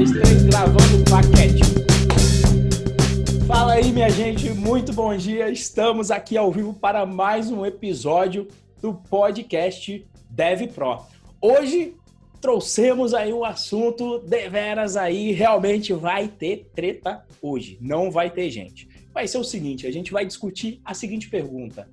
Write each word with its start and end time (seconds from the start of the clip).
dois, 0.00 0.12
três, 0.12 0.42
gravando 0.44 1.04
paquete. 1.10 1.60
Fala 3.46 3.74
aí, 3.74 3.92
minha 3.92 4.08
gente, 4.08 4.48
muito 4.50 4.94
bom 4.94 5.14
dia. 5.14 5.50
Estamos 5.50 6.10
aqui 6.10 6.38
ao 6.38 6.50
vivo 6.50 6.72
para 6.72 7.04
mais 7.04 7.50
um 7.50 7.66
episódio 7.66 8.48
do 8.80 8.94
podcast 8.94 10.06
Dev 10.30 10.68
Pro. 10.68 11.02
Hoje 11.38 11.94
trouxemos 12.40 13.12
aí 13.12 13.30
um 13.30 13.44
assunto 13.44 14.20
deveras 14.20 14.96
aí, 14.96 15.32
realmente 15.32 15.92
vai 15.92 16.28
ter 16.28 16.70
treta 16.74 17.22
hoje, 17.42 17.76
não 17.78 18.10
vai 18.10 18.30
ter 18.30 18.48
gente. 18.48 18.88
Vai 19.12 19.28
ser 19.28 19.36
o 19.36 19.44
seguinte, 19.44 19.86
a 19.86 19.92
gente 19.92 20.12
vai 20.12 20.24
discutir 20.24 20.80
a 20.82 20.94
seguinte 20.94 21.28
pergunta: 21.28 21.86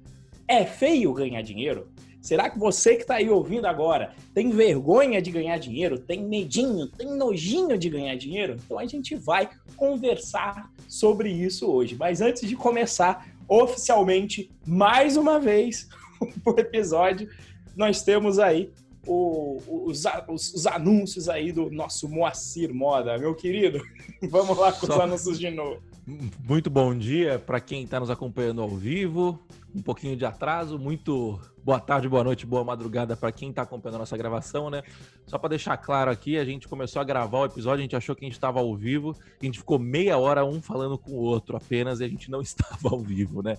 é 0.47 0.63
feio 0.63 1.11
ganhar 1.13 1.41
dinheiro? 1.41 1.89
Será 2.21 2.49
que 2.49 2.59
você 2.59 2.95
que 2.95 3.03
está 3.03 3.15
aí 3.15 3.29
ouvindo 3.29 3.65
agora 3.65 4.13
tem 4.33 4.49
vergonha 4.49 5.21
de 5.21 5.31
ganhar 5.31 5.57
dinheiro? 5.57 5.99
Tem 5.99 6.23
medinho? 6.23 6.87
Tem 6.87 7.07
nojinho 7.15 7.77
de 7.77 7.89
ganhar 7.89 8.15
dinheiro? 8.15 8.57
Então 8.65 8.77
a 8.79 8.85
gente 8.85 9.15
vai 9.15 9.49
conversar 9.75 10.69
sobre 10.87 11.29
isso 11.29 11.67
hoje. 11.71 11.95
Mas 11.95 12.21
antes 12.21 12.47
de 12.47 12.55
começar 12.55 13.27
oficialmente, 13.47 14.51
mais 14.65 15.15
uma 15.15 15.39
vez, 15.39 15.87
o 16.45 16.59
episódio, 16.59 17.29
nós 17.75 18.01
temos 18.01 18.39
aí 18.39 18.71
o, 19.05 19.57
os, 19.85 20.03
os, 20.27 20.53
os, 20.53 20.67
anúncios 20.67 21.29
aí 21.29 21.51
do 21.51 21.71
nosso 21.71 22.09
Moacir 22.09 22.73
Moda, 22.73 23.17
meu 23.17 23.33
querido. 23.33 23.81
Vamos 24.29 24.57
lá 24.57 24.73
com 24.73 24.85
Só... 24.85 24.95
os 24.95 24.99
anúncios 24.99 25.39
de 25.39 25.49
novo. 25.49 25.81
Muito 26.07 26.69
bom 26.69 26.97
dia 26.97 27.37
para 27.37 27.59
quem 27.59 27.83
está 27.83 27.99
nos 27.99 28.09
acompanhando 28.09 28.61
ao 28.61 28.69
vivo. 28.69 29.37
Um 29.75 29.81
pouquinho 29.81 30.15
de 30.15 30.23
atraso. 30.23 30.79
Muito 30.79 31.37
boa 31.61 31.81
tarde, 31.81 32.07
boa 32.07 32.23
noite, 32.23 32.45
boa 32.45 32.63
madrugada 32.63 33.17
para 33.17 33.29
quem 33.29 33.49
está 33.49 33.63
acompanhando 33.63 33.95
a 33.95 33.99
nossa 33.99 34.15
gravação, 34.15 34.69
né? 34.69 34.83
Só 35.25 35.37
para 35.37 35.49
deixar 35.49 35.75
claro 35.75 36.09
aqui, 36.09 36.37
a 36.37 36.45
gente 36.45 36.65
começou 36.65 37.01
a 37.01 37.03
gravar 37.03 37.39
o 37.39 37.45
episódio, 37.45 37.79
a 37.79 37.81
gente 37.81 37.95
achou 37.97 38.15
que 38.15 38.23
a 38.23 38.27
gente 38.27 38.35
estava 38.35 38.61
ao 38.61 38.73
vivo, 38.73 39.17
a 39.41 39.45
gente 39.45 39.59
ficou 39.59 39.77
meia 39.77 40.17
hora 40.17 40.45
um 40.45 40.61
falando 40.61 40.97
com 40.97 41.11
o 41.11 41.19
outro 41.19 41.57
apenas 41.57 41.99
e 41.99 42.05
a 42.05 42.07
gente 42.07 42.31
não 42.31 42.39
estava 42.41 42.87
ao 42.89 43.01
vivo, 43.01 43.43
né? 43.43 43.57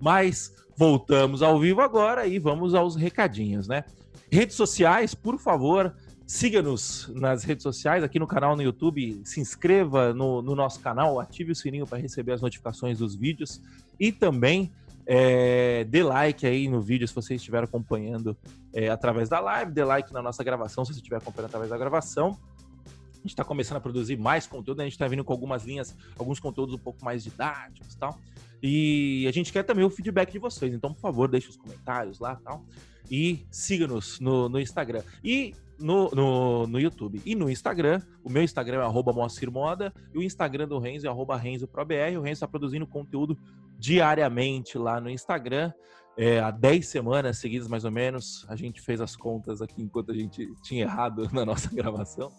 Mas 0.00 0.54
voltamos 0.74 1.42
ao 1.42 1.60
vivo 1.60 1.82
agora 1.82 2.26
e 2.26 2.38
vamos 2.38 2.74
aos 2.74 2.96
recadinhos, 2.96 3.68
né? 3.68 3.84
Redes 4.32 4.56
sociais, 4.56 5.14
por 5.14 5.38
favor, 5.38 5.94
Siga-nos 6.30 7.10
nas 7.12 7.42
redes 7.42 7.64
sociais, 7.64 8.04
aqui 8.04 8.16
no 8.16 8.26
canal 8.26 8.54
no 8.54 8.62
YouTube, 8.62 9.20
se 9.24 9.40
inscreva 9.40 10.14
no, 10.14 10.40
no 10.40 10.54
nosso 10.54 10.78
canal, 10.78 11.18
ative 11.18 11.50
o 11.50 11.56
sininho 11.56 11.88
para 11.88 11.98
receber 11.98 12.30
as 12.30 12.40
notificações 12.40 12.98
dos 12.98 13.16
vídeos 13.16 13.60
e 13.98 14.12
também 14.12 14.70
é, 15.04 15.82
dê 15.82 16.04
like 16.04 16.46
aí 16.46 16.68
no 16.68 16.80
vídeo 16.80 17.08
se 17.08 17.12
você 17.12 17.34
estiver 17.34 17.64
acompanhando 17.64 18.36
é, 18.72 18.88
através 18.90 19.28
da 19.28 19.40
live, 19.40 19.72
dê 19.72 19.82
like 19.82 20.12
na 20.12 20.22
nossa 20.22 20.44
gravação 20.44 20.84
se 20.84 20.92
você 20.92 21.00
estiver 21.00 21.16
acompanhando 21.16 21.46
através 21.46 21.68
da 21.68 21.76
gravação. 21.76 22.38
A 22.86 23.16
gente 23.22 23.30
está 23.30 23.42
começando 23.42 23.78
a 23.78 23.80
produzir 23.80 24.16
mais 24.16 24.46
conteúdo, 24.46 24.82
a 24.82 24.84
gente 24.84 24.92
está 24.92 25.08
vindo 25.08 25.24
com 25.24 25.32
algumas 25.32 25.64
linhas, 25.64 25.96
alguns 26.16 26.38
conteúdos 26.38 26.76
um 26.76 26.78
pouco 26.78 27.04
mais 27.04 27.24
didáticos 27.24 27.92
e 27.92 27.98
tal. 27.98 28.16
E 28.62 29.26
a 29.26 29.32
gente 29.32 29.52
quer 29.52 29.64
também 29.64 29.84
o 29.84 29.90
feedback 29.90 30.30
de 30.30 30.38
vocês, 30.38 30.72
então, 30.72 30.94
por 30.94 31.00
favor, 31.00 31.28
deixe 31.28 31.48
os 31.48 31.56
comentários 31.56 32.20
lá 32.20 32.38
e 32.40 32.44
tal. 32.44 32.64
E 33.10 33.46
siga-nos 33.50 34.20
no, 34.20 34.48
no 34.48 34.60
Instagram. 34.60 35.02
E 35.24 35.56
no, 35.80 36.10
no, 36.10 36.66
no 36.66 36.78
YouTube. 36.78 37.20
E 37.24 37.34
no 37.34 37.50
Instagram, 37.50 38.00
o 38.22 38.30
meu 38.30 38.42
Instagram 38.42 38.80
é 38.80 38.84
arroba 38.84 39.12
Moda 39.12 39.92
e 40.14 40.18
o 40.18 40.22
Instagram 40.22 40.68
do 40.68 40.78
Renzo 40.78 41.06
é 41.06 41.10
arroba 41.10 41.36
RenzoProBR. 41.36 42.16
O 42.18 42.22
Renzo 42.22 42.32
está 42.34 42.48
produzindo 42.48 42.86
conteúdo 42.86 43.36
diariamente 43.78 44.78
lá 44.78 45.00
no 45.00 45.08
Instagram. 45.10 45.72
É, 46.16 46.38
há 46.40 46.50
10 46.50 46.86
semanas 46.86 47.38
seguidas, 47.38 47.66
mais 47.66 47.84
ou 47.84 47.90
menos. 47.90 48.44
A 48.48 48.56
gente 48.56 48.80
fez 48.80 49.00
as 49.00 49.16
contas 49.16 49.62
aqui 49.62 49.82
enquanto 49.82 50.12
a 50.12 50.14
gente 50.14 50.52
tinha 50.62 50.82
errado 50.82 51.28
na 51.32 51.44
nossa 51.44 51.74
gravação. 51.74 52.30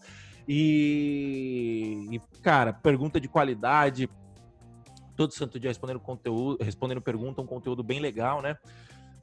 E, 0.48 2.08
e 2.12 2.20
cara, 2.42 2.74
pergunta 2.74 3.20
de 3.20 3.28
qualidade. 3.28 4.10
Todo 5.16 5.34
santo 5.34 5.60
dia 5.60 5.70
respondendo 5.70 6.00
conteúdo, 6.00 6.64
respondendo 6.64 7.02
pergunta, 7.02 7.42
um 7.42 7.46
conteúdo 7.46 7.84
bem 7.84 8.00
legal, 8.00 8.42
né? 8.42 8.56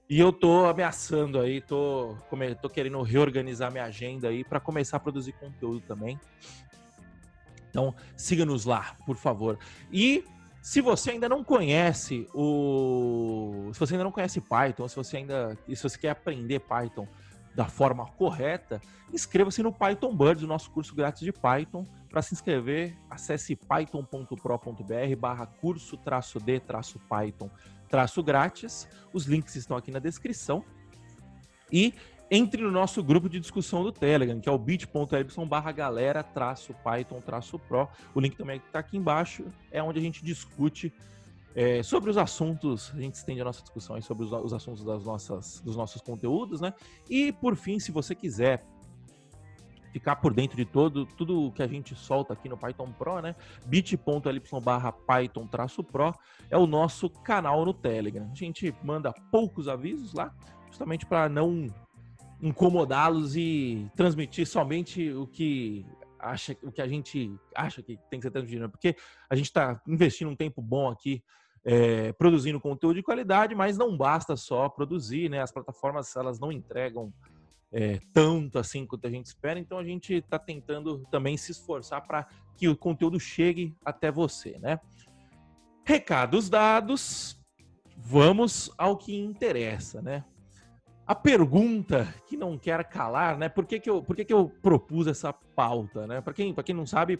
E 0.08 0.18
eu 0.18 0.32
tô 0.32 0.64
ameaçando 0.64 1.38
aí, 1.38 1.60
tô, 1.60 2.16
tô 2.62 2.70
querendo 2.70 3.02
reorganizar 3.02 3.70
minha 3.70 3.84
agenda 3.84 4.28
aí 4.28 4.42
para 4.42 4.58
começar 4.58 4.96
a 4.96 5.00
produzir 5.00 5.32
conteúdo 5.32 5.80
também. 5.82 6.18
Então, 7.68 7.94
siga-nos 8.16 8.64
lá, 8.64 8.96
por 9.04 9.16
favor. 9.16 9.58
E 9.92 10.24
se 10.62 10.80
você 10.80 11.10
ainda 11.10 11.28
não 11.28 11.44
conhece 11.44 12.26
o. 12.34 13.70
Se 13.72 13.80
você 13.80 13.94
ainda 13.94 14.04
não 14.04 14.12
conhece 14.12 14.40
Python, 14.40 14.88
se 14.88 14.96
você 14.96 15.18
ainda. 15.18 15.56
Se 15.68 15.82
você 15.82 15.98
quer 15.98 16.10
aprender 16.10 16.60
Python 16.60 17.06
da 17.58 17.64
forma 17.64 18.06
correta, 18.12 18.80
inscreva-se 19.12 19.64
no 19.64 19.72
Python 19.72 20.14
Birds, 20.14 20.44
o 20.44 20.46
nosso 20.46 20.70
curso 20.70 20.94
grátis 20.94 21.22
de 21.22 21.32
Python. 21.32 21.84
Para 22.08 22.22
se 22.22 22.32
inscrever, 22.32 22.96
acesse 23.10 23.56
python.pro.br 23.56 25.16
barra 25.18 25.44
curso 25.44 25.96
traço 25.96 26.38
D 26.38 26.60
traço 26.60 27.00
Python 27.00 27.50
traço 27.88 28.22
grátis. 28.22 28.88
Os 29.12 29.24
links 29.24 29.56
estão 29.56 29.76
aqui 29.76 29.90
na 29.90 29.98
descrição. 29.98 30.64
E 31.72 31.92
entre 32.30 32.62
no 32.62 32.70
nosso 32.70 33.02
grupo 33.02 33.28
de 33.28 33.40
discussão 33.40 33.82
do 33.82 33.90
Telegram, 33.90 34.38
que 34.38 34.48
é 34.48 34.52
o 34.52 34.58
bit.ly 34.58 35.46
barra 35.48 35.72
galera 35.72 36.22
traço 36.22 36.72
Python 36.84 37.20
traço 37.20 37.58
Pro. 37.58 37.88
O 38.14 38.20
link 38.20 38.36
também 38.36 38.58
está 38.64 38.78
aqui 38.78 38.96
embaixo. 38.96 39.44
É 39.72 39.82
onde 39.82 39.98
a 39.98 40.02
gente 40.02 40.24
discute 40.24 40.92
é, 41.54 41.82
sobre 41.82 42.10
os 42.10 42.16
assuntos, 42.16 42.92
a 42.94 43.00
gente 43.00 43.14
estende 43.14 43.40
a 43.40 43.44
nossa 43.44 43.62
discussão 43.62 43.96
aí 43.96 44.02
sobre 44.02 44.24
os, 44.24 44.32
os 44.32 44.52
assuntos 44.52 44.84
das 44.84 45.04
nossas, 45.04 45.60
dos 45.60 45.76
nossos 45.76 46.00
conteúdos, 46.00 46.60
né? 46.60 46.72
E 47.08 47.32
por 47.32 47.56
fim, 47.56 47.78
se 47.78 47.90
você 47.90 48.14
quiser 48.14 48.64
ficar 49.92 50.16
por 50.16 50.32
dentro 50.32 50.56
de 50.56 50.64
todo, 50.64 51.06
tudo 51.06 51.50
que 51.52 51.62
a 51.62 51.66
gente 51.66 51.94
solta 51.94 52.32
aqui 52.32 52.48
no 52.48 52.56
Python 52.56 52.92
Pro, 52.92 53.20
né? 53.20 53.34
bit.ly 53.66 54.42
barra 54.62 54.92
Python 54.92 55.46
Pro 55.46 56.14
é 56.50 56.56
o 56.56 56.66
nosso 56.66 57.08
canal 57.10 57.64
no 57.64 57.72
Telegram. 57.72 58.28
A 58.30 58.34
gente 58.34 58.74
manda 58.82 59.12
poucos 59.30 59.66
avisos 59.68 60.12
lá, 60.12 60.32
justamente 60.68 61.06
para 61.06 61.28
não 61.28 61.66
incomodá-los 62.40 63.34
e 63.36 63.90
transmitir 63.96 64.46
somente 64.46 65.10
o 65.10 65.26
que 65.26 65.84
acha 66.18 66.56
o 66.62 66.72
que 66.72 66.82
a 66.82 66.88
gente 66.88 67.34
acha 67.54 67.82
que 67.82 67.98
tem 68.10 68.18
que 68.20 68.26
ser 68.26 68.30
transmitido, 68.30 68.68
porque 68.68 68.96
a 69.28 69.36
gente 69.36 69.46
está 69.46 69.80
investindo 69.86 70.30
um 70.30 70.36
tempo 70.36 70.60
bom 70.60 70.88
aqui 70.88 71.22
é, 71.64 72.12
produzindo 72.12 72.60
conteúdo 72.60 72.96
de 72.96 73.02
qualidade, 73.02 73.54
mas 73.54 73.76
não 73.76 73.96
basta 73.96 74.36
só 74.36 74.68
produzir, 74.68 75.28
né? 75.28 75.42
As 75.42 75.52
plataformas 75.52 76.14
elas 76.16 76.38
não 76.38 76.50
entregam 76.50 77.12
é, 77.70 78.00
tanto 78.12 78.58
assim 78.58 78.86
quanto 78.86 79.06
a 79.06 79.10
gente 79.10 79.26
espera, 79.26 79.58
então 79.58 79.78
a 79.78 79.84
gente 79.84 80.14
está 80.14 80.38
tentando 80.38 81.04
também 81.10 81.36
se 81.36 81.52
esforçar 81.52 82.06
para 82.06 82.26
que 82.56 82.68
o 82.68 82.76
conteúdo 82.76 83.20
chegue 83.20 83.76
até 83.84 84.10
você, 84.10 84.58
né? 84.58 84.80
Recados 85.84 86.48
dados, 86.48 87.38
vamos 87.96 88.70
ao 88.78 88.96
que 88.96 89.18
interessa, 89.18 90.00
né? 90.00 90.24
A 91.08 91.14
pergunta 91.14 92.06
que 92.26 92.36
não 92.36 92.58
quer 92.58 92.84
calar, 92.84 93.38
né? 93.38 93.48
Por 93.48 93.64
que, 93.64 93.80
que, 93.80 93.88
eu, 93.88 94.02
por 94.02 94.14
que, 94.14 94.24
que 94.26 94.32
eu 94.32 94.48
propus 94.62 95.06
essa 95.06 95.32
pauta, 95.32 96.06
né? 96.06 96.20
Para 96.20 96.34
quem, 96.34 96.54
quem 96.54 96.74
não 96.74 96.86
sabe, 96.86 97.18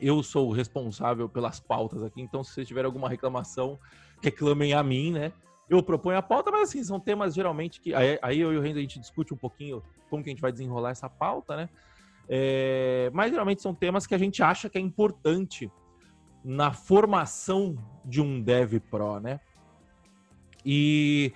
eu 0.00 0.22
sou 0.22 0.52
responsável 0.52 1.28
pelas 1.28 1.58
pautas 1.58 2.04
aqui, 2.04 2.22
então 2.22 2.44
se 2.44 2.52
vocês 2.52 2.68
tiverem 2.68 2.86
alguma 2.86 3.08
reclamação, 3.08 3.78
reclamem 4.22 4.74
a 4.74 4.82
mim, 4.82 5.10
né? 5.10 5.32
eu 5.68 5.82
proponho 5.82 6.16
a 6.16 6.22
pauta, 6.22 6.50
mas 6.50 6.70
assim, 6.70 6.82
são 6.82 6.98
temas 6.98 7.34
geralmente 7.34 7.80
que. 7.80 7.94
Aí, 7.94 8.18
aí 8.22 8.40
eu 8.40 8.52
e 8.52 8.56
o 8.56 8.60
Renzo 8.60 8.78
a 8.78 8.80
gente 8.80 8.98
discute 8.98 9.34
um 9.34 9.36
pouquinho 9.36 9.82
como 10.08 10.22
que 10.22 10.30
a 10.30 10.32
gente 10.32 10.40
vai 10.40 10.50
desenrolar 10.50 10.90
essa 10.90 11.08
pauta, 11.08 11.56
né? 11.56 11.68
É, 12.28 13.10
mas 13.12 13.30
geralmente 13.30 13.60
são 13.60 13.74
temas 13.74 14.06
que 14.06 14.14
a 14.14 14.18
gente 14.18 14.42
acha 14.42 14.68
que 14.68 14.78
é 14.78 14.80
importante 14.80 15.70
na 16.44 16.72
formação 16.72 17.76
de 18.04 18.20
um 18.20 18.40
dev 18.40 18.80
pro, 18.90 19.20
né? 19.20 19.40
E 20.64 21.32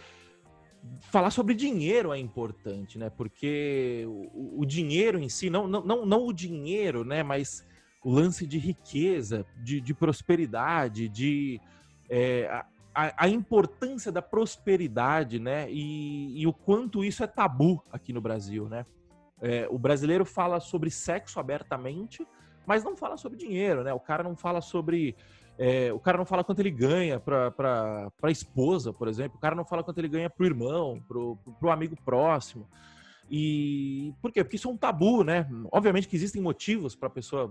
falar 1.00 1.30
sobre 1.30 1.54
dinheiro 1.54 2.12
é 2.12 2.18
importante, 2.18 2.98
né? 2.98 3.10
Porque 3.10 4.04
o, 4.06 4.62
o 4.62 4.66
dinheiro 4.66 5.18
em 5.18 5.28
si, 5.28 5.48
não, 5.48 5.66
não, 5.68 5.84
não, 5.84 6.06
não, 6.06 6.26
o 6.26 6.32
dinheiro, 6.32 7.04
né? 7.04 7.22
Mas 7.22 7.66
o 8.02 8.10
lance 8.10 8.46
de 8.46 8.58
riqueza, 8.58 9.46
de, 9.62 9.80
de 9.80 9.94
prosperidade, 9.94 11.08
de 11.08 11.60
é, 12.08 12.46
a, 12.94 13.24
a, 13.24 13.28
importância 13.28 14.10
da 14.10 14.20
prosperidade, 14.20 15.38
né? 15.38 15.70
E, 15.70 16.40
e, 16.40 16.46
o 16.46 16.52
quanto 16.52 17.04
isso 17.04 17.22
é 17.22 17.26
tabu 17.26 17.82
aqui 17.90 18.12
no 18.12 18.20
Brasil, 18.20 18.68
né? 18.68 18.84
É, 19.40 19.66
o 19.70 19.78
brasileiro 19.78 20.24
fala 20.24 20.60
sobre 20.60 20.90
sexo 20.90 21.40
abertamente, 21.40 22.26
mas 22.66 22.84
não 22.84 22.96
fala 22.96 23.16
sobre 23.16 23.38
dinheiro, 23.38 23.82
né? 23.82 23.92
O 23.92 24.00
cara 24.00 24.22
não 24.22 24.36
fala 24.36 24.60
sobre. 24.60 25.16
É, 25.64 25.92
o 25.92 26.00
cara 26.00 26.18
não 26.18 26.26
fala 26.26 26.42
quanto 26.42 26.58
ele 26.58 26.72
ganha 26.72 27.20
para 27.20 28.10
a 28.20 28.30
esposa, 28.32 28.92
por 28.92 29.06
exemplo. 29.06 29.38
O 29.38 29.40
cara 29.40 29.54
não 29.54 29.64
fala 29.64 29.84
quanto 29.84 29.98
ele 29.98 30.08
ganha 30.08 30.28
para 30.28 30.42
o 30.42 30.46
irmão, 30.46 31.00
para 31.06 31.16
o 31.16 31.70
amigo 31.70 31.94
próximo. 32.04 32.68
E 33.30 34.12
por 34.20 34.32
quê? 34.32 34.42
Porque 34.42 34.56
isso 34.56 34.68
é 34.68 34.72
um 34.72 34.76
tabu, 34.76 35.22
né? 35.22 35.48
Obviamente 35.70 36.08
que 36.08 36.16
existem 36.16 36.42
motivos 36.42 36.96
para 36.96 37.06
a 37.06 37.10
pessoa 37.10 37.48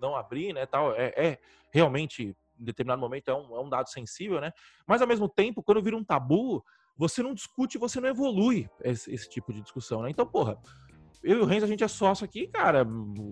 não 0.00 0.16
abrir, 0.16 0.54
né? 0.54 0.64
Tal. 0.64 0.94
É, 0.94 1.12
é 1.14 1.38
realmente 1.70 2.34
em 2.58 2.64
determinado 2.64 3.02
momento 3.02 3.28
é 3.28 3.34
um, 3.34 3.54
é 3.54 3.60
um 3.60 3.68
dado 3.68 3.90
sensível, 3.90 4.40
né? 4.40 4.50
Mas 4.86 5.02
ao 5.02 5.06
mesmo 5.06 5.28
tempo, 5.28 5.62
quando 5.62 5.82
vira 5.82 5.94
um 5.94 6.02
tabu, 6.02 6.64
você 6.96 7.22
não 7.22 7.34
discute, 7.34 7.76
você 7.76 8.00
não 8.00 8.08
evolui 8.08 8.66
esse, 8.82 9.12
esse 9.12 9.28
tipo 9.28 9.52
de 9.52 9.60
discussão, 9.60 10.00
né? 10.00 10.08
Então, 10.08 10.26
porra, 10.26 10.58
eu 11.22 11.38
e 11.38 11.40
o 11.40 11.44
Renzo, 11.44 11.64
a 11.64 11.68
gente 11.68 11.84
é 11.84 11.88
sócio 11.88 12.24
aqui, 12.24 12.48
cara. 12.48 12.86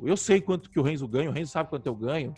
Eu 0.04 0.16
sei 0.16 0.40
quanto 0.40 0.70
que 0.70 0.78
o 0.78 0.82
Renzo 0.82 1.08
ganha, 1.08 1.28
o 1.28 1.32
Renzo 1.32 1.50
sabe 1.50 1.68
quanto 1.68 1.86
eu 1.86 1.94
ganho. 1.94 2.32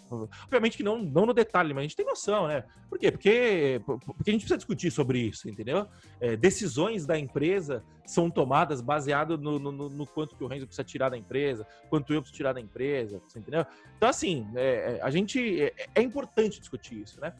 Obviamente 0.45 0.79
que 0.79 0.83
não, 0.83 1.03
não 1.03 1.27
no 1.27 1.35
detalhe, 1.35 1.75
mas 1.75 1.81
a 1.81 1.83
gente 1.83 1.97
tem 1.97 2.07
noção, 2.07 2.49
né? 2.49 2.65
Por 2.89 2.99
quê? 2.99 3.11
Porque, 3.11 3.83
porque 3.85 4.31
a 4.31 4.33
gente 4.33 4.41
precisa 4.41 4.57
discutir 4.57 4.91
sobre 4.91 5.19
isso, 5.21 5.51
entendeu? 5.51 5.87
É, 6.21 6.37
decisões 6.37 7.05
da 7.05 7.19
empresa 7.19 7.85
são 8.07 8.31
tomadas 8.31 8.81
baseado 8.81 9.37
no, 9.37 9.59
no, 9.59 9.91
no, 9.91 10.07
quanto 10.07 10.35
que 10.37 10.43
o 10.43 10.47
Renzo 10.47 10.67
precisa 10.67 10.85
tirar 10.85 11.11
da 11.11 11.19
empresa, 11.19 11.67
quanto 11.91 12.15
eu 12.15 12.23
preciso 12.23 12.37
tirar 12.37 12.55
da 12.55 12.61
empresa, 12.61 13.21
entendeu? 13.37 13.67
Então, 13.97 14.09
assim, 14.09 14.47
é, 14.55 14.97
é, 14.97 15.01
a 15.03 15.11
gente. 15.11 15.63
É, 15.63 15.75
é, 15.95 16.03
importante 16.03 16.61
discutir 16.61 17.03
isso, 17.03 17.21
né? 17.21 17.35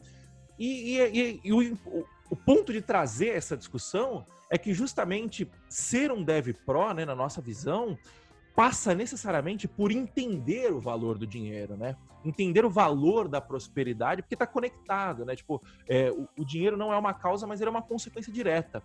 E, 0.59 0.97
e, 0.97 1.19
e, 1.19 1.41
e 1.45 1.51
o, 1.51 2.05
o 2.29 2.35
ponto 2.35 2.71
de 2.71 2.81
trazer 2.81 3.29
essa 3.29 3.57
discussão 3.57 4.23
é 4.53 4.57
que 4.59 4.71
justamente 4.71 5.49
ser 5.67 6.11
um 6.11 6.23
dev 6.23 6.49
pro, 6.63 6.93
né, 6.93 7.05
na 7.05 7.15
nossa 7.15 7.41
visão, 7.41 7.97
passa 8.55 8.93
necessariamente 8.93 9.67
por 9.67 9.91
entender 9.91 10.71
o 10.71 10.79
valor 10.79 11.17
do 11.17 11.25
dinheiro, 11.25 11.75
né? 11.75 11.95
Entender 12.23 12.63
o 12.63 12.69
valor 12.69 13.27
da 13.27 13.41
prosperidade, 13.41 14.21
porque 14.21 14.35
está 14.35 14.45
conectado, 14.45 15.25
né? 15.25 15.35
Tipo, 15.35 15.59
é, 15.89 16.11
o, 16.11 16.29
o, 16.37 16.45
dinheiro 16.45 16.77
não 16.77 16.93
é 16.93 16.97
uma 16.97 17.15
causa, 17.15 17.47
mas 17.47 17.61
ele 17.61 17.69
é 17.69 17.71
uma 17.71 17.81
consequência 17.81 18.31
direta. 18.31 18.83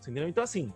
Entendeu? 0.00 0.28
Então, 0.28 0.42
assim, 0.42 0.72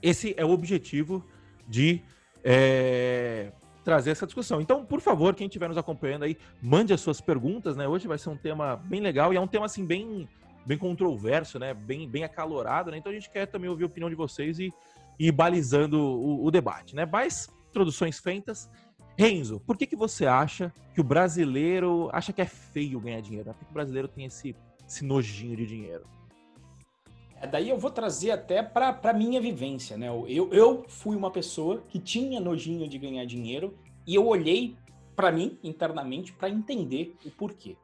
esse 0.00 0.34
é 0.38 0.44
o 0.46 0.50
objetivo 0.50 1.22
de 1.68 2.02
é, 2.42 3.52
trazer 3.84 4.12
essa 4.12 4.24
discussão. 4.24 4.62
Então, 4.62 4.82
por 4.82 5.02
favor, 5.02 5.34
quem 5.34 5.46
estiver 5.46 5.68
nos 5.68 5.76
acompanhando 5.76 6.22
aí, 6.22 6.38
mande 6.62 6.94
as 6.94 7.02
suas 7.02 7.20
perguntas, 7.20 7.76
né? 7.76 7.86
Hoje 7.86 8.08
vai 8.08 8.16
ser 8.16 8.30
um 8.30 8.36
tema 8.36 8.76
bem 8.76 9.02
legal 9.02 9.30
e 9.30 9.36
é 9.36 9.40
um 9.40 9.46
tema, 9.46 9.66
assim, 9.66 9.84
bem 9.84 10.26
bem 10.70 10.78
controverso, 10.78 11.58
né? 11.58 11.74
Bem, 11.74 12.08
bem 12.08 12.22
acalorado, 12.22 12.92
né? 12.92 12.98
Então 12.98 13.10
a 13.10 13.14
gente 13.14 13.28
quer 13.28 13.46
também 13.46 13.68
ouvir 13.68 13.82
a 13.82 13.86
opinião 13.86 14.08
de 14.08 14.14
vocês 14.14 14.60
e, 14.60 14.72
ir 15.18 15.32
balizando 15.32 16.00
o, 16.00 16.46
o, 16.46 16.50
debate, 16.50 16.94
né? 16.94 17.04
Mais 17.04 17.50
introduções 17.68 18.20
feitas. 18.20 18.70
Renzo, 19.18 19.60
por 19.66 19.76
que, 19.76 19.84
que 19.84 19.96
você 19.96 20.26
acha 20.26 20.72
que 20.94 21.00
o 21.00 21.04
brasileiro 21.04 22.08
acha 22.12 22.32
que 22.32 22.40
é 22.40 22.46
feio 22.46 23.00
ganhar 23.00 23.20
dinheiro? 23.20 23.52
Por 23.52 23.66
que, 23.66 23.70
o 23.70 23.74
brasileiro 23.74 24.06
tem 24.06 24.24
esse, 24.26 24.54
esse 24.88 25.04
nojinho 25.04 25.56
de 25.56 25.66
dinheiro? 25.66 26.04
É, 27.40 27.48
daí 27.48 27.68
eu 27.68 27.76
vou 27.76 27.90
trazer 27.90 28.30
até 28.30 28.62
para 28.62 29.12
minha 29.12 29.40
vivência, 29.40 29.98
né? 29.98 30.06
Eu, 30.08 30.48
eu 30.52 30.84
fui 30.86 31.16
uma 31.16 31.32
pessoa 31.32 31.82
que 31.88 31.98
tinha 31.98 32.40
nojinho 32.40 32.88
de 32.88 32.96
ganhar 32.96 33.24
dinheiro 33.24 33.76
e 34.06 34.14
eu 34.14 34.24
olhei 34.24 34.76
para 35.16 35.32
mim 35.32 35.58
internamente 35.64 36.32
para 36.32 36.48
entender 36.48 37.16
o 37.26 37.30
porquê. 37.30 37.76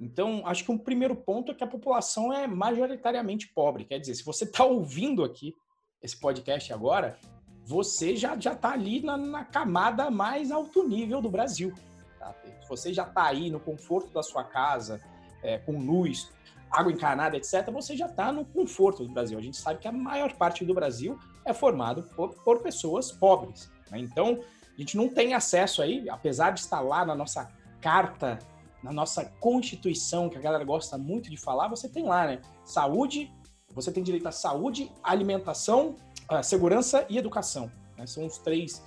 Então, 0.00 0.42
acho 0.46 0.64
que 0.64 0.72
um 0.72 0.78
primeiro 0.78 1.14
ponto 1.14 1.52
é 1.52 1.54
que 1.54 1.62
a 1.62 1.66
população 1.66 2.32
é 2.32 2.46
majoritariamente 2.46 3.48
pobre. 3.48 3.84
Quer 3.84 3.98
dizer, 3.98 4.14
se 4.14 4.24
você 4.24 4.44
está 4.44 4.64
ouvindo 4.64 5.22
aqui 5.22 5.54
esse 6.02 6.18
podcast 6.18 6.72
agora, 6.72 7.18
você 7.66 8.16
já 8.16 8.34
já 8.38 8.54
está 8.54 8.72
ali 8.72 9.02
na, 9.02 9.18
na, 9.18 9.44
camada 9.44 10.10
mais 10.10 10.50
alto 10.50 10.88
nível 10.88 11.20
do 11.20 11.28
Brasil. 11.28 11.74
Tá? 12.18 12.34
Você 12.66 12.94
já 12.94 13.02
está 13.02 13.26
aí 13.26 13.50
no 13.50 13.60
conforto 13.60 14.10
da 14.10 14.22
sua 14.22 14.42
casa, 14.42 15.02
é, 15.42 15.58
com 15.58 15.78
luz, 15.78 16.32
água 16.70 16.90
encanada, 16.90 17.36
etc. 17.36 17.70
Você 17.70 17.94
já 17.94 18.06
está 18.06 18.32
no 18.32 18.46
conforto 18.46 19.04
do 19.04 19.12
Brasil. 19.12 19.38
A 19.38 19.42
gente 19.42 19.58
sabe 19.58 19.80
que 19.80 19.88
a 19.88 19.92
maior 19.92 20.32
parte 20.34 20.64
do 20.64 20.72
Brasil 20.72 21.18
é 21.44 21.52
formado 21.52 22.04
por, 22.16 22.34
por 22.42 22.62
pessoas 22.62 23.12
pobres. 23.12 23.70
Né? 23.90 23.98
Então, 23.98 24.40
a 24.74 24.80
gente 24.80 24.96
não 24.96 25.10
tem 25.10 25.34
acesso 25.34 25.82
aí, 25.82 26.08
apesar 26.08 26.52
de 26.52 26.60
estar 26.60 26.80
lá 26.80 27.04
na 27.04 27.14
nossa 27.14 27.52
carta 27.82 28.38
na 28.82 28.92
nossa 28.92 29.24
Constituição, 29.40 30.28
que 30.28 30.38
a 30.38 30.40
galera 30.40 30.64
gosta 30.64 30.96
muito 30.96 31.30
de 31.30 31.36
falar, 31.36 31.68
você 31.68 31.88
tem 31.88 32.04
lá, 32.04 32.26
né? 32.26 32.40
Saúde, 32.64 33.30
você 33.74 33.92
tem 33.92 34.02
direito 34.02 34.26
à 34.26 34.32
saúde, 34.32 34.90
alimentação, 35.02 35.96
segurança 36.42 37.06
e 37.08 37.18
educação. 37.18 37.70
Né? 37.96 38.06
São 38.06 38.26
os 38.26 38.38
três, 38.38 38.82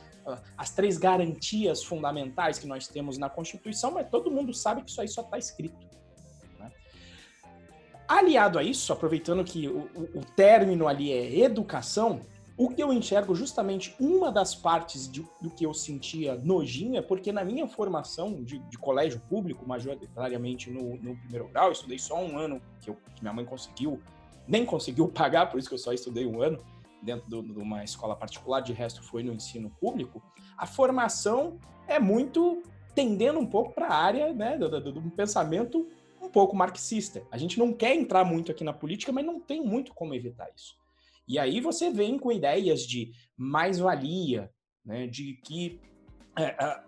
as 0.57 0.71
três 0.71 0.97
garantias 0.97 1.83
fundamentais 1.83 2.59
que 2.59 2.67
nós 2.67 2.87
temos 2.87 3.17
na 3.17 3.29
Constituição, 3.29 3.91
mas 3.91 4.09
todo 4.09 4.31
mundo 4.31 4.53
sabe 4.53 4.83
que 4.83 4.89
isso 4.89 5.01
aí 5.01 5.07
só 5.07 5.21
está 5.21 5.37
escrito. 5.37 5.87
Né? 6.59 6.71
Aliado 8.07 8.59
a 8.59 8.63
isso, 8.63 8.91
aproveitando 8.91 9.43
que 9.43 9.67
o, 9.67 9.89
o, 9.95 10.19
o 10.19 10.25
término 10.35 10.87
ali 10.87 11.11
é 11.11 11.39
educação, 11.39 12.21
o 12.55 12.69
que 12.69 12.83
eu 12.83 12.93
enxergo 12.93 13.33
justamente 13.33 13.95
uma 13.99 14.31
das 14.31 14.53
partes 14.53 15.11
de, 15.11 15.25
do 15.41 15.49
que 15.49 15.65
eu 15.65 15.73
sentia 15.73 16.35
nojinho 16.35 16.97
é 16.97 17.01
porque 17.01 17.31
na 17.31 17.43
minha 17.43 17.67
formação 17.67 18.43
de, 18.43 18.59
de 18.59 18.77
colégio 18.77 19.19
público, 19.27 19.67
majoritariamente 19.67 20.69
no, 20.69 20.95
no, 20.97 21.15
primeiro 21.17 21.47
grau, 21.47 21.67
eu 21.67 21.71
estudei 21.71 21.97
só 21.97 22.21
um 22.21 22.37
ano 22.37 22.61
que, 22.79 22.89
eu, 22.89 22.97
que, 23.15 23.21
minha 23.21 23.33
mãe 23.33 23.43
conseguiu, 23.43 23.99
nem 24.47 24.65
conseguiu 24.65 25.07
pagar, 25.13 25.49
por 25.49 25.59
isso 25.59 25.67
que 25.67 25.73
eu 25.73 25.79
só 25.79 25.91
estudei 25.93 26.27
um 26.27 26.41
ano 26.41 26.59
dentro 27.01 27.27
do, 27.27 27.41
de 27.41 27.59
uma 27.59 27.83
escola 27.83 28.15
particular, 28.15 28.61
de 28.61 28.71
resto 28.71 29.01
foi 29.01 29.23
no 29.23 29.33
ensino 29.33 29.71
público. 29.81 30.21
A 30.55 30.67
formação 30.67 31.59
é 31.87 31.99
muito 31.99 32.61
tendendo 32.93 33.39
um 33.39 33.47
pouco 33.47 33.73
para 33.73 33.87
a 33.87 33.95
área 33.95 34.31
né, 34.31 34.57
do, 34.57 34.69
do, 34.69 34.91
do 34.91 35.11
pensamento 35.11 35.87
um 36.21 36.29
pouco 36.29 36.55
marxista. 36.55 37.23
A 37.31 37.37
gente 37.37 37.57
não 37.57 37.73
quer 37.73 37.95
entrar 37.95 38.23
muito 38.23 38.51
aqui 38.51 38.63
na 38.63 38.71
política, 38.71 39.11
mas 39.11 39.25
não 39.25 39.39
tem 39.39 39.61
muito 39.61 39.93
como 39.93 40.13
evitar 40.13 40.47
isso. 40.55 40.82
E 41.27 41.39
aí 41.39 41.59
você 41.59 41.89
vem 41.89 42.17
com 42.17 42.31
ideias 42.31 42.81
de 42.81 43.11
mais-valia, 43.37 44.51
né, 44.85 45.07
de 45.07 45.35
que 45.43 45.79
é, 46.35 46.43
é, 46.43 46.83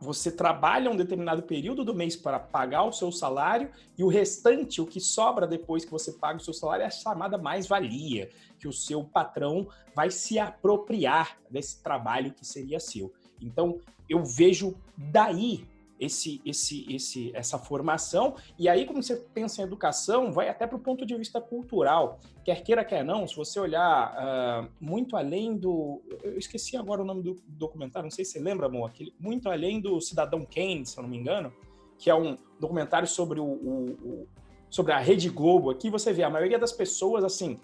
você 0.00 0.30
trabalha 0.30 0.90
um 0.90 0.96
determinado 0.96 1.42
período 1.42 1.84
do 1.84 1.94
mês 1.94 2.16
para 2.16 2.38
pagar 2.38 2.84
o 2.84 2.92
seu 2.92 3.12
salário 3.12 3.70
e 3.98 4.02
o 4.02 4.08
restante, 4.08 4.80
o 4.80 4.86
que 4.86 5.00
sobra 5.00 5.46
depois 5.46 5.84
que 5.84 5.90
você 5.90 6.12
paga 6.12 6.38
o 6.38 6.42
seu 6.42 6.54
salário, 6.54 6.84
é 6.84 6.86
a 6.86 6.90
chamada 6.90 7.36
mais-valia, 7.36 8.30
que 8.58 8.66
o 8.66 8.72
seu 8.72 9.04
patrão 9.04 9.68
vai 9.94 10.10
se 10.10 10.38
apropriar 10.38 11.38
desse 11.50 11.82
trabalho 11.82 12.32
que 12.32 12.46
seria 12.46 12.80
seu. 12.80 13.12
Então, 13.40 13.78
eu 14.08 14.24
vejo 14.24 14.74
daí 14.96 15.66
esse, 16.00 16.40
esse, 16.44 16.86
esse, 16.92 17.30
essa 17.34 17.58
formação. 17.58 18.34
E 18.58 18.68
aí, 18.68 18.86
quando 18.86 19.02
você 19.02 19.16
pensa 19.16 19.60
em 19.60 19.64
educação, 19.64 20.32
vai 20.32 20.48
até 20.48 20.66
para 20.66 20.76
o 20.76 20.80
ponto 20.80 21.04
de 21.04 21.14
vista 21.14 21.40
cultural. 21.40 22.18
Quer 22.42 22.62
queira, 22.62 22.84
quer 22.84 23.04
não, 23.04 23.28
se 23.28 23.36
você 23.36 23.60
olhar 23.60 24.14
uh, 24.14 24.68
muito 24.80 25.16
além 25.16 25.56
do. 25.56 26.02
Eu 26.22 26.38
esqueci 26.38 26.76
agora 26.76 27.02
o 27.02 27.04
nome 27.04 27.22
do 27.22 27.36
documentário, 27.46 28.06
não 28.06 28.10
sei 28.10 28.24
se 28.24 28.32
você 28.32 28.40
lembra, 28.40 28.66
amor, 28.66 28.88
aquele, 28.88 29.14
muito 29.20 29.48
além 29.50 29.80
do 29.80 30.00
Cidadão 30.00 30.46
Kane, 30.46 30.86
se 30.86 30.98
eu 30.98 31.02
não 31.02 31.10
me 31.10 31.18
engano, 31.18 31.52
que 31.98 32.08
é 32.08 32.14
um 32.14 32.38
documentário 32.58 33.06
sobre, 33.06 33.38
o, 33.38 33.44
o, 33.44 33.90
o 34.02 34.28
sobre 34.70 34.92
a 34.92 34.98
Rede 34.98 35.28
Globo. 35.28 35.70
Aqui 35.70 35.90
você 35.90 36.12
vê 36.12 36.22
a 36.22 36.30
maioria 36.30 36.58
das 36.58 36.72
pessoas, 36.72 37.22
assim, 37.22 37.60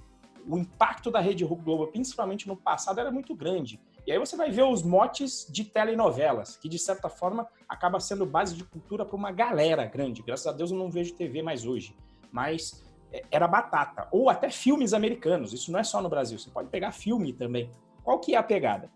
o 0.46 0.58
impacto 0.58 1.10
da 1.10 1.20
Rede 1.20 1.44
Globo, 1.44 1.86
principalmente 1.86 2.46
no 2.46 2.56
passado, 2.56 3.00
era 3.00 3.10
muito 3.10 3.34
grande. 3.34 3.80
E 4.06 4.12
aí 4.12 4.18
você 4.18 4.36
vai 4.36 4.50
ver 4.50 4.62
os 4.62 4.82
motes 4.84 5.46
de 5.50 5.64
telenovelas, 5.64 6.56
que 6.56 6.68
de 6.68 6.78
certa 6.78 7.08
forma 7.08 7.48
acaba 7.68 7.98
sendo 7.98 8.24
base 8.24 8.54
de 8.54 8.62
cultura 8.62 9.04
para 9.04 9.16
uma 9.16 9.32
galera 9.32 9.84
grande. 9.84 10.22
Graças 10.22 10.46
a 10.46 10.52
Deus 10.52 10.70
eu 10.70 10.78
não 10.78 10.90
vejo 10.90 11.14
TV 11.14 11.42
mais 11.42 11.66
hoje, 11.66 11.96
mas 12.30 12.84
é, 13.12 13.24
era 13.30 13.48
batata. 13.48 14.06
Ou 14.12 14.30
até 14.30 14.48
filmes 14.48 14.94
americanos, 14.94 15.52
isso 15.52 15.72
não 15.72 15.80
é 15.80 15.84
só 15.84 16.00
no 16.00 16.08
Brasil, 16.08 16.38
você 16.38 16.50
pode 16.50 16.68
pegar 16.68 16.92
filme 16.92 17.32
também. 17.32 17.70
Qual 18.04 18.20
que 18.20 18.34
é 18.34 18.38
a 18.38 18.42
pegada? 18.42 18.88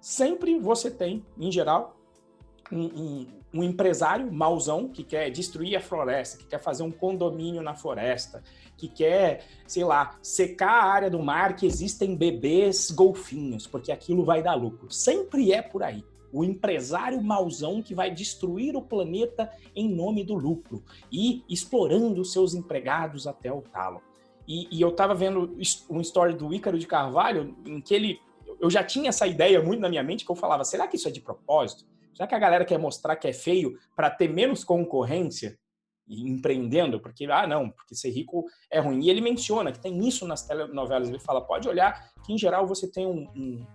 Sempre 0.00 0.58
você 0.58 0.90
tem, 0.90 1.26
em 1.38 1.52
geral, 1.52 1.94
um, 2.72 2.84
um, 2.84 3.37
um, 3.52 3.62
empresário 3.62 4.32
mauzão 4.32 4.88
que 4.88 5.02
quer 5.02 5.30
destruir 5.30 5.76
a 5.76 5.80
floresta, 5.80 6.38
que 6.38 6.46
quer 6.46 6.60
fazer 6.60 6.82
um 6.82 6.90
condomínio 6.90 7.62
na 7.62 7.74
floresta, 7.74 8.42
que 8.76 8.88
quer, 8.88 9.44
sei 9.66 9.84
lá, 9.84 10.16
secar 10.22 10.84
a 10.84 10.84
área 10.84 11.10
do 11.10 11.22
mar 11.22 11.56
que 11.56 11.66
existem 11.66 12.14
bebês 12.14 12.90
golfinhos, 12.90 13.66
porque 13.66 13.90
aquilo 13.90 14.24
vai 14.24 14.42
dar 14.42 14.54
lucro. 14.54 14.90
Sempre 14.90 15.52
é 15.52 15.62
por 15.62 15.82
aí. 15.82 16.04
O 16.32 16.44
empresário 16.44 17.22
mauzão 17.22 17.82
que 17.82 17.94
vai 17.94 18.10
destruir 18.10 18.76
o 18.76 18.82
planeta 18.82 19.50
em 19.74 19.88
nome 19.88 20.22
do 20.22 20.34
lucro 20.34 20.84
e 21.10 21.42
explorando 21.48 22.24
seus 22.24 22.54
empregados 22.54 23.26
até 23.26 23.50
o 23.50 23.62
talo. 23.62 24.02
E, 24.46 24.66
e 24.70 24.80
eu 24.80 24.88
estava 24.88 25.14
vendo 25.14 25.56
um 25.90 26.00
story 26.00 26.34
do 26.34 26.52
Ícaro 26.54 26.78
de 26.78 26.86
Carvalho 26.86 27.54
em 27.66 27.80
que 27.80 27.94
ele. 27.94 28.20
Eu 28.58 28.70
já 28.70 28.82
tinha 28.82 29.10
essa 29.10 29.26
ideia 29.26 29.62
muito 29.62 29.80
na 29.80 29.90
minha 29.90 30.02
mente 30.02 30.24
que 30.24 30.30
eu 30.30 30.36
falava: 30.36 30.64
será 30.64 30.86
que 30.86 30.96
isso 30.96 31.06
é 31.06 31.10
de 31.10 31.20
propósito? 31.20 31.84
Será 32.18 32.26
que 32.26 32.34
a 32.34 32.38
galera 32.40 32.64
quer 32.64 32.80
mostrar 32.80 33.14
que 33.14 33.28
é 33.28 33.32
feio 33.32 33.78
para 33.94 34.10
ter 34.10 34.26
menos 34.26 34.64
concorrência 34.64 35.56
empreendendo? 36.08 36.98
Porque, 36.98 37.26
ah, 37.26 37.46
não, 37.46 37.70
porque 37.70 37.94
ser 37.94 38.10
rico 38.10 38.44
é 38.68 38.80
ruim. 38.80 39.04
E 39.04 39.08
ele 39.08 39.20
menciona 39.20 39.70
que 39.70 39.78
tem 39.78 39.96
isso 40.04 40.26
nas 40.26 40.44
telenovelas. 40.44 41.08
Ele 41.08 41.20
fala: 41.20 41.40
pode 41.40 41.68
olhar 41.68 42.10
que, 42.26 42.32
em 42.32 42.36
geral, 42.36 42.66
você 42.66 42.90
tem 42.90 43.06
um. 43.06 43.20
um... 43.36 43.66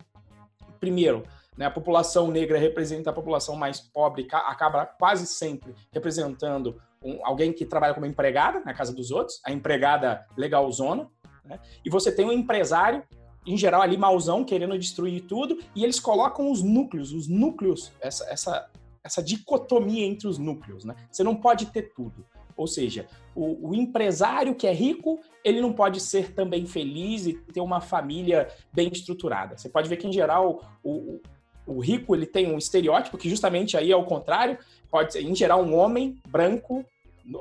Primeiro, 0.78 1.24
né, 1.58 1.68
a 1.68 1.72
população 1.72 2.30
negra 2.30 2.58
representa 2.58 3.12
a 3.12 3.14
população 3.14 3.56
mais 3.56 3.80
pobre, 3.80 4.28
acaba 4.30 4.86
quase 4.86 5.26
sempre 5.26 5.74
representando 5.94 6.82
um, 7.02 7.26
alguém 7.26 7.54
que 7.54 7.66
trabalha 7.66 7.94
como 7.94 8.06
empregada 8.06 8.60
na 8.66 8.74
casa 8.74 8.94
dos 8.94 9.10
outros, 9.10 9.40
a 9.46 9.54
empregada 9.54 10.28
legalzona. 10.36 11.10
Né? 11.46 11.62
E 11.86 11.90
você 11.90 12.14
tem 12.14 12.26
um 12.26 12.34
empresário 12.34 13.06
em 13.46 13.58
geral, 13.58 13.82
ali 13.82 13.98
mauzão, 13.98 14.44
querendo 14.44 14.78
destruir 14.78 15.22
tudo, 15.22 15.60
e 15.76 15.84
eles 15.84 16.00
colocam 16.00 16.52
os 16.52 16.62
núcleos, 16.62 17.12
os 17.12 17.28
núcleos, 17.28 17.92
essa, 18.00 18.26
essa, 18.30 18.70
essa 19.04 19.22
dicotomia 19.22 20.06
entre 20.06 20.28
os 20.28 20.38
núcleos, 20.38 20.86
né? 20.86 20.96
Você 21.12 21.24
não 21.24 21.36
pode 21.36 21.68
ter 21.68 21.94
tudo. 21.94 22.26
Ou 22.56 22.68
seja, 22.68 23.08
o, 23.36 23.70
o, 23.70 23.76
empresário 23.76 24.56
que 24.56 24.68
é 24.68 24.74
rico, 24.74 25.20
ele 25.44 25.60
não 25.60 25.74
pode 25.74 26.00
ser 26.00 26.34
também 26.34 26.66
feliz 26.66 27.26
e 27.26 27.34
ter 27.34 27.62
uma 27.62 27.82
família 27.82 28.48
bem 28.72 28.90
estruturada. 28.92 29.58
Você 29.58 29.70
pode 29.70 29.90
ver 29.90 29.98
que, 29.98 30.08
em 30.08 30.14
geral, 30.14 30.62
o, 30.84 31.20
o 31.66 31.80
rico 31.80 32.16
ele 32.16 32.26
tem 32.26 32.52
um 32.52 32.58
estereótipo 32.58 33.18
que 33.18 33.30
justamente 33.30 33.76
aí 33.76 33.92
é 33.92 33.96
o 33.96 34.06
contrário. 34.06 34.58
Pode 34.90 35.14
ser, 35.14 35.24
em 35.24 35.36
geral, 35.36 35.64
um 35.64 35.76
homem 35.76 36.16
branco, 36.28 36.86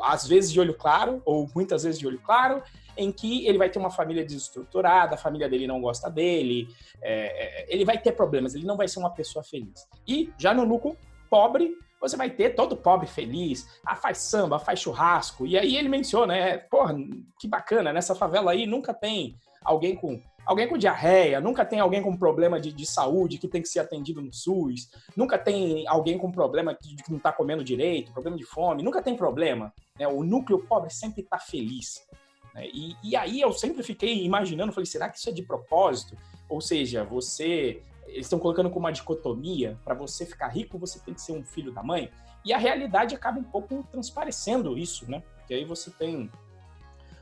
às 0.02 0.26
vezes 0.26 0.52
de 0.52 0.60
olho 0.60 0.74
claro, 0.74 1.22
ou 1.24 1.48
muitas 1.54 1.82
vezes 1.82 1.98
de 1.98 2.06
olho 2.06 2.20
claro, 2.20 2.62
em 2.96 3.10
que 3.10 3.46
ele 3.46 3.58
vai 3.58 3.70
ter 3.70 3.78
uma 3.78 3.90
família 3.90 4.24
desestruturada, 4.24 5.14
a 5.14 5.18
família 5.18 5.48
dele 5.48 5.66
não 5.66 5.80
gosta 5.80 6.10
dele, 6.10 6.68
é, 7.00 7.64
é, 7.64 7.74
ele 7.74 7.84
vai 7.84 7.98
ter 7.98 8.12
problemas, 8.12 8.54
ele 8.54 8.66
não 8.66 8.76
vai 8.76 8.86
ser 8.88 8.98
uma 8.98 9.10
pessoa 9.10 9.42
feliz. 9.42 9.86
E 10.06 10.32
já 10.38 10.52
no 10.52 10.64
lucro 10.64 10.96
pobre, 11.30 11.76
você 12.00 12.16
vai 12.16 12.30
ter 12.30 12.50
todo 12.50 12.76
pobre 12.76 13.06
feliz, 13.06 13.66
ah, 13.86 13.96
faz 13.96 14.18
samba, 14.18 14.58
faz 14.58 14.80
churrasco. 14.80 15.46
E 15.46 15.56
aí 15.56 15.76
ele 15.76 15.88
menciona, 15.88 16.36
é, 16.36 16.58
porra, 16.58 16.94
que 17.38 17.48
bacana, 17.48 17.92
nessa 17.92 18.14
favela 18.14 18.50
aí 18.50 18.66
nunca 18.66 18.92
tem 18.92 19.36
alguém 19.64 19.94
com 19.94 20.20
alguém 20.44 20.68
com 20.68 20.76
diarreia, 20.76 21.40
nunca 21.40 21.64
tem 21.64 21.80
alguém 21.80 22.02
com 22.02 22.16
problema 22.16 22.61
de, 22.61 22.72
de 22.72 22.87
saúde 22.87 23.38
que 23.38 23.49
tem 23.49 23.62
que 23.62 23.68
ser 23.68 23.80
atendido 23.80 24.20
no 24.20 24.32
SUS, 24.32 24.90
nunca 25.16 25.38
tem 25.38 25.87
alguém 25.87 26.18
com 26.18 26.30
problema 26.30 26.76
de, 26.80 26.96
que 26.96 27.11
não 27.11 27.18
está 27.18 27.32
comendo 27.32 27.64
direito, 27.64 28.12
problema 28.12 28.37
de 28.37 28.44
fome, 28.44 28.82
nunca 28.82 29.02
tem 29.02 29.16
problema. 29.16 29.72
Né? 29.99 30.06
O 30.08 30.22
núcleo 30.22 30.58
pobre 30.66 30.90
sempre 30.90 31.22
está 31.22 31.38
feliz. 31.38 32.06
Né? 32.54 32.66
E, 32.66 32.96
e 33.02 33.16
aí 33.16 33.40
eu 33.40 33.52
sempre 33.52 33.82
fiquei 33.82 34.25
imaginando, 34.25 34.72
falei, 34.72 34.87
será 34.87 35.08
que 35.08 35.18
isso 35.18 35.28
é 35.28 35.32
de 35.32 35.42
propósito? 35.42 36.16
Ou 36.49 36.61
seja, 36.61 37.04
você 37.04 37.82
eles 38.06 38.26
estão 38.26 38.38
colocando 38.38 38.68
como 38.68 38.80
uma 38.84 38.92
dicotomia, 38.92 39.78
para 39.84 39.94
você 39.94 40.26
ficar 40.26 40.49
rico, 40.49 40.78
você 40.78 40.99
tem 40.99 41.14
que 41.14 41.20
ser 41.20 41.32
um 41.32 41.44
filho 41.44 41.72
da 41.72 41.82
mãe. 41.82 42.11
E 42.44 42.52
a 42.52 42.58
realidade 42.58 43.14
acaba 43.14 43.38
um 43.38 43.44
pouco 43.44 43.87
transparecendo 43.90 44.76
isso, 44.76 45.11
né? 45.11 45.22
Porque 45.38 45.54
aí 45.54 45.64
você 45.64 45.90
tem 45.90 46.30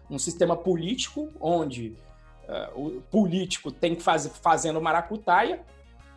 um 0.09 0.19
sistema 0.19 0.57
político 0.57 1.31
onde 1.41 1.97
uh, 2.51 2.99
o 2.99 3.01
político 3.03 3.71
tem 3.71 3.95
que 3.95 4.03
fazer 4.03 4.31
fazendo 4.31 4.81
maracutaia 4.81 5.65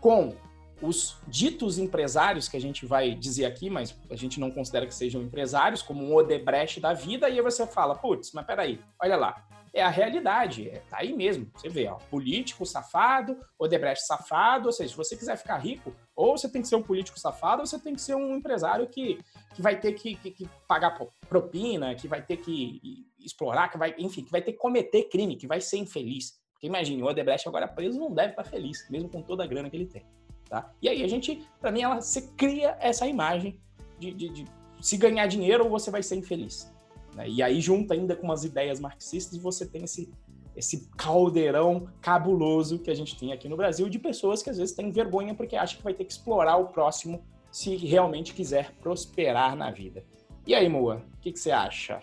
com 0.02 0.36
os 0.82 1.18
ditos 1.28 1.78
empresários, 1.78 2.50
que 2.50 2.58
a 2.58 2.62
gente 2.62 2.86
vai 2.86 3.16
dizer 3.16 3.46
aqui, 3.46 3.70
mas 3.70 3.96
a 4.10 4.16
gente 4.16 4.40
não 4.40 4.52
considera 4.52 4.86
que 4.86 4.94
sejam 4.94 5.22
empresários, 5.22 5.82
como 5.82 6.04
um 6.04 6.14
Odebrecht 6.14 6.82
da 6.82 6.94
vida, 6.94 7.30
e 7.30 7.34
aí 7.34 7.42
você 7.42 7.66
fala, 7.66 7.96
putz, 7.96 8.34
mas 8.34 8.46
peraí, 8.46 8.82
olha 9.02 9.16
lá, 9.16 9.48
é 9.74 9.82
a 9.82 9.90
realidade, 9.90 10.70
é, 10.70 10.84
tá 10.90 10.98
aí 11.00 11.14
mesmo. 11.14 11.50
Você 11.56 11.68
vê, 11.68 11.88
ó, 11.88 11.96
político 11.96 12.66
safado, 12.66 13.40
Odebrecht 13.58 14.06
safado, 14.06 14.68
ou 14.68 14.72
seja, 14.72 14.92
se 14.92 14.98
você 14.98 15.16
quiser 15.16 15.36
ficar 15.36 15.58
rico, 15.58 15.96
ou 16.16 16.38
você 16.38 16.48
tem 16.48 16.62
que 16.62 16.68
ser 16.68 16.76
um 16.76 16.84
político 16.84 17.20
safado, 17.20 17.62
ou 17.62 17.66
você 17.66 17.80
tem 17.80 17.96
que 17.96 18.02
ser 18.02 18.16
um 18.16 18.36
empresário 18.36 18.88
que, 18.88 19.20
que 19.56 19.62
vai 19.62 19.80
ter 19.80 19.94
que, 19.94 20.16
que, 20.16 20.30
que 20.30 20.50
pagar 20.68 21.00
propina, 21.28 21.96
que 21.96 22.08
vai 22.08 22.22
ter 22.22 22.38
que 22.38 23.08
explorar, 23.24 23.70
que 23.70 23.78
vai, 23.78 23.96
enfim, 23.98 24.24
que 24.24 24.32
vai 24.32 24.42
ter 24.42 24.54
que 24.54 24.58
cometer 24.58 25.04
crime, 25.04 25.36
que 25.36 25.48
vai 25.48 25.62
ser 25.62 25.78
infeliz. 25.78 26.40
Porque 26.54 26.68
imagine, 26.68 27.02
o 27.02 27.06
Odebrecht 27.06 27.48
agora 27.48 27.68
preso 27.68 28.00
não 28.00 28.14
deve 28.14 28.32
estar 28.32 28.44
feliz, 28.44 28.88
mesmo 28.90 29.10
com 29.10 29.22
toda 29.22 29.44
a 29.44 29.48
grana 29.48 29.70
que 29.70 29.76
ele 29.76 29.86
tem. 29.86 30.06
Tá? 30.50 30.72
E 30.82 30.88
aí 30.88 31.04
a 31.04 31.08
gente, 31.08 31.48
para 31.60 31.72
mim, 31.72 31.82
ela 31.82 32.02
se 32.02 32.34
cria 32.36 32.78
essa 32.80 33.08
imagem 33.08 33.60
de, 34.00 34.14
de, 34.14 34.30
de 34.30 34.46
se 34.82 34.98
ganhar 34.98 35.28
dinheiro 35.28 35.64
ou 35.64 35.70
você 35.70 35.90
vai 35.90 36.04
ser 36.04 36.16
infeliz. 36.16 36.72
Né? 37.16 37.30
E 37.30 37.42
aí, 37.42 37.60
junto 37.60 37.94
ainda 37.94 38.16
com 38.16 38.24
umas 38.24 38.44
ideias 38.44 38.80
marxistas, 38.80 39.38
você 39.38 39.66
tem 39.66 39.84
esse, 39.84 40.12
esse 40.56 40.90
caldeirão 40.98 41.88
cabuloso 42.02 42.80
que 42.80 42.92
a 42.92 42.94
gente 42.94 43.18
tem 43.18 43.32
aqui 43.32 43.48
no 43.48 43.58
Brasil 43.58 43.90
de 43.90 44.00
pessoas 44.00 44.44
que 44.44 44.50
às 44.50 44.58
vezes 44.58 44.76
têm 44.76 44.92
vergonha 44.92 45.34
porque 45.34 45.56
acham 45.56 45.78
que 45.78 45.84
vai 45.84 45.94
ter 45.94 46.06
que 46.06 46.12
explorar 46.12 46.58
o 46.58 46.68
próximo 46.68 47.24
se 47.52 47.76
realmente 47.76 48.34
quiser 48.34 48.74
prosperar 48.82 49.56
na 49.56 49.70
vida. 49.72 50.04
E 50.46 50.54
aí, 50.54 50.68
Moa, 50.68 51.06
o 51.16 51.22
que, 51.22 51.32
que, 51.32 51.40
você 51.40 51.52
acha 51.52 52.02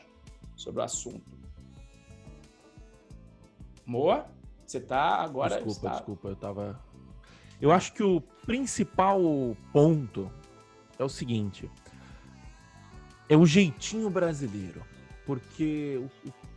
sobre 0.61 0.81
o 0.81 0.85
assunto? 0.85 1.39
Moa, 3.87 4.27
você 4.65 4.81
tá 4.81 5.17
agora. 5.17 5.57
Desculpa, 5.57 5.79
está... 5.79 5.91
desculpa, 5.91 6.29
eu 6.29 6.37
tava. 6.37 6.81
Eu 7.61 7.73
acho 7.73 7.93
que 7.93 8.03
o 8.03 8.21
principal 8.47 9.21
ponto 9.73 10.31
é 10.99 11.05
o 11.05 11.09
seguinte: 11.09 11.71
é 13.29 13.37
o 13.37 13.45
jeitinho 13.45 14.09
brasileiro 14.09 14.83
porque 15.31 16.03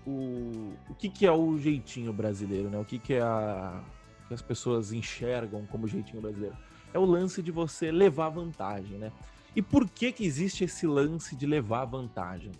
o, 0.06 0.10
o, 0.10 0.74
o 0.90 0.96
que, 0.96 1.08
que 1.08 1.28
é 1.28 1.32
o 1.32 1.60
jeitinho 1.60 2.12
brasileiro, 2.12 2.72
né? 2.72 2.80
O 2.80 2.84
que, 2.84 2.98
que 2.98 3.14
é 3.14 3.22
a 3.22 3.84
que 4.28 4.34
as 4.34 4.42
pessoas 4.42 4.92
enxergam 4.92 5.64
como 5.68 5.88
jeitinho 5.88 6.20
brasileiro? 6.20 6.58
É 6.92 6.98
o 6.98 7.06
lance 7.06 7.44
de 7.44 7.52
você 7.52 7.92
levar 7.92 8.30
vantagem, 8.30 8.98
né? 8.98 9.12
E 9.56 9.62
por 9.62 9.88
que 9.88 10.12
que 10.12 10.26
existe 10.26 10.64
esse 10.64 10.88
lance 10.88 11.36
de 11.36 11.46
levar 11.46 11.86
vantagem? 11.86 12.52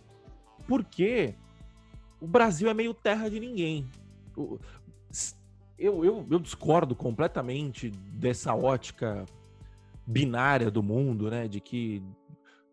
Porque 0.68 1.36
o 2.20 2.28
Brasil 2.28 2.70
é 2.70 2.74
meio 2.74 2.94
terra 2.94 3.30
de 3.30 3.40
ninguém. 3.40 3.88
Eu, 5.78 6.06
eu, 6.06 6.28
eu 6.30 6.40
discordo 6.40 6.96
completamente 6.96 7.90
dessa 7.90 8.56
ótica 8.56 9.26
binária 10.06 10.72
do 10.72 10.82
mundo, 10.82 11.30
né? 11.30 11.48
De 11.48 11.60
que 11.60 12.02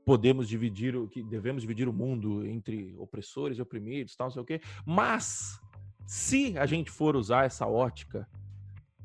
podemos 0.05 0.49
dividir 0.49 0.97
o 0.97 1.09
que 1.09 1.23
devemos 1.23 1.63
dividir 1.63 1.89
o 1.89 1.93
mundo 1.93 2.47
entre 2.47 2.95
opressores 2.99 3.59
e 3.59 3.63
oprimidos, 3.63 4.17
tal, 4.17 4.27
não 4.27 4.33
sei 4.33 4.43
o 4.43 4.45
quê. 4.45 4.61
Mas 4.85 5.61
se 6.07 6.59
a 6.59 6.67
gente 6.67 6.91
for 6.91 7.15
usar 7.17 7.45
essa 7.45 7.67
ótica 7.67 8.29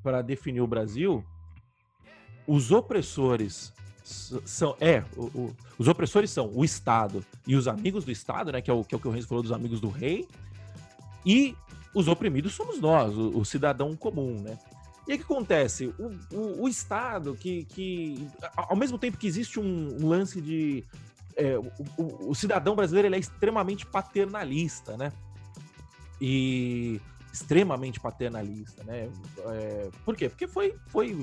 para 0.02 0.22
definir 0.22 0.62
o 0.62 0.68
Brasil, 0.68 1.24
os 2.48 2.72
opressores 2.72 3.74
são 4.06 4.76
é 4.80 5.04
o, 5.18 5.24
o, 5.24 5.56
os 5.80 5.88
opressores 5.88 6.30
são 6.30 6.52
o 6.54 6.64
Estado 6.64 7.26
e 7.48 7.56
os 7.56 7.68
amigos 7.68 8.06
do 8.06 8.12
Estado, 8.12 8.52
né? 8.52 8.62
Que 8.62 8.70
é 8.70 8.74
o 8.74 8.84
que, 8.84 8.94
é 8.94 8.98
o 8.98 9.02
que 9.02 9.08
o 9.08 9.12
Renzo 9.12 9.28
falou 9.28 9.42
dos 9.42 9.52
amigos 9.52 9.82
do 9.82 9.90
rei. 9.90 10.28
E 11.26 11.56
os 11.94 12.08
oprimidos 12.08 12.54
somos 12.54 12.80
nós, 12.80 13.18
o, 13.18 13.40
o 13.40 13.44
cidadão 13.44 13.96
comum, 13.96 14.40
né? 14.42 14.60
E 15.08 15.14
o 15.14 15.18
que 15.18 15.24
acontece? 15.24 15.94
O, 16.32 16.64
o, 16.64 16.68
Estado, 16.68 17.36
que, 17.36 17.64
que, 17.66 18.28
ao 18.56 18.76
mesmo 18.76 18.98
tempo 18.98 19.18
que 19.18 19.28
existe 19.28 19.60
um, 19.60 19.98
um 20.00 20.08
lance 20.08 20.40
de. 20.42 20.84
É, 21.36 21.58
o, 21.58 22.30
o, 22.30 22.36
cidadão 22.36 22.76
brasileiro 22.76 23.08
ele 23.08 23.16
é 23.16 23.20
extremamente 23.20 23.86
paternalista, 23.86 24.96
né? 24.98 25.12
E 26.22 27.02
extremamente 27.32 28.00
paternalista, 28.00 28.84
né? 28.84 29.10
É, 29.46 29.90
por 30.04 30.16
quê? 30.16 30.30
Porque 30.30 30.48
foi, 30.48 30.76
foi, 30.88 31.16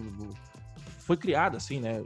foi 1.05 1.17
criado 1.17 1.57
assim, 1.57 1.81
né? 1.81 2.05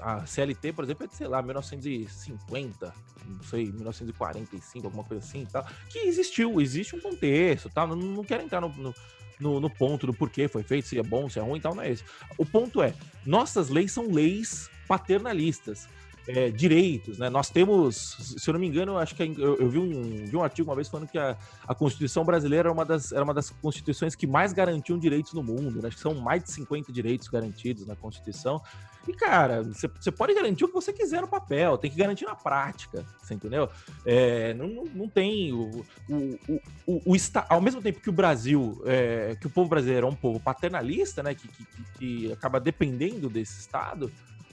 A 0.00 0.26
CLT, 0.26 0.72
por 0.72 0.84
exemplo, 0.84 1.04
é 1.04 1.06
de, 1.08 1.14
sei 1.14 1.28
lá, 1.28 1.42
1950, 1.42 2.94
não 3.26 3.42
sei, 3.42 3.66
1945, 3.66 4.86
alguma 4.86 5.04
coisa 5.04 5.24
assim 5.24 5.46
tal. 5.50 5.66
Que 5.88 6.00
existiu, 6.00 6.60
existe 6.60 6.96
um 6.96 7.00
contexto, 7.00 7.70
tal. 7.70 7.86
Não, 7.86 7.96
não 7.96 8.24
quero 8.24 8.42
entrar 8.42 8.60
no, 8.60 8.68
no 8.68 8.94
no, 9.40 9.58
no 9.58 9.68
ponto 9.68 10.06
do 10.06 10.14
porquê 10.14 10.46
foi 10.46 10.62
feito, 10.62 10.86
se 10.86 10.98
é 10.98 11.02
bom, 11.02 11.28
se 11.28 11.38
é 11.38 11.42
ruim 11.42 11.58
e 11.58 11.60
tal, 11.60 11.74
não 11.74 11.82
é 11.82 11.90
esse. 11.90 12.04
O 12.38 12.46
ponto 12.46 12.80
é, 12.80 12.94
nossas 13.26 13.68
leis 13.68 13.90
são 13.90 14.06
leis 14.08 14.70
paternalistas. 14.86 15.88
É, 16.28 16.50
direitos, 16.50 17.18
né? 17.18 17.28
Nós 17.28 17.50
temos, 17.50 18.36
se 18.38 18.48
eu 18.48 18.52
não 18.52 18.60
me 18.60 18.68
engano, 18.68 18.96
acho 18.96 19.14
que 19.14 19.22
eu, 19.22 19.56
eu 19.56 19.68
vi, 19.68 19.78
um, 19.78 20.24
vi 20.24 20.36
um 20.36 20.42
artigo 20.42 20.70
uma 20.70 20.76
vez 20.76 20.88
falando 20.88 21.08
que 21.08 21.18
a, 21.18 21.36
a 21.66 21.74
Constituição 21.74 22.24
brasileira 22.24 22.68
era 22.68 22.72
uma, 22.72 22.84
das, 22.84 23.10
era 23.10 23.24
uma 23.24 23.34
das 23.34 23.50
constituições 23.50 24.14
que 24.14 24.26
mais 24.26 24.52
garantiam 24.52 24.96
direitos 24.98 25.32
no 25.32 25.42
mundo, 25.42 25.82
né? 25.82 25.88
Acho 25.88 25.96
que 25.96 26.02
são 26.02 26.14
mais 26.14 26.44
de 26.44 26.52
50 26.52 26.92
direitos 26.92 27.26
garantidos 27.26 27.86
na 27.86 27.96
Constituição. 27.96 28.62
E, 29.06 29.12
cara, 29.12 29.64
você 29.64 30.12
pode 30.12 30.32
garantir 30.32 30.64
o 30.64 30.68
que 30.68 30.74
você 30.74 30.92
quiser 30.92 31.20
no 31.20 31.28
papel, 31.28 31.76
tem 31.76 31.90
que 31.90 31.96
garantir 31.96 32.24
na 32.24 32.36
prática, 32.36 33.04
você 33.20 33.34
entendeu? 33.34 33.68
É, 34.06 34.54
não, 34.54 34.84
não 34.94 35.08
tem. 35.08 35.52
O, 35.52 35.84
o, 36.08 36.38
o, 36.48 36.60
o, 36.86 37.12
o 37.12 37.16
ao 37.48 37.60
mesmo 37.60 37.82
tempo 37.82 38.00
que 38.00 38.10
o 38.10 38.12
Brasil, 38.12 38.80
é, 38.86 39.36
que 39.40 39.46
o 39.46 39.50
povo 39.50 39.68
brasileiro 39.68 40.06
é 40.06 40.10
um 40.10 40.14
povo 40.14 40.38
paternalista, 40.38 41.22
né, 41.22 41.34
que, 41.34 41.48
que, 41.48 41.66
que 41.98 42.32
acaba 42.32 42.60
dependendo 42.60 43.28
desse 43.28 43.58
Estado, 43.58 44.10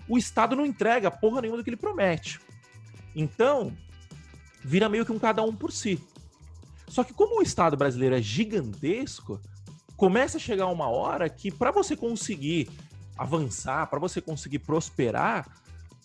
o 0.09 0.17
Estado 0.17 0.55
não 0.55 0.65
entrega 0.65 1.11
porra 1.11 1.41
nenhuma 1.41 1.57
do 1.57 1.63
que 1.63 1.69
ele 1.69 1.77
promete. 1.77 2.41
Então, 3.15 3.71
vira 4.61 4.89
meio 4.89 5.05
que 5.05 5.11
um 5.11 5.19
cada 5.19 5.43
um 5.43 5.55
por 5.55 5.71
si. 5.71 6.01
Só 6.87 7.03
que 7.03 7.13
como 7.13 7.39
o 7.39 7.43
Estado 7.43 7.77
brasileiro 7.77 8.15
é 8.15 8.21
gigantesco, 8.21 9.39
começa 9.95 10.37
a 10.37 10.39
chegar 10.39 10.65
uma 10.67 10.89
hora 10.89 11.29
que 11.29 11.51
para 11.51 11.71
você 11.71 11.95
conseguir 11.95 12.69
avançar, 13.17 13.87
para 13.87 13.99
você 13.99 14.19
conseguir 14.19 14.59
prosperar, 14.59 15.47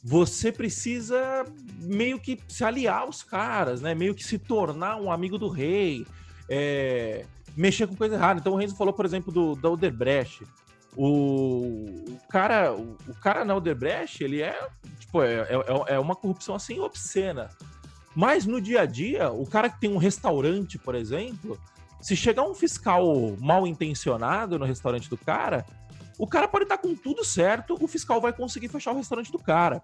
você 0.03 0.53
precisa 0.53 1.47
meio 1.81 2.21
que 2.21 2.39
se 2.47 2.63
aliar 2.63 3.03
aos 3.03 3.23
caras, 3.23 3.81
né? 3.81 3.95
Meio 3.95 4.15
que 4.15 4.23
se 4.23 4.39
tornar 4.39 4.97
um 4.97 5.11
amigo 5.11 5.39
do 5.39 5.49
rei, 5.49 6.07
é, 6.47 7.25
mexer 7.57 7.87
com 7.87 7.97
coisa 7.97 8.17
errada. 8.17 8.41
Então 8.41 8.53
o 8.53 8.57
Renzo 8.57 8.77
falou, 8.77 8.93
por 8.93 9.07
exemplo, 9.07 9.33
do 9.33 9.55
da 9.55 9.71
Odebrecht. 9.71 10.45
O, 10.97 12.07
o 12.09 12.19
cara, 12.29 12.73
o, 12.73 12.97
o, 13.09 13.15
cara 13.21 13.45
na 13.45 13.55
Odebrecht, 13.55 14.23
ele 14.23 14.41
é 14.41 14.69
tipo 14.99 15.23
é, 15.23 15.43
é, 15.43 15.95
é 15.95 15.99
uma 15.99 16.15
corrupção 16.15 16.55
assim 16.55 16.79
obscena. 16.79 17.51
Mas 18.15 18.47
no 18.47 18.61
dia 18.61 18.83
a 18.83 18.87
dia, 18.87 19.31
o 19.31 19.45
cara 19.45 19.69
que 19.69 19.81
tem 19.81 19.91
um 19.91 19.97
restaurante, 19.97 20.79
por 20.79 20.95
exemplo, 20.95 21.59
se 22.01 22.15
chegar 22.15 22.45
um 22.45 22.55
fiscal 22.55 23.05
mal 23.41 23.67
intencionado 23.67 24.59
no 24.59 24.65
restaurante 24.65 25.11
do 25.11 25.17
cara, 25.17 25.67
o 26.17 26.27
cara 26.27 26.47
pode 26.47 26.65
estar 26.65 26.79
com 26.79 26.95
tudo 26.95 27.25
certo, 27.25 27.77
o 27.81 27.89
fiscal 27.89 28.21
vai 28.21 28.33
conseguir 28.33 28.69
fechar 28.69 28.93
o 28.93 28.97
restaurante 28.97 29.33
do 29.33 29.39
cara. 29.39 29.83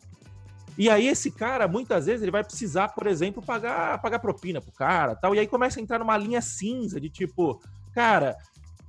E 0.78 0.88
aí 0.88 1.08
esse 1.08 1.30
cara, 1.30 1.66
muitas 1.66 2.06
vezes, 2.06 2.22
ele 2.22 2.30
vai 2.30 2.44
precisar, 2.44 2.88
por 2.88 3.06
exemplo, 3.06 3.42
pagar, 3.42 4.00
pagar 4.00 4.18
propina 4.20 4.60
pro 4.60 4.72
cara, 4.72 5.16
tal. 5.16 5.34
E 5.34 5.38
aí 5.38 5.46
começa 5.46 5.80
a 5.80 5.82
entrar 5.82 5.98
numa 5.98 6.16
linha 6.16 6.40
cinza 6.40 7.00
de 7.00 7.10
tipo, 7.10 7.60
cara, 7.92 8.36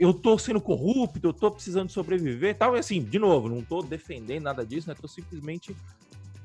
eu 0.02 0.16
tô 0.16 0.36
sendo 0.36 0.60
corrupto, 0.60 1.20
eu 1.22 1.32
tô 1.32 1.52
precisando 1.52 1.92
sobreviver, 1.92 2.58
tal. 2.58 2.76
E 2.76 2.80
assim, 2.80 3.04
de 3.04 3.20
novo, 3.20 3.48
não 3.48 3.62
tô 3.62 3.84
defendendo 3.84 4.42
nada 4.42 4.66
disso, 4.66 4.90
né? 4.90 4.96
Tô 5.00 5.08
simplesmente 5.08 5.78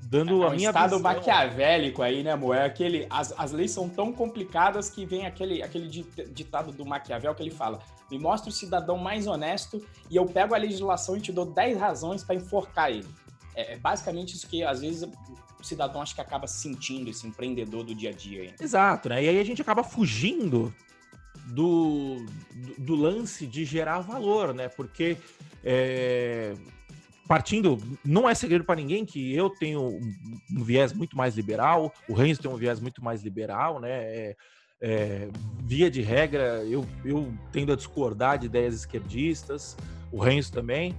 dando 0.02 0.44
é, 0.44 0.46
a 0.46 0.50
minha 0.50 0.68
estado 0.68 0.96
visão. 0.96 1.00
maquiavélico 1.00 2.02
aí, 2.02 2.22
né, 2.22 2.36
Moé? 2.36 2.66
Aquele, 2.66 3.06
as, 3.08 3.32
as 3.38 3.52
leis 3.52 3.70
são 3.70 3.88
tão 3.88 4.12
complicadas 4.12 4.90
que 4.90 5.06
vem 5.06 5.25
aquele, 5.25 5.62
aquele 5.62 5.88
ditado 5.88 6.70
do 6.70 6.84
Maquiavel 6.84 7.34
que 7.34 7.42
ele 7.42 7.50
fala: 7.50 7.80
me 8.10 8.18
mostra 8.18 8.50
o 8.50 8.52
cidadão 8.52 8.98
mais 8.98 9.26
honesto 9.26 9.82
e 10.10 10.16
eu 10.16 10.26
pego 10.26 10.54
a 10.54 10.58
legislação 10.58 11.16
e 11.16 11.20
te 11.22 11.32
dou 11.32 11.46
10 11.46 11.78
razões 11.78 12.22
para 12.22 12.34
enforcar 12.34 12.90
ele. 12.90 13.08
É, 13.54 13.72
é, 13.72 13.76
basicamente 13.78 14.36
isso 14.36 14.46
que 14.46 14.62
às 14.62 14.82
vezes 14.82 15.08
o 15.58 15.64
cidadão 15.64 16.02
acho 16.02 16.14
que 16.14 16.20
acaba 16.20 16.46
sentindo, 16.46 17.08
esse 17.08 17.26
empreendedor 17.26 17.84
do 17.84 17.94
dia 17.94 18.10
a 18.10 18.12
dia. 18.12 18.44
Hein? 18.44 18.54
Exato, 18.60 19.08
né? 19.08 19.25
E 19.25 19.30
aí 19.30 19.40
a 19.40 19.44
gente 19.44 19.62
acaba 19.62 19.82
fugindo 19.82 20.75
do, 21.47 22.25
do, 22.79 22.95
lance 22.95 23.47
de 23.47 23.65
gerar 23.65 24.00
valor, 24.00 24.53
né? 24.53 24.69
Porque 24.69 25.17
é, 25.65 26.55
partindo, 27.26 27.79
não 28.05 28.29
é 28.29 28.35
segredo 28.35 28.65
para 28.65 28.76
ninguém 28.76 29.05
que 29.05 29.35
eu 29.35 29.50
tenho 29.50 29.81
um, 29.81 30.15
um, 30.59 30.65
viés 30.65 30.93
muito 30.93 31.17
mais 31.17 31.37
liberal, 31.37 31.93
o 32.09 32.15
Renzo 32.15 32.43
tem 32.43 32.50
um 32.50 32.57
viés 32.57 32.81
muito 32.81 33.03
mais 33.03 33.23
liberal, 33.23 33.81
né? 33.81 33.91
É, 33.91 34.37
é, 34.81 35.29
via 35.62 35.91
de 35.91 36.03
regra, 36.03 36.62
eu, 36.65 36.87
eu 37.05 37.33
tendo 37.50 37.73
a 37.73 37.76
discordar 37.76 38.38
de 38.38 38.47
ideias 38.47 38.75
esquerdistas, 38.75 39.76
o 40.12 40.19
Renzo 40.19 40.53
também. 40.53 40.95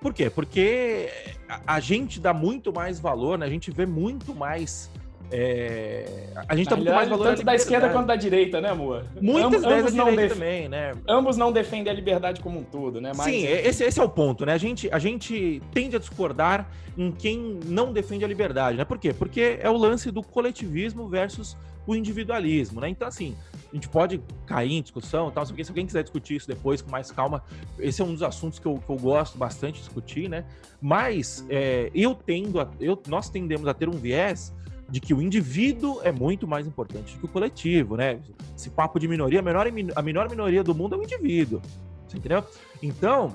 Por 0.00 0.14
quê? 0.14 0.30
Porque 0.30 1.10
a, 1.48 1.74
a 1.74 1.80
gente 1.80 2.20
dá 2.20 2.32
muito 2.32 2.72
mais 2.72 3.00
valor, 3.00 3.38
né? 3.38 3.46
A 3.46 3.50
gente 3.50 3.70
vê 3.70 3.84
muito 3.84 4.34
mais 4.34 4.90
é... 5.30 6.28
A 6.48 6.54
gente 6.54 6.68
tá 6.68 6.76
muito 6.76 6.92
mais 6.92 7.08
tanto 7.08 7.44
da 7.44 7.54
esquerda 7.54 7.88
quanto 7.90 8.06
da 8.06 8.16
direita, 8.16 8.60
né, 8.60 8.70
amor? 8.70 9.04
Muitas 9.20 9.64
Am 9.64 9.68
vezes 9.68 9.94
não 9.94 10.14
def... 10.14 10.32
também, 10.32 10.68
né? 10.68 10.92
Ambos 11.08 11.36
não 11.36 11.50
defendem 11.50 11.92
a 11.92 11.94
liberdade 11.94 12.40
como 12.40 12.60
um 12.60 12.64
todo, 12.64 13.00
né? 13.00 13.12
Mas... 13.16 13.26
Sim, 13.26 13.44
esse, 13.44 13.84
esse 13.84 13.98
é 13.98 14.02
o 14.02 14.08
ponto, 14.08 14.46
né? 14.46 14.52
A 14.52 14.58
gente, 14.58 14.88
a 14.92 14.98
gente 14.98 15.62
tende 15.72 15.96
a 15.96 15.98
discordar 15.98 16.68
em 16.96 17.10
quem 17.10 17.58
não 17.64 17.92
defende 17.92 18.24
a 18.24 18.28
liberdade, 18.28 18.76
né? 18.76 18.84
Por 18.84 18.98
quê? 18.98 19.12
Porque 19.12 19.58
é 19.60 19.68
o 19.68 19.76
lance 19.76 20.10
do 20.10 20.22
coletivismo 20.22 21.08
versus 21.08 21.56
o 21.86 21.94
individualismo, 21.94 22.80
né? 22.80 22.88
Então, 22.88 23.06
assim, 23.06 23.36
a 23.70 23.74
gente 23.74 23.88
pode 23.88 24.20
cair 24.44 24.72
em 24.72 24.82
discussão 24.82 25.30
tal, 25.30 25.46
se 25.46 25.52
alguém 25.52 25.86
quiser 25.86 26.02
discutir 26.02 26.36
isso 26.36 26.48
depois 26.48 26.82
com 26.82 26.90
mais 26.90 27.10
calma, 27.10 27.42
esse 27.78 28.02
é 28.02 28.04
um 28.04 28.12
dos 28.12 28.22
assuntos 28.22 28.58
que 28.58 28.66
eu, 28.66 28.78
que 28.84 28.90
eu 28.90 28.96
gosto 28.96 29.38
bastante 29.38 29.74
de 29.74 29.80
discutir, 29.80 30.28
né? 30.28 30.44
Mas 30.80 31.44
é, 31.48 31.90
eu 31.94 32.14
tendo 32.14 32.60
a, 32.60 32.68
eu, 32.80 33.00
nós 33.06 33.30
tendemos 33.30 33.68
a 33.68 33.74
ter 33.74 33.88
um 33.88 33.92
viés 33.92 34.52
de 34.88 35.00
que 35.00 35.12
o 35.12 35.20
indivíduo 35.20 36.00
é 36.02 36.12
muito 36.12 36.46
mais 36.46 36.66
importante 36.66 37.14
do 37.14 37.20
que 37.20 37.24
o 37.26 37.28
coletivo, 37.28 37.96
né? 37.96 38.20
Esse 38.56 38.70
papo 38.70 38.98
de 38.98 39.08
minoria, 39.08 39.40
a 39.40 39.42
menor, 39.42 39.66
a 39.96 40.02
menor 40.02 40.30
minoria 40.30 40.62
do 40.62 40.74
mundo 40.74 40.94
é 40.94 40.98
o 40.98 41.02
indivíduo, 41.02 41.60
você 42.06 42.18
entendeu? 42.18 42.44
Então, 42.82 43.34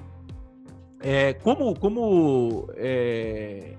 é, 1.01 1.34
como, 1.34 1.77
como, 1.77 2.70
é, 2.75 3.74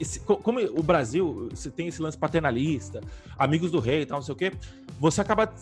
esse, 0.00 0.18
como 0.20 0.58
o 0.58 0.82
Brasil 0.82 1.48
você 1.50 1.70
tem 1.70 1.86
esse 1.86 2.02
lance 2.02 2.18
paternalista, 2.18 3.00
amigos 3.38 3.70
do 3.70 3.78
rei 3.78 4.02
e 4.02 4.06
tal, 4.06 4.18
não 4.18 4.24
sei 4.24 4.32
o 4.32 4.36
quê, 4.36 4.52
você 4.98 5.20
acaba 5.20 5.52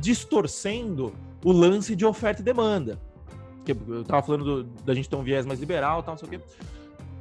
distorcendo 0.00 1.12
o 1.44 1.50
lance 1.50 1.96
de 1.96 2.04
oferta 2.04 2.40
e 2.40 2.44
demanda. 2.44 3.00
Eu 3.66 4.04
tava 4.04 4.22
falando 4.22 4.44
do, 4.44 4.64
da 4.84 4.94
gente 4.94 5.08
ter 5.08 5.16
um 5.16 5.22
viés 5.22 5.44
mais 5.44 5.60
liberal, 5.60 6.02
tal, 6.02 6.14
não 6.14 6.18
sei 6.18 6.28
o 6.28 6.30
quê. 6.30 6.40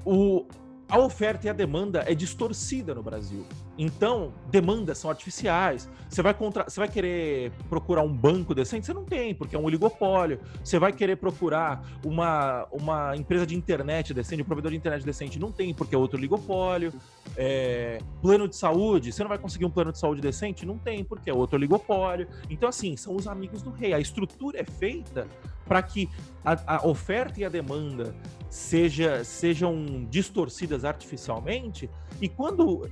O, 0.05 0.45
a 0.89 0.99
oferta 0.99 1.47
e 1.47 1.49
a 1.49 1.53
demanda 1.53 2.03
é 2.07 2.15
distorcida 2.15 2.95
no 2.95 3.03
Brasil. 3.03 3.45
Então, 3.77 4.33
demandas 4.49 4.97
são 4.97 5.09
artificiais. 5.09 5.89
Você 6.09 6.21
vai, 6.21 6.33
contra... 6.33 6.63
você 6.63 6.79
vai 6.79 6.87
querer 6.87 7.51
procurar 7.69 8.03
um 8.03 8.13
banco 8.13 8.55
decente? 8.55 8.85
Você 8.85 8.93
não 8.93 9.03
tem, 9.03 9.35
porque 9.35 9.55
é 9.55 9.59
um 9.59 9.65
oligopólio. 9.65 10.39
Você 10.63 10.79
vai 10.79 10.93
querer 10.93 11.17
procurar 11.17 11.85
uma, 12.05 12.65
uma 12.71 13.15
empresa 13.17 13.45
de 13.45 13.55
internet 13.55 14.13
decente, 14.13 14.41
um 14.41 14.45
provedor 14.45 14.71
de 14.71 14.77
internet 14.77 15.03
decente? 15.03 15.37
Não 15.37 15.51
tem, 15.51 15.73
porque 15.73 15.93
é 15.93 15.97
outro 15.97 16.17
oligopólio. 16.17 16.93
É... 17.35 17.99
Plano 18.21 18.47
de 18.47 18.55
saúde? 18.55 19.11
Você 19.11 19.21
não 19.21 19.29
vai 19.29 19.37
conseguir 19.37 19.65
um 19.65 19.69
plano 19.69 19.91
de 19.91 19.99
saúde 19.99 20.21
decente? 20.21 20.65
Não 20.65 20.77
tem, 20.77 21.03
porque 21.03 21.29
é 21.29 21.33
outro 21.33 21.57
oligopólio. 21.57 22.27
Então, 22.49 22.69
assim, 22.69 22.95
são 22.95 23.13
os 23.13 23.27
amigos 23.27 23.61
do 23.61 23.71
rei. 23.71 23.93
A 23.93 23.99
estrutura 23.99 24.61
é 24.61 24.63
feita 24.63 25.27
para 25.67 25.81
que 25.81 26.09
a, 26.43 26.77
a, 26.77 26.87
oferta 26.87 27.39
e 27.39 27.45
a 27.45 27.49
demanda 27.49 28.15
seja, 28.49 29.23
sejam 29.23 30.05
distorcidas 30.09 30.85
artificialmente, 30.85 31.89
e 32.21 32.27
quando, 32.27 32.89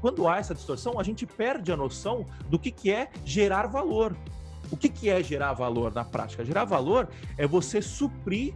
quando 0.00 0.28
há 0.28 0.38
essa 0.38 0.54
distorção, 0.54 0.98
a 0.98 1.02
gente 1.02 1.24
perde 1.24 1.72
a 1.72 1.76
noção 1.76 2.26
do 2.48 2.58
que, 2.58 2.70
que 2.70 2.90
é 2.90 3.08
gerar 3.24 3.66
valor. 3.66 4.16
O 4.70 4.76
que, 4.76 4.88
que 4.88 5.08
é 5.08 5.22
gerar 5.22 5.52
valor 5.52 5.94
na 5.94 6.04
prática? 6.04 6.44
Gerar 6.44 6.64
valor 6.64 7.08
é 7.38 7.46
você 7.46 7.80
suprir 7.80 8.52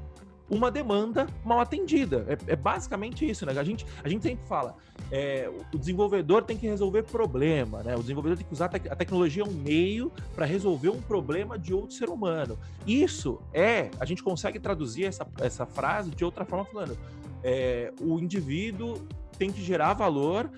uma 0.51 0.71
demanda 0.71 1.27
mal 1.45 1.61
atendida. 1.61 2.27
É, 2.29 2.53
é, 2.53 2.57
basicamente 2.57 3.29
isso, 3.29 3.47
né? 3.47 3.59
A 3.59 3.63
gente, 3.63 3.87
a 4.03 4.09
gente 4.09 4.23
sempre 4.23 4.45
fala, 4.47 4.75
é, 5.11 5.49
o 5.73 5.79
desenvolvedor 5.79 6.43
tem 6.43 6.57
que 6.57 6.67
resolver 6.67 7.05
problema, 7.05 7.83
né? 7.83 7.95
O 7.95 8.01
desenvolvedor 8.01 8.37
tem 8.37 8.47
que 8.47 8.53
usar 8.53 8.67
a 8.67 8.97
tecnologia 8.97 9.45
um 9.45 9.53
meio 9.53 10.13
para 10.35 10.45
resolver 10.45 10.89
um 10.89 11.01
problema 11.01 11.57
de 11.57 11.73
outro 11.73 11.95
ser 11.95 12.09
humano. 12.09 12.59
Isso 12.87 13.41
é, 13.55 13.91
a 14.01 14.05
gente 14.05 14.23
consegue 14.23 14.59
traduzir 14.59 15.05
essa, 15.05 15.27
essa 15.41 15.65
frase 15.65 16.11
de 16.11 16.25
outra 16.25 16.45
forma 16.45 16.65
falando, 16.65 16.99
é, 17.45 17.93
o 18.01 18.19
indivíduo 18.19 19.01
tem 19.39 19.51
que 19.51 19.63
gerar 19.63 19.95
valor 19.95 20.51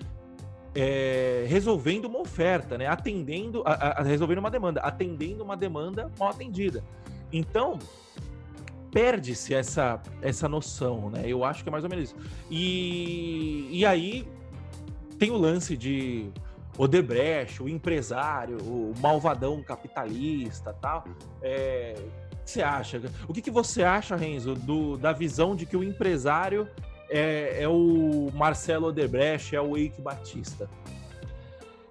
é, 0.75 1.45
resolvendo 1.47 2.05
uma 2.05 2.19
oferta, 2.19 2.77
né? 2.77 2.87
Atendendo, 2.87 3.61
a, 3.65 3.99
a, 3.99 4.03
resolvendo 4.03 4.39
uma 4.39 4.49
demanda, 4.49 4.81
atendendo 4.81 5.43
uma 5.43 5.55
demanda 5.55 6.11
mal 6.19 6.29
atendida. 6.29 6.83
Então, 7.31 7.77
perde-se 8.93 9.55
essa, 9.55 9.99
essa 10.21 10.47
noção, 10.47 11.09
né? 11.09 11.23
Eu 11.25 11.43
acho 11.43 11.63
que 11.63 11.69
é 11.69 11.71
mais 11.71 11.83
ou 11.83 11.89
menos 11.89 12.11
isso. 12.11 12.15
E, 12.49 13.67
e 13.71 13.85
aí 13.85 14.25
tem 15.17 15.31
o 15.31 15.37
lance 15.37 15.75
de 15.75 16.29
Odebrecht, 16.77 17.61
o 17.61 17.67
empresário, 17.67 18.57
o 18.61 18.93
malvadão 19.01 19.61
capitalista 19.63 20.73
tal. 20.79 21.05
É, 21.41 21.95
o 21.97 22.43
que 22.45 22.51
você 22.51 22.61
acha? 22.61 23.01
O 23.27 23.33
que, 23.33 23.41
que 23.41 23.51
você 23.51 23.83
acha, 23.83 24.15
Renzo, 24.15 24.53
do, 24.53 24.95
da 24.95 25.11
visão 25.11 25.55
de 25.55 25.65
que 25.65 25.75
o 25.75 25.83
empresário 25.83 26.67
é, 27.09 27.63
é 27.63 27.67
o 27.67 28.29
Marcelo 28.33 28.87
Odebrecht, 28.87 29.55
é 29.55 29.61
o 29.61 29.75
Eike 29.75 30.01
Batista? 30.01 30.69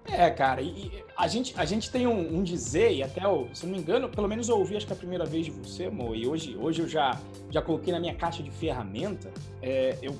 É, 0.05 0.29
cara, 0.29 0.61
e 0.61 1.03
a 1.15 1.27
gente, 1.27 1.53
a 1.57 1.65
gente 1.65 1.89
tem 1.89 2.05
um, 2.05 2.37
um, 2.37 2.43
dizer, 2.43 2.91
e 2.93 3.03
até, 3.03 3.21
se 3.53 3.65
não 3.65 3.73
me 3.73 3.79
engano, 3.79 4.09
pelo 4.09 4.27
menos 4.27 4.49
eu 4.49 4.57
ouvi 4.57 4.75
acho 4.75 4.85
que 4.85 4.93
a 4.93 4.95
primeira 4.95 5.25
vez 5.25 5.45
de 5.45 5.51
você, 5.51 5.89
Mo, 5.89 6.13
e 6.13 6.27
hoje, 6.27 6.57
hoje 6.57 6.81
eu 6.81 6.87
já, 6.87 7.17
já 7.49 7.61
coloquei 7.61 7.93
na 7.93 7.99
minha 7.99 8.13
caixa 8.13 8.43
de 8.43 8.51
ferramenta, 8.51 9.31
é, 9.61 9.97
eu, 10.01 10.13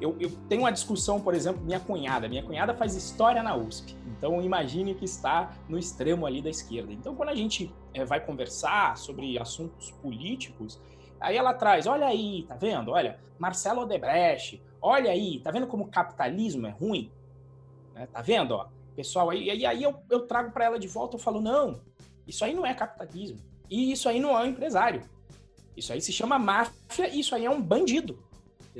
eu, 0.00 0.16
eu 0.20 0.30
tenho 0.48 0.62
uma 0.62 0.70
discussão, 0.70 1.20
por 1.20 1.34
exemplo, 1.34 1.62
minha 1.64 1.80
cunhada, 1.80 2.28
minha 2.28 2.42
cunhada 2.42 2.74
faz 2.74 2.94
história 2.94 3.42
na 3.42 3.56
USP, 3.56 3.96
então 4.06 4.40
imagine 4.42 4.94
que 4.94 5.04
está 5.04 5.56
no 5.68 5.78
extremo 5.78 6.26
ali 6.26 6.42
da 6.42 6.50
esquerda. 6.50 6.92
Então 6.92 7.14
quando 7.14 7.30
a 7.30 7.34
gente 7.34 7.74
é, 7.94 8.04
vai 8.04 8.20
conversar 8.20 8.96
sobre 8.96 9.38
assuntos 9.38 9.90
políticos, 10.02 10.78
aí 11.18 11.36
ela 11.36 11.54
traz, 11.54 11.86
olha 11.86 12.06
aí, 12.06 12.44
tá 12.46 12.54
vendo? 12.54 12.92
Olha, 12.92 13.18
Marcelo 13.38 13.82
Odebrecht, 13.82 14.62
olha 14.80 15.10
aí, 15.10 15.40
tá 15.40 15.50
vendo 15.50 15.66
como 15.66 15.84
o 15.84 15.88
capitalismo 15.88 16.66
é 16.66 16.70
ruim? 16.70 17.10
Né? 17.98 18.06
Tá 18.06 18.22
vendo, 18.22 18.52
ó? 18.52 18.68
Pessoal, 18.94 19.30
aí, 19.30 19.44
e 19.44 19.66
aí 19.66 19.82
eu, 19.82 19.94
eu 20.08 20.26
trago 20.26 20.52
para 20.52 20.64
ela 20.64 20.78
de 20.78 20.88
volta, 20.88 21.16
eu 21.16 21.20
falo, 21.20 21.40
não, 21.40 21.80
isso 22.26 22.44
aí 22.44 22.54
não 22.54 22.64
é 22.64 22.74
capitalismo. 22.74 23.38
E 23.68 23.92
isso 23.92 24.08
aí 24.08 24.20
não 24.20 24.36
é 24.36 24.42
um 24.42 24.46
empresário. 24.46 25.02
Isso 25.76 25.92
aí 25.92 26.00
se 26.00 26.12
chama 26.12 26.38
máfia 26.38 27.08
e 27.08 27.20
isso 27.20 27.34
aí 27.34 27.44
é 27.44 27.50
um 27.50 27.60
bandido. 27.60 28.18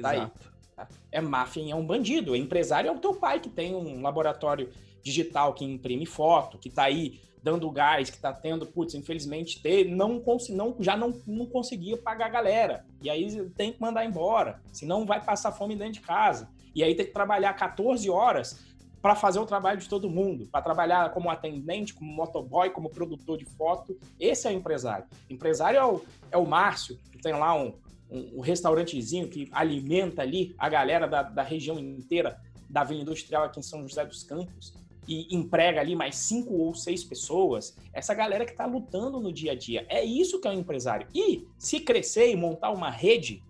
Tá 0.01 0.15
Exato. 0.15 0.53
Tá 0.75 0.89
é 1.11 1.21
máfia 1.21 1.61
e 1.61 1.71
é 1.71 1.75
um 1.75 1.85
bandido. 1.85 2.33
O 2.33 2.37
empresário 2.37 2.89
é 2.89 2.93
o 2.93 2.99
teu 2.99 3.15
pai 3.15 3.41
que 3.41 3.49
tem 3.49 3.75
um 3.75 4.01
laboratório 4.03 4.71
digital 5.03 5.55
que 5.55 5.65
imprime 5.65 6.07
foto, 6.07 6.59
que 6.59 6.71
tá 6.71 6.85
aí 6.85 7.21
dando 7.43 7.71
gás, 7.71 8.11
que 8.11 8.19
tá 8.19 8.33
tendo, 8.33 8.67
putz, 8.67 8.95
infelizmente, 8.95 9.63
ter, 9.63 9.85
não, 9.85 10.23
não, 10.51 10.77
já 10.81 10.97
não, 10.97 11.21
não 11.27 11.47
conseguia 11.47 11.97
pagar 11.97 12.27
a 12.27 12.31
galera. 12.31 12.85
E 13.01 13.09
aí 13.09 13.49
tem 13.51 13.73
que 13.73 13.81
mandar 13.81 14.05
embora, 14.05 14.61
senão 14.73 15.07
vai 15.07 15.25
passar 15.25 15.53
fome 15.53 15.77
dentro 15.77 15.95
de 15.95 16.01
casa. 16.01 16.49
E 16.75 16.83
aí 16.83 16.95
tem 16.95 17.07
que 17.07 17.13
trabalhar 17.13 17.53
14 17.55 18.09
horas 18.11 18.69
para 19.09 19.15
fazer 19.15 19.39
o 19.39 19.47
trabalho 19.47 19.81
de 19.81 19.89
todo 19.89 20.11
mundo, 20.11 20.47
para 20.53 20.61
trabalhar 20.61 21.11
como 21.15 21.31
atendente, 21.31 21.95
como 21.95 22.13
motoboy, 22.13 22.69
como 22.69 22.91
produtor 22.91 23.39
de 23.39 23.47
foto. 23.47 23.99
Esse 24.21 24.47
é 24.47 24.51
o 24.51 24.55
empresário. 24.55 25.07
O 25.31 25.33
empresário 25.33 25.79
é 25.79 25.85
o, 25.87 26.03
é 26.33 26.37
o 26.37 26.45
Márcio, 26.45 26.99
que 27.11 27.17
tem 27.17 27.33
lá 27.33 27.55
um, 27.55 27.73
um, 28.11 28.37
um 28.37 28.41
restaurantezinho 28.41 29.27
que 29.27 29.49
alimenta 29.51 30.21
ali 30.21 30.55
a 30.59 30.69
galera 30.69 31.09
da, 31.09 31.23
da 31.23 31.43
região 31.43 31.79
inteira 31.79 32.39
da 32.69 32.85
Vila 32.85 33.01
Industrial 33.01 33.45
aqui 33.45 33.61
em 33.61 33.63
São 33.63 33.81
José 33.89 34.05
dos 34.05 34.23
Campos 34.25 34.75
e 35.09 35.35
emprega 35.35 35.81
ali 35.81 35.97
mais 35.97 36.15
cinco 36.17 36.53
ou 36.53 36.75
seis 36.75 37.03
pessoas, 37.03 37.75
essa 37.95 38.13
galera 38.13 38.45
que 38.45 38.51
está 38.51 38.67
lutando 38.67 39.19
no 39.19 39.33
dia 39.33 39.53
a 39.53 39.55
dia. 39.55 39.87
É 39.89 40.05
isso 40.05 40.39
que 40.39 40.47
é 40.47 40.51
um 40.51 40.61
empresário. 40.61 41.07
E 41.15 41.47
se 41.59 41.81
crescer 41.81 42.31
e 42.31 42.37
montar 42.37 42.73
uma 42.73 42.91
rede 42.91 43.43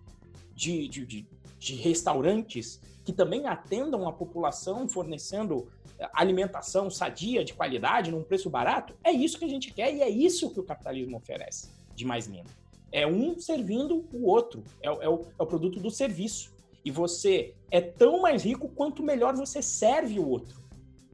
de, 0.55 0.87
de, 0.87 1.05
de, 1.05 1.27
de 1.59 1.75
restaurantes 1.75 2.79
que 3.09 3.13
também 3.13 3.47
atendam 3.47 4.07
a 4.07 4.13
população 4.13 4.87
fornecendo 4.87 5.67
eh, 5.97 6.07
alimentação 6.13 6.91
sadia, 6.91 7.43
de 7.43 7.55
qualidade, 7.55 8.11
num 8.11 8.21
preço 8.21 8.51
barato, 8.51 8.93
é 9.03 9.11
isso 9.11 9.39
que 9.39 9.45
a 9.45 9.47
gente 9.47 9.73
quer 9.73 9.91
e 9.91 10.03
é 10.03 10.07
isso 10.07 10.53
que 10.53 10.59
o 10.59 10.63
capitalismo 10.63 11.17
oferece, 11.17 11.71
de 11.95 12.05
mais 12.05 12.27
lindo. 12.27 12.51
É 12.91 13.07
um 13.07 13.39
servindo 13.39 14.07
o 14.13 14.27
outro, 14.27 14.63
é, 14.79 14.89
é, 14.89 15.09
o, 15.09 15.25
é 15.39 15.41
o 15.41 15.45
produto 15.47 15.79
do 15.79 15.89
serviço. 15.89 16.53
E 16.85 16.91
você 16.91 17.55
é 17.71 17.81
tão 17.81 18.21
mais 18.21 18.43
rico 18.43 18.69
quanto 18.69 19.01
melhor 19.01 19.35
você 19.35 19.59
serve 19.59 20.19
o 20.19 20.29
outro. 20.29 20.61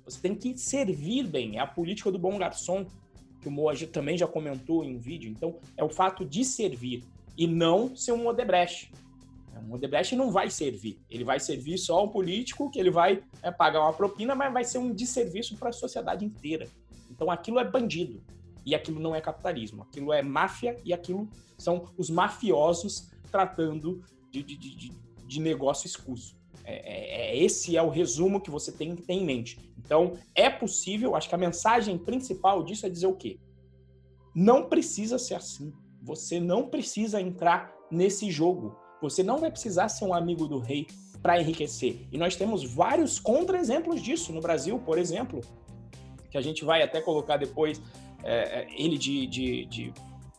Você 0.04 0.20
tem 0.20 0.36
que 0.36 0.58
servir 0.58 1.26
bem, 1.28 1.56
é 1.56 1.62
a 1.62 1.68
política 1.68 2.12
do 2.12 2.20
bom 2.20 2.38
garçom, 2.38 2.86
que 3.40 3.48
o 3.48 3.52
Moa 3.52 3.74
também 3.88 4.18
já 4.18 4.28
comentou 4.28 4.84
em 4.84 4.98
um 4.98 5.00
vídeo. 5.00 5.32
Então, 5.32 5.60
é 5.78 5.84
o 5.84 5.90
fato 5.90 6.26
de 6.26 6.44
servir 6.44 7.06
e 7.38 7.48
não 7.48 7.96
ser 7.96 8.12
um 8.12 8.28
Odebrecht. 8.28 8.92
Um 9.60 9.74
Odebrecht 9.74 10.16
não 10.16 10.32
vai 10.32 10.50
servir. 10.50 11.02
Ele 11.10 11.24
vai 11.24 11.40
servir 11.40 11.78
só 11.78 12.04
um 12.04 12.10
político 12.10 12.70
que 12.70 12.80
ele 12.80 12.92
vai 12.92 13.24
é, 13.42 13.52
pagar 13.52 13.82
uma 13.82 13.94
propina, 13.94 14.36
mas 14.36 14.52
vai 14.52 14.64
ser 14.64 14.78
um 14.78 14.94
desserviço 14.94 15.58
para 15.58 15.70
a 15.70 15.74
sociedade 15.74 16.26
inteira. 16.26 16.68
Então, 17.10 17.30
aquilo 17.32 17.60
é 17.60 17.70
bandido. 17.70 18.24
E 18.66 18.74
aquilo 18.74 19.00
não 19.00 19.16
é 19.16 19.22
capitalismo. 19.22 19.84
Aquilo 19.84 20.12
é 20.12 20.22
máfia 20.22 20.78
e 20.84 20.94
aquilo 20.94 21.30
são 21.58 21.86
os 21.98 22.10
mafiosos 22.10 23.10
tratando 23.32 24.02
de, 24.32 24.44
de, 24.44 24.58
de, 24.58 24.92
de 25.26 25.40
negócio 25.40 25.88
escuso. 25.88 26.36
É, 26.64 26.74
é, 26.74 27.38
é, 27.38 27.38
esse 27.38 27.78
é 27.78 27.82
o 27.82 27.90
resumo 27.90 28.42
que 28.42 28.50
você 28.50 28.72
tem 28.72 28.96
que 28.96 29.04
ter 29.04 29.14
em 29.14 29.26
mente. 29.26 29.72
Então, 29.78 30.18
é 30.34 30.50
possível, 30.50 31.16
acho 31.16 31.30
que 31.30 31.36
a 31.36 31.38
mensagem 31.38 31.98
principal 31.98 32.64
disso 32.64 32.86
é 32.86 32.90
dizer 32.90 33.08
o 33.08 33.16
quê? 33.16 33.40
Não 34.34 34.68
precisa 34.68 35.20
ser 35.20 35.36
assim. 35.36 35.72
Você 36.02 36.40
não 36.40 36.68
precisa 36.68 37.22
entrar 37.22 37.74
nesse 37.92 38.32
jogo. 38.32 38.76
Você 39.10 39.24
não 39.24 39.38
vai 39.38 39.52
precisar 39.52 39.90
ser 39.90 40.06
um 40.06 40.14
amigo 40.14 40.48
do 40.48 40.60
rei 40.60 40.88
para 41.22 41.40
enriquecer. 41.40 42.08
E 42.12 42.18
nós 42.18 42.36
temos 42.36 42.64
vários 42.64 43.20
contra-exemplos 43.20 44.02
disso 44.02 44.32
no 44.32 44.42
Brasil, 44.42 44.78
por 44.80 44.98
exemplo, 44.98 45.42
que 46.30 46.38
a 46.38 46.42
gente 46.42 46.64
vai 46.64 46.82
até 46.82 47.02
colocar 47.02 47.38
depois 47.38 47.82
é, 48.24 48.62
é 48.62 48.68
ele 48.78 48.98
de, 48.98 49.26
de, 49.28 49.66
de 49.66 49.94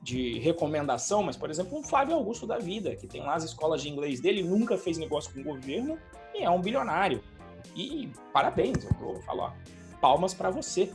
de 0.06 0.38
recomendação, 0.38 1.20
mas, 1.20 1.36
por 1.36 1.50
exemplo, 1.50 1.76
um 1.76 1.82
Flávio 1.82 2.14
Augusto 2.14 2.46
da 2.46 2.58
vida, 2.58 2.94
que 2.94 3.08
tem 3.08 3.22
lá 3.22 3.34
as 3.34 3.42
escolas 3.42 3.82
de 3.82 3.88
inglês 3.88 4.20
dele, 4.20 4.40
nunca 4.40 4.78
fez 4.78 4.96
negócio 4.98 5.34
com 5.34 5.40
o 5.40 5.42
governo 5.42 5.98
e 6.32 6.44
é 6.44 6.48
um 6.48 6.60
bilionário. 6.60 7.20
E 7.74 8.08
parabéns, 8.32 8.84
eu 8.84 8.92
vou 9.00 9.20
falar 9.22 9.56
palmas 10.00 10.32
para 10.32 10.48
você. 10.48 10.92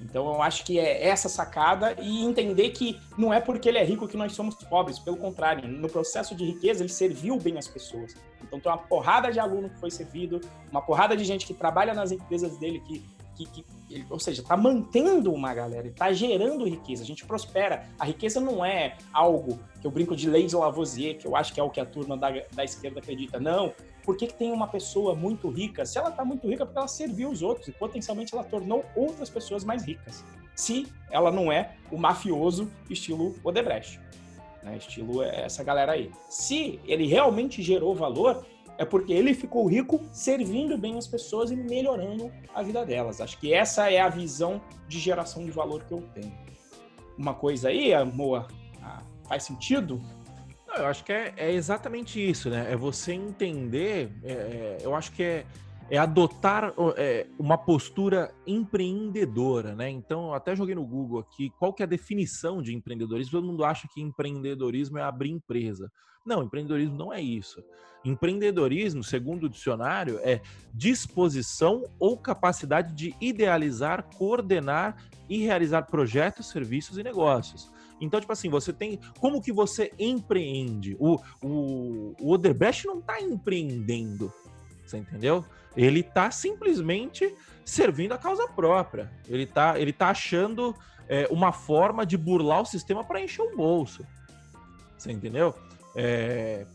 Então 0.00 0.26
eu 0.34 0.42
acho 0.42 0.64
que 0.64 0.78
é 0.78 1.06
essa 1.06 1.28
sacada 1.28 1.96
e 2.00 2.24
entender 2.24 2.70
que 2.70 3.00
não 3.16 3.32
é 3.32 3.40
porque 3.40 3.68
ele 3.68 3.78
é 3.78 3.84
rico 3.84 4.08
que 4.08 4.16
nós 4.16 4.32
somos 4.32 4.54
pobres, 4.56 4.98
pelo 4.98 5.16
contrário, 5.16 5.68
no 5.68 5.88
processo 5.88 6.34
de 6.34 6.44
riqueza 6.44 6.82
ele 6.82 6.92
serviu 6.92 7.38
bem 7.38 7.58
as 7.58 7.68
pessoas. 7.68 8.14
Então 8.42 8.58
tem 8.58 8.70
uma 8.70 8.78
porrada 8.78 9.30
de 9.30 9.38
aluno 9.38 9.70
que 9.70 9.78
foi 9.78 9.90
servido, 9.90 10.40
uma 10.70 10.82
porrada 10.82 11.16
de 11.16 11.24
gente 11.24 11.46
que 11.46 11.54
trabalha 11.54 11.94
nas 11.94 12.10
empresas 12.10 12.56
dele 12.58 12.80
que 12.80 13.02
que, 13.34 13.46
que 13.46 13.64
ele, 13.90 14.06
ou 14.08 14.18
seja, 14.18 14.42
está 14.42 14.56
mantendo 14.56 15.32
uma 15.32 15.52
galera, 15.54 15.86
está 15.86 16.12
gerando 16.12 16.64
riqueza, 16.64 17.02
a 17.02 17.06
gente 17.06 17.24
prospera. 17.24 17.86
A 17.98 18.04
riqueza 18.04 18.40
não 18.40 18.64
é 18.64 18.96
algo 19.12 19.58
que 19.80 19.86
eu 19.86 19.90
brinco 19.90 20.16
de 20.16 20.28
lei 20.28 20.46
de 20.46 20.56
Lavoisier, 20.56 21.18
que 21.18 21.26
eu 21.26 21.36
acho 21.36 21.52
que 21.52 21.60
é 21.60 21.62
o 21.62 21.70
que 21.70 21.80
a 21.80 21.86
turma 21.86 22.16
da, 22.16 22.30
da 22.52 22.64
esquerda 22.64 23.00
acredita. 23.00 23.38
Não. 23.38 23.72
Por 24.04 24.16
que, 24.16 24.26
que 24.26 24.34
tem 24.34 24.52
uma 24.52 24.66
pessoa 24.66 25.14
muito 25.14 25.48
rica? 25.48 25.86
Se 25.86 25.98
ela 25.98 26.10
está 26.10 26.24
muito 26.24 26.48
rica, 26.48 26.62
é 26.62 26.66
porque 26.66 26.78
ela 26.78 26.88
serviu 26.88 27.30
os 27.30 27.42
outros 27.42 27.68
e 27.68 27.72
potencialmente 27.72 28.34
ela 28.34 28.44
tornou 28.44 28.84
outras 28.96 29.30
pessoas 29.30 29.64
mais 29.64 29.84
ricas. 29.84 30.24
Se 30.54 30.86
ela 31.10 31.30
não 31.30 31.52
é 31.52 31.76
o 31.90 31.96
mafioso 31.96 32.70
estilo 32.90 33.34
Odebrecht. 33.44 34.00
Né, 34.62 34.76
estilo 34.76 35.22
essa 35.22 35.64
galera 35.64 35.92
aí. 35.92 36.10
Se 36.28 36.80
ele 36.84 37.06
realmente 37.06 37.62
gerou 37.62 37.94
valor, 37.94 38.44
é 38.78 38.84
porque 38.84 39.12
ele 39.12 39.34
ficou 39.34 39.66
rico 39.66 40.00
servindo 40.12 40.76
bem 40.78 40.96
as 40.96 41.06
pessoas 41.06 41.50
e 41.50 41.56
melhorando 41.56 42.32
a 42.54 42.62
vida 42.62 42.84
delas. 42.84 43.20
Acho 43.20 43.38
que 43.38 43.52
essa 43.52 43.90
é 43.90 44.00
a 44.00 44.08
visão 44.08 44.60
de 44.88 44.98
geração 44.98 45.44
de 45.44 45.50
valor 45.50 45.84
que 45.84 45.92
eu 45.92 46.02
tenho. 46.14 46.32
Uma 47.16 47.34
coisa 47.34 47.68
aí, 47.68 47.92
amor, 47.92 48.48
ah, 48.82 49.02
faz 49.28 49.44
sentido? 49.44 50.00
Eu 50.76 50.86
acho 50.86 51.04
que 51.04 51.12
é, 51.12 51.34
é, 51.36 51.52
exatamente 51.52 52.18
isso, 52.18 52.48
né? 52.48 52.72
É 52.72 52.76
você 52.76 53.12
entender, 53.12 54.10
é, 54.22 54.32
é 54.32 54.78
eu 54.82 54.94
acho 54.94 55.12
que 55.12 55.22
é, 55.22 55.46
é 55.90 55.98
adotar 55.98 56.72
é, 56.96 57.26
uma 57.38 57.58
postura 57.58 58.34
empreendedora, 58.46 59.74
né? 59.74 59.90
Então, 59.90 60.28
eu 60.28 60.34
até 60.34 60.56
joguei 60.56 60.74
no 60.74 60.86
Google 60.86 61.20
aqui 61.20 61.50
qual 61.58 61.72
que 61.72 61.82
é 61.82 61.86
a 61.86 61.88
definição 61.88 62.62
de 62.62 62.74
empreendedorismo. 62.74 63.32
Todo 63.32 63.46
mundo 63.46 63.64
acha 63.64 63.86
que 63.92 64.00
empreendedorismo 64.00 64.98
é 64.98 65.02
abrir 65.02 65.30
empresa. 65.30 65.90
Não, 66.24 66.42
empreendedorismo 66.42 66.96
não 66.96 67.12
é 67.12 67.20
isso. 67.20 67.62
Empreendedorismo, 68.04 69.02
segundo 69.02 69.44
o 69.44 69.48
dicionário, 69.48 70.18
é 70.22 70.40
disposição 70.74 71.84
ou 71.98 72.16
capacidade 72.16 72.94
de 72.94 73.14
idealizar, 73.20 74.04
coordenar 74.16 74.96
e 75.28 75.38
realizar 75.38 75.82
projetos, 75.82 76.48
serviços 76.48 76.98
e 76.98 77.02
negócios. 77.02 77.71
Então, 78.02 78.20
tipo 78.20 78.32
assim, 78.32 78.50
você 78.50 78.72
tem. 78.72 78.98
Como 79.20 79.40
que 79.40 79.52
você 79.52 79.92
empreende? 79.98 80.96
O, 80.98 81.20
o, 81.40 82.14
o 82.20 82.36
não 82.84 82.98
está 82.98 83.20
empreendendo. 83.20 84.32
Você 84.84 84.98
entendeu? 84.98 85.44
Ele 85.76 86.00
está 86.00 86.30
simplesmente 86.30 87.32
servindo 87.64 88.12
a 88.12 88.18
causa 88.18 88.48
própria. 88.48 89.10
Ele 89.28 89.44
está 89.44 89.78
ele 89.78 89.92
tá 89.92 90.10
achando 90.10 90.74
é, 91.08 91.28
uma 91.30 91.52
forma 91.52 92.04
de 92.04 92.16
burlar 92.18 92.62
o 92.62 92.66
sistema 92.66 93.04
para 93.04 93.20
encher 93.20 93.42
o 93.42 93.56
bolso. 93.56 94.04
Você 94.98 95.12
entendeu? 95.12 95.54
É, 95.94 96.66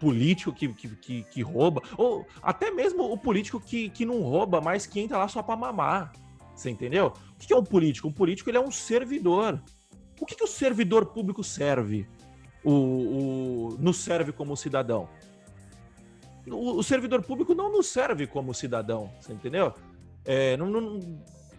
político 0.00 0.52
que, 0.52 0.66
que, 0.68 0.88
que, 0.88 1.22
que, 1.24 1.42
rouba, 1.42 1.82
ou 1.98 2.26
até 2.42 2.70
mesmo 2.70 3.12
o 3.12 3.18
político 3.18 3.60
que, 3.60 3.90
que 3.90 4.06
não 4.06 4.22
rouba, 4.22 4.60
mas 4.60 4.86
que 4.86 4.98
entra 4.98 5.18
lá 5.18 5.28
só 5.28 5.42
para 5.42 5.56
mamar. 5.56 6.12
Você 6.54 6.70
entendeu? 6.70 7.12
O 7.34 7.38
que 7.38 7.52
é 7.52 7.56
um 7.56 7.64
político? 7.64 8.08
Um 8.08 8.12
político 8.12 8.48
ele 8.48 8.56
é 8.56 8.60
um 8.60 8.70
servidor. 8.70 9.62
O 10.20 10.26
que, 10.26 10.36
que 10.36 10.44
o 10.44 10.46
servidor 10.46 11.06
público 11.06 11.42
serve? 11.42 12.06
O, 12.62 12.72
o, 12.72 13.76
nos 13.78 13.96
serve 13.96 14.32
como 14.32 14.56
cidadão? 14.56 15.08
O, 16.46 16.78
o, 16.78 16.82
servidor 16.82 17.22
público 17.22 17.54
não 17.54 17.72
nos 17.72 17.86
serve 17.86 18.26
como 18.26 18.52
cidadão, 18.52 19.10
você 19.18 19.32
entendeu? 19.32 19.72
É, 20.24 20.56
não, 20.58 20.66
não, 20.66 21.00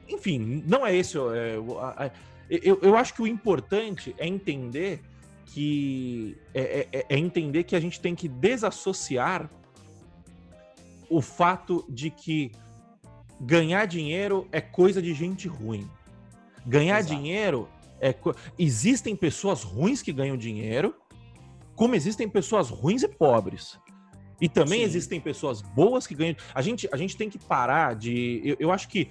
enfim, 0.08 0.63
não 0.67 0.86
é 0.86 0.95
esse. 0.95 1.17
É, 1.17 1.56
eu, 2.50 2.80
eu 2.82 2.95
acho 2.95 3.13
que 3.15 3.21
o 3.21 3.28
importante 3.28 4.15
é 4.17 4.28
entender 4.28 5.02
que 5.45 6.38
é, 6.54 6.88
é, 6.91 7.06
é, 7.10 7.17
entender 7.17 7.63
que 7.63 7.76
a 7.76 7.80
gente 7.80 8.00
tem 8.00 8.13
que 8.13 8.28
desassociar 8.28 9.50
o 11.10 11.21
fato 11.21 11.86
de 11.89 12.10
que 12.10 12.52
ganhar 13.39 13.86
dinheiro 13.86 14.47
é 14.52 14.62
coisa 14.62 15.02
de 15.02 15.13
gente 15.13 15.47
ruim. 15.47 15.89
Ganhar 16.65 17.00
Exato. 17.00 17.15
dinheiro 17.15 17.67
é. 18.01 18.15
Existem 18.57 19.15
pessoas 19.15 19.63
ruins 19.63 20.01
que 20.01 20.11
ganham 20.11 20.35
dinheiro, 20.35 20.95
como 21.75 21.95
existem 21.95 22.27
pessoas 22.27 22.69
ruins 22.69 23.03
e 23.03 23.07
pobres. 23.07 23.79
E 24.41 24.49
também 24.49 24.79
Sim. 24.79 24.85
existem 24.85 25.21
pessoas 25.21 25.61
boas 25.61 26.07
que 26.07 26.15
ganham. 26.15 26.35
A 26.55 26.61
gente, 26.63 26.89
a 26.91 26.97
gente 26.97 27.15
tem 27.15 27.29
que 27.29 27.37
parar 27.37 27.95
de. 27.95 28.41
Eu, 28.43 28.57
eu 28.59 28.71
acho 28.71 28.89
que. 28.89 29.07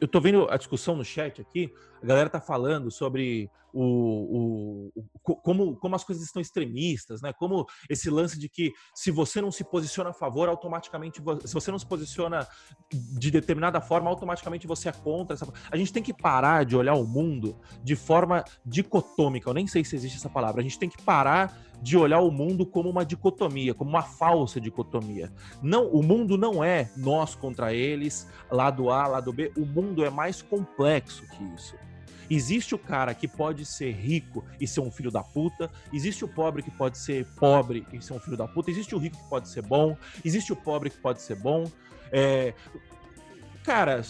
Eu 0.00 0.08
tô 0.08 0.20
vendo 0.20 0.48
a 0.50 0.56
discussão 0.56 0.96
no 0.96 1.04
chat 1.04 1.40
aqui, 1.40 1.72
a 2.02 2.06
galera 2.06 2.28
tá 2.28 2.40
falando 2.40 2.90
sobre 2.90 3.50
o, 3.72 4.90
o, 4.94 5.02
o, 5.22 5.36
como, 5.36 5.76
como 5.76 5.94
as 5.94 6.02
coisas 6.02 6.24
estão 6.24 6.40
extremistas, 6.40 7.20
né? 7.20 7.32
Como 7.32 7.66
esse 7.90 8.08
lance 8.08 8.38
de 8.38 8.48
que 8.48 8.72
se 8.94 9.10
você 9.10 9.40
não 9.40 9.52
se 9.52 9.62
posiciona 9.64 10.10
a 10.10 10.14
favor, 10.14 10.48
automaticamente, 10.48 11.22
se 11.44 11.52
você 11.52 11.70
não 11.70 11.78
se 11.78 11.86
posiciona 11.86 12.46
de 12.90 13.30
determinada 13.30 13.80
forma, 13.80 14.08
automaticamente 14.08 14.66
você 14.66 14.88
é 14.88 14.92
contra. 14.92 15.34
Essa... 15.34 15.46
A 15.70 15.76
gente 15.76 15.92
tem 15.92 16.02
que 16.02 16.14
parar 16.14 16.64
de 16.64 16.74
olhar 16.74 16.94
o 16.94 17.06
mundo 17.06 17.58
de 17.84 17.94
forma 17.94 18.44
dicotômica. 18.64 19.50
Eu 19.50 19.54
nem 19.54 19.66
sei 19.66 19.84
se 19.84 19.94
existe 19.94 20.16
essa 20.16 20.30
palavra. 20.30 20.60
A 20.60 20.64
gente 20.64 20.78
tem 20.78 20.88
que 20.88 21.02
parar 21.02 21.65
de 21.82 21.96
olhar 21.96 22.20
o 22.20 22.30
mundo 22.30 22.66
como 22.66 22.88
uma 22.88 23.04
dicotomia, 23.04 23.74
como 23.74 23.90
uma 23.90 24.02
falsa 24.02 24.60
dicotomia. 24.60 25.32
Não, 25.62 25.88
o 25.88 26.02
mundo 26.02 26.36
não 26.36 26.62
é 26.62 26.90
nós 26.96 27.34
contra 27.34 27.72
eles, 27.72 28.28
lado 28.50 28.90
A, 28.90 29.06
lado 29.06 29.32
B. 29.32 29.52
O 29.56 29.64
mundo 29.64 30.04
é 30.04 30.10
mais 30.10 30.42
complexo 30.42 31.22
que 31.28 31.44
isso. 31.54 31.76
Existe 32.28 32.74
o 32.74 32.78
cara 32.78 33.14
que 33.14 33.28
pode 33.28 33.64
ser 33.64 33.92
rico 33.92 34.44
e 34.60 34.66
ser 34.66 34.80
um 34.80 34.90
filho 34.90 35.10
da 35.10 35.22
puta, 35.22 35.70
existe 35.92 36.24
o 36.24 36.28
pobre 36.28 36.62
que 36.62 36.70
pode 36.70 36.98
ser 36.98 37.24
pobre 37.36 37.86
e 37.92 38.02
ser 38.02 38.14
um 38.14 38.18
filho 38.18 38.36
da 38.36 38.48
puta, 38.48 38.70
existe 38.70 38.94
o 38.94 38.98
rico 38.98 39.16
que 39.16 39.28
pode 39.28 39.48
ser 39.48 39.62
bom, 39.62 39.96
existe 40.24 40.52
o 40.52 40.56
pobre 40.56 40.90
que 40.90 40.98
pode 40.98 41.22
ser 41.22 41.36
bom. 41.36 41.70
É... 42.10 42.52
Cara, 43.62 44.02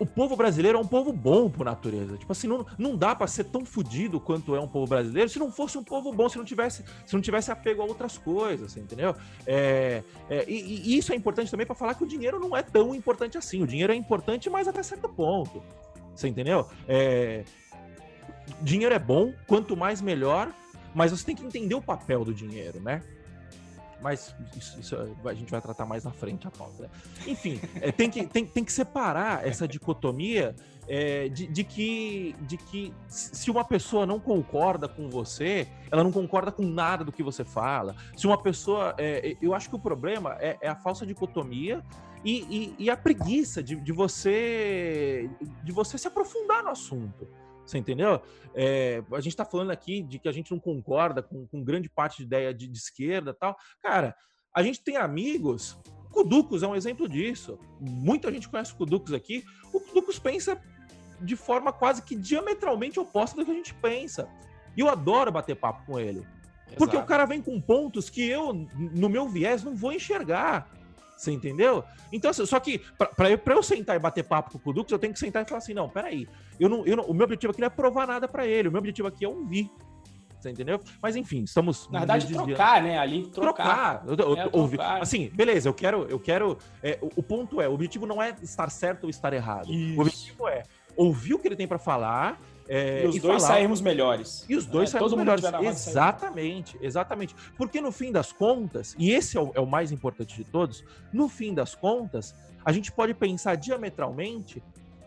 o 0.00 0.06
povo 0.06 0.34
brasileiro 0.34 0.78
é 0.78 0.80
um 0.80 0.86
povo 0.86 1.12
bom 1.12 1.50
por 1.50 1.64
natureza. 1.64 2.16
Tipo 2.16 2.32
assim, 2.32 2.48
não, 2.48 2.66
não 2.78 2.96
dá 2.96 3.14
para 3.14 3.26
ser 3.26 3.44
tão 3.44 3.66
fodido 3.66 4.18
quanto 4.18 4.56
é 4.56 4.60
um 4.60 4.66
povo 4.66 4.88
brasileiro 4.88 5.28
se 5.28 5.38
não 5.38 5.52
fosse 5.52 5.76
um 5.76 5.84
povo 5.84 6.10
bom, 6.10 6.26
se 6.26 6.38
não 6.38 6.44
tivesse, 6.44 6.82
se 7.04 7.14
não 7.14 7.20
tivesse 7.20 7.52
apego 7.52 7.82
a 7.82 7.84
outras 7.84 8.16
coisas, 8.16 8.76
entendeu? 8.78 9.14
É, 9.46 10.02
é, 10.30 10.44
e, 10.48 10.94
e, 10.94 10.96
isso 10.96 11.12
é 11.12 11.16
importante 11.16 11.50
também 11.50 11.66
para 11.66 11.74
falar 11.74 11.94
que 11.94 12.02
o 12.02 12.06
dinheiro 12.06 12.40
não 12.40 12.56
é 12.56 12.62
tão 12.62 12.94
importante 12.94 13.36
assim. 13.36 13.62
O 13.62 13.66
dinheiro 13.66 13.92
é 13.92 13.96
importante, 13.96 14.48
mas 14.48 14.66
até 14.66 14.82
certo 14.82 15.08
ponto. 15.08 15.62
Você 16.14 16.28
entendeu? 16.28 16.66
É... 16.88 17.44
Dinheiro 18.62 18.94
é 18.94 18.98
bom, 18.98 19.34
quanto 19.46 19.76
mais 19.76 20.00
melhor, 20.00 20.50
mas 20.94 21.10
você 21.10 21.26
tem 21.26 21.36
que 21.36 21.44
entender 21.44 21.74
o 21.74 21.82
papel 21.82 22.24
do 22.24 22.32
dinheiro, 22.32 22.80
né? 22.80 23.02
Mas 24.02 24.34
isso, 24.56 24.80
isso, 24.80 24.96
a 25.24 25.34
gente 25.34 25.50
vai 25.50 25.60
tratar 25.60 25.86
mais 25.86 26.04
na 26.04 26.10
frente 26.10 26.46
a 26.46 26.50
pauta. 26.50 26.84
Né? 26.84 26.88
Enfim, 27.26 27.60
é, 27.80 27.92
tem, 27.92 28.10
que, 28.10 28.26
tem, 28.26 28.46
tem 28.46 28.64
que 28.64 28.72
separar 28.72 29.46
essa 29.46 29.66
dicotomia 29.68 30.54
é, 30.88 31.28
de, 31.28 31.46
de, 31.46 31.62
que, 31.62 32.34
de 32.40 32.56
que 32.56 32.92
se 33.06 33.50
uma 33.50 33.64
pessoa 33.64 34.04
não 34.04 34.18
concorda 34.18 34.88
com 34.88 35.08
você, 35.08 35.68
ela 35.90 36.02
não 36.02 36.10
concorda 36.10 36.50
com 36.50 36.62
nada 36.64 37.04
do 37.04 37.12
que 37.12 37.22
você 37.22 37.44
fala. 37.44 37.94
Se 38.16 38.26
uma 38.26 38.36
pessoa. 38.36 38.94
É, 38.98 39.36
eu 39.40 39.54
acho 39.54 39.68
que 39.68 39.76
o 39.76 39.78
problema 39.78 40.36
é, 40.40 40.58
é 40.60 40.68
a 40.68 40.74
falsa 40.74 41.06
dicotomia 41.06 41.84
e, 42.24 42.74
e, 42.78 42.84
e, 42.84 42.90
a 42.90 42.96
preguiça 42.96 43.62
de, 43.62 43.76
de, 43.76 43.92
você 43.92 45.30
de 45.62 45.72
você 45.72 45.96
se 45.96 46.08
aprofundar 46.08 46.62
no 46.62 46.70
assunto. 46.70 47.28
Você 47.70 47.78
entendeu? 47.78 48.20
É, 48.52 49.02
a 49.12 49.20
gente 49.20 49.28
está 49.32 49.44
falando 49.44 49.70
aqui 49.70 50.02
de 50.02 50.18
que 50.18 50.28
a 50.28 50.32
gente 50.32 50.50
não 50.50 50.58
concorda 50.58 51.22
com, 51.22 51.46
com 51.46 51.62
grande 51.62 51.88
parte 51.88 52.18
de 52.18 52.24
ideia 52.24 52.52
de, 52.52 52.66
de 52.66 52.76
esquerda 52.76 53.32
tal. 53.32 53.56
Cara, 53.80 54.16
a 54.54 54.62
gente 54.62 54.82
tem 54.82 54.96
amigos. 54.96 55.78
Kuducos 56.10 56.64
é 56.64 56.66
um 56.66 56.74
exemplo 56.74 57.08
disso. 57.08 57.58
Muita 57.80 58.32
gente 58.32 58.48
conhece 58.48 58.72
o 58.72 58.76
Kuducos 58.76 59.12
aqui. 59.12 59.44
O 59.72 59.78
Kuducos 59.78 60.18
pensa 60.18 60.60
de 61.20 61.36
forma 61.36 61.72
quase 61.72 62.02
que 62.02 62.16
diametralmente 62.16 62.98
oposta 62.98 63.36
do 63.36 63.44
que 63.44 63.52
a 63.52 63.54
gente 63.54 63.72
pensa. 63.74 64.28
E 64.76 64.80
eu 64.80 64.88
adoro 64.88 65.30
bater 65.30 65.54
papo 65.54 65.86
com 65.86 66.00
ele. 66.00 66.20
Exato. 66.20 66.76
Porque 66.76 66.96
o 66.96 67.04
cara 67.04 67.24
vem 67.26 67.40
com 67.40 67.60
pontos 67.60 68.10
que 68.10 68.28
eu, 68.28 68.52
no 68.52 69.08
meu 69.08 69.28
viés, 69.28 69.62
não 69.62 69.76
vou 69.76 69.92
enxergar. 69.92 70.68
Você 71.16 71.30
entendeu? 71.30 71.84
Então, 72.10 72.30
assim, 72.30 72.46
só 72.46 72.58
que 72.58 72.78
para 72.96 73.30
eu, 73.30 73.38
eu 73.44 73.62
sentar 73.62 73.94
e 73.94 73.98
bater 73.98 74.24
papo 74.24 74.52
com 74.52 74.58
o 74.58 74.60
Kudux, 74.60 74.90
eu 74.90 74.98
tenho 74.98 75.12
que 75.12 75.18
sentar 75.18 75.44
e 75.44 75.46
falar 75.46 75.58
assim: 75.58 75.74
não, 75.74 75.86
peraí, 75.86 76.26
eu 76.60 76.68
não, 76.68 76.86
eu 76.86 76.96
não, 76.96 77.04
o 77.04 77.14
meu 77.14 77.24
objetivo 77.24 77.50
aqui 77.50 77.60
não 77.60 77.66
é 77.66 77.70
provar 77.70 78.06
nada 78.06 78.28
para 78.28 78.46
ele, 78.46 78.68
o 78.68 78.70
meu 78.70 78.78
objetivo 78.78 79.08
aqui 79.08 79.24
é 79.24 79.28
ouvir. 79.28 79.70
Você 80.38 80.50
entendeu? 80.50 80.80
Mas 81.02 81.16
enfim, 81.16 81.42
estamos. 81.42 81.88
Na 81.90 82.00
verdade, 82.00 82.32
trocar, 82.32 82.82
né? 82.82 82.98
Ali, 82.98 83.26
trocar. 83.26 84.02
trocar. 84.04 84.38
É, 84.38 84.48
ouvir. 84.56 84.78
trocar. 84.78 85.02
Assim, 85.02 85.30
beleza, 85.34 85.68
eu 85.68 85.74
quero. 85.74 86.06
Eu 86.08 86.18
quero 86.18 86.56
é, 86.82 86.98
o, 87.02 87.10
o, 87.16 87.22
ponto 87.22 87.60
é: 87.60 87.68
o 87.68 87.74
objetivo 87.74 88.06
não 88.06 88.22
é 88.22 88.34
estar 88.42 88.70
certo 88.70 89.04
ou 89.04 89.10
estar 89.10 89.34
errado. 89.34 89.70
Isso. 89.70 89.98
O 89.98 90.00
objetivo 90.00 90.48
é 90.48 90.62
ouvir 90.96 91.34
o 91.34 91.38
que 91.38 91.48
ele 91.48 91.56
tem 91.56 91.68
para 91.68 91.78
falar. 91.78 92.40
É, 92.66 93.04
e 93.04 93.08
os 93.08 93.16
e 93.16 93.20
dois 93.20 93.42
falar... 93.42 93.54
saímos 93.56 93.80
melhores. 93.80 94.46
E 94.48 94.56
os 94.56 94.64
dois 94.64 94.88
é, 94.88 94.92
saímos 94.92 95.12
melhores. 95.12 95.44
Exatamente, 95.44 96.78
exatamente. 96.80 97.34
Porque 97.58 97.80
no 97.80 97.92
fim 97.92 98.10
das 98.10 98.32
contas, 98.32 98.94
e 98.98 99.10
esse 99.10 99.36
é 99.36 99.40
o, 99.40 99.50
é 99.54 99.60
o 99.60 99.66
mais 99.66 99.92
importante 99.92 100.36
de 100.36 100.44
todos, 100.44 100.84
no 101.12 101.28
fim 101.28 101.52
das 101.52 101.74
contas, 101.74 102.34
a 102.64 102.72
gente 102.72 102.92
pode 102.92 103.12
pensar 103.12 103.56
diametralmente, 103.56 104.62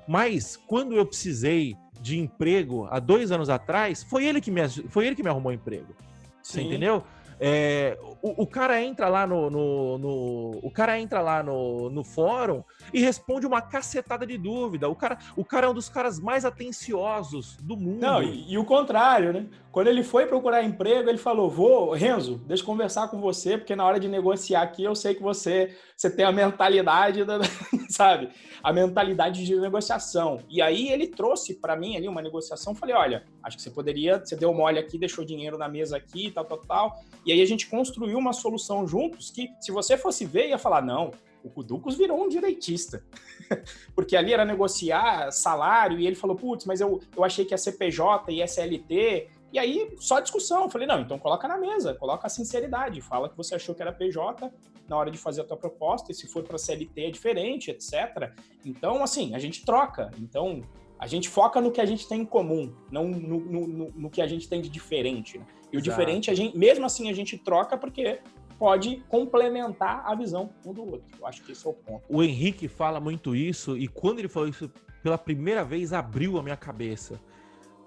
mas 0.08 0.56
quando 0.56 0.96
eu 0.96 1.06
precisei 1.06 1.76
de 2.02 2.20
emprego 2.20 2.88
há 2.92 3.00
dois 3.00 3.32
anos 3.32 3.50
atrás, 3.50 4.04
foi 4.04 4.26
ele 4.26 4.42
que 4.42 4.52
me, 4.52 4.68
foi 4.68 5.08
ele 5.08 5.16
que 5.16 5.24
me 5.24 5.30
arrumou 5.30 5.54
emprego. 5.54 5.96
Você 6.42 6.62
entendeu? 6.62 7.04
É, 7.40 7.98
o, 8.24 8.48
cara 8.48 8.82
entra 8.82 9.10
lá 9.10 9.28
no, 9.28 9.50
no, 9.50 9.98
no, 9.98 10.60
o 10.64 10.72
cara 10.72 10.98
entra 10.98 11.20
lá 11.20 11.44
no, 11.44 11.90
no 11.90 12.06
fórum 12.06 12.64
e 12.94 13.02
responde 13.02 13.46
uma 13.46 13.62
cacetada 13.62 14.26
de 14.26 14.38
dúvida. 14.38 14.88
O 14.88 14.96
cara, 14.96 15.18
o 15.36 15.44
cara 15.44 15.68
é 15.68 15.70
um 15.70 15.74
dos 15.74 15.90
caras 15.90 16.22
mais 16.22 16.46
atenciosos 16.46 17.58
do 17.58 17.76
mundo. 17.76 18.00
Não, 18.00 18.24
e, 18.24 18.54
e 18.54 18.58
o 18.58 18.64
contrário, 18.64 19.34
né? 19.34 19.46
Quando 19.74 19.88
ele 19.88 20.04
foi 20.04 20.26
procurar 20.26 20.64
emprego, 20.64 21.10
ele 21.10 21.18
falou: 21.18 21.50
"Vou, 21.50 21.92
Renzo, 21.92 22.38
deixa 22.46 22.64
eu 22.64 22.68
conversar 22.68 23.10
com 23.10 23.20
você, 23.20 23.58
porque 23.58 23.76
na 23.76 23.84
hora 23.84 24.00
de 24.00 24.08
negociar 24.08 24.62
aqui 24.62 24.84
eu 24.84 24.96
sei 24.96 25.16
que 25.16 25.22
você 25.22 25.76
você 25.98 26.10
tem 26.10 26.26
a 26.26 26.32
mentalidade 26.32 27.26
da, 27.26 27.40
sabe? 27.90 28.30
A 28.64 28.72
mentalidade 28.72 29.44
de 29.44 29.56
negociação". 29.60 30.40
E 30.48 30.62
aí 30.62 30.90
ele 30.90 31.08
trouxe 31.08 31.56
para 31.56 31.76
mim 31.76 31.98
ali 31.98 32.08
uma 32.08 32.22
negociação, 32.22 32.74
falei: 32.74 32.96
"Olha, 32.96 33.26
acho 33.44 33.58
que 33.58 33.64
você 33.64 33.72
poderia, 33.72 34.20
você 34.20 34.36
deu 34.36 34.54
mole 34.54 34.80
aqui, 34.80 34.98
deixou 34.98 35.26
dinheiro 35.26 35.58
na 35.58 35.68
mesa 35.68 35.98
aqui, 35.98 36.32
tal, 36.32 36.46
tal, 36.46 36.60
tal". 36.60 37.04
E 37.26 37.32
aí 37.32 37.42
a 37.42 37.46
gente 37.46 37.68
construiu 37.68 38.13
uma 38.16 38.34
solução 38.34 38.88
juntos 38.88 39.32
que, 39.32 39.50
se 39.60 39.72
você 39.72 39.98
fosse 39.98 40.26
ver, 40.26 40.50
ia 40.50 40.58
falar: 40.58 40.82
não, 40.82 41.12
o 41.44 41.50
Kuducos 41.50 41.96
virou 41.96 42.24
um 42.24 42.30
direitista. 42.30 43.04
Porque 43.96 44.16
ali 44.16 44.34
era 44.34 44.46
negociar 44.46 45.32
salário 45.32 46.00
e 46.00 46.08
ele 46.08 46.16
falou: 46.16 46.36
putz, 46.36 46.66
mas 46.66 46.82
eu, 46.82 47.00
eu 47.16 47.24
achei 47.24 47.46
que 47.46 47.54
a 47.54 47.58
CPJ 47.58 48.32
e 48.32 48.42
SLT. 48.42 49.30
E 49.52 49.60
aí, 49.60 49.94
só 50.00 50.20
discussão. 50.20 50.64
Eu 50.64 50.70
falei: 50.70 50.88
não, 50.88 51.02
então 51.02 51.20
coloca 51.20 51.48
na 51.48 51.58
mesa, 51.58 51.94
coloca 51.94 52.28
a 52.28 52.30
sinceridade, 52.30 53.02
fala 53.02 53.30
que 53.30 53.38
você 53.38 53.56
achou 53.56 53.76
que 53.76 53.82
era 53.82 53.92
PJ 53.92 54.52
na 54.88 54.98
hora 54.98 55.10
de 55.10 55.18
fazer 55.18 55.42
a 55.42 55.44
tua 55.44 55.58
proposta, 55.58 56.12
e 56.12 56.16
se 56.16 56.28
for 56.28 56.44
para 56.44 56.58
CLT 56.58 57.06
é 57.06 57.12
diferente, 57.12 57.72
etc. 57.72 58.34
Então, 58.66 59.02
assim, 59.02 59.34
a 59.34 59.40
gente 59.40 59.64
troca. 59.66 60.12
Então, 60.18 60.62
a 61.00 61.08
gente 61.08 61.30
foca 61.30 61.60
no 61.62 61.72
que 61.72 61.82
a 61.82 61.86
gente 61.86 62.08
tem 62.08 62.22
em 62.22 62.26
comum, 62.26 62.74
não 62.92 63.08
no, 63.08 63.40
no, 63.40 63.92
no 63.92 64.10
que 64.10 64.22
a 64.22 64.28
gente 64.28 64.48
tem 64.48 64.62
de 64.62 64.70
diferente. 64.70 65.38
Né? 65.38 65.46
E 65.74 65.78
o 65.78 65.80
Exato. 65.80 65.90
diferente, 65.90 66.30
a 66.30 66.36
gente, 66.36 66.56
mesmo 66.56 66.86
assim, 66.86 67.10
a 67.10 67.14
gente 67.14 67.36
troca 67.36 67.76
porque 67.76 68.20
pode 68.60 69.04
complementar 69.10 70.04
a 70.06 70.14
visão 70.14 70.52
um 70.64 70.72
do 70.72 70.84
outro. 70.84 71.04
Eu 71.20 71.26
acho 71.26 71.44
que 71.44 71.52
esse 71.52 71.66
é 71.66 71.70
o 71.70 71.74
ponto. 71.74 72.04
O 72.08 72.22
Henrique 72.22 72.68
fala 72.68 73.00
muito 73.00 73.36
isso, 73.36 73.76
e 73.76 73.88
quando 73.88 74.20
ele 74.20 74.28
falou 74.28 74.48
isso 74.48 74.72
pela 75.02 75.18
primeira 75.18 75.66
vez, 75.66 75.92
abriu 75.92 76.38
a 76.38 76.44
minha 76.44 76.56
cabeça. 76.56 77.20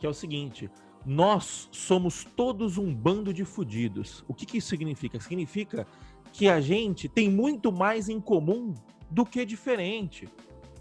Que 0.00 0.04
é 0.04 0.08
o 0.08 0.12
seguinte: 0.12 0.68
nós 1.04 1.68
somos 1.70 2.24
todos 2.24 2.76
um 2.76 2.92
bando 2.92 3.32
de 3.32 3.44
fudidos. 3.44 4.24
O 4.26 4.34
que, 4.34 4.44
que 4.44 4.58
isso 4.58 4.68
significa? 4.68 5.20
Significa 5.20 5.86
que 6.32 6.48
a 6.48 6.60
gente 6.60 7.08
tem 7.08 7.30
muito 7.30 7.70
mais 7.70 8.08
em 8.08 8.20
comum 8.20 8.74
do 9.08 9.24
que 9.24 9.46
diferente. 9.46 10.28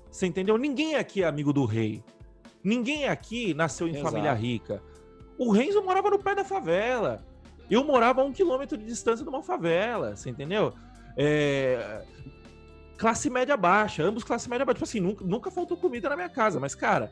Você 0.10 0.26
entendeu? 0.26 0.58
Ninguém 0.58 0.96
aqui 0.96 1.22
é 1.22 1.28
amigo 1.28 1.54
do 1.54 1.66
rei. 1.66 2.04
Ninguém 2.64 3.08
aqui 3.08 3.54
nasceu 3.54 3.88
em 3.88 3.92
Exato. 3.92 4.10
família 4.10 4.34
rica. 4.34 4.82
O 5.38 5.52
Renzo 5.52 5.82
morava 5.84 6.10
no 6.10 6.20
pé 6.20 6.36
da 6.36 6.44
favela. 6.44 7.24
Eu 7.70 7.84
morava 7.84 8.22
a 8.22 8.26
um 8.26 8.32
quilômetro 8.32 8.78
de 8.78 8.86
distância 8.86 9.24
de 9.24 9.30
uma 9.30 9.42
favela, 9.42 10.16
você 10.16 10.30
entendeu? 10.30 10.74
É... 11.18 12.04
Classe 12.98 13.30
média 13.30 13.58
baixa, 13.58 14.04
ambos 14.04 14.24
classe 14.24 14.50
média 14.50 14.66
baixa. 14.66 14.76
Tipo 14.76 14.86
assim, 14.86 15.00
nunca, 15.00 15.26
nunca 15.26 15.52
faltou 15.52 15.76
comida 15.76 16.08
na 16.08 16.16
minha 16.16 16.30
casa, 16.30 16.60
mas, 16.60 16.76
cara, 16.76 17.12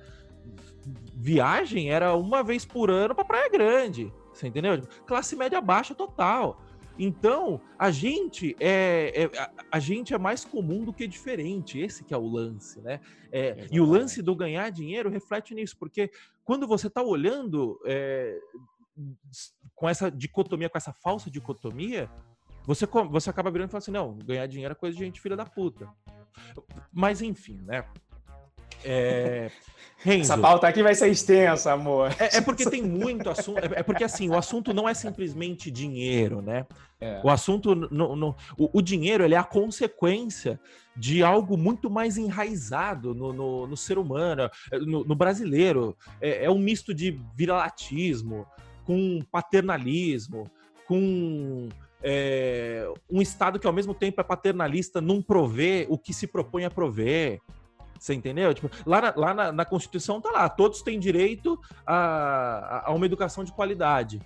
viagem 1.15 1.91
era 1.91 2.15
uma 2.15 2.43
vez 2.43 2.65
por 2.65 2.89
ano 2.89 3.15
pra 3.15 3.25
Praia 3.25 3.49
Grande, 3.49 4.13
você 4.33 4.47
entendeu? 4.47 4.81
Classe 5.05 5.35
média 5.35 5.59
baixa 5.59 5.93
total. 5.93 6.61
Então, 6.97 7.59
a 7.77 7.89
gente 7.89 8.55
é, 8.59 9.23
é 9.23 9.39
a, 9.39 9.51
a, 9.71 9.79
gente 9.79 10.13
é 10.13 10.17
mais 10.17 10.45
comum 10.45 10.83
do 10.83 10.93
que 10.93 11.07
diferente. 11.07 11.79
Esse 11.79 12.03
que 12.03 12.13
é 12.13 12.17
o 12.17 12.27
lance, 12.27 12.81
né? 12.81 12.99
É, 13.31 13.67
e 13.71 13.79
o 13.79 13.85
lance 13.85 14.21
do 14.21 14.35
ganhar 14.35 14.69
dinheiro 14.69 15.09
reflete 15.09 15.55
nisso, 15.55 15.75
porque 15.77 16.11
quando 16.43 16.67
você 16.67 16.87
está 16.87 17.01
olhando 17.01 17.79
é, 17.85 18.39
com 19.75 19.89
essa 19.89 20.11
dicotomia, 20.11 20.69
com 20.69 20.77
essa 20.77 20.93
falsa 20.93 21.31
dicotomia, 21.31 22.09
você, 22.65 22.85
você 22.85 23.29
acaba 23.29 23.51
virando 23.51 23.69
e 23.69 23.71
fala 23.71 23.79
assim: 23.79 23.91
não, 23.91 24.17
ganhar 24.19 24.45
dinheiro 24.47 24.71
é 24.71 24.75
coisa 24.75 24.95
de 24.95 25.03
gente 25.03 25.21
filha 25.21 25.35
da 25.35 25.45
puta. 25.45 25.89
Mas 26.91 27.21
enfim, 27.21 27.59
né? 27.63 27.85
É... 28.83 29.49
Renzo, 30.03 30.33
Essa 30.33 30.37
pauta 30.37 30.67
aqui 30.67 30.83
vai 30.83 30.93
ser 30.93 31.09
extensa, 31.09 31.71
amor. 31.71 32.13
É, 32.19 32.37
é 32.37 32.41
porque 32.41 32.69
tem 32.69 32.81
muito 32.81 33.29
assunto. 33.29 33.59
É, 33.59 33.79
é, 33.79 33.83
porque 33.83 34.03
assim, 34.03 34.29
o 34.29 34.37
assunto 34.37 34.73
não 34.73 34.87
é 34.87 34.93
simplesmente 34.93 35.71
dinheiro, 35.71 36.41
né? 36.41 36.65
É. 36.99 37.21
O 37.23 37.29
assunto. 37.29 37.73
No, 37.73 38.13
no, 38.15 38.35
o, 38.57 38.69
o, 38.79 38.81
dinheiro 38.81 39.23
ele 39.23 39.33
é 39.33 39.37
a 39.37 39.45
consequência 39.45 40.59
de 40.95 41.23
algo 41.23 41.57
muito 41.57 41.89
mais 41.89 42.17
enraizado 42.17 43.15
no, 43.15 43.31
no, 43.31 43.67
no 43.67 43.77
ser 43.77 43.97
humano, 43.97 44.49
no, 44.85 45.05
no 45.05 45.15
brasileiro. 45.15 45.97
É, 46.19 46.45
é, 46.45 46.51
um 46.51 46.59
misto 46.59 46.93
de 46.93 47.17
viralatismo 47.33 48.45
com 48.85 49.21
paternalismo, 49.31 50.51
com 50.85 51.69
é, 52.01 52.91
um 53.09 53.21
Estado 53.21 53.57
que 53.57 53.65
ao 53.65 53.73
mesmo 53.73 53.93
tempo 53.93 54.19
é 54.19 54.23
paternalista, 54.23 54.99
não 54.99 55.21
provê 55.21 55.87
o 55.89 55.97
que 55.97 56.13
se 56.13 56.27
propõe 56.27 56.65
a 56.65 56.69
prover. 56.69 57.39
Você 58.03 58.13
entendeu? 58.13 58.53
Tipo, 58.53 58.69
lá 58.85 58.99
na, 58.99 59.13
lá 59.15 59.33
na, 59.33 59.51
na, 59.53 59.63
Constituição 59.63 60.19
tá 60.19 60.29
lá, 60.29 60.49
todos 60.49 60.81
têm 60.81 60.99
direito 60.99 61.57
a, 61.87 62.89
a, 62.89 62.91
uma 62.91 63.05
educação 63.05 63.45
de 63.45 63.53
qualidade. 63.53 64.19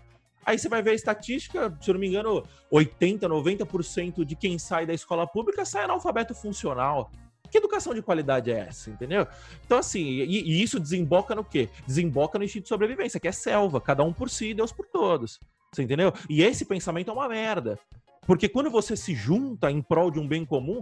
Aí 0.43 0.57
você 0.57 0.67
vai 0.67 0.81
ver 0.81 0.89
a 0.89 0.93
estatística, 0.95 1.71
se 1.79 1.87
eu 1.87 1.93
não 1.93 2.01
me 2.01 2.07
engano, 2.07 2.43
80, 2.71 3.29
90% 3.29 4.25
de 4.25 4.35
quem 4.35 4.57
sai 4.57 4.87
da 4.87 4.95
escola 4.95 5.27
pública 5.27 5.63
sai 5.63 5.83
analfabeto 5.83 6.33
funcional. 6.33 7.11
Que 7.51 7.59
educação 7.59 7.93
de 7.93 8.01
qualidade 8.01 8.51
é 8.51 8.61
essa, 8.67 8.89
entendeu? 8.89 9.27
Então, 9.63 9.77
assim, 9.77 10.01
e, 10.01 10.41
e 10.41 10.63
isso 10.63 10.79
desemboca 10.79 11.35
no 11.35 11.43
quê? 11.43 11.69
Desemboca 11.85 12.39
no 12.39 12.45
instinto 12.45 12.63
de 12.63 12.69
sobrevivência, 12.69 13.19
que 13.19 13.27
é 13.27 13.31
selva, 13.31 13.79
cada 13.79 14.03
um 14.03 14.11
por 14.11 14.27
si, 14.27 14.55
Deus 14.55 14.71
por 14.71 14.87
todos. 14.87 15.39
Você 15.71 15.83
entendeu? 15.83 16.11
E 16.27 16.41
esse 16.41 16.65
pensamento 16.65 17.11
é 17.11 17.13
uma 17.13 17.29
merda. 17.29 17.77
Porque 18.25 18.49
quando 18.49 18.71
você 18.71 18.97
se 18.97 19.13
junta 19.13 19.69
em 19.69 19.83
prol 19.83 20.09
de 20.09 20.19
um 20.19 20.27
bem 20.27 20.43
comum, 20.43 20.81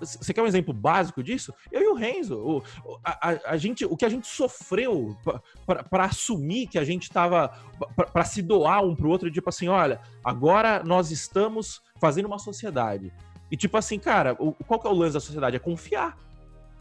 você 0.00 0.32
quer 0.32 0.42
um 0.42 0.46
exemplo 0.46 0.72
básico 0.72 1.22
disso? 1.22 1.52
Eu 1.70 1.82
e 1.82 1.88
o 1.88 1.94
Renzo. 1.94 2.36
O, 2.38 2.62
a, 3.04 3.30
a, 3.30 3.52
a 3.52 3.56
gente, 3.56 3.84
o 3.84 3.96
que 3.96 4.04
a 4.04 4.08
gente 4.08 4.26
sofreu 4.26 5.16
para 5.64 6.04
assumir 6.04 6.66
que 6.66 6.78
a 6.78 6.84
gente 6.84 7.04
estava. 7.04 7.48
para 7.94 8.24
se 8.24 8.42
doar 8.42 8.84
um 8.84 8.94
pro 8.94 9.08
outro, 9.08 9.30
tipo 9.30 9.48
assim: 9.48 9.68
olha, 9.68 10.00
agora 10.24 10.82
nós 10.84 11.10
estamos 11.10 11.82
fazendo 12.00 12.26
uma 12.26 12.38
sociedade. 12.38 13.12
E 13.50 13.56
tipo 13.56 13.76
assim, 13.76 13.98
cara, 13.98 14.36
o, 14.38 14.52
qual 14.52 14.78
que 14.78 14.86
é 14.86 14.90
o 14.90 14.94
lance 14.94 15.14
da 15.14 15.20
sociedade? 15.20 15.56
É 15.56 15.58
confiar. 15.58 16.16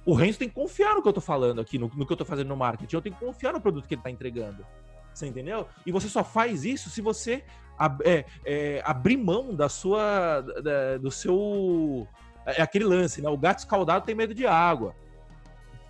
O 0.05 0.13
Renzo 0.13 0.39
tem 0.39 0.47
que 0.47 0.55
confiar 0.55 0.95
no 0.95 1.01
que 1.01 1.07
eu 1.07 1.13
tô 1.13 1.21
falando 1.21 1.59
aqui, 1.59 1.77
no, 1.77 1.91
no 1.93 2.05
que 2.05 2.13
eu 2.13 2.17
tô 2.17 2.23
fazendo 2.23 2.47
no 2.47 2.55
marketing. 2.55 2.95
Eu 2.95 3.01
tenho 3.01 3.15
que 3.15 3.25
confiar 3.25 3.51
no 3.51 3.59
produto 3.59 3.87
que 3.87 3.95
ele 3.95 4.01
tá 4.01 4.09
entregando. 4.09 4.65
Você 5.13 5.25
entendeu? 5.25 5.67
E 5.85 5.91
você 5.91 6.07
só 6.07 6.23
faz 6.23 6.63
isso 6.63 6.89
se 6.89 7.01
você 7.01 7.43
ab, 7.77 8.01
é, 8.05 8.25
é, 8.45 8.81
abrir 8.85 9.17
mão 9.17 9.53
da 9.53 9.67
sua, 9.67 10.41
da, 10.41 10.97
do 10.97 11.11
seu, 11.11 12.07
é 12.47 12.61
aquele 12.61 12.85
lance, 12.85 13.21
né? 13.21 13.29
O 13.29 13.37
gato 13.37 13.59
escaldado 13.59 14.05
tem 14.05 14.15
medo 14.15 14.33
de 14.33 14.45
água. 14.45 14.95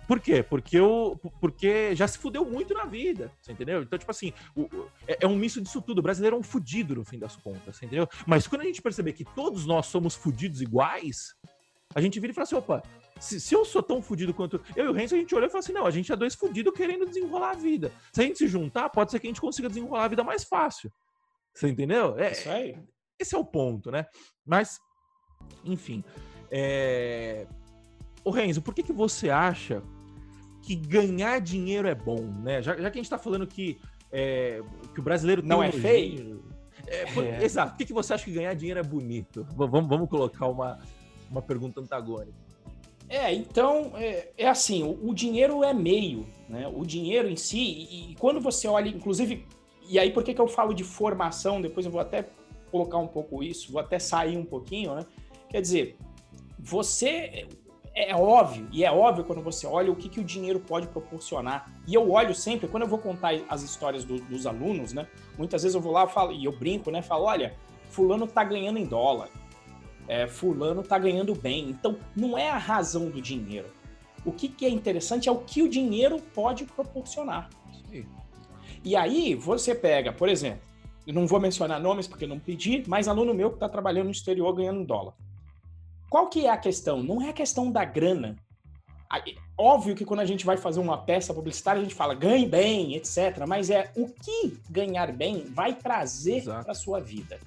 Por 0.08 0.20
quê? 0.20 0.42
Porque, 0.42 0.78
eu, 0.78 1.20
porque 1.38 1.94
já 1.94 2.08
se 2.08 2.16
fudeu 2.16 2.42
muito 2.42 2.72
na 2.72 2.86
vida, 2.86 3.30
você 3.40 3.52
entendeu? 3.52 3.82
Então, 3.82 3.98
tipo 3.98 4.10
assim, 4.10 4.32
o, 4.56 4.66
é, 5.06 5.18
é, 5.20 5.26
um 5.26 5.36
misto 5.36 5.60
disso 5.60 5.82
tudo. 5.82 5.98
O 5.98 6.02
brasileiro 6.02 6.34
é 6.34 6.38
um 6.38 6.42
fudido 6.42 6.94
no 6.94 7.04
fim 7.04 7.18
das 7.18 7.36
contas, 7.36 7.76
você 7.76 7.84
entendeu? 7.84 8.08
Mas 8.26 8.46
quando 8.46 8.62
a 8.62 8.64
gente 8.64 8.80
perceber 8.80 9.12
que 9.12 9.24
todos 9.24 9.66
nós 9.66 9.86
somos 9.86 10.14
fudidos 10.14 10.62
iguais, 10.62 11.34
a 11.94 12.00
gente 12.00 12.18
vira 12.18 12.30
e 12.32 12.34
fala 12.34 12.44
assim: 12.44 12.54
opa, 12.54 12.82
se, 13.20 13.38
se 13.38 13.54
eu 13.54 13.66
sou 13.66 13.82
tão 13.82 14.00
fudido 14.00 14.32
quanto. 14.32 14.62
Eu 14.74 14.86
e 14.86 14.88
o 14.88 14.92
Renzo, 14.92 15.14
a 15.14 15.18
gente 15.18 15.34
olhou 15.34 15.46
e 15.46 15.50
falou 15.50 15.60
assim: 15.60 15.74
não, 15.74 15.84
a 15.84 15.90
gente 15.90 16.10
é 16.10 16.16
dois 16.16 16.34
fudidos 16.34 16.72
querendo 16.74 17.04
desenrolar 17.04 17.50
a 17.50 17.56
vida. 17.56 17.92
Se 18.10 18.22
a 18.22 18.24
gente 18.24 18.38
se 18.38 18.48
juntar, 18.48 18.88
pode 18.88 19.10
ser 19.10 19.20
que 19.20 19.26
a 19.26 19.30
gente 19.30 19.42
consiga 19.42 19.68
desenrolar 19.68 20.04
a 20.04 20.08
vida 20.08 20.24
mais 20.24 20.42
fácil. 20.42 20.90
Você 21.54 21.68
entendeu? 21.68 22.18
É, 22.18 22.32
Isso 22.32 22.48
aí. 22.48 22.78
Esse 23.18 23.34
é 23.34 23.38
o 23.38 23.44
ponto, 23.44 23.90
né? 23.90 24.06
Mas, 24.46 24.78
enfim. 25.64 26.02
É... 26.50 27.46
Ô 28.24 28.30
Renzo, 28.30 28.60
por 28.62 28.74
que, 28.74 28.82
que 28.82 28.92
você 28.92 29.30
acha 29.30 29.82
que 30.62 30.74
ganhar 30.74 31.40
dinheiro 31.40 31.88
é 31.88 31.94
bom, 31.94 32.22
né? 32.42 32.60
Já, 32.60 32.76
já 32.76 32.90
que 32.90 32.98
a 32.98 33.02
gente 33.02 33.10
tá 33.10 33.18
falando 33.18 33.46
que, 33.46 33.78
é, 34.12 34.60
que 34.92 35.00
o 35.00 35.02
brasileiro 35.02 35.42
não 35.42 35.62
é 35.62 35.72
feio. 35.72 36.44
É, 36.86 37.06
por, 37.12 37.24
é. 37.24 37.42
Exato. 37.42 37.72
Por 37.72 37.78
que, 37.78 37.86
que 37.86 37.92
você 37.92 38.14
acha 38.14 38.24
que 38.24 38.32
ganhar 38.32 38.54
dinheiro 38.54 38.80
é 38.80 38.82
bonito? 38.82 39.46
Vamos, 39.54 39.88
vamos 39.88 40.08
colocar 40.08 40.46
uma, 40.46 40.78
uma 41.30 41.40
pergunta 41.40 41.80
antagônica. 41.80 42.48
É, 43.08 43.32
então, 43.32 43.92
é, 43.94 44.28
é 44.36 44.48
assim, 44.48 44.82
o, 44.82 45.08
o, 45.08 45.14
dinheiro 45.14 45.64
é 45.64 45.72
meio, 45.72 46.26
né? 46.48 46.68
O 46.68 46.84
dinheiro 46.84 47.28
em 47.28 47.36
si, 47.36 47.58
e, 47.58 48.12
e, 48.12 48.14
quando 48.16 48.38
você 48.38 48.68
olha, 48.68 48.88
inclusive, 48.88 49.46
e 49.88 49.98
aí 49.98 50.10
por 50.10 50.22
que, 50.22 50.34
que 50.34 50.40
eu 50.40 50.46
falo 50.48 50.74
de 50.74 50.84
formação, 50.84 51.62
depois 51.62 51.86
eu 51.86 51.92
vou 51.92 52.02
até 52.02 52.28
colocar 52.70 52.98
um 52.98 53.06
pouco 53.06 53.42
isso, 53.42 53.72
vou 53.72 53.80
até 53.80 53.98
sair 53.98 54.36
um 54.36 54.44
pouquinho, 54.44 54.94
né? 54.94 55.06
Quer 55.48 55.62
dizer, 55.62 55.96
você, 56.58 57.46
é 57.94 58.14
óbvio, 58.14 58.68
e 58.72 58.84
é 58.84 58.92
óbvio 58.92 59.24
quando 59.24 59.42
você 59.42 59.66
olha 59.66 59.90
o 59.90 59.96
que, 59.96 60.08
que 60.08 60.20
o 60.20 60.24
dinheiro 60.24 60.60
pode 60.60 60.86
proporcionar. 60.88 61.72
E 61.86 61.94
eu 61.94 62.10
olho 62.10 62.34
sempre, 62.34 62.68
quando 62.68 62.84
eu 62.84 62.88
vou 62.88 62.98
contar 62.98 63.32
as 63.48 63.62
histórias 63.62 64.04
do, 64.04 64.20
dos 64.20 64.46
alunos, 64.46 64.92
né? 64.92 65.06
Muitas 65.36 65.62
vezes 65.62 65.74
eu 65.74 65.80
vou 65.80 65.92
lá 65.92 66.04
e, 66.04 66.08
falo, 66.08 66.32
e 66.32 66.44
eu 66.44 66.52
brinco, 66.52 66.90
né? 66.90 67.02
Falo, 67.02 67.24
olha, 67.24 67.54
fulano 67.90 68.26
tá 68.26 68.44
ganhando 68.44 68.78
em 68.78 68.84
dólar, 68.84 69.28
é, 70.06 70.26
fulano 70.26 70.82
tá 70.82 70.98
ganhando 70.98 71.34
bem. 71.34 71.70
Então, 71.70 71.98
não 72.16 72.36
é 72.36 72.48
a 72.48 72.58
razão 72.58 73.10
do 73.10 73.20
dinheiro. 73.20 73.68
O 74.24 74.32
que, 74.32 74.48
que 74.48 74.66
é 74.66 74.68
interessante 74.68 75.28
é 75.28 75.32
o 75.32 75.38
que 75.38 75.62
o 75.62 75.68
dinheiro 75.68 76.20
pode 76.34 76.64
proporcionar. 76.64 77.48
Sim. 77.90 78.04
E 78.84 78.96
aí, 78.96 79.34
você 79.34 79.74
pega, 79.74 80.12
por 80.12 80.28
exemplo, 80.28 80.60
eu 81.06 81.14
não 81.14 81.26
vou 81.26 81.40
mencionar 81.40 81.80
nomes 81.80 82.06
porque 82.06 82.26
não 82.26 82.38
pedi, 82.38 82.84
mas 82.86 83.08
aluno 83.08 83.32
meu 83.32 83.50
que 83.50 83.56
está 83.56 83.68
trabalhando 83.68 84.06
no 84.06 84.12
exterior 84.12 84.52
ganhando 84.54 84.84
dólar. 84.84 85.14
Qual 86.08 86.28
que 86.28 86.46
é 86.46 86.50
a 86.50 86.56
questão? 86.56 87.02
Não 87.02 87.22
é 87.22 87.30
a 87.30 87.32
questão 87.32 87.70
da 87.70 87.84
grana. 87.84 88.36
Óbvio 89.56 89.94
que 89.94 90.04
quando 90.04 90.20
a 90.20 90.24
gente 90.24 90.44
vai 90.44 90.56
fazer 90.56 90.80
uma 90.80 90.98
peça 90.98 91.32
publicitária, 91.34 91.80
a 91.80 91.82
gente 91.82 91.94
fala 91.94 92.14
ganhe 92.14 92.46
bem, 92.46 92.94
etc. 92.94 93.44
Mas 93.46 93.70
é 93.70 93.90
o 93.96 94.06
que 94.08 94.58
ganhar 94.70 95.12
bem 95.12 95.44
vai 95.50 95.74
trazer 95.74 96.44
para 96.44 96.72
a 96.72 96.74
sua 96.74 97.00
vida. 97.00 97.40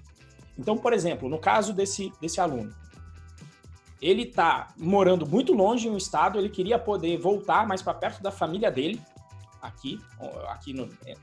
Então, 0.57 0.77
por 0.77 0.93
exemplo, 0.93 1.29
no 1.29 1.39
caso 1.39 1.73
desse, 1.73 2.11
desse 2.19 2.41
aluno, 2.41 2.73
ele 4.01 4.23
está 4.23 4.73
morando 4.77 5.27
muito 5.27 5.53
longe 5.53 5.87
em 5.87 5.91
um 5.91 5.97
estado, 5.97 6.39
ele 6.39 6.49
queria 6.49 6.79
poder 6.79 7.17
voltar 7.17 7.67
mais 7.67 7.81
para 7.81 7.93
perto 7.93 8.21
da 8.21 8.31
família 8.31 8.71
dele, 8.71 8.99
aqui, 9.61 9.99
aqui 10.49 10.73
no, 10.73 10.89
é, 11.05 11.13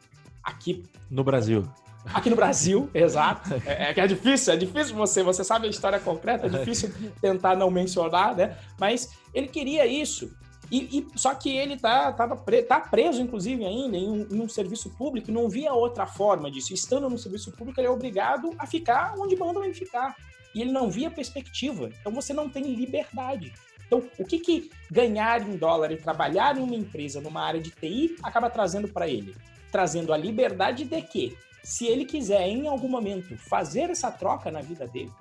aqui 0.42 0.84
no 1.10 1.24
Brasil. 1.24 1.68
Aqui 2.12 2.30
no 2.30 2.36
Brasil, 2.36 2.90
exato. 2.94 3.54
É, 3.66 3.92
é, 3.92 4.00
é 4.00 4.06
difícil, 4.06 4.52
é 4.52 4.56
difícil 4.56 4.94
você, 4.94 5.22
você 5.22 5.44
sabe 5.44 5.66
a 5.66 5.70
história 5.70 6.00
concreta, 6.00 6.46
é 6.46 6.50
difícil 6.50 6.92
tentar 7.20 7.56
não 7.56 7.70
mencionar, 7.70 8.34
né? 8.34 8.56
Mas 8.78 9.10
ele 9.34 9.48
queria 9.48 9.86
isso. 9.86 10.30
E, 10.70 10.98
e 10.98 11.18
só 11.18 11.34
que 11.34 11.56
ele 11.56 11.78
tá, 11.78 12.12
tava 12.12 12.36
pre, 12.36 12.62
tá 12.62 12.78
preso, 12.80 13.22
inclusive, 13.22 13.64
ainda 13.64 13.96
em 13.96 14.08
um, 14.08 14.28
em 14.30 14.40
um, 14.40 14.48
serviço 14.48 14.90
público, 14.90 15.32
não 15.32 15.48
via 15.48 15.72
outra 15.72 16.06
forma 16.06 16.50
disso. 16.50 16.74
Estando 16.74 17.08
no 17.08 17.18
serviço 17.18 17.50
público, 17.52 17.80
ele 17.80 17.86
é 17.86 17.90
obrigado 17.90 18.50
a 18.58 18.66
ficar 18.66 19.14
onde 19.18 19.36
mandam 19.36 19.64
ele 19.64 19.74
ficar. 19.74 20.14
E 20.54 20.60
ele 20.60 20.72
não 20.72 20.90
via 20.90 21.10
perspectiva. 21.10 21.90
Então 22.00 22.12
você 22.12 22.34
não 22.34 22.48
tem 22.48 22.74
liberdade. 22.74 23.52
Então, 23.86 24.02
o 24.18 24.24
que, 24.24 24.38
que 24.38 24.70
ganhar 24.90 25.40
em 25.48 25.56
dólar 25.56 25.90
e 25.90 25.96
trabalhar 25.96 26.58
em 26.58 26.62
uma 26.62 26.74
empresa, 26.74 27.22
numa 27.22 27.42
área 27.42 27.60
de 27.60 27.70
TI, 27.70 28.16
acaba 28.22 28.50
trazendo 28.50 28.88
para 28.88 29.08
ele? 29.08 29.34
Trazendo 29.72 30.12
a 30.12 30.16
liberdade 30.16 30.84
de 30.84 31.00
que 31.00 31.36
se 31.68 31.84
ele 31.86 32.06
quiser, 32.06 32.48
em 32.48 32.66
algum 32.66 32.88
momento, 32.88 33.36
fazer 33.36 33.90
essa 33.90 34.10
troca 34.10 34.50
na 34.50 34.62
vida 34.62 34.86
dele, 34.86 35.12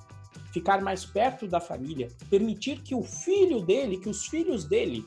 ficar 0.54 0.82
mais 0.82 1.04
perto 1.04 1.46
da 1.46 1.60
família, 1.60 2.08
permitir 2.30 2.80
que 2.80 2.96
o 2.96 3.04
filho 3.04 3.60
dele, 3.60 3.98
que 3.98 4.08
os 4.08 4.28
filhos 4.28 4.64
dele 4.64 5.06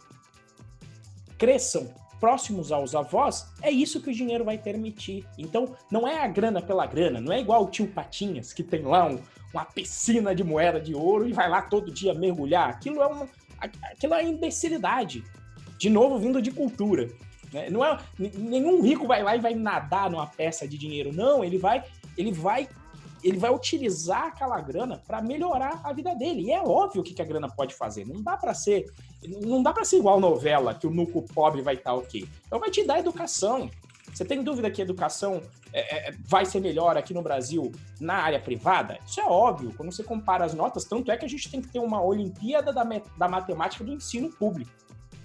cresçam 1.38 1.94
próximos 2.20 2.70
aos 2.70 2.94
avós, 2.94 3.50
é 3.62 3.70
isso 3.70 4.02
que 4.02 4.10
o 4.10 4.14
dinheiro 4.14 4.44
vai 4.44 4.58
permitir. 4.58 5.26
Então, 5.38 5.74
não 5.90 6.06
é 6.06 6.22
a 6.22 6.28
grana 6.28 6.60
pela 6.60 6.84
grana, 6.84 7.22
não 7.22 7.32
é 7.32 7.40
igual 7.40 7.64
o 7.64 7.70
tio 7.70 7.86
Patinhas, 7.88 8.52
que 8.52 8.62
tem 8.62 8.82
lá 8.82 9.06
um, 9.06 9.18
uma 9.54 9.64
piscina 9.64 10.34
de 10.34 10.44
moeda 10.44 10.78
de 10.78 10.94
ouro 10.94 11.26
e 11.26 11.32
vai 11.32 11.48
lá 11.48 11.62
todo 11.62 11.90
dia 11.90 12.12
mergulhar. 12.12 12.68
Aquilo 12.68 13.00
é 13.00 13.06
uma, 13.06 13.26
aquilo 13.58 14.12
é 14.12 14.22
imbecilidade. 14.22 15.24
De 15.78 15.88
novo, 15.88 16.18
vindo 16.18 16.42
de 16.42 16.50
cultura. 16.50 17.08
Né? 17.52 17.68
Não 17.70 17.84
é, 17.84 17.98
nenhum 18.18 18.82
rico 18.82 19.06
vai 19.06 19.22
lá 19.22 19.36
e 19.36 19.40
vai 19.40 19.54
nadar 19.54 20.10
numa 20.10 20.26
peça 20.26 20.66
de 20.66 20.78
dinheiro. 20.78 21.12
Não, 21.12 21.44
ele 21.44 21.58
vai, 21.58 21.84
ele 22.16 22.32
vai, 22.32 22.68
ele 23.22 23.38
vai 23.38 23.52
utilizar 23.52 24.26
aquela 24.26 24.60
grana 24.60 25.02
para 25.06 25.20
melhorar 25.20 25.80
a 25.84 25.92
vida 25.92 26.14
dele. 26.14 26.42
E 26.42 26.52
é 26.52 26.60
óbvio 26.60 27.00
o 27.00 27.04
que, 27.04 27.14
que 27.14 27.22
a 27.22 27.24
grana 27.24 27.48
pode 27.48 27.74
fazer. 27.74 28.06
Não 28.06 28.22
dá 28.22 28.36
para 28.36 28.54
ser, 28.54 28.86
não 29.42 29.62
dá 29.62 29.72
para 29.72 29.84
ser 29.84 29.98
igual 29.98 30.20
novela 30.20 30.74
que 30.74 30.86
o 30.86 30.90
núcleo 30.90 31.24
pobre 31.34 31.62
vai 31.62 31.74
estar 31.74 31.90
tá 31.90 31.96
ok. 31.96 32.26
Então 32.46 32.60
vai 32.60 32.70
te 32.70 32.84
dar 32.84 32.98
educação. 32.98 33.70
Você 34.12 34.24
tem 34.24 34.42
dúvida 34.42 34.70
que 34.70 34.80
a 34.80 34.84
educação 34.84 35.40
é, 35.72 36.08
é, 36.08 36.14
vai 36.26 36.44
ser 36.44 36.60
melhor 36.60 36.96
aqui 36.96 37.14
no 37.14 37.22
Brasil 37.22 37.70
na 38.00 38.14
área 38.14 38.40
privada? 38.40 38.98
Isso 39.06 39.20
é 39.20 39.24
óbvio. 39.24 39.72
Quando 39.76 39.92
você 39.92 40.02
compara 40.02 40.44
as 40.44 40.52
notas, 40.52 40.84
tanto 40.84 41.12
é 41.12 41.16
que 41.16 41.24
a 41.24 41.28
gente 41.28 41.48
tem 41.50 41.60
que 41.60 41.68
ter 41.68 41.78
uma 41.78 42.02
Olimpíada 42.02 42.72
da, 42.72 42.84
da 43.16 43.28
Matemática 43.28 43.84
do 43.84 43.92
ensino 43.92 44.28
público. 44.30 44.70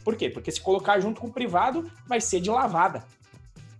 Por 0.05 0.15
quê? 0.15 0.29
Porque 0.29 0.51
se 0.51 0.61
colocar 0.61 0.99
junto 0.99 1.19
com 1.19 1.27
o 1.27 1.33
privado, 1.33 1.91
vai 2.05 2.21
ser 2.21 2.39
de 2.39 2.51
lavada 2.51 3.03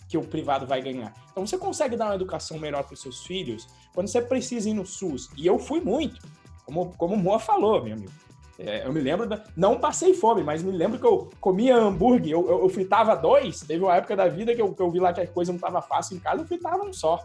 que 0.09 0.17
o 0.17 0.23
privado 0.23 0.65
vai 0.65 0.81
ganhar. 0.81 1.13
Então 1.31 1.45
você 1.45 1.55
consegue 1.55 1.95
dar 1.95 2.05
uma 2.05 2.15
educação 2.15 2.57
melhor 2.57 2.83
para 2.83 2.95
os 2.95 3.01
seus 3.01 3.23
filhos 3.23 3.67
quando 3.93 4.07
você 4.07 4.19
precisa 4.19 4.67
ir 4.67 4.73
no 4.73 4.85
SUS. 4.85 5.29
E 5.37 5.45
eu 5.45 5.59
fui 5.59 5.79
muito, 5.79 6.19
como, 6.65 6.93
como 6.97 7.13
o 7.13 7.17
Moa 7.17 7.39
falou, 7.39 7.83
meu 7.83 7.93
amigo. 7.93 8.11
É, 8.57 8.87
eu 8.87 8.93
me 8.93 9.01
lembro, 9.01 9.27
da, 9.27 9.43
não 9.55 9.79
passei 9.79 10.13
fome, 10.13 10.41
mas 10.41 10.63
me 10.63 10.71
lembro 10.71 10.97
que 10.97 11.05
eu 11.05 11.29
comia 11.39 11.75
hambúrguer, 11.75 12.31
eu, 12.31 12.47
eu, 12.49 12.61
eu 12.61 12.69
fritava 12.69 13.15
dois. 13.15 13.61
Teve 13.61 13.83
uma 13.83 13.95
época 13.95 14.15
da 14.15 14.27
vida 14.27 14.55
que 14.55 14.61
eu, 14.61 14.73
que 14.73 14.81
eu 14.81 14.89
vi 14.89 14.99
lá 14.99 15.13
que 15.13 15.21
a 15.21 15.27
coisa 15.27 15.51
não 15.51 15.57
estava 15.57 15.81
fácil 15.81 16.17
em 16.17 16.19
casa, 16.19 16.41
eu 16.41 16.47
fritava 16.47 16.83
um 16.83 16.91
só. 16.91 17.23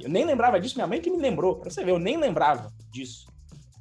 Eu 0.00 0.08
nem 0.08 0.24
lembrava 0.24 0.60
disso, 0.60 0.76
minha 0.76 0.86
mãe 0.86 1.00
que 1.00 1.10
me 1.10 1.18
lembrou, 1.18 1.56
para 1.56 1.70
você 1.70 1.84
ver, 1.84 1.90
eu 1.90 1.98
nem 1.98 2.16
lembrava 2.16 2.72
disso. 2.90 3.26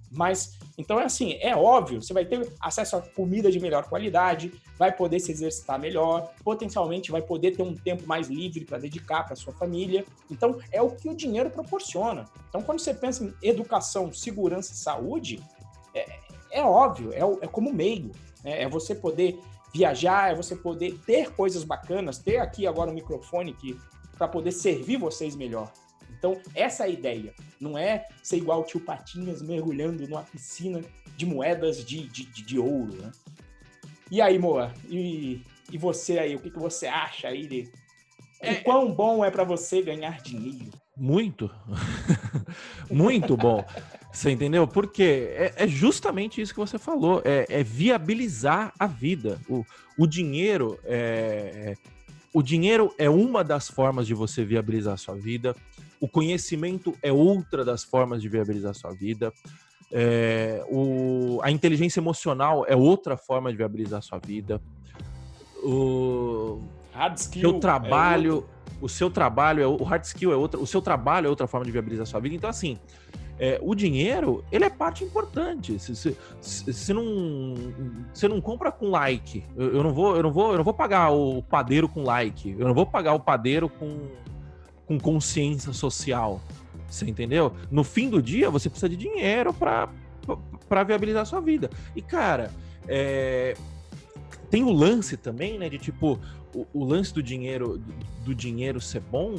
Mas 0.10 0.58
então 0.82 1.00
é 1.00 1.06
assim, 1.06 1.38
é 1.40 1.56
óbvio, 1.56 2.02
você 2.02 2.12
vai 2.12 2.26
ter 2.26 2.52
acesso 2.60 2.96
a 2.96 3.02
comida 3.02 3.52
de 3.52 3.60
melhor 3.60 3.88
qualidade, 3.88 4.52
vai 4.80 4.92
poder 4.92 5.20
se 5.20 5.32
exercitar 5.32 5.80
melhor, 5.80 6.34
potencialmente 6.44 7.12
vai 7.12 7.22
poder 7.22 7.56
ter 7.56 7.62
um 7.62 7.76
tempo 7.76 8.08
mais 8.08 8.28
livre 8.28 8.66
para 8.66 8.80
dedicar 8.80 9.24
para 9.24 9.36
sua 9.36 9.54
família. 9.54 10.04
Então 10.30 10.60
é 10.72 10.82
o 10.82 10.90
que 10.90 11.08
o 11.08 11.14
dinheiro 11.14 11.52
proporciona. 11.52 12.26
Então 12.50 12.64
quando 12.64 12.80
você 12.80 12.94
pensa 12.94 13.24
em 13.24 13.34
educação, 13.48 14.12
segurança 14.12 14.74
e 14.74 14.76
saúde, 14.76 15.40
é, 15.94 16.06
é 16.50 16.64
óbvio, 16.64 17.14
é, 17.14 17.46
é 17.46 17.48
como 17.48 17.72
meio, 17.72 18.12
né? 18.44 18.64
é 18.64 18.68
você 18.68 18.96
poder 18.96 19.40
viajar, 19.72 20.32
é 20.32 20.36
você 20.36 20.56
poder 20.56 20.98
ter 21.06 21.32
coisas 21.32 21.64
bacanas, 21.64 22.18
ter 22.18 22.38
aqui 22.38 22.66
agora 22.66 22.90
um 22.90 22.96
microfone 22.96 23.54
que 23.54 23.80
para 24.18 24.28
poder 24.28 24.52
servir 24.52 24.98
vocês 24.98 25.36
melhor. 25.36 25.72
Então, 26.22 26.40
essa 26.54 26.84
é 26.84 26.86
a 26.86 26.90
ideia. 26.90 27.34
Não 27.60 27.76
é 27.76 28.08
ser 28.22 28.38
igual 28.38 28.62
o 28.62 28.64
tio 28.64 28.80
Patinhas 28.80 29.42
mergulhando 29.42 30.08
numa 30.08 30.22
piscina 30.22 30.80
de 31.18 31.26
moedas 31.26 31.84
de, 31.84 32.08
de, 32.08 32.26
de 32.26 32.60
ouro, 32.60 32.94
né? 32.94 33.12
E 34.12 34.22
aí, 34.22 34.38
Moa? 34.38 34.72
E, 34.88 35.42
e 35.72 35.80
você 35.80 36.20
aí? 36.20 36.36
O 36.36 36.40
que, 36.40 36.52
que 36.52 36.60
você 36.60 36.86
acha 36.86 37.28
aí 37.28 37.48
de... 37.48 37.72
É, 38.40 38.52
o 38.52 38.64
quão 38.64 38.94
bom 38.94 39.26
é 39.26 39.32
para 39.32 39.44
você 39.44 39.82
ganhar 39.82 40.22
dinheiro? 40.22 40.70
Muito. 40.96 41.50
Muito 42.88 43.36
bom. 43.36 43.66
Você 44.14 44.30
entendeu? 44.30 44.68
Porque 44.68 45.28
é, 45.32 45.54
é, 45.56 45.68
justamente 45.68 46.40
isso 46.40 46.54
que 46.54 46.60
você 46.60 46.78
falou. 46.78 47.24
É, 47.26 47.48
é 47.50 47.64
viabilizar 47.64 48.72
a 48.78 48.86
vida. 48.86 49.42
O, 49.50 49.66
o 49.98 50.06
dinheiro 50.06 50.80
é, 50.84 51.76
o 52.34 52.42
dinheiro 52.42 52.94
é 52.98 53.10
uma 53.10 53.44
das 53.44 53.70
formas 53.70 54.08
de 54.08 54.14
você 54.14 54.46
viabilizar 54.46 54.94
a 54.94 54.98
sua 54.98 55.16
vida. 55.16 55.54
O 56.02 56.08
conhecimento 56.08 56.94
é 57.02 57.14
outra 57.14 57.64
das 57.64 57.84
formas 57.84 58.22
de 58.22 58.28
viabilizar 58.28 58.74
sua 58.74 58.92
vida. 58.92 59.32
É, 59.92 60.66
o, 60.68 61.40
a 61.44 61.52
inteligência 61.52 62.00
emocional 62.00 62.66
é 62.68 62.76
outra 62.76 63.16
forma 63.16 63.52
de 63.52 63.58
viabilizar 63.58 64.02
sua 64.02 64.20
vida. 64.20 64.62
O 65.64 66.60
Hard 66.92 67.18
skill 67.18 67.52
seu 67.52 67.60
trabalho 67.60 68.46
o 68.82 68.90
seu 68.90 69.12
trabalho 69.12 69.62
é 69.62 69.68
o 69.68 69.84
hard 69.84 70.04
skill 70.04 70.34
é 70.34 70.36
outra, 70.36 70.60
o 70.60 70.66
seu 70.66 70.82
trabalho 70.82 71.28
é 71.28 71.30
outra 71.30 71.46
forma 71.46 71.66
de 71.66 71.72
viabilizar 71.72 72.06
sua 72.08 72.20
vida. 72.20 72.36
Então, 72.36 72.50
assim, 72.50 72.80
é, 73.40 73.60
o 73.62 73.76
dinheiro, 73.76 74.44
ele 74.52 74.66
é 74.66 74.70
parte 74.70 75.04
importante. 75.04 75.78
Você 75.80 76.94
não, 76.94 77.54
você 78.14 78.28
não 78.28 78.42
compra 78.42 78.72
com 78.72 78.90
like. 78.90 79.44
Eu, 79.56 79.76
eu, 79.76 79.84
não 79.84 79.94
vou, 79.94 80.16
eu 80.16 80.24
não 80.24 80.32
vou, 80.32 80.52
eu 80.52 80.58
não 80.58 80.64
vou 80.64 80.74
pagar 80.74 81.12
o 81.12 81.44
padeiro 81.44 81.88
com 81.88 82.04
like. 82.04 82.56
Eu 82.58 82.68
não 82.68 82.74
vou 82.74 82.86
pagar 82.86 83.14
o 83.14 83.20
padeiro 83.20 83.70
com, 83.70 84.10
com 84.92 85.00
consciência 85.00 85.72
social. 85.72 86.42
Você 86.90 87.06
entendeu? 87.06 87.54
No 87.70 87.82
fim 87.82 88.10
do 88.10 88.22
dia, 88.22 88.50
você 88.50 88.70
precisa 88.70 88.90
de 88.90 88.98
dinheiro 88.98 89.54
para 89.54 90.84
viabilizar 90.86 91.22
a 91.22 91.26
sua 91.26 91.40
vida. 91.40 91.70
E 91.96 92.02
cara, 92.02 92.52
é, 92.88 93.56
tem 94.50 94.64
o 94.64 94.72
lance 94.72 95.16
também, 95.16 95.58
né, 95.58 95.70
de 95.70 95.78
tipo 95.78 96.20
o, 96.54 96.68
o 96.74 96.84
lance 96.84 97.14
do 97.14 97.24
dinheiro 97.24 97.82
do 98.26 98.36
dinheiro 98.36 98.82
ser 98.82 99.00
bom 99.00 99.36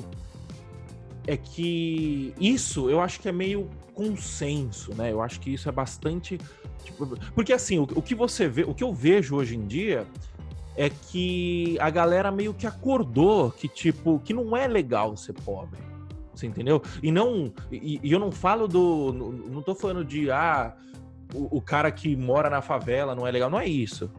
é 1.27 1.37
que 1.37 2.33
isso 2.41 2.89
eu 2.89 2.99
acho 2.99 3.21
que 3.21 3.29
é 3.29 3.33
meio 3.33 3.69
consenso, 3.93 4.95
né? 4.95 5.13
Eu 5.13 5.21
acho 5.21 5.39
que 5.39 5.53
isso 5.53 5.69
é 5.69 5.73
bastante. 5.73 6.41
Tipo, 6.83 7.07
porque 7.35 7.53
assim, 7.53 7.79
o, 7.79 7.83
o, 7.83 8.01
que 8.01 8.15
você 8.15 8.49
vê, 8.49 8.63
o 8.63 8.75
que 8.75 8.83
eu 8.83 8.93
vejo 8.95 9.37
hoje 9.37 9.55
em 9.55 9.67
dia 9.67 10.07
é 10.77 10.89
que 10.89 11.77
a 11.81 11.91
galera 11.91 12.31
meio 12.31 12.55
que 12.55 12.67
acordou 12.67 13.51
que, 13.51 13.69
tipo, 13.69 14.21
que 14.21 14.33
não 14.33 14.57
é 14.57 14.67
legal 14.67 15.17
ser 15.17 15.35
pobre. 15.35 15.79
Você 16.35 16.47
entendeu? 16.47 16.83
E 17.03 17.13
não. 17.13 17.53
E, 17.71 18.01
e 18.03 18.11
eu 18.13 18.19
não 18.19 18.33
falo 18.33 18.67
do. 18.67 19.13
Não 19.51 19.63
tô 19.63 19.75
falando 19.75 20.05
de. 20.05 20.31
Ah, 20.31 20.75
o, 21.35 21.59
o, 21.59 21.61
cara 21.61 21.91
que 21.91 22.17
mora 22.17 22.49
na 22.49 22.63
favela 22.63 23.15
não 23.15 23.27
é 23.27 23.31
legal. 23.31 23.51
Não 23.51 23.61
é 23.61 23.67
isso. 23.67 24.11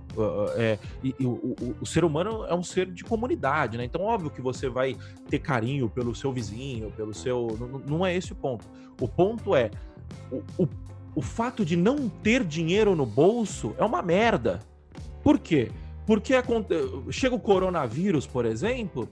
É, 0.56 0.78
e, 1.04 1.16
e, 1.20 1.26
o, 1.26 1.32
o, 1.32 1.76
o, 1.82 1.86
ser 1.86 2.06
humano 2.06 2.46
é 2.46 2.54
um 2.54 2.64
ser 2.64 2.92
de 2.92 3.04
comunidade, 3.04 3.78
né? 3.78 3.84
Então, 3.84 4.02
óbvio 4.02 4.30
que 4.30 4.42
você 4.42 4.70
vai 4.70 4.96
ter 5.28 5.40
carinho 5.40 5.90
pelo 5.90 6.14
seu 6.14 6.32
vizinho, 6.32 6.92
pelo 6.92 7.14
seu. 7.14 7.58
Não, 7.60 7.80
não 7.80 8.06
é 8.06 8.16
esse 8.16 8.32
o 8.32 8.36
ponto. 8.36 8.66
O 9.02 9.08
ponto 9.08 9.56
é. 9.56 9.72
O, 10.58 10.68
o 11.16 11.22
fato 11.22 11.66
de 11.66 11.76
não 11.76 12.10
ter 12.10 12.44
dinheiro 12.44 12.96
no 12.96 13.06
bolso 13.06 13.76
é 13.78 13.84
uma 13.84 14.02
merda. 14.02 14.60
Por 15.24 15.40
quê? 15.40 15.72
Porque 16.06 16.34
chega 17.12 17.36
o 17.36 17.40
coronavírus, 17.40 18.28
por 18.28 18.46
exemplo, 18.46 19.10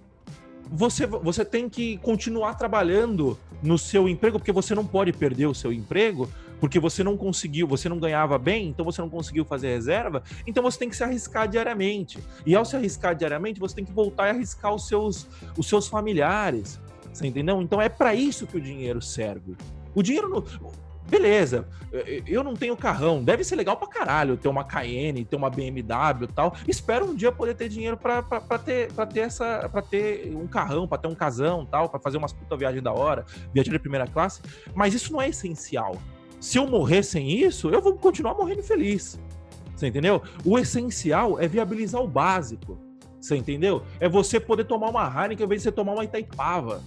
você, 0.70 1.06
você 1.06 1.44
tem 1.44 1.68
que 1.70 1.98
continuar 1.98 2.56
trabalhando 2.56 3.38
no 3.62 3.78
seu 3.78 4.08
emprego, 4.08 4.40
porque 4.40 4.52
você 4.52 4.74
não 4.74 4.86
pode 4.86 5.12
perder 5.12 5.46
o 5.46 5.54
seu 5.54 5.72
emprego, 5.72 6.30
porque 6.60 6.80
você 6.80 7.04
não 7.04 7.18
conseguiu, 7.18 7.68
você 7.68 7.90
não 7.90 8.00
ganhava 8.00 8.38
bem, 8.38 8.70
então 8.70 8.86
você 8.86 9.02
não 9.02 9.10
conseguiu 9.10 9.44
fazer 9.44 9.70
reserva, 9.70 10.24
então 10.46 10.64
você 10.64 10.80
tem 10.80 10.90
que 10.90 10.96
se 10.96 11.04
arriscar 11.04 11.48
diariamente. 11.48 12.20
E 12.46 12.56
ao 12.56 12.64
se 12.64 12.76
arriscar 12.76 13.16
diariamente, 13.16 13.60
você 13.60 13.76
tem 13.76 13.86
que 13.86 13.92
voltar 13.92 14.28
e 14.28 14.30
arriscar 14.30 14.74
os 14.74 14.88
seus, 14.88 15.28
os 15.58 15.68
seus 15.68 15.88
familiares. 15.88 16.80
Você 17.12 17.28
entendeu? 17.28 17.62
Então 17.62 17.82
é 17.82 17.90
para 17.90 18.16
isso 18.16 18.48
que 18.48 18.58
o 18.58 18.62
dinheiro 18.62 19.02
serve. 19.02 19.56
O 19.94 20.02
dinheiro. 20.02 20.46
Beleza, 21.12 21.68
eu 22.26 22.42
não 22.42 22.54
tenho 22.54 22.76
carrão, 22.78 23.22
deve 23.22 23.44
ser 23.44 23.58
legal 23.58 23.76
pra 23.76 23.86
caralho 23.86 24.38
ter 24.38 24.48
uma 24.48 24.64
Cayenne, 24.64 25.26
ter 25.26 25.36
uma 25.36 25.50
BMW 25.50 26.24
e 26.24 26.28
tal. 26.28 26.56
Espero 26.66 27.06
um 27.06 27.14
dia 27.14 27.34
poder 27.34 27.54
ter 27.54 27.68
dinheiro 27.68 27.98
pra, 27.98 28.24
pra, 28.24 28.40
pra 28.40 28.58
ter, 28.58 28.94
pra 28.94 29.06
ter 29.06 29.20
essa. 29.20 29.68
para 29.70 29.82
ter 29.82 30.34
um 30.34 30.48
carrão, 30.48 30.88
pra 30.88 30.98
ter 30.98 31.10
um 31.10 31.14
casão 31.14 31.66
tal, 31.66 31.90
pra 31.90 32.00
fazer 32.00 32.18
umas 32.18 32.32
puta 32.32 32.56
viagem 32.56 32.82
da 32.82 32.94
hora, 32.94 33.26
viajar 33.54 33.72
de 33.72 33.80
primeira 33.80 34.08
classe. 34.08 34.42
Mas 34.74 34.94
isso 34.94 35.12
não 35.12 35.22
é 35.22 35.28
essencial. 35.28 35.98
Se 36.40 36.58
eu 36.58 36.66
morrer 36.66 37.04
sem 37.04 37.30
isso, 37.30 37.70
eu 37.70 37.82
vou 37.82 37.94
continuar 37.98 38.34
morrendo 38.34 38.64
feliz. 38.64 39.20
Você 39.76 39.88
entendeu? 39.88 40.22
O 40.46 40.58
essencial 40.58 41.38
é 41.40 41.48
viabilizar 41.48 42.02
o 42.02 42.08
básico. 42.08 42.80
Você 43.20 43.36
entendeu? 43.36 43.84
É 44.00 44.08
você 44.08 44.40
poder 44.40 44.64
tomar 44.64 44.90
uma 44.90 45.06
Heineken 45.06 45.44
ao 45.44 45.46
invés 45.46 45.62
de 45.62 45.64
você 45.66 45.72
tomar 45.72 45.92
uma 45.92 46.06
Itaipava. 46.06 46.82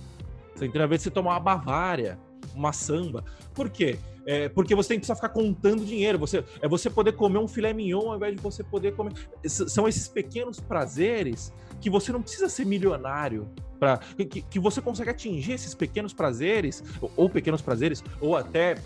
Você 0.55 0.65
entendeu? 0.65 0.83
Ao 0.83 0.87
invés 0.87 1.01
de 1.01 1.05
você 1.05 1.11
tomar 1.11 1.33
uma 1.33 1.41
Bavária, 1.41 2.19
uma 2.55 2.73
samba. 2.73 3.23
Por 3.53 3.69
quê? 3.69 3.99
É, 4.27 4.49
porque 4.49 4.75
você 4.75 4.91
tem 4.91 4.97
que 4.99 5.07
precisar 5.07 5.17
ficar 5.17 5.29
contando 5.29 5.85
dinheiro. 5.85 6.19
Você, 6.19 6.45
é 6.61 6.69
você 6.69 6.89
poder 6.89 7.13
comer 7.13 7.39
um 7.39 7.49
filé 7.49 7.73
mignon 7.73 8.11
ao 8.11 8.17
invés 8.17 8.35
de 8.35 8.41
você 8.41 8.63
poder 8.65 8.95
comer. 8.95 9.13
São 9.47 9.87
esses 9.87 10.09
pequenos 10.09 10.61
prazeres 10.61 11.53
que 11.81 11.91
você 11.91 12.13
não 12.13 12.23
precisa 12.23 12.49
ser 12.49 12.65
milionário. 12.65 13.49
Pra, 13.79 13.99
que, 13.99 14.41
que 14.41 14.59
você 14.59 14.81
consegue 14.81 15.11
atingir 15.11 15.53
esses 15.53 15.75
pequenos 15.75 16.13
prazeres, 16.13 16.83
ou, 17.01 17.13
ou 17.17 17.29
pequenos 17.29 17.61
prazeres, 17.61 18.03
ou 18.21 18.37
até 18.37 18.77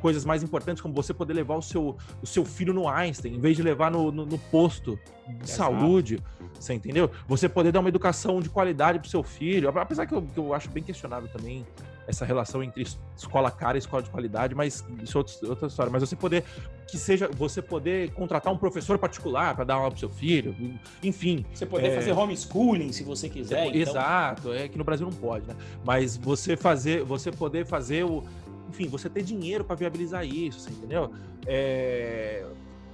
coisas 0.00 0.24
mais 0.24 0.42
importantes, 0.42 0.82
como 0.82 0.94
você 0.94 1.14
poder 1.14 1.32
levar 1.32 1.56
o 1.56 1.62
seu, 1.62 1.96
o 2.22 2.26
seu 2.26 2.44
filho 2.44 2.74
no 2.74 2.86
Einstein, 2.86 3.36
em 3.36 3.40
vez 3.40 3.56
de 3.56 3.62
levar 3.62 3.90
no, 3.90 4.12
no, 4.12 4.26
no 4.26 4.38
posto 4.38 4.98
de 5.26 5.44
Exato. 5.44 5.72
saúde. 5.72 6.18
Você 6.60 6.74
entendeu? 6.74 7.10
Você 7.26 7.48
poder 7.48 7.72
dar 7.72 7.80
uma 7.80 7.88
educação 7.88 8.40
de 8.40 8.50
qualidade 8.50 8.98
pro 8.98 9.08
seu 9.08 9.22
filho. 9.22 9.70
Apesar 9.70 10.06
que 10.06 10.14
eu, 10.14 10.22
que 10.22 10.38
eu 10.38 10.52
acho 10.52 10.68
bem 10.68 10.82
questionável 10.82 11.28
também 11.30 11.66
essa 12.06 12.24
relação 12.24 12.62
entre 12.62 12.86
escola 13.16 13.50
cara 13.50 13.76
e 13.76 13.80
escola 13.80 14.02
de 14.02 14.10
qualidade, 14.10 14.54
mas 14.54 14.84
isso 15.02 15.18
é 15.18 15.46
outra, 15.48 15.66
história. 15.66 15.90
Mas 15.90 16.02
você 16.02 16.16
poder 16.16 16.44
que 16.86 16.98
seja 16.98 17.28
você 17.28 17.62
poder 17.62 18.12
contratar 18.12 18.52
um 18.52 18.58
professor 18.58 18.98
particular 18.98 19.54
para 19.54 19.64
dar 19.64 19.74
aula 19.74 19.90
pro 19.90 19.98
seu 19.98 20.10
filho, 20.10 20.54
enfim. 21.02 21.44
Você 21.52 21.66
poder 21.66 21.88
é... 21.88 21.94
fazer 21.94 22.12
homeschooling 22.12 22.92
se 22.92 23.02
você 23.02 23.28
quiser. 23.28 23.66
Então... 23.66 23.80
Exato, 23.80 24.52
é 24.52 24.68
que 24.68 24.76
no 24.76 24.84
Brasil 24.84 25.06
não 25.06 25.16
pode, 25.16 25.46
né? 25.46 25.56
Mas 25.84 26.16
você 26.16 26.56
fazer, 26.56 27.02
você 27.04 27.30
poder 27.30 27.66
fazer 27.66 28.04
o 28.04 28.22
enfim, 28.68 28.88
você 28.88 29.08
ter 29.08 29.22
dinheiro 29.22 29.64
para 29.64 29.76
viabilizar 29.76 30.26
isso, 30.26 30.58
você 30.58 30.70
entendeu? 30.70 31.12
É, 31.46 32.44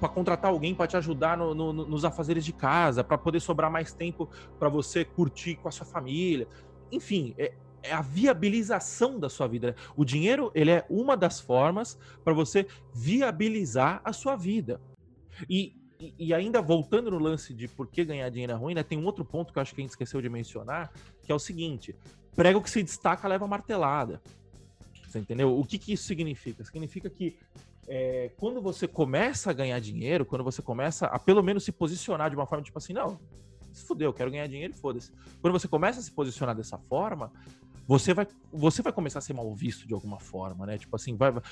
para 0.00 0.08
contratar 0.08 0.50
alguém 0.50 0.74
para 0.74 0.86
te 0.86 0.96
ajudar 0.96 1.36
no, 1.36 1.54
no, 1.54 1.72
nos 1.72 2.04
afazeres 2.04 2.44
de 2.44 2.52
casa, 2.52 3.04
para 3.04 3.18
poder 3.18 3.40
sobrar 3.40 3.70
mais 3.70 3.92
tempo 3.92 4.28
para 4.58 4.68
você 4.68 5.04
curtir 5.04 5.56
com 5.56 5.68
a 5.68 5.70
sua 5.70 5.86
família. 5.86 6.48
Enfim, 6.90 7.34
é, 7.38 7.52
é 7.82 7.92
a 7.92 8.02
viabilização 8.02 9.18
da 9.18 9.28
sua 9.28 9.46
vida. 9.46 9.74
O 9.96 10.04
dinheiro, 10.04 10.50
ele 10.54 10.70
é 10.70 10.84
uma 10.88 11.16
das 11.16 11.40
formas 11.40 11.98
para 12.24 12.32
você 12.32 12.66
viabilizar 12.94 14.00
a 14.04 14.12
sua 14.12 14.36
vida. 14.36 14.80
E, 15.48 15.74
e, 16.18 16.32
ainda 16.34 16.60
voltando 16.60 17.10
no 17.10 17.18
lance 17.18 17.54
de 17.54 17.68
por 17.68 17.86
que 17.86 18.04
ganhar 18.04 18.28
dinheiro 18.30 18.52
é 18.52 18.56
ruim, 18.56 18.74
né, 18.74 18.82
tem 18.82 18.98
um 18.98 19.04
outro 19.04 19.24
ponto 19.24 19.52
que 19.52 19.58
eu 19.58 19.62
acho 19.62 19.74
que 19.74 19.80
a 19.80 19.84
gente 19.84 19.90
esqueceu 19.90 20.20
de 20.20 20.28
mencionar, 20.28 20.92
que 21.22 21.32
é 21.32 21.34
o 21.34 21.38
seguinte: 21.38 21.94
prego 22.34 22.62
que 22.62 22.70
se 22.70 22.82
destaca 22.82 23.28
leva 23.28 23.46
martelada. 23.46 24.20
Você 25.06 25.18
entendeu? 25.18 25.58
O 25.58 25.64
que, 25.64 25.78
que 25.78 25.92
isso 25.92 26.04
significa? 26.04 26.64
Significa 26.64 27.10
que 27.10 27.36
é, 27.88 28.30
quando 28.36 28.60
você 28.62 28.86
começa 28.86 29.50
a 29.50 29.52
ganhar 29.52 29.80
dinheiro, 29.80 30.24
quando 30.24 30.44
você 30.44 30.62
começa 30.62 31.06
a 31.06 31.18
pelo 31.18 31.42
menos 31.42 31.64
se 31.64 31.72
posicionar 31.72 32.30
de 32.30 32.36
uma 32.36 32.46
forma 32.46 32.62
tipo 32.62 32.78
assim, 32.78 32.92
não, 32.92 33.18
se 33.72 33.84
fudeu, 33.84 34.12
quero 34.12 34.30
ganhar 34.30 34.46
dinheiro, 34.46 34.74
foda-se. 34.74 35.10
Quando 35.40 35.52
você 35.52 35.68
começa 35.68 36.00
a 36.00 36.02
se 36.02 36.10
posicionar 36.12 36.54
dessa 36.54 36.78
forma, 36.78 37.32
você 37.90 38.14
vai, 38.14 38.24
você 38.52 38.82
vai 38.82 38.92
começar 38.92 39.18
a 39.18 39.22
ser 39.22 39.32
mal 39.32 39.52
visto 39.52 39.84
de 39.84 39.92
alguma 39.92 40.20
forma, 40.20 40.64
né? 40.64 40.78
Tipo 40.78 40.94
assim, 40.94 41.16
vai, 41.16 41.32
vai, 41.32 41.42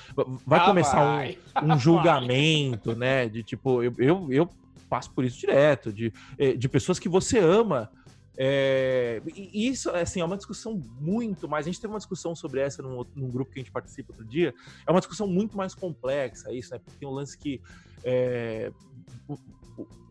vai 0.47 0.59
ah, 0.61 0.65
começar 0.65 1.03
vai. 1.03 1.37
Um, 1.61 1.73
um, 1.75 1.77
julgamento, 1.77 2.95
né? 2.95 3.27
De 3.27 3.43
tipo, 3.43 3.83
eu, 3.83 3.93
eu, 3.97 4.31
eu 4.31 4.49
passo 4.89 5.11
por 5.11 5.25
isso 5.25 5.37
direto, 5.37 5.91
de, 5.91 6.13
eh, 6.37 6.53
de 6.53 6.69
pessoas 6.69 6.97
que 6.97 7.09
você 7.09 7.39
ama 7.39 7.91
é, 8.37 9.21
e 9.35 9.67
isso, 9.67 9.89
assim, 9.89 10.21
é 10.21 10.23
uma 10.23 10.37
discussão 10.37 10.81
muito 11.01 11.49
mais. 11.49 11.65
A 11.65 11.69
gente 11.69 11.81
teve 11.81 11.91
uma 11.91 11.99
discussão 11.99 12.33
sobre 12.33 12.61
essa 12.61 12.81
num, 12.81 13.05
num, 13.13 13.29
grupo 13.29 13.51
que 13.51 13.59
a 13.59 13.61
gente 13.61 13.71
participa 13.73 14.13
outro 14.13 14.23
dia. 14.23 14.53
É 14.87 14.91
uma 14.91 15.01
discussão 15.01 15.27
muito 15.27 15.57
mais 15.57 15.75
complexa, 15.75 16.53
isso, 16.53 16.71
né? 16.71 16.79
Porque 16.79 16.97
tem 16.97 17.09
um 17.09 17.11
lance 17.11 17.37
que. 17.37 17.61
É, 18.01 18.71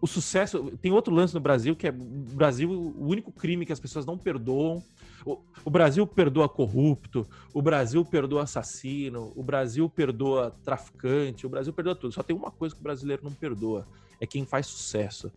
o, 0.00 0.06
sucesso. 0.06 0.72
Tem 0.80 0.92
outro 0.92 1.14
lance 1.14 1.34
no 1.34 1.40
Brasil 1.40 1.74
que 1.74 1.86
é 1.86 1.90
o 1.90 1.94
Brasil, 1.94 2.70
o 2.70 3.06
único 3.06 3.32
crime 3.32 3.66
que 3.66 3.72
as 3.72 3.80
pessoas 3.80 4.06
não 4.06 4.16
perdoam. 4.16 4.82
O, 5.24 5.38
o 5.64 5.70
Brasil 5.70 6.06
perdoa 6.06 6.48
corrupto, 6.48 7.26
o 7.52 7.60
Brasil 7.60 8.04
perdoa 8.04 8.44
assassino, 8.44 9.32
o 9.34 9.42
Brasil 9.42 9.88
perdoa 9.88 10.54
traficante, 10.64 11.46
o 11.46 11.50
Brasil 11.50 11.72
perdoa 11.72 11.94
tudo. 11.94 12.12
Só 12.12 12.22
tem 12.22 12.36
uma 12.36 12.50
coisa 12.50 12.74
que 12.74 12.80
o 12.80 12.84
brasileiro 12.84 13.24
não 13.24 13.32
perdoa: 13.32 13.86
é 14.20 14.26
quem 14.26 14.44
faz 14.46 14.66
sucesso. 14.66 15.30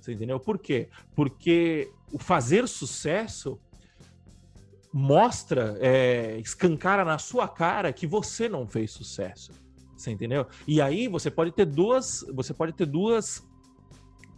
Você 0.00 0.12
entendeu? 0.12 0.40
Por 0.40 0.58
quê? 0.58 0.88
Porque 1.14 1.90
o 2.12 2.18
fazer 2.18 2.66
sucesso 2.66 3.58
mostra, 4.92 5.76
é, 5.80 6.38
escancara 6.38 7.04
na 7.04 7.18
sua 7.18 7.46
cara 7.46 7.92
que 7.92 8.06
você 8.06 8.48
não 8.48 8.66
fez 8.66 8.90
sucesso. 8.90 9.52
Você 9.96 10.10
entendeu? 10.10 10.46
E 10.66 10.80
aí 10.80 11.06
você 11.08 11.30
pode 11.30 11.52
ter 11.52 11.66
duas, 11.66 12.24
você 12.32 12.54
pode 12.54 12.72
ter 12.72 12.86
duas 12.86 13.46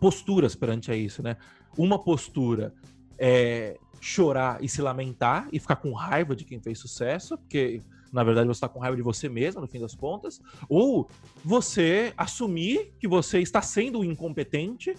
posturas 0.02 0.56
perante 0.56 0.90
a 0.90 0.96
isso, 0.96 1.22
né? 1.22 1.36
Uma 1.78 1.96
postura 1.96 2.74
é 3.16 3.78
chorar 4.00 4.58
e 4.60 4.68
se 4.68 4.82
lamentar 4.82 5.48
e 5.52 5.60
ficar 5.60 5.76
com 5.76 5.92
raiva 5.92 6.34
de 6.34 6.44
quem 6.44 6.60
fez 6.60 6.80
sucesso, 6.80 7.38
porque 7.38 7.80
na 8.12 8.24
verdade 8.24 8.48
você 8.48 8.56
está 8.56 8.68
com 8.68 8.80
raiva 8.80 8.96
de 8.96 9.02
você 9.02 9.28
mesmo, 9.28 9.60
no 9.60 9.68
fim 9.68 9.78
das 9.78 9.94
contas, 9.94 10.40
ou 10.68 11.08
você 11.44 12.12
assumir 12.16 12.92
que 12.98 13.06
você 13.06 13.38
está 13.38 13.62
sendo 13.62 14.04
incompetente 14.04 14.92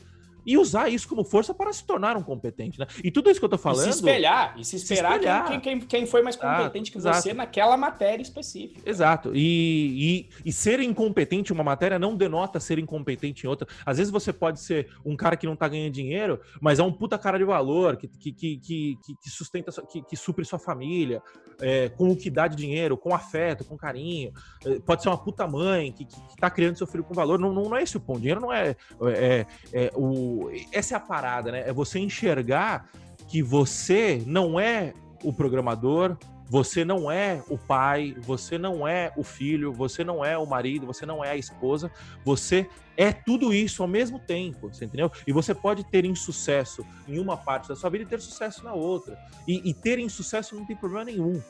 e 0.45 0.57
usar 0.57 0.89
isso 0.89 1.07
como 1.07 1.23
força 1.23 1.53
para 1.53 1.71
se 1.71 1.85
tornar 1.85 2.17
um 2.17 2.23
competente, 2.23 2.79
né? 2.79 2.87
E 3.03 3.11
tudo 3.11 3.29
isso 3.29 3.39
que 3.39 3.45
eu 3.45 3.49
tô 3.49 3.57
falando. 3.57 3.87
E 3.87 3.93
se 3.93 3.99
espelhar, 3.99 4.55
e 4.57 4.65
se 4.65 4.75
esperar 4.75 5.11
se 5.11 5.15
espelhar. 5.17 5.47
Quem, 5.47 5.59
quem, 5.59 5.79
quem, 5.79 6.05
foi 6.05 6.21
mais 6.21 6.35
competente 6.35 6.91
que 6.91 6.97
exato. 6.97 7.21
você 7.21 7.33
naquela 7.33 7.77
matéria 7.77 8.21
específica. 8.21 8.81
Exato. 8.85 9.31
E, 9.33 10.27
e, 10.43 10.49
e, 10.49 10.53
ser 10.53 10.79
incompetente 10.79 11.51
em 11.51 11.55
uma 11.55 11.63
matéria 11.63 11.97
não 11.97 12.15
denota 12.15 12.59
ser 12.59 12.79
incompetente 12.79 13.45
em 13.45 13.49
outra. 13.49 13.67
Às 13.85 13.97
vezes 13.97 14.11
você 14.11 14.31
pode 14.31 14.59
ser 14.59 14.89
um 15.05 15.15
cara 15.15 15.35
que 15.35 15.45
não 15.45 15.55
tá 15.55 15.67
ganhando 15.67 15.91
dinheiro, 15.93 16.39
mas 16.61 16.79
é 16.79 16.83
um 16.83 16.91
puta 16.91 17.17
cara 17.17 17.37
de 17.37 17.45
valor, 17.45 17.97
que, 17.97 18.07
que, 18.07 18.31
que, 18.31 18.57
que, 18.57 18.97
que 19.21 19.29
sustenta, 19.29 19.71
que, 19.89 20.01
que 20.01 20.15
supre 20.15 20.45
sua 20.45 20.59
família, 20.59 21.21
é, 21.61 21.89
com 21.89 22.09
o 22.09 22.15
que 22.15 22.29
dá 22.29 22.47
de 22.47 22.55
dinheiro, 22.55 22.97
com 22.97 23.13
afeto, 23.13 23.63
com 23.63 23.77
carinho. 23.77 24.31
É, 24.65 24.79
pode 24.79 25.01
ser 25.01 25.09
uma 25.09 25.17
puta 25.17 25.47
mãe 25.47 25.91
que, 25.91 26.05
que, 26.05 26.15
que 26.15 26.35
tá 26.37 26.49
criando 26.49 26.77
seu 26.77 26.87
filho 26.87 27.03
com 27.03 27.13
valor. 27.13 27.39
Não, 27.39 27.53
não, 27.53 27.63
não 27.63 27.77
é 27.77 27.83
esse 27.83 27.97
o 27.97 27.99
ponto. 27.99 28.19
Dinheiro 28.19 28.41
não 28.41 28.51
é, 28.51 28.75
é, 29.15 29.45
é 29.71 29.91
o 29.95 30.32
essa 30.71 30.95
é 30.95 30.97
a 30.97 30.99
parada, 30.99 31.51
né? 31.51 31.63
É 31.67 31.73
você 31.73 31.99
enxergar 31.99 32.89
que 33.27 33.41
você 33.41 34.23
não 34.25 34.59
é 34.59 34.93
o 35.23 35.31
programador, 35.31 36.17
você 36.49 36.85
não 36.85 37.11
é 37.11 37.41
o 37.49 37.57
pai, 37.57 38.15
você 38.21 38.57
não 38.57 38.87
é 38.87 39.11
o 39.17 39.23
filho, 39.23 39.73
você 39.73 40.03
não 40.03 40.23
é 40.23 40.37
o 40.37 40.45
marido, 40.45 40.85
você 40.85 41.05
não 41.05 41.23
é 41.23 41.31
a 41.31 41.35
esposa, 41.35 41.91
você 42.23 42.69
é 42.95 43.11
tudo 43.11 43.53
isso 43.53 43.81
ao 43.81 43.87
mesmo 43.87 44.19
tempo, 44.19 44.69
você 44.69 44.85
entendeu? 44.85 45.11
E 45.25 45.33
você 45.33 45.55
pode 45.55 45.83
ter 45.85 46.05
insucesso 46.05 46.85
em 47.07 47.17
uma 47.17 47.35
parte 47.35 47.69
da 47.69 47.75
sua 47.75 47.89
vida 47.89 48.03
e 48.03 48.07
ter 48.07 48.21
sucesso 48.21 48.63
na 48.63 48.73
outra. 48.73 49.17
E, 49.47 49.67
e 49.67 49.73
ter 49.73 49.97
insucesso 49.97 50.55
não 50.55 50.65
tem 50.65 50.75
problema 50.75 51.05
nenhum. 51.05 51.41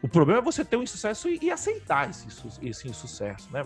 O 0.00 0.08
problema 0.08 0.40
é 0.40 0.42
você 0.42 0.64
ter 0.64 0.76
um 0.76 0.82
insucesso 0.82 1.28
e, 1.28 1.38
e 1.42 1.50
aceitar 1.50 2.10
esse, 2.10 2.28
esse 2.62 2.88
insucesso, 2.88 3.50
né? 3.50 3.64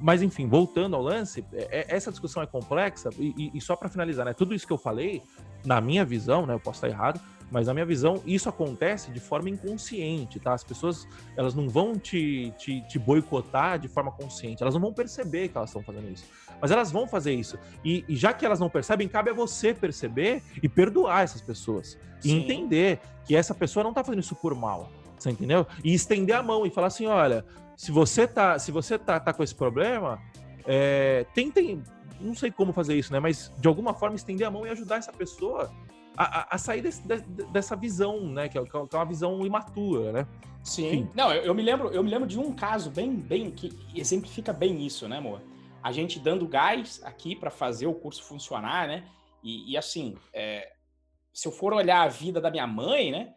Mas 0.00 0.22
enfim, 0.22 0.46
voltando 0.46 0.96
ao 0.96 1.02
lance, 1.02 1.44
é, 1.52 1.80
é, 1.80 1.96
essa 1.96 2.10
discussão 2.10 2.42
é 2.42 2.46
complexa 2.46 3.10
e, 3.18 3.50
e 3.54 3.60
só 3.60 3.76
para 3.76 3.88
finalizar, 3.88 4.24
né? 4.24 4.32
Tudo 4.32 4.54
isso 4.54 4.66
que 4.66 4.72
eu 4.72 4.78
falei, 4.78 5.22
na 5.64 5.80
minha 5.80 6.04
visão, 6.04 6.46
né? 6.46 6.54
Eu 6.54 6.60
posso 6.60 6.76
estar 6.78 6.88
errado, 6.88 7.20
mas 7.50 7.66
na 7.66 7.74
minha 7.74 7.86
visão 7.86 8.20
isso 8.26 8.48
acontece 8.48 9.10
de 9.10 9.20
forma 9.20 9.48
inconsciente, 9.48 10.40
tá? 10.40 10.52
As 10.52 10.64
pessoas 10.64 11.06
elas 11.36 11.54
não 11.54 11.68
vão 11.68 11.94
te, 11.94 12.52
te, 12.58 12.80
te 12.88 12.98
boicotar 12.98 13.78
de 13.78 13.88
forma 13.88 14.10
consciente, 14.10 14.62
elas 14.62 14.74
não 14.74 14.80
vão 14.80 14.92
perceber 14.92 15.48
que 15.48 15.56
elas 15.56 15.70
estão 15.70 15.82
fazendo 15.82 16.10
isso, 16.10 16.24
mas 16.60 16.70
elas 16.70 16.90
vão 16.90 17.06
fazer 17.06 17.32
isso. 17.32 17.58
E, 17.84 18.04
e, 18.08 18.16
já 18.16 18.32
que 18.32 18.44
elas 18.44 18.60
não 18.60 18.68
percebem, 18.68 19.08
cabe 19.08 19.30
a 19.30 19.34
você 19.34 19.72
perceber 19.72 20.42
e 20.62 20.68
perdoar 20.68 21.22
essas 21.22 21.40
pessoas 21.40 21.98
Sim. 22.20 22.28
e 22.28 22.32
entender 22.32 23.00
que 23.24 23.36
essa 23.36 23.54
pessoa 23.54 23.82
não 23.82 23.90
está 23.90 24.02
fazendo 24.02 24.20
isso 24.20 24.34
por 24.34 24.54
mal. 24.54 24.90
Você 25.18 25.30
entendeu? 25.30 25.66
E 25.82 25.94
estender 25.94 26.36
a 26.36 26.42
mão 26.42 26.66
e 26.66 26.70
falar 26.70 26.88
assim: 26.88 27.06
olha, 27.06 27.44
se 27.76 27.90
você 27.90 28.26
tá, 28.26 28.58
se 28.58 28.70
você 28.70 28.98
tá, 28.98 29.18
tá 29.18 29.32
com 29.32 29.42
esse 29.42 29.54
problema, 29.54 30.20
é, 30.66 31.26
tentem, 31.34 31.82
não 32.20 32.34
sei 32.34 32.50
como 32.50 32.72
fazer 32.72 32.96
isso, 32.96 33.12
né? 33.12 33.20
Mas 33.20 33.52
de 33.58 33.68
alguma 33.68 33.94
forma 33.94 34.16
estender 34.16 34.46
a 34.46 34.50
mão 34.50 34.66
e 34.66 34.70
ajudar 34.70 34.96
essa 34.96 35.12
pessoa 35.12 35.70
a, 36.16 36.40
a, 36.40 36.54
a 36.54 36.58
sair 36.58 36.80
desse, 36.82 37.02
de, 37.06 37.16
dessa 37.46 37.76
visão, 37.76 38.20
né? 38.26 38.48
Que 38.48 38.58
é, 38.58 38.64
que 38.64 38.76
é 38.76 38.96
uma 38.98 39.04
visão 39.04 39.44
imatura, 39.44 40.12
né? 40.12 40.26
Sim. 40.62 40.86
Enfim. 40.86 41.10
Não, 41.14 41.32
eu, 41.32 41.42
eu, 41.42 41.54
me 41.54 41.62
lembro, 41.62 41.88
eu 41.88 42.02
me 42.02 42.10
lembro 42.10 42.26
de 42.26 42.38
um 42.38 42.52
caso 42.52 42.90
bem, 42.90 43.14
bem 43.14 43.50
que 43.50 43.76
exemplifica 43.94 44.52
bem 44.52 44.84
isso, 44.84 45.08
né, 45.08 45.18
amor? 45.18 45.42
A 45.82 45.92
gente 45.92 46.18
dando 46.18 46.48
gás 46.48 47.02
aqui 47.04 47.36
para 47.36 47.50
fazer 47.50 47.86
o 47.86 47.94
curso 47.94 48.22
funcionar, 48.22 48.88
né? 48.88 49.04
E, 49.42 49.72
e 49.72 49.76
assim, 49.76 50.16
é, 50.32 50.72
se 51.32 51.46
eu 51.46 51.52
for 51.52 51.74
olhar 51.74 52.00
a 52.00 52.08
vida 52.08 52.40
da 52.40 52.50
minha 52.50 52.66
mãe, 52.66 53.10
né? 53.10 53.34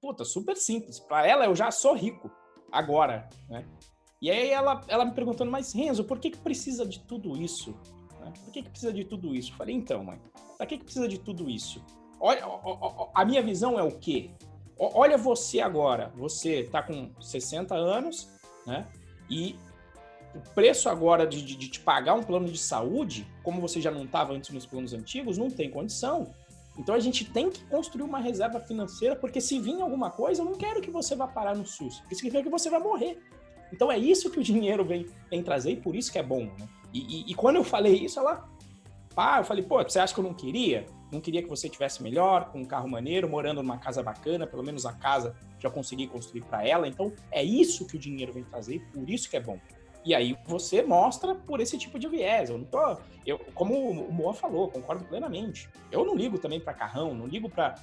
Puta, 0.00 0.24
super 0.24 0.56
simples. 0.56 1.00
Para 1.00 1.26
ela, 1.26 1.44
eu 1.44 1.56
já 1.56 1.70
sou 1.70 1.94
rico 1.94 2.30
agora, 2.72 3.28
né? 3.48 3.64
E 4.20 4.30
aí 4.30 4.50
ela, 4.50 4.80
ela 4.86 5.04
me 5.04 5.12
perguntando, 5.12 5.50
mas 5.50 5.72
Renzo, 5.72 6.04
por 6.04 6.18
que, 6.18 6.30
que 6.30 6.38
precisa 6.38 6.86
de 6.86 7.00
tudo 7.00 7.36
isso? 7.36 7.72
Né? 8.20 8.32
Por 8.44 8.52
que, 8.52 8.62
que 8.62 8.70
precisa 8.70 8.92
de 8.92 9.04
tudo 9.04 9.34
isso? 9.34 9.52
Eu 9.52 9.56
falei, 9.56 9.74
então, 9.74 10.04
mãe, 10.04 10.20
para 10.56 10.66
que, 10.66 10.78
que 10.78 10.84
precisa 10.84 11.08
de 11.08 11.18
tudo 11.18 11.50
isso? 11.50 11.84
Olha, 12.20 12.44
a 13.14 13.24
minha 13.24 13.42
visão 13.42 13.78
é 13.78 13.82
o 13.82 13.98
quê? 13.98 14.30
Olha 14.78 15.18
você 15.18 15.60
agora, 15.60 16.12
você 16.16 16.60
está 16.60 16.82
com 16.82 17.10
60 17.20 17.74
anos, 17.74 18.28
né? 18.64 18.86
E 19.28 19.56
o 20.34 20.40
preço 20.54 20.88
agora 20.88 21.26
de, 21.26 21.42
de, 21.42 21.56
de, 21.56 21.68
te 21.68 21.80
pagar 21.80 22.14
um 22.14 22.22
plano 22.22 22.46
de 22.48 22.58
saúde, 22.58 23.26
como 23.42 23.60
você 23.60 23.80
já 23.80 23.90
não 23.90 24.04
estava 24.04 24.32
antes 24.32 24.50
nos 24.50 24.64
planos 24.64 24.94
antigos, 24.94 25.36
não 25.36 25.50
tem 25.50 25.70
condição. 25.70 26.32
Então 26.78 26.94
a 26.94 26.98
gente 26.98 27.30
tem 27.30 27.50
que 27.50 27.64
construir 27.64 28.02
uma 28.02 28.18
reserva 28.18 28.58
financeira, 28.60 29.14
porque 29.14 29.40
se 29.40 29.58
vir 29.58 29.80
alguma 29.80 30.10
coisa, 30.10 30.40
eu 30.40 30.46
não 30.46 30.54
quero 30.54 30.80
que 30.80 30.90
você 30.90 31.14
vá 31.14 31.26
parar 31.26 31.54
no 31.54 31.66
SUS, 31.66 32.00
porque 32.00 32.14
significa 32.14 32.42
que 32.42 32.48
você 32.48 32.70
vai 32.70 32.80
morrer. 32.80 33.18
Então 33.72 33.90
é 33.90 33.98
isso 33.98 34.30
que 34.30 34.38
o 34.38 34.42
dinheiro 34.44 34.84
vem, 34.84 35.06
vem 35.30 35.42
trazer 35.42 35.72
e 35.72 35.76
por 35.76 35.94
isso 35.94 36.10
que 36.10 36.18
é 36.18 36.22
bom. 36.22 36.44
Né? 36.44 36.68
E, 36.92 37.00
e, 37.00 37.30
e, 37.32 37.34
quando 37.34 37.56
eu 37.56 37.64
falei 37.64 37.94
isso, 37.94 38.18
ela. 38.18 38.48
Pá, 39.14 39.38
eu 39.40 39.44
falei, 39.44 39.62
pô, 39.62 39.82
você 39.82 39.98
acha 39.98 40.14
que 40.14 40.20
eu 40.20 40.24
não 40.24 40.32
queria? 40.32 40.86
Não 41.10 41.20
queria 41.20 41.42
que 41.42 41.48
você 41.48 41.68
tivesse 41.68 42.02
melhor, 42.02 42.50
com 42.50 42.60
um 42.60 42.64
carro 42.64 42.88
maneiro, 42.88 43.28
morando 43.28 43.62
numa 43.62 43.76
casa 43.76 44.02
bacana, 44.02 44.46
pelo 44.46 44.62
menos 44.62 44.86
a 44.86 44.94
casa 44.94 45.36
já 45.58 45.68
consegui 45.68 46.06
construir 46.06 46.42
para 46.42 46.66
ela. 46.66 46.88
Então 46.88 47.12
é 47.30 47.44
isso 47.44 47.86
que 47.86 47.96
o 47.96 47.98
dinheiro 47.98 48.32
vem 48.32 48.42
trazer 48.42 48.76
e 48.76 48.80
por 48.80 49.08
isso 49.10 49.28
que 49.28 49.36
é 49.36 49.40
bom. 49.40 49.58
E 50.04 50.14
aí 50.14 50.36
você 50.44 50.82
mostra 50.82 51.34
por 51.34 51.60
esse 51.60 51.78
tipo 51.78 51.98
de 51.98 52.08
viés. 52.08 52.50
Eu 52.50 52.58
não 52.58 52.64
tô. 52.64 52.96
Eu, 53.26 53.38
como 53.54 53.74
o 53.74 54.12
Moa 54.12 54.34
falou, 54.34 54.68
concordo 54.68 55.04
plenamente. 55.04 55.68
Eu 55.90 56.04
não 56.04 56.16
ligo 56.16 56.38
também 56.38 56.60
para 56.60 56.74
carrão, 56.74 57.14
não 57.14 57.26
ligo 57.26 57.48
para 57.48 57.76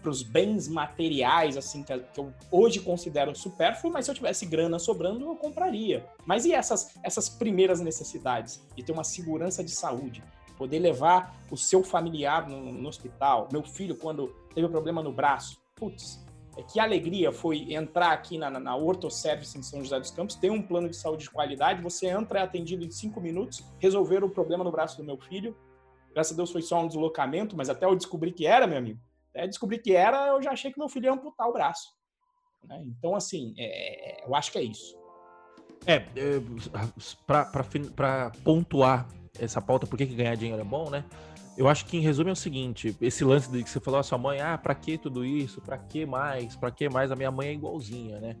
para 0.00 0.10
os 0.10 0.22
bens 0.22 0.68
materiais, 0.68 1.56
assim, 1.56 1.82
que, 1.82 1.92
eu 1.92 2.32
hoje 2.50 2.78
considero 2.78 3.34
supérfluo, 3.34 3.92
mas 3.92 4.04
se 4.04 4.10
eu 4.12 4.14
tivesse 4.14 4.46
grana 4.46 4.78
sobrando, 4.78 5.26
eu 5.26 5.34
compraria. 5.34 6.06
Mas 6.24 6.44
e 6.44 6.52
essas, 6.52 6.94
essas 7.02 7.28
primeiras 7.28 7.80
necessidades? 7.80 8.62
De 8.76 8.84
ter 8.84 8.92
uma 8.92 9.02
segurança 9.02 9.64
de 9.64 9.72
saúde, 9.72 10.22
poder 10.56 10.78
levar 10.78 11.36
o 11.50 11.56
seu 11.56 11.82
familiar 11.82 12.48
no, 12.48 12.72
no 12.72 12.88
hospital, 12.88 13.48
meu 13.50 13.64
filho, 13.64 13.96
quando 13.96 14.32
teve 14.54 14.66
um 14.66 14.70
problema 14.70 15.02
no 15.02 15.12
braço. 15.12 15.60
Putz, 15.74 16.23
que 16.62 16.78
alegria 16.78 17.32
foi 17.32 17.72
entrar 17.72 18.12
aqui 18.12 18.38
na, 18.38 18.50
na 18.50 18.76
Orto 18.76 19.10
Service 19.10 19.58
em 19.58 19.62
São 19.62 19.82
José 19.82 19.98
dos 19.98 20.10
Campos, 20.10 20.36
ter 20.36 20.50
um 20.50 20.62
plano 20.62 20.88
de 20.88 20.96
saúde 20.96 21.24
de 21.24 21.30
qualidade, 21.30 21.82
você 21.82 22.06
entra, 22.06 22.40
é 22.40 22.42
atendido 22.42 22.84
em 22.84 22.90
cinco 22.90 23.20
minutos, 23.20 23.64
resolver 23.78 24.22
o 24.22 24.30
problema 24.30 24.62
no 24.62 24.70
braço 24.70 24.96
do 24.96 25.04
meu 25.04 25.18
filho. 25.18 25.56
Graças 26.12 26.32
a 26.32 26.36
Deus 26.36 26.52
foi 26.52 26.62
só 26.62 26.80
um 26.80 26.86
deslocamento, 26.86 27.56
mas 27.56 27.68
até 27.68 27.86
eu 27.86 27.96
descobri 27.96 28.32
que 28.32 28.46
era, 28.46 28.66
meu 28.66 28.78
amigo. 28.78 29.00
Até 29.30 29.46
descobri 29.46 29.78
que 29.78 29.94
era, 29.94 30.28
eu 30.28 30.40
já 30.40 30.52
achei 30.52 30.72
que 30.72 30.78
meu 30.78 30.88
filho 30.88 31.06
ia 31.06 31.12
amputar 31.12 31.48
o 31.48 31.52
braço. 31.52 31.92
Né? 32.62 32.82
Então, 32.86 33.16
assim, 33.16 33.52
é, 33.58 34.22
é 34.22 34.26
eu 34.26 34.34
acho 34.34 34.52
que 34.52 34.58
é 34.58 34.62
isso. 34.62 34.96
É, 35.86 35.96
é 35.96 36.40
para 37.26 38.30
pontuar 38.42 39.08
essa 39.38 39.60
pauta, 39.60 39.86
por 39.86 39.96
que 39.96 40.06
ganhar 40.06 40.36
dinheiro 40.36 40.60
é 40.60 40.64
bom, 40.64 40.88
né? 40.88 41.04
Eu 41.56 41.68
acho 41.68 41.86
que 41.86 41.96
em 41.96 42.00
resumo 42.00 42.30
é 42.30 42.32
o 42.32 42.36
seguinte: 42.36 42.96
esse 43.00 43.24
lance 43.24 43.50
de 43.50 43.62
que 43.62 43.70
você 43.70 43.80
falou 43.80 44.00
a 44.00 44.02
sua 44.02 44.18
mãe, 44.18 44.40
ah, 44.40 44.58
pra 44.58 44.74
que 44.74 44.98
tudo 44.98 45.24
isso? 45.24 45.60
Pra 45.60 45.78
que 45.78 46.04
mais? 46.04 46.56
Pra 46.56 46.70
que 46.70 46.88
mais? 46.88 47.12
A 47.12 47.16
minha 47.16 47.30
mãe 47.30 47.48
é 47.48 47.52
igualzinha, 47.52 48.18
né? 48.18 48.36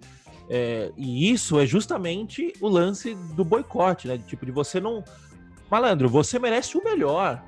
É, 0.50 0.92
e 0.96 1.30
isso 1.30 1.58
é 1.58 1.64
justamente 1.64 2.52
o 2.60 2.68
lance 2.68 3.14
do 3.34 3.44
boicote, 3.44 4.08
né? 4.08 4.18
Tipo, 4.18 4.44
de 4.44 4.52
você 4.52 4.80
não. 4.80 5.04
Malandro, 5.70 6.08
você 6.08 6.38
merece 6.38 6.76
o 6.76 6.84
melhor. 6.84 7.42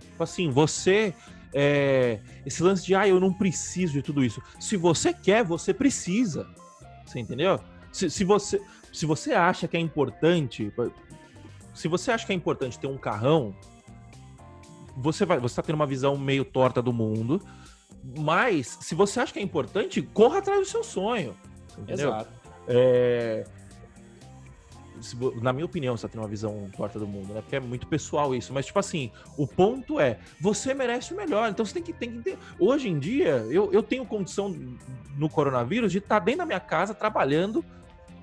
Tipo 0.00 0.22
assim, 0.22 0.50
você. 0.50 1.14
É, 1.54 2.20
esse 2.44 2.62
lance 2.62 2.84
de, 2.84 2.94
ah, 2.94 3.08
eu 3.08 3.18
não 3.18 3.32
preciso 3.32 3.94
de 3.94 4.02
tudo 4.02 4.24
isso. 4.24 4.42
Se 4.58 4.76
você 4.76 5.14
quer, 5.14 5.44
você 5.44 5.72
precisa. 5.72 6.46
Você 7.06 7.20
entendeu? 7.20 7.60
Se, 7.92 8.10
se, 8.10 8.24
você, 8.24 8.60
se 8.92 9.06
você 9.06 9.32
acha 9.32 9.68
que 9.68 9.76
é 9.76 9.80
importante. 9.80 10.72
Se 11.72 11.88
você 11.88 12.10
acha 12.10 12.26
que 12.26 12.32
é 12.32 12.34
importante 12.34 12.78
ter 12.78 12.86
um 12.86 12.98
carrão, 12.98 13.54
você 14.96 15.24
vai, 15.24 15.38
você 15.38 15.56
tá 15.56 15.62
tendo 15.62 15.76
uma 15.76 15.86
visão 15.86 16.16
meio 16.16 16.44
torta 16.44 16.80
do 16.80 16.92
mundo, 16.92 17.40
mas 18.18 18.78
se 18.80 18.94
você 18.94 19.20
acha 19.20 19.32
que 19.32 19.38
é 19.38 19.42
importante, 19.42 20.00
corra 20.00 20.38
atrás 20.38 20.60
do 20.60 20.66
seu 20.66 20.82
sonho. 20.82 21.36
Entendeu? 21.78 22.08
Exato. 22.08 22.30
É, 22.68 23.44
na 25.42 25.52
minha 25.52 25.66
opinião, 25.66 25.96
você 25.96 26.06
tá 26.06 26.12
tendo 26.12 26.22
uma 26.22 26.28
visão 26.28 26.70
torta 26.76 26.98
do 26.98 27.06
mundo, 27.06 27.34
né? 27.34 27.40
Porque 27.40 27.56
é 27.56 27.60
muito 27.60 27.86
pessoal 27.86 28.34
isso. 28.34 28.52
Mas, 28.52 28.66
tipo 28.66 28.78
assim, 28.78 29.10
o 29.36 29.46
ponto 29.46 30.00
é, 30.00 30.18
você 30.40 30.72
merece 30.72 31.12
o 31.12 31.16
melhor. 31.16 31.50
Então 31.50 31.64
você 31.64 31.74
tem 31.74 31.82
que, 31.82 31.92
tem 31.92 32.10
que 32.10 32.18
ter. 32.22 32.38
Hoje 32.58 32.88
em 32.88 32.98
dia, 32.98 33.46
eu, 33.50 33.72
eu 33.72 33.82
tenho 33.82 34.06
condição 34.06 34.54
no 35.16 35.28
coronavírus 35.28 35.92
de 35.92 35.98
estar 35.98 36.20
tá 36.20 36.24
dentro 36.24 36.38
da 36.38 36.46
minha 36.46 36.60
casa 36.60 36.94
trabalhando. 36.94 37.64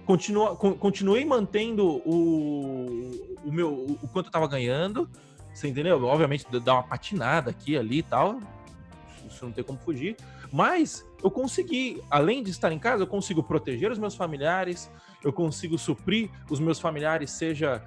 Continua, 0.05 0.55
continuei 0.55 1.23
mantendo 1.23 2.01
o, 2.05 3.11
o 3.45 3.51
meu 3.51 3.97
o 4.01 4.07
quanto 4.09 4.25
eu 4.25 4.31
tava 4.31 4.47
ganhando 4.47 5.09
você 5.53 5.67
entendeu? 5.67 6.03
Obviamente 6.03 6.45
dá 6.59 6.73
uma 6.73 6.83
patinada 6.83 7.51
aqui, 7.51 7.77
ali 7.77 7.99
e 7.99 8.03
tal. 8.03 8.39
Isso 9.27 9.45
não 9.45 9.51
tem 9.51 9.63
como 9.63 9.79
fugir. 9.79 10.17
Mas 10.51 11.05
eu 11.23 11.31
consegui, 11.31 12.01
além 12.09 12.43
de 12.43 12.51
estar 12.51 12.71
em 12.71 12.79
casa, 12.79 13.03
eu 13.03 13.07
consigo 13.07 13.41
proteger 13.41 13.91
os 13.91 13.97
meus 13.97 14.15
familiares, 14.15 14.89
eu 15.23 15.33
consigo 15.33 15.77
suprir 15.77 16.29
os 16.49 16.59
meus 16.59 16.79
familiares, 16.79 17.31
seja 17.31 17.83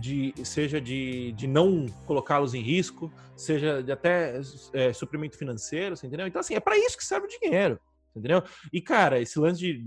de, 0.00 0.32
seja 0.44 0.80
de, 0.80 1.32
de 1.32 1.46
não 1.46 1.86
colocá-los 2.06 2.54
em 2.54 2.60
risco, 2.60 3.12
seja 3.36 3.82
de 3.82 3.90
até 3.90 4.40
é, 4.72 4.92
suprimento 4.92 5.36
financeiro, 5.36 5.96
você 5.96 6.06
entendeu? 6.06 6.26
Então, 6.26 6.40
assim, 6.40 6.54
é 6.54 6.60
para 6.60 6.76
isso 6.78 6.96
que 6.96 7.04
serve 7.04 7.26
o 7.26 7.40
dinheiro. 7.40 7.80
Entendeu? 8.14 8.44
E, 8.72 8.80
cara, 8.80 9.20
esse 9.20 9.36
lance 9.40 9.58
de. 9.58 9.84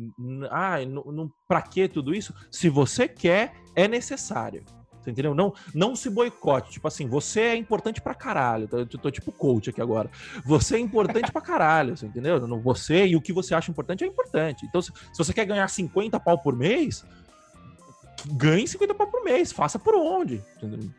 Ah, 0.51 0.85
não, 0.85 1.03
não, 1.05 1.33
que 1.69 1.87
tudo 1.87 2.13
isso? 2.13 2.33
Se 2.51 2.67
você 2.67 3.07
quer, 3.07 3.53
é 3.73 3.87
necessário. 3.87 4.65
Entendeu? 5.09 5.33
Não, 5.33 5.53
não 5.73 5.95
se 5.95 6.09
boicote. 6.09 6.71
Tipo 6.71 6.87
assim, 6.87 7.07
você 7.07 7.41
é 7.41 7.55
importante 7.55 8.01
pra 8.01 8.13
caralho. 8.13 8.67
Eu 8.71 8.85
tô, 8.85 8.97
tô 8.97 9.11
tipo 9.11 9.31
coach 9.31 9.69
aqui 9.69 9.81
agora. 9.81 10.09
Você 10.45 10.75
é 10.75 10.79
importante 10.79 11.31
pra 11.31 11.41
caralho, 11.41 11.95
você 11.95 12.05
entendeu? 12.05 12.39
Você 12.61 13.05
e 13.07 13.15
o 13.15 13.21
que 13.21 13.33
você 13.33 13.53
acha 13.53 13.71
importante 13.71 14.03
é 14.03 14.07
importante. 14.07 14.65
Então, 14.65 14.81
se, 14.81 14.91
se 14.91 15.17
você 15.17 15.33
quer 15.33 15.45
ganhar 15.45 15.67
50 15.67 16.19
pau 16.19 16.37
por 16.37 16.55
mês, 16.55 17.05
ganhe 18.25 18.67
50 18.67 18.93
pau 18.93 19.07
por 19.07 19.23
mês. 19.23 19.51
Faça 19.51 19.77
por 19.77 19.95
onde? 19.95 20.41
Entendeu? 20.57 20.89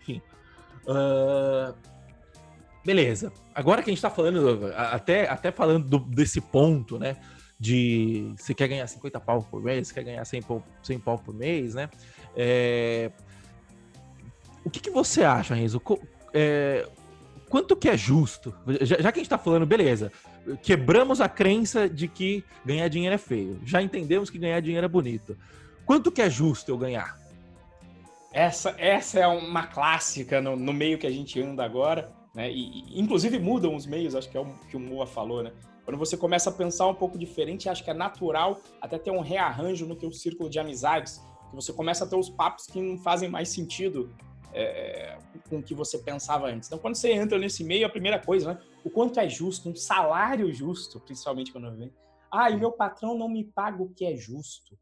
Enfim. 0.00 0.22
Uh, 0.86 1.74
beleza. 2.84 3.32
Agora 3.54 3.82
que 3.82 3.90
a 3.90 3.92
gente 3.92 4.02
tá 4.02 4.10
falando, 4.10 4.72
até, 4.74 5.28
até 5.28 5.50
falando 5.50 5.86
do, 5.86 5.98
desse 5.98 6.40
ponto, 6.40 6.98
né? 6.98 7.16
De 7.60 8.32
você 8.36 8.54
quer 8.54 8.68
ganhar 8.68 8.86
50 8.86 9.18
pau 9.20 9.42
por 9.42 9.60
mês, 9.60 9.88
você 9.88 9.94
quer 9.94 10.04
ganhar 10.04 10.24
100 10.24 10.42
pau, 10.42 10.62
100 10.82 10.98
pau 11.00 11.18
por 11.18 11.34
mês, 11.34 11.74
né? 11.74 11.90
É, 12.36 13.10
o 14.64 14.70
que, 14.70 14.80
que 14.80 14.90
você 14.90 15.22
acha, 15.22 15.54
Renzo? 15.54 15.80
É, 16.32 16.88
quanto 17.48 17.76
que 17.76 17.88
é 17.88 17.96
justo? 17.96 18.54
Já, 18.80 19.00
já, 19.00 19.12
que 19.12 19.18
a 19.18 19.22
gente 19.22 19.30
tá 19.30 19.38
falando, 19.38 19.66
beleza, 19.66 20.12
quebramos 20.62 21.20
a 21.20 21.28
crença 21.28 21.88
de 21.88 22.08
que 22.08 22.44
ganhar 22.64 22.88
dinheiro 22.88 23.14
é 23.14 23.18
feio. 23.18 23.60
Já 23.64 23.82
entendemos 23.82 24.30
que 24.30 24.38
ganhar 24.38 24.60
dinheiro 24.60 24.84
é 24.84 24.88
bonito. 24.88 25.36
Quanto 25.84 26.12
que 26.12 26.20
é 26.20 26.28
justo 26.28 26.70
eu 26.70 26.78
ganhar? 26.78 27.18
Essa, 28.32 28.74
essa 28.78 29.18
é 29.18 29.26
uma 29.26 29.66
clássica 29.66 30.40
no, 30.40 30.54
no 30.54 30.72
meio 30.72 30.98
que 30.98 31.06
a 31.06 31.10
gente 31.10 31.40
anda 31.40 31.64
agora, 31.64 32.12
né? 32.34 32.50
E, 32.50 32.98
inclusive 33.00 33.38
mudam 33.38 33.74
os 33.74 33.86
meios, 33.86 34.14
acho 34.14 34.28
que 34.28 34.36
é 34.36 34.40
o 34.40 34.46
que 34.70 34.76
o 34.76 34.80
Moa 34.80 35.06
falou, 35.06 35.42
né? 35.42 35.52
Quando 35.84 35.96
você 35.96 36.18
começa 36.18 36.50
a 36.50 36.52
pensar 36.52 36.86
um 36.86 36.94
pouco 36.94 37.18
diferente, 37.18 37.68
acho 37.68 37.82
que 37.82 37.90
é 37.90 37.94
natural 37.94 38.60
até 38.78 38.98
ter 38.98 39.10
um 39.10 39.20
rearranjo 39.20 39.86
no 39.86 39.96
teu 39.96 40.12
círculo 40.12 40.50
de 40.50 40.58
amizades, 40.58 41.22
que 41.48 41.56
você 41.56 41.72
começa 41.72 42.04
a 42.04 42.06
ter 42.06 42.16
os 42.16 42.28
papos 42.28 42.66
que 42.66 42.78
não 42.78 42.98
fazem 42.98 43.30
mais 43.30 43.48
sentido 43.48 44.14
é, 44.52 45.18
com 45.48 45.58
o 45.58 45.62
que 45.62 45.74
você 45.74 45.98
pensava 45.98 46.48
antes. 46.48 46.68
Então, 46.68 46.78
quando 46.78 46.94
você 46.94 47.12
entra 47.12 47.38
nesse 47.38 47.64
meio, 47.64 47.86
a 47.86 47.90
primeira 47.90 48.18
coisa, 48.18 48.54
né? 48.54 48.60
O 48.84 48.90
quanto 48.90 49.20
é 49.20 49.28
justo, 49.28 49.68
um 49.68 49.76
salário 49.76 50.52
justo, 50.52 51.00
principalmente 51.00 51.52
quando 51.52 51.74
vem. 51.76 51.92
Ah, 52.30 52.50
e 52.50 52.56
meu 52.56 52.72
patrão 52.72 53.16
não 53.16 53.28
me 53.28 53.44
paga 53.44 53.82
o 53.82 53.88
que 53.88 54.04
é 54.04 54.16
justo. 54.16 54.78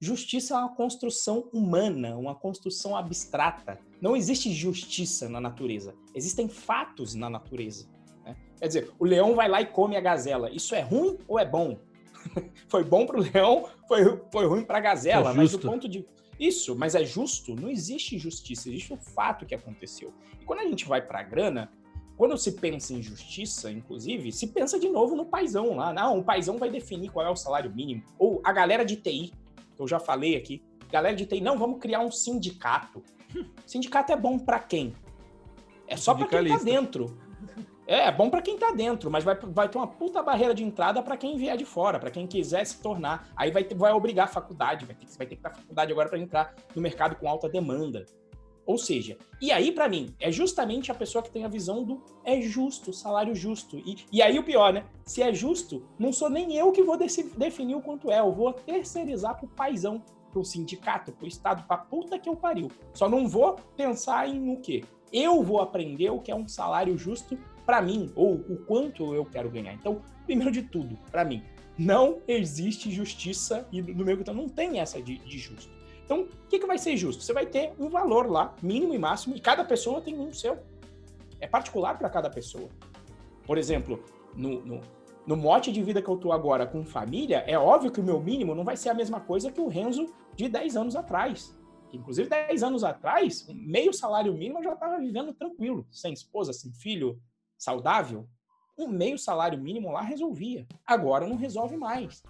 Justiça 0.00 0.54
é 0.54 0.58
uma 0.58 0.74
construção 0.74 1.48
humana, 1.52 2.16
uma 2.16 2.34
construção 2.34 2.96
abstrata. 2.96 3.78
Não 4.00 4.16
existe 4.16 4.52
justiça 4.52 5.28
na 5.28 5.40
natureza. 5.40 5.94
Existem 6.14 6.48
fatos 6.48 7.14
na 7.14 7.30
natureza. 7.30 7.88
Né? 8.24 8.36
Quer 8.58 8.66
dizer, 8.66 8.90
o 8.98 9.04
leão 9.04 9.34
vai 9.34 9.48
lá 9.48 9.62
e 9.62 9.66
come 9.66 9.96
a 9.96 10.00
gazela. 10.00 10.50
Isso 10.50 10.74
é 10.74 10.80
ruim 10.80 11.18
ou 11.26 11.38
é 11.38 11.44
bom? 11.44 11.78
foi 12.68 12.84
bom 12.84 13.06
para 13.06 13.18
o 13.18 13.22
leão, 13.22 13.68
foi, 13.88 14.20
foi 14.30 14.46
ruim 14.46 14.64
para 14.64 14.78
a 14.78 14.80
gazela. 14.80 15.30
É 15.30 15.34
mas 15.34 15.52
do 15.52 15.58
ponto 15.58 15.88
de 15.88 16.06
isso, 16.38 16.76
mas 16.76 16.94
é 16.94 17.04
justo? 17.04 17.54
Não 17.54 17.68
existe 17.68 18.18
justiça, 18.18 18.68
existe 18.68 18.92
o 18.92 18.96
fato 18.96 19.46
que 19.46 19.54
aconteceu. 19.54 20.12
E 20.40 20.44
quando 20.44 20.60
a 20.60 20.64
gente 20.64 20.84
vai 20.86 21.00
para 21.00 21.20
a 21.20 21.22
grana, 21.22 21.70
quando 22.16 22.36
se 22.38 22.52
pensa 22.52 22.92
em 22.92 23.02
justiça, 23.02 23.70
inclusive, 23.70 24.30
se 24.32 24.46
pensa 24.48 24.78
de 24.78 24.88
novo 24.88 25.16
no 25.16 25.26
paizão 25.26 25.76
lá. 25.76 25.92
Não, 25.92 26.18
o 26.18 26.24
paizão 26.24 26.58
vai 26.58 26.70
definir 26.70 27.10
qual 27.10 27.26
é 27.26 27.30
o 27.30 27.36
salário 27.36 27.74
mínimo. 27.74 28.04
Ou 28.18 28.40
a 28.44 28.52
galera 28.52 28.84
de 28.84 28.96
TI 28.96 29.32
que 29.74 29.82
eu 29.82 29.88
já 29.88 29.98
falei 29.98 30.36
aqui. 30.36 30.62
Galera 30.90 31.16
de 31.16 31.26
TI, 31.26 31.40
não, 31.40 31.58
vamos 31.58 31.80
criar 31.80 32.00
um 32.00 32.10
sindicato. 32.10 33.02
Sindicato 33.66 34.12
é 34.12 34.16
bom 34.16 34.38
para 34.38 34.60
quem? 34.60 34.94
É 35.86 35.96
só 35.96 36.14
para 36.14 36.26
quem 36.26 36.48
tá 36.48 36.58
dentro. 36.58 37.18
É, 37.86 38.08
é 38.08 38.12
bom 38.12 38.30
para 38.30 38.42
quem 38.42 38.58
tá 38.58 38.70
dentro, 38.70 39.10
mas 39.10 39.24
vai, 39.24 39.36
vai 39.36 39.68
ter 39.68 39.78
uma 39.78 39.86
puta 39.86 40.22
barreira 40.22 40.54
de 40.54 40.64
entrada 40.64 41.02
para 41.02 41.16
quem 41.16 41.36
vier 41.36 41.56
de 41.56 41.64
fora, 41.64 41.98
para 41.98 42.10
quem 42.10 42.26
quiser 42.26 42.64
se 42.64 42.80
tornar. 42.80 43.28
Aí 43.36 43.50
vai, 43.50 43.64
vai 43.64 43.92
obrigar 43.92 44.24
a 44.24 44.28
faculdade, 44.28 44.86
vai 44.86 44.94
ter, 44.94 45.06
vai 45.06 45.26
ter 45.26 45.36
que 45.36 45.40
estar 45.40 45.50
faculdade 45.50 45.92
agora 45.92 46.08
para 46.08 46.18
entrar 46.18 46.54
no 46.74 46.80
mercado 46.80 47.16
com 47.16 47.28
alta 47.28 47.48
demanda. 47.48 48.06
Ou 48.66 48.78
seja, 48.78 49.18
e 49.42 49.52
aí 49.52 49.70
para 49.70 49.88
mim, 49.88 50.14
é 50.18 50.32
justamente 50.32 50.90
a 50.90 50.94
pessoa 50.94 51.22
que 51.22 51.30
tem 51.30 51.44
a 51.44 51.48
visão 51.48 51.84
do 51.84 52.02
é 52.24 52.40
justo, 52.40 52.94
salário 52.94 53.34
justo. 53.34 53.76
E, 53.78 54.06
e 54.10 54.22
aí 54.22 54.38
o 54.38 54.42
pior, 54.42 54.72
né? 54.72 54.86
Se 55.04 55.22
é 55.22 55.34
justo, 55.34 55.86
não 55.98 56.12
sou 56.12 56.30
nem 56.30 56.56
eu 56.56 56.72
que 56.72 56.82
vou 56.82 56.96
definir 56.96 57.74
o 57.74 57.82
quanto 57.82 58.10
é, 58.10 58.20
eu 58.20 58.32
vou 58.32 58.54
terceirizar 58.54 59.36
pro 59.36 59.46
paizão, 59.48 60.02
pro 60.32 60.42
sindicato, 60.42 61.12
pro 61.12 61.28
estado, 61.28 61.66
pra 61.66 61.76
puta 61.76 62.18
que 62.18 62.28
eu 62.28 62.34
pariu. 62.34 62.70
Só 62.94 63.06
não 63.06 63.28
vou 63.28 63.56
pensar 63.76 64.28
em 64.28 64.50
o 64.50 64.58
quê? 64.58 64.82
Eu 65.12 65.42
vou 65.42 65.60
aprender 65.60 66.10
o 66.10 66.20
que 66.20 66.30
é 66.30 66.34
um 66.34 66.48
salário 66.48 66.96
justo 66.96 67.38
para 67.64 67.80
mim, 67.80 68.10
ou 68.14 68.34
o 68.34 68.56
quanto 68.66 69.14
eu 69.14 69.24
quero 69.24 69.50
ganhar. 69.50 69.72
Então, 69.72 70.02
primeiro 70.26 70.52
de 70.52 70.62
tudo, 70.62 70.98
para 71.10 71.24
mim, 71.24 71.42
não 71.78 72.20
existe 72.28 72.90
justiça 72.90 73.66
e 73.72 73.82
no 73.82 74.04
meu 74.04 74.18
então 74.18 74.34
não 74.34 74.48
tem 74.48 74.80
essa 74.80 75.00
de, 75.02 75.18
de 75.18 75.38
justo. 75.38 75.72
Então, 76.04 76.22
o 76.22 76.48
que, 76.48 76.58
que 76.58 76.66
vai 76.66 76.78
ser 76.78 76.96
justo? 76.96 77.22
Você 77.22 77.32
vai 77.32 77.46
ter 77.46 77.72
um 77.78 77.88
valor 77.88 78.30
lá, 78.30 78.54
mínimo 78.62 78.94
e 78.94 78.98
máximo, 78.98 79.34
e 79.34 79.40
cada 79.40 79.64
pessoa 79.64 80.00
tem 80.00 80.18
um 80.18 80.32
seu. 80.32 80.58
É 81.40 81.46
particular 81.46 81.98
para 81.98 82.10
cada 82.10 82.28
pessoa. 82.28 82.68
Por 83.46 83.58
exemplo, 83.58 84.02
no, 84.34 84.60
no, 84.64 84.80
no, 85.26 85.36
mote 85.36 85.72
de 85.72 85.82
vida 85.82 86.02
que 86.02 86.08
eu 86.08 86.16
tô 86.16 86.30
agora 86.30 86.66
com 86.66 86.84
família, 86.84 87.38
é 87.46 87.58
óbvio 87.58 87.90
que 87.90 88.00
o 88.00 88.04
meu 88.04 88.20
mínimo 88.20 88.54
não 88.54 88.64
vai 88.64 88.76
ser 88.76 88.90
a 88.90 88.94
mesma 88.94 89.20
coisa 89.20 89.50
que 89.50 89.60
o 89.60 89.68
Renzo 89.68 90.06
de 90.36 90.48
10 90.48 90.76
anos 90.76 90.96
atrás. 90.96 91.58
Inclusive, 91.92 92.28
10 92.28 92.62
anos 92.62 92.84
atrás, 92.84 93.46
meio 93.48 93.92
salário 93.92 94.34
mínimo 94.34 94.58
eu 94.58 94.64
já 94.64 94.72
estava 94.74 94.98
vivendo 94.98 95.32
tranquilo, 95.32 95.86
sem 95.90 96.12
esposa, 96.12 96.52
sem 96.52 96.72
filho, 96.72 97.20
saudável. 97.58 98.28
Um 98.76 98.88
meio 98.88 99.18
salário 99.18 99.58
mínimo 99.58 99.92
lá 99.92 100.02
resolvia. 100.02 100.66
Agora 100.86 101.26
não 101.26 101.36
resolve 101.36 101.76
mais. 101.76 102.22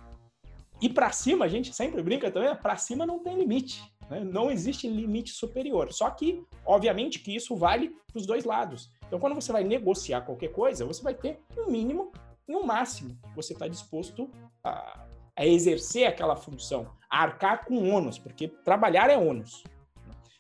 E 0.81 0.89
para 0.89 1.11
cima, 1.13 1.45
a 1.45 1.49
gente 1.49 1.73
sempre 1.73 2.03
brinca 2.03 2.31
também, 2.31 2.55
para 2.57 2.77
cima 2.77 3.07
não 3.07 3.19
tem 3.19 3.39
limite. 3.39 3.83
Né? 4.11 4.21
Não 4.21 4.51
existe 4.51 4.89
limite 4.89 5.31
superior. 5.31 5.93
Só 5.93 6.11
que, 6.11 6.45
obviamente, 6.65 7.21
que 7.21 7.35
isso 7.35 7.57
vale 7.57 7.97
para 8.07 8.19
os 8.19 8.27
dois 8.27 8.45
lados. 8.45 8.91
Então, 9.07 9.19
quando 9.19 9.35
você 9.35 9.53
vai 9.53 9.65
negociar 9.65 10.23
qualquer 10.23 10.49
coisa, 10.49 10.85
você 10.85 11.03
vai 11.03 11.15
ter 11.15 11.41
um 11.57 11.71
mínimo 11.71 12.13
e 12.49 12.55
um 12.55 12.65
máximo. 12.65 13.19
Você 13.35 13.53
está 13.53 13.69
disposto 13.69 14.31
a, 14.63 15.07
a, 15.37 15.47
exercer 15.47 16.07
aquela 16.07 16.37
função, 16.37 16.91
a 17.09 17.23
arcar 17.23 17.65
com 17.65 17.91
ônus, 17.91 18.19
porque 18.19 18.49
trabalhar 18.49 19.11
é 19.11 19.17
ônus. 19.17 19.65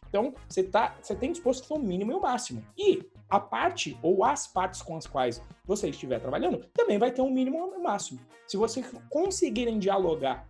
Então, 0.09 0.35
você, 0.49 0.62
tá, 0.62 0.97
você 1.01 1.14
tem 1.14 1.32
disposto 1.32 1.72
a 1.72 1.76
um 1.76 1.80
mínimo 1.80 2.12
e 2.12 2.14
um 2.14 2.20
máximo. 2.20 2.64
E 2.76 3.03
a 3.35 3.41
parte 3.41 3.99
ou 4.03 4.24
as 4.24 4.47
partes 4.47 4.80
com 4.80 4.97
as 4.97 5.07
quais 5.07 5.43
você 5.64 5.89
estiver 5.89 6.20
trabalhando 6.20 6.64
também 6.72 6.99
vai 6.99 7.11
ter 7.11 7.22
um 7.22 7.30
mínimo 7.30 7.59
e 7.59 7.78
um 7.78 7.82
máximo. 7.82 8.20
Se 8.47 8.57
vocês 8.57 8.87
conseguirem 9.11 9.78
dialogar 9.78 10.47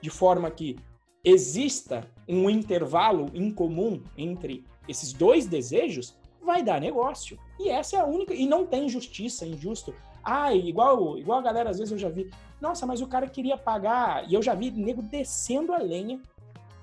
de 0.00 0.10
forma 0.10 0.50
que 0.50 0.76
exista 1.24 2.08
um 2.28 2.48
intervalo 2.48 3.30
em 3.34 3.50
comum 3.50 4.02
entre 4.16 4.64
esses 4.88 5.12
dois 5.12 5.46
desejos, 5.46 6.16
vai 6.40 6.62
dar 6.62 6.80
negócio. 6.80 7.38
E 7.58 7.68
essa 7.68 7.96
é 7.96 8.00
a 8.00 8.06
única. 8.06 8.32
E 8.32 8.46
não 8.46 8.64
tem 8.64 8.88
justiça, 8.88 9.44
injusto. 9.44 9.94
Ah, 10.22 10.54
igual, 10.54 11.18
igual 11.18 11.40
a 11.40 11.42
galera, 11.42 11.70
às 11.70 11.78
vezes 11.78 11.90
eu 11.90 11.98
já 11.98 12.08
vi. 12.08 12.30
Nossa, 12.60 12.86
mas 12.86 13.00
o 13.00 13.06
cara 13.06 13.28
queria 13.28 13.56
pagar. 13.56 14.28
E 14.30 14.34
eu 14.34 14.42
já 14.42 14.54
vi 14.54 14.70
nego 14.70 15.02
descendo 15.02 15.72
a 15.72 15.78
lenha 15.78 16.20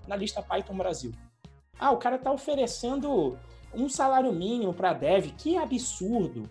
na 0.08 0.16
lista 0.16 0.42
Python 0.42 0.76
Brasil. 0.76 1.12
Ah, 1.80 1.92
o 1.92 1.98
cara 1.98 2.18
tá 2.18 2.32
oferecendo 2.32 3.38
um 3.74 3.90
salário 3.90 4.32
mínimo 4.32 4.74
para 4.74 4.94
dev, 4.94 5.32
que 5.38 5.58
absurdo. 5.58 6.50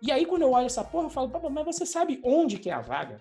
E 0.00 0.12
aí, 0.12 0.26
quando 0.26 0.42
eu 0.42 0.52
olho 0.52 0.66
essa 0.66 0.84
porra, 0.84 1.06
eu 1.06 1.10
falo, 1.10 1.30
mas 1.50 1.64
você 1.64 1.86
sabe 1.86 2.20
onde 2.24 2.58
que 2.58 2.70
é 2.70 2.72
a 2.72 2.80
vaga? 2.80 3.18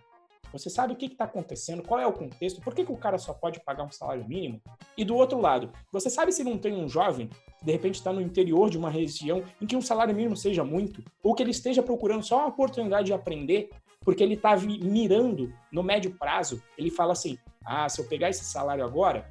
Você 0.52 0.70
sabe 0.70 0.94
o 0.94 0.96
que 0.96 1.08
está 1.08 1.26
acontecendo, 1.26 1.84
qual 1.84 2.00
é 2.00 2.08
o 2.08 2.14
contexto, 2.14 2.62
por 2.62 2.74
que, 2.74 2.86
que 2.86 2.92
o 2.92 2.98
cara 2.98 3.18
só 3.18 3.34
pode 3.34 3.60
pagar 3.60 3.84
um 3.84 3.92
salário 3.92 4.26
mínimo? 4.26 4.62
E 4.98 5.04
do 5.04 5.14
outro 5.16 5.40
lado, 5.40 5.70
você 5.92 6.10
sabe 6.10 6.32
se 6.32 6.46
não 6.46 6.58
tem 6.58 6.74
um 6.74 6.88
jovem 6.88 7.30
que 7.60 7.66
de 7.66 7.72
repente 7.74 7.96
está 7.96 8.14
no 8.14 8.22
interior 8.22 8.70
de 8.70 8.78
uma 8.78 8.90
região 8.90 9.44
em 9.62 9.66
que 9.66 9.76
um 9.76 9.82
salário 9.82 10.16
mínimo 10.16 10.38
seja 10.38 10.64
muito, 10.64 11.04
ou 11.22 11.34
que 11.36 11.44
ele 11.44 11.52
esteja 11.52 11.84
procurando 11.84 12.24
só 12.24 12.38
uma 12.38 12.48
oportunidade 12.48 13.08
de 13.08 13.14
aprender, 13.14 13.70
porque 14.00 14.24
ele 14.24 14.36
está 14.36 14.56
mirando 14.56 15.52
no 15.72 15.84
médio 15.84 16.16
prazo, 16.18 16.64
ele 16.78 16.90
fala 16.90 17.12
assim: 17.12 17.38
ah, 17.66 17.90
se 17.90 18.00
eu 18.00 18.08
pegar 18.08 18.30
esse 18.30 18.46
salário 18.46 18.86
agora, 18.86 19.30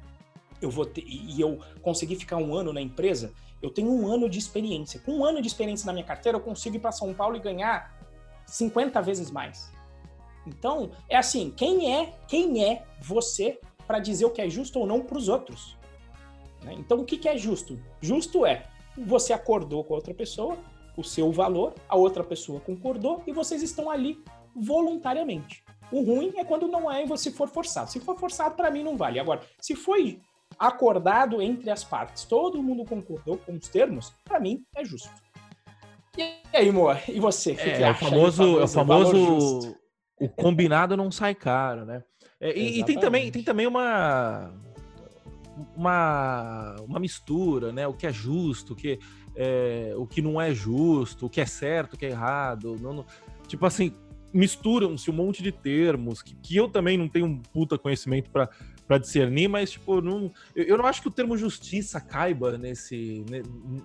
eu 0.61 0.69
vou 0.69 0.85
ter, 0.85 1.03
e 1.07 1.41
eu 1.41 1.59
conseguir 1.81 2.17
ficar 2.17 2.37
um 2.37 2.53
ano 2.53 2.71
na 2.71 2.81
empresa, 2.81 3.33
eu 3.65 3.71
tenho 3.71 3.91
um 3.91 4.07
ano 4.07 4.29
de 4.29 4.37
experiência. 4.37 4.99
Com 4.99 5.19
um 5.19 5.25
ano 5.25 5.41
de 5.41 5.47
experiência 5.47 5.85
na 5.85 5.93
minha 5.93 6.05
carteira, 6.05 6.37
eu 6.37 6.41
consigo 6.41 6.75
ir 6.75 6.79
para 6.79 6.91
São 6.91 7.13
Paulo 7.13 7.35
e 7.35 7.39
ganhar 7.39 7.99
50 8.45 9.01
vezes 9.01 9.31
mais. 9.31 9.71
Então, 10.45 10.91
é 11.09 11.17
assim, 11.17 11.51
quem 11.55 11.93
é, 11.93 12.13
quem 12.27 12.63
é 12.63 12.85
você 13.01 13.59
para 13.87 13.99
dizer 13.99 14.25
o 14.25 14.29
que 14.29 14.41
é 14.41 14.49
justo 14.49 14.79
ou 14.79 14.85
não 14.85 15.01
para 15.01 15.17
os 15.17 15.27
outros? 15.27 15.75
Né? 16.63 16.75
Então, 16.77 16.99
o 16.99 17.05
que, 17.05 17.17
que 17.17 17.27
é 17.27 17.37
justo? 17.37 17.79
Justo 17.99 18.45
é 18.45 18.67
você 18.97 19.33
acordou 19.33 19.83
com 19.83 19.93
a 19.93 19.97
outra 19.97 20.13
pessoa, 20.13 20.57
o 20.95 21.03
seu 21.03 21.31
valor, 21.31 21.73
a 21.89 21.95
outra 21.95 22.23
pessoa 22.23 22.59
concordou 22.59 23.21
e 23.27 23.33
vocês 23.33 23.61
estão 23.61 23.89
ali 23.89 24.23
voluntariamente. 24.55 25.63
O 25.91 26.01
ruim 26.01 26.33
é 26.37 26.45
quando 26.45 26.67
não 26.67 26.91
é 26.91 27.03
e 27.03 27.07
você 27.07 27.31
for 27.31 27.49
forçado. 27.49 27.91
Se 27.91 27.99
for 27.99 28.17
forçado, 28.17 28.55
para 28.55 28.71
mim 28.71 28.83
não 28.83 28.95
vale. 28.95 29.19
Agora, 29.19 29.41
se 29.59 29.75
foi 29.75 30.21
acordado 30.59 31.41
entre 31.41 31.69
as 31.69 31.83
partes, 31.83 32.23
todo 32.25 32.61
mundo 32.61 32.85
concordou 32.85 33.37
com 33.37 33.53
os 33.53 33.67
termos, 33.67 34.13
para 34.23 34.39
mim 34.39 34.63
é 34.75 34.83
justo. 34.83 35.11
E 36.17 36.33
aí, 36.53 36.71
Moa, 36.71 36.99
e 37.07 37.19
você? 37.19 37.53
É, 37.59 37.81
é 37.81 37.91
o 37.91 37.95
famoso, 37.95 38.59
é 38.59 38.63
o 38.63 38.67
famoso 38.67 39.75
o 40.19 40.29
combinado 40.29 40.95
não 40.95 41.11
sai 41.11 41.35
caro, 41.35 41.85
né? 41.85 42.03
É, 42.39 42.57
e, 42.57 42.79
e, 42.79 42.85
tem 42.85 42.97
também 42.97 43.31
tem 43.31 43.43
também 43.43 43.67
uma 43.67 44.53
uma, 45.75 46.75
uma 46.81 46.99
mistura, 46.99 47.71
né? 47.71 47.87
O 47.87 47.93
que 47.93 48.07
é 48.07 48.11
justo, 48.11 48.73
o 48.73 48.75
que, 48.75 48.99
é, 49.35 49.93
o 49.95 50.05
que 50.05 50.21
não 50.21 50.39
é 50.39 50.53
justo, 50.53 51.25
o 51.25 51.29
que 51.29 51.39
é 51.39 51.45
certo, 51.45 51.93
o 51.93 51.97
que 51.97 52.05
é 52.05 52.09
errado. 52.09 52.77
Não, 52.81 52.93
não, 52.93 53.05
tipo 53.47 53.65
assim, 53.65 53.93
misturam-se 54.33 55.09
um 55.09 55.13
monte 55.13 55.41
de 55.41 55.51
termos 55.51 56.21
que, 56.21 56.35
que 56.35 56.57
eu 56.57 56.67
também 56.67 56.97
não 56.97 57.07
tenho 57.07 57.25
um 57.25 57.37
puta 57.37 57.77
conhecimento 57.77 58.29
para 58.29 58.49
para 58.87 58.97
discernir, 58.97 59.47
mas 59.47 59.71
tipo, 59.71 60.01
não, 60.01 60.31
eu, 60.55 60.77
não 60.77 60.85
acho 60.85 61.01
que 61.01 61.07
o 61.07 61.11
termo 61.11 61.37
justiça 61.37 61.99
caiba 61.99 62.57
nesse 62.57 63.25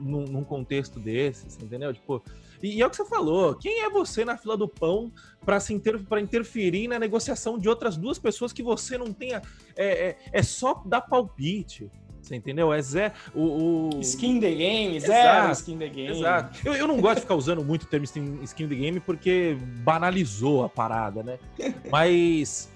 num, 0.00 0.24
num, 0.24 0.44
contexto 0.44 1.00
desse, 1.00 1.46
entendeu? 1.62 1.92
Tipo, 1.92 2.22
e, 2.62 2.76
e, 2.76 2.82
é 2.82 2.86
o 2.86 2.90
que 2.90 2.96
você 2.96 3.04
falou, 3.04 3.54
quem 3.54 3.82
é 3.82 3.88
você 3.88 4.24
na 4.24 4.36
fila 4.36 4.56
do 4.56 4.68
pão 4.68 5.10
para 5.44 5.58
se 5.58 5.72
inter, 5.72 6.00
interferir 6.20 6.88
na 6.88 6.98
negociação 6.98 7.58
de 7.58 7.68
outras 7.68 7.96
duas 7.96 8.18
pessoas 8.18 8.52
que 8.52 8.62
você 8.62 8.98
não 8.98 9.12
tenha 9.12 9.40
é, 9.76 10.08
é, 10.08 10.16
é 10.32 10.42
só 10.42 10.82
dar 10.84 11.00
palpite. 11.00 11.90
Você 12.20 12.36
entendeu? 12.36 12.70
É 12.72 12.82
Zé. 12.82 13.12
O, 13.34 13.96
o... 13.96 14.00
Skin 14.00 14.40
the 14.40 14.54
game, 14.54 15.00
Zé. 15.00 15.50
Skin 15.52 15.78
the 15.78 15.88
game. 15.88 16.18
Exato. 16.18 16.60
Eu, 16.62 16.74
eu 16.74 16.86
não 16.86 17.00
gosto 17.00 17.16
de 17.16 17.20
ficar 17.22 17.34
usando 17.34 17.64
muito 17.64 17.84
o 17.84 17.86
termo 17.86 18.04
skin, 18.04 18.40
skin 18.42 18.68
the 18.68 18.74
game 18.74 19.00
porque 19.00 19.56
banalizou 19.82 20.62
a 20.62 20.68
parada, 20.68 21.22
né? 21.22 21.38
Mas 21.90 22.70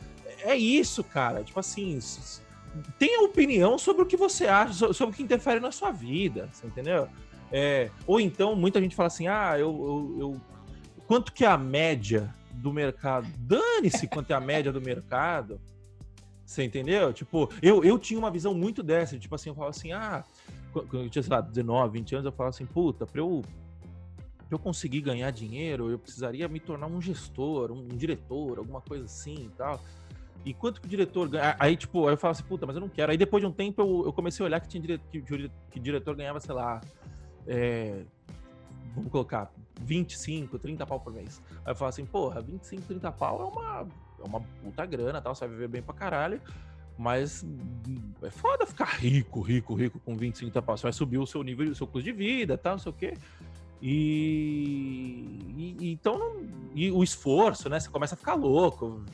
é 0.45 0.57
isso, 0.57 1.03
cara. 1.03 1.43
Tipo 1.43 1.59
assim, 1.59 1.99
tenha 2.99 3.23
opinião 3.23 3.79
sobre 3.79 4.03
o 4.03 4.07
que 4.07 4.17
você 4.17 4.47
acha, 4.47 4.93
sobre 4.93 5.15
o 5.15 5.17
que 5.17 5.23
interfere 5.23 5.59
na 5.59 5.73
sua 5.73 5.91
vida, 5.91 6.49
você 6.53 6.67
entendeu? 6.67 7.09
É, 7.51 7.91
ou 8.07 8.21
então, 8.21 8.55
muita 8.55 8.81
gente 8.81 8.97
fala 8.97 9.07
assim, 9.07 9.27
ah, 9.27 9.59
eu, 9.59 9.69
eu, 9.69 10.17
eu 10.21 10.41
quanto 11.07 11.33
que 11.33 11.45
é 11.45 11.49
a 11.49 11.59
média 11.59 12.35
do 12.53 12.73
mercado? 12.73 13.27
Dane-se 13.39 14.07
quanto 14.07 14.31
é 14.31 14.35
a 14.35 14.41
média 14.41 14.73
do 14.73 14.81
mercado. 14.81 15.61
Você 16.45 16.63
entendeu? 16.63 17.13
Tipo, 17.13 17.51
eu, 17.63 17.83
eu 17.83 17.99
tinha 17.99 18.19
uma 18.19 18.31
visão 18.31 18.55
muito 18.55 18.83
dessa, 18.83 19.19
tipo 19.19 19.35
assim, 19.35 19.49
eu 19.49 19.55
falava 19.55 19.71
assim, 19.71 19.93
ah, 19.93 20.25
quando 20.73 21.05
eu 21.05 21.11
tinha, 21.11 21.23
sei 21.23 21.33
lá, 21.33 21.41
19, 21.41 21.99
20 21.99 22.15
anos, 22.17 22.27
eu 22.27 22.33
falava 22.33 22.55
assim, 22.55 22.67
puta, 22.67 23.07
pra 23.07 23.21
eu, 23.21 23.43
eu 24.51 24.59
conseguir 24.59 25.01
ganhar 25.01 25.31
dinheiro, 25.31 25.91
eu 25.91 25.99
precisaria 25.99 26.47
me 26.49 26.61
tornar 26.61 26.87
um 26.87 27.01
gestor, 27.01 27.73
um 27.73 27.89
diretor, 27.89 28.59
alguma 28.59 28.81
coisa 28.81 29.05
assim 29.05 29.47
e 29.47 29.51
tal. 29.57 29.81
E 30.45 30.53
quanto 30.53 30.81
que 30.81 30.87
o 30.87 30.91
diretor 30.91 31.29
ganha? 31.29 31.57
Aí, 31.59 31.77
tipo, 31.77 32.07
aí 32.07 32.13
eu 32.13 32.19
falava 32.19 32.39
assim, 32.39 32.49
puta, 32.49 32.67
mas 32.67 32.77
eu 32.77 32.81
não 32.81 32.89
quero. 32.89 33.11
Aí 33.11 33.17
depois 33.19 33.41
de 33.41 33.47
um 33.47 33.53
tempo 33.53 33.81
eu, 33.81 34.07
eu 34.07 34.13
comecei 34.13 34.45
a 34.45 34.47
olhar 34.47 34.61
que 34.61 34.69
tinha 34.69 34.81
dire... 34.81 35.01
que, 35.11 35.23
que 35.71 35.81
diretor 35.81 36.15
ganhava, 36.15 36.39
sei 36.41 36.55
lá, 36.55 36.81
é... 37.47 38.05
vamos 38.95 39.11
colocar 39.11 39.51
25, 39.81 40.59
30 40.59 40.87
pau 40.87 41.01
por 41.01 41.13
mês. 41.13 41.41
Aí 41.65 41.73
eu 41.73 41.77
falava 41.77 41.89
assim, 41.89 42.05
porra, 42.05 42.43
25, 42.43 42.83
30 42.83 43.13
pau 43.13 43.41
é 43.41 43.59
uma 43.59 43.87
é 44.25 44.27
uma 44.27 44.41
puta 44.41 44.87
grana, 44.87 45.21
tal, 45.21 45.35
você 45.35 45.47
vai 45.47 45.55
viver 45.55 45.69
bem 45.69 45.83
pra 45.83 45.95
caralho. 45.95 46.41
Mas 46.97 47.45
é 48.23 48.31
foda 48.31 48.65
ficar 48.67 48.85
rico, 48.85 49.41
rico, 49.41 49.75
rico 49.75 49.99
com 50.01 50.17
25 50.17 50.53
tapas. 50.53 50.81
Você 50.81 50.85
vai 50.85 50.93
subir 50.93 51.19
o 51.19 51.27
seu 51.27 51.43
nível, 51.43 51.69
o 51.71 51.75
seu 51.75 51.87
custo 51.87 52.05
de 52.05 52.13
vida, 52.13 52.57
tal, 52.57 52.75
não 52.75 52.79
sei 52.79 52.91
o 52.91 52.95
quê. 52.95 53.15
E, 53.83 55.75
e 55.81 55.93
então 55.93 56.37
e 56.73 56.91
o 56.93 57.03
esforço, 57.03 57.69
né? 57.69 57.81
Você 57.81 57.91
começa 57.91 58.15
a 58.15 58.19
ficar 58.19 58.35
louco. 58.35 59.05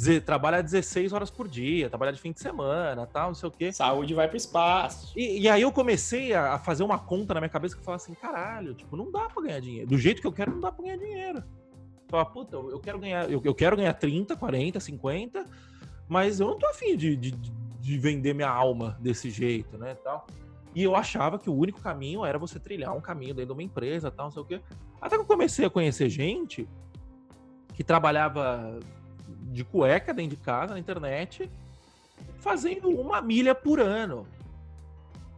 Dizer, 0.00 0.22
trabalha 0.22 0.62
16 0.62 1.12
horas 1.12 1.28
por 1.28 1.46
dia, 1.46 1.90
trabalha 1.90 2.10
de 2.10 2.18
fim 2.18 2.32
de 2.32 2.40
semana, 2.40 3.06
tal, 3.06 3.26
não 3.26 3.34
sei 3.34 3.50
o 3.50 3.52
quê. 3.52 3.70
Saúde 3.70 4.14
vai 4.14 4.26
pro 4.28 4.36
espaço. 4.38 5.12
E, 5.14 5.40
e 5.42 5.46
aí 5.46 5.60
eu 5.60 5.70
comecei 5.70 6.32
a, 6.32 6.54
a, 6.54 6.58
fazer 6.58 6.82
uma 6.82 6.98
conta 6.98 7.34
na 7.34 7.40
minha 7.40 7.50
cabeça 7.50 7.74
que 7.74 7.82
eu 7.82 7.84
falava 7.84 8.02
assim, 8.02 8.14
caralho, 8.14 8.72
tipo, 8.72 8.96
não 8.96 9.12
dá 9.12 9.28
pra 9.28 9.42
ganhar 9.42 9.60
dinheiro. 9.60 9.86
Do 9.86 9.98
jeito 9.98 10.22
que 10.22 10.26
eu 10.26 10.32
quero, 10.32 10.52
não 10.52 10.60
dá 10.60 10.72
pra 10.72 10.84
ganhar 10.86 10.96
dinheiro. 10.96 11.44
Falar, 12.08 12.24
puta, 12.24 12.56
eu 12.56 12.80
quero 12.80 12.98
ganhar, 12.98 13.30
eu, 13.30 13.42
eu 13.44 13.54
quero 13.54 13.76
ganhar 13.76 13.92
30, 13.92 14.36
40, 14.36 14.80
50, 14.80 15.44
mas 16.08 16.40
eu 16.40 16.46
não 16.46 16.58
tô 16.58 16.66
afim 16.66 16.96
de, 16.96 17.14
de, 17.14 17.32
de 17.32 17.98
vender 17.98 18.32
minha 18.32 18.48
alma 18.48 18.96
desse 19.02 19.28
jeito, 19.28 19.76
né, 19.76 19.94
tal. 19.96 20.26
E 20.74 20.82
eu 20.82 20.96
achava 20.96 21.38
que 21.38 21.50
o 21.50 21.54
único 21.54 21.78
caminho 21.78 22.24
era 22.24 22.38
você 22.38 22.58
trilhar 22.58 22.96
um 22.96 23.02
caminho 23.02 23.34
dentro 23.34 23.48
de 23.48 23.52
uma 23.52 23.62
empresa, 23.62 24.10
tal, 24.10 24.28
não 24.28 24.32
sei 24.32 24.40
o 24.40 24.46
quê. 24.46 24.62
Até 24.98 25.16
que 25.16 25.20
eu 25.20 25.26
comecei 25.26 25.66
a 25.66 25.68
conhecer 25.68 26.08
gente 26.08 26.66
que 27.74 27.84
trabalhava 27.84 28.80
de 29.52 29.64
cueca 29.64 30.12
dentro 30.12 30.36
de 30.36 30.42
casa, 30.42 30.74
na 30.74 30.80
internet, 30.80 31.50
fazendo 32.38 32.88
uma 32.88 33.20
milha 33.20 33.54
por 33.54 33.80
ano. 33.80 34.26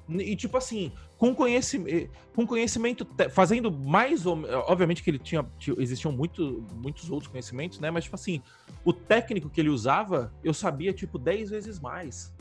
E 0.09 0.35
tipo 0.37 0.57
assim, 0.57 0.93
com 1.17 1.35
conhecimento, 1.35 2.11
com 2.35 2.47
conhecimento, 2.47 3.07
fazendo 3.31 3.71
mais 3.71 4.27
ou 4.27 4.37
obviamente 4.67 5.03
que 5.03 5.11
ele 5.11 5.19
tinha, 5.19 5.47
existiam 5.79 6.13
muito, 6.13 6.67
muitos 6.75 7.11
outros 7.11 7.31
conhecimentos, 7.31 7.79
né? 7.79 7.91
Mas 7.91 8.05
tipo 8.05 8.17
assim, 8.17 8.43
o 8.85 8.93
técnico 8.93 9.49
que 9.49 9.61
ele 9.61 9.69
usava, 9.69 10.33
eu 10.43 10.53
sabia 10.53 10.93
tipo 10.93 11.19
10 11.19 11.51
vezes 11.51 11.79
mais. 11.79 12.32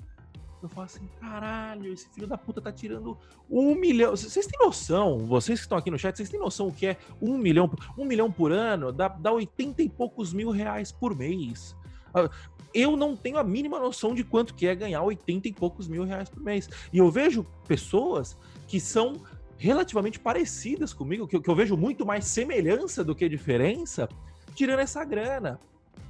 Eu 0.61 0.69
falo 0.69 0.85
assim, 0.85 1.07
caralho, 1.19 1.91
esse 1.91 2.07
filho 2.09 2.27
da 2.27 2.37
puta 2.37 2.61
tá 2.61 2.71
tirando 2.71 3.17
um 3.49 3.73
milhão. 3.73 4.11
Vocês 4.11 4.45
têm 4.45 4.59
noção, 4.59 5.19
vocês 5.19 5.59
que 5.59 5.65
estão 5.65 5.77
aqui 5.77 5.89
no 5.89 5.97
chat, 5.97 6.15
vocês 6.15 6.29
têm 6.29 6.39
noção 6.39 6.67
o 6.67 6.71
que 6.71 6.85
é 6.85 6.97
um 7.19 7.37
milhão, 7.37 7.69
um 7.97 8.05
milhão 8.05 8.31
por 8.31 8.51
ano? 8.51 8.91
Dá, 8.91 9.07
dá 9.07 9.31
80 9.31 9.81
e 9.81 9.89
poucos 9.89 10.31
mil 10.33 10.51
reais 10.51 10.91
por 10.91 11.15
mês. 11.15 11.75
Ah, 12.13 12.29
eu 12.73 12.95
não 12.95 13.15
tenho 13.15 13.37
a 13.37 13.43
mínima 13.43 13.79
noção 13.79 14.13
de 14.13 14.23
quanto 14.23 14.53
que 14.53 14.67
é 14.67 14.75
ganhar 14.75 15.01
80 15.01 15.47
e 15.47 15.53
poucos 15.53 15.87
mil 15.87 16.03
reais 16.03 16.29
por 16.29 16.41
mês. 16.41 16.69
E 16.93 16.99
eu 16.99 17.09
vejo 17.09 17.43
pessoas 17.67 18.37
que 18.67 18.79
são 18.79 19.15
relativamente 19.57 20.19
parecidas 20.19 20.93
comigo, 20.93 21.27
que, 21.27 21.39
que 21.39 21.49
eu 21.49 21.55
vejo 21.55 21.75
muito 21.75 22.05
mais 22.05 22.25
semelhança 22.25 23.03
do 23.03 23.15
que 23.15 23.27
diferença, 23.27 24.07
tirando 24.55 24.79
essa 24.79 25.03
grana, 25.03 25.59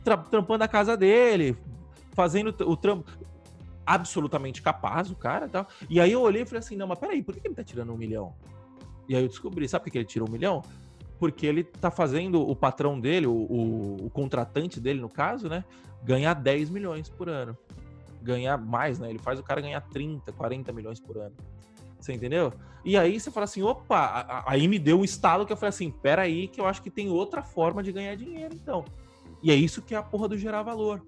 tra 0.04 0.18
trampando 0.18 0.64
a 0.64 0.68
casa 0.68 0.95
dele, 0.95 1.58
fazendo 2.14 2.56
o 2.66 2.78
trampo 2.78 3.12
absolutamente 3.86 4.62
capaz, 4.62 5.10
o 5.12 5.16
cara 5.16 5.48
tal. 5.48 5.68
E 5.90 6.00
aí 6.00 6.12
eu 6.12 6.22
olhei 6.22 6.44
e 6.44 6.46
falei 6.46 6.60
assim: 6.60 6.76
não, 6.76 6.88
mas 6.88 7.00
peraí, 7.00 7.22
por 7.22 7.36
que 7.36 7.48
ele 7.48 7.56
tá 7.56 7.64
tirando 7.64 7.94
um 7.94 7.98
milhão? 7.98 8.34
E 9.08 9.16
aí 9.16 9.24
eu 9.24 9.28
descobri, 9.28 9.68
sabe 9.68 9.86
por 9.86 9.92
que 9.92 9.98
ele 9.98 10.06
tirou 10.06 10.28
um 10.28 10.32
milhão? 10.32 10.62
Porque 11.20 11.46
ele 11.46 11.64
tá 11.64 11.92
fazendo 11.92 12.42
o 12.42 12.56
patrão 12.56 13.00
dele, 13.00 13.28
o, 13.28 13.34
o, 13.34 14.06
o 14.06 14.10
contratante 14.10 14.80
dele, 14.80 15.00
no 15.00 15.10
caso, 15.10 15.48
né? 15.48 15.64
Ganhar 16.04 16.34
10 16.34 16.70
milhões 16.70 17.10
por 17.10 17.30
ano. 17.30 17.56
Ganhar 18.22 18.58
mais, 18.58 19.00
né? 19.00 19.10
Ele 19.10 19.20
faz 19.20 19.40
o 19.40 19.44
cara 19.44 19.62
ganhar 19.62 19.82
30, 19.82 20.32
40 20.32 20.72
milhões 20.72 21.00
por 21.00 21.18
ano. 21.18 21.36
Você 22.00 22.14
entendeu? 22.14 22.52
E 22.84 22.98
aí 22.98 23.20
você 23.20 23.30
fala 23.30 23.44
assim, 23.44 23.62
opa, 23.62 24.44
aí 24.48 24.68
me 24.68 24.80
deu 24.80 25.00
um 25.00 25.04
estalo 25.04 25.46
que 25.46 25.54
eu 25.54 25.58
falei 25.58 25.70
assim, 25.70 25.92
peraí, 25.92 26.48
que 26.48 26.60
eu 26.60 26.66
acho 26.66 26.82
que 26.82 26.90
tem 26.90 27.10
outra 27.10 27.44
forma 27.44 27.84
de 27.84 27.92
ganhar 27.92 28.16
dinheiro, 28.16 28.56
então. 28.56 28.84
E 29.44 29.52
é 29.52 29.56
isso 29.56 29.82
que 29.82 29.94
é 29.94 29.98
a 29.98 30.04
porra 30.04 30.28
do 30.28 30.38
gerar 30.38 30.64
valor. 30.64 31.04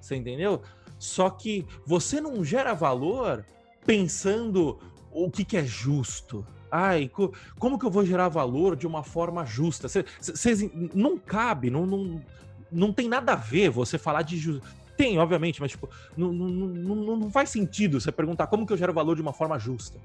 Você 0.00 0.16
entendeu? 0.16 0.62
Só 1.02 1.28
que 1.28 1.66
você 1.84 2.20
não 2.20 2.44
gera 2.44 2.74
valor 2.74 3.44
pensando 3.84 4.78
o 5.10 5.28
que, 5.28 5.44
que 5.44 5.56
é 5.56 5.64
justo. 5.64 6.46
Ai, 6.70 7.08
co 7.08 7.32
como 7.58 7.76
que 7.76 7.84
eu 7.84 7.90
vou 7.90 8.06
gerar 8.06 8.28
valor 8.28 8.76
de 8.76 8.86
uma 8.86 9.02
forma 9.02 9.44
justa? 9.44 9.88
Cês, 9.88 10.62
não 10.94 11.18
cabe, 11.18 11.70
não, 11.70 11.84
não, 11.84 12.22
não 12.70 12.92
tem 12.92 13.08
nada 13.08 13.32
a 13.32 13.36
ver 13.36 13.68
você 13.68 13.98
falar 13.98 14.22
de 14.22 14.38
justiça. 14.38 14.72
Tem, 14.96 15.18
obviamente, 15.18 15.60
mas 15.60 15.72
tipo, 15.72 15.90
não, 16.16 16.32
não, 16.32 16.48
não, 16.48 17.16
não 17.16 17.30
faz 17.32 17.50
sentido 17.50 18.00
você 18.00 18.12
perguntar 18.12 18.46
como 18.46 18.64
que 18.64 18.72
eu 18.72 18.76
gero 18.76 18.92
valor 18.92 19.16
de 19.16 19.22
uma 19.22 19.32
forma 19.32 19.58
justa. 19.58 19.98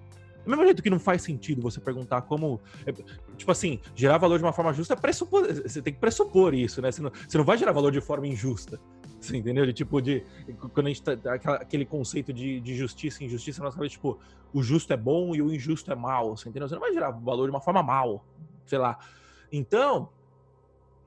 Do 0.43 0.49
mesmo 0.49 0.63
jeito 0.63 0.81
que 0.81 0.89
não 0.89 0.99
faz 0.99 1.21
sentido 1.21 1.61
você 1.61 1.79
perguntar 1.79 2.23
como. 2.23 2.59
É, 2.87 2.93
tipo 3.37 3.51
assim, 3.51 3.79
gerar 3.93 4.17
valor 4.17 4.39
de 4.39 4.45
uma 4.45 4.53
forma 4.53 4.73
justa 4.73 4.93
é 4.93 4.97
pressupor. 4.97 5.45
Você 5.45 5.79
tem 5.79 5.93
que 5.93 5.99
pressupor 5.99 6.55
isso, 6.55 6.81
né? 6.81 6.91
Você 6.91 7.03
não, 7.03 7.11
você 7.11 7.37
não 7.37 7.45
vai 7.45 7.57
gerar 7.57 7.73
valor 7.73 7.91
de 7.91 8.01
forma 8.01 8.25
injusta. 8.25 8.79
Você 9.19 9.35
entendeu? 9.35 9.65
De 9.65 9.73
tipo, 9.73 10.01
de. 10.01 10.23
Quando 10.73 10.87
a 10.87 10.89
gente 10.89 11.01
tá. 11.01 11.13
Aquele 11.55 11.85
conceito 11.85 12.31
de, 12.31 12.59
de 12.59 12.75
justiça 12.75 13.23
e 13.23 13.25
injustiça, 13.25 13.63
nós 13.63 13.73
falamos, 13.73 13.93
tipo, 13.93 14.19
o 14.53 14.61
justo 14.61 14.93
é 14.93 14.97
bom 14.97 15.35
e 15.35 15.41
o 15.41 15.53
injusto 15.53 15.91
é 15.91 15.95
mal. 15.95 16.37
Você 16.37 16.49
entendeu? 16.49 16.67
Você 16.67 16.75
não 16.75 16.81
vai 16.81 16.93
gerar 16.93 17.11
valor 17.11 17.45
de 17.45 17.49
uma 17.49 17.61
forma 17.61 17.81
mal. 17.81 18.25
Sei 18.65 18.77
lá. 18.77 18.99
Então, 19.51 20.09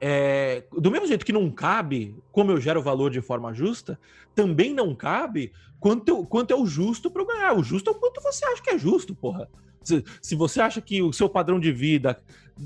é, 0.00 0.64
do 0.72 0.90
mesmo 0.90 1.06
jeito 1.06 1.26
que 1.26 1.32
não 1.32 1.50
cabe 1.50 2.16
como 2.32 2.50
eu 2.50 2.61
gero 2.61 2.82
valor 2.82 3.11
de 3.11 3.20
forma 3.20 3.52
justa, 3.52 4.00
também 4.34 4.72
não 4.72 4.94
cabe 4.94 5.52
quanto, 5.78 6.24
quanto 6.24 6.52
é 6.52 6.56
o 6.56 6.66
justo 6.66 7.11
para 7.11 7.22
eu 7.22 7.26
ganhar. 7.26 7.56
O 7.56 7.62
justo 7.62 7.90
é 7.90 7.92
o 7.92 7.96
quanto 7.96 8.22
você 8.22 8.44
acha 8.46 8.62
que 8.62 8.70
é 8.70 8.78
justo, 8.78 9.14
porra. 9.14 9.48
Se, 9.82 10.04
se, 10.20 10.34
você 10.34 10.60
acha 10.60 10.80
que 10.80 11.02
o 11.02 11.12
seu 11.12 11.28
padrão 11.28 11.58
de 11.58 11.72
vida 11.72 12.20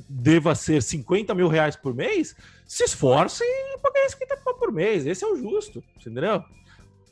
deva 0.08 0.54
ser 0.54 0.82
50 0.82 1.34
mil 1.34 1.48
reais 1.48 1.76
por 1.76 1.94
mês, 1.94 2.34
se 2.66 2.84
esforce 2.84 3.44
para 3.80 3.92
ganhar 3.92 4.08
50 4.08 4.36
mil 4.44 4.54
por 4.54 4.72
mês. 4.72 5.06
Esse 5.06 5.24
é 5.24 5.28
o 5.28 5.36
justo, 5.36 5.82
entendeu? 5.96 6.42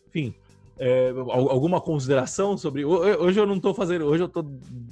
Enfim, 0.09 0.35
é, 0.79 1.11
alguma 1.11 1.81
consideração 1.81 2.59
sobre. 2.59 2.85
Hoje 2.85 3.39
eu 3.39 3.47
não 3.47 3.57
estou 3.57 3.73
fazendo. 3.73 4.07
Hoje 4.07 4.23
eu 4.23 4.27
estou 4.27 4.45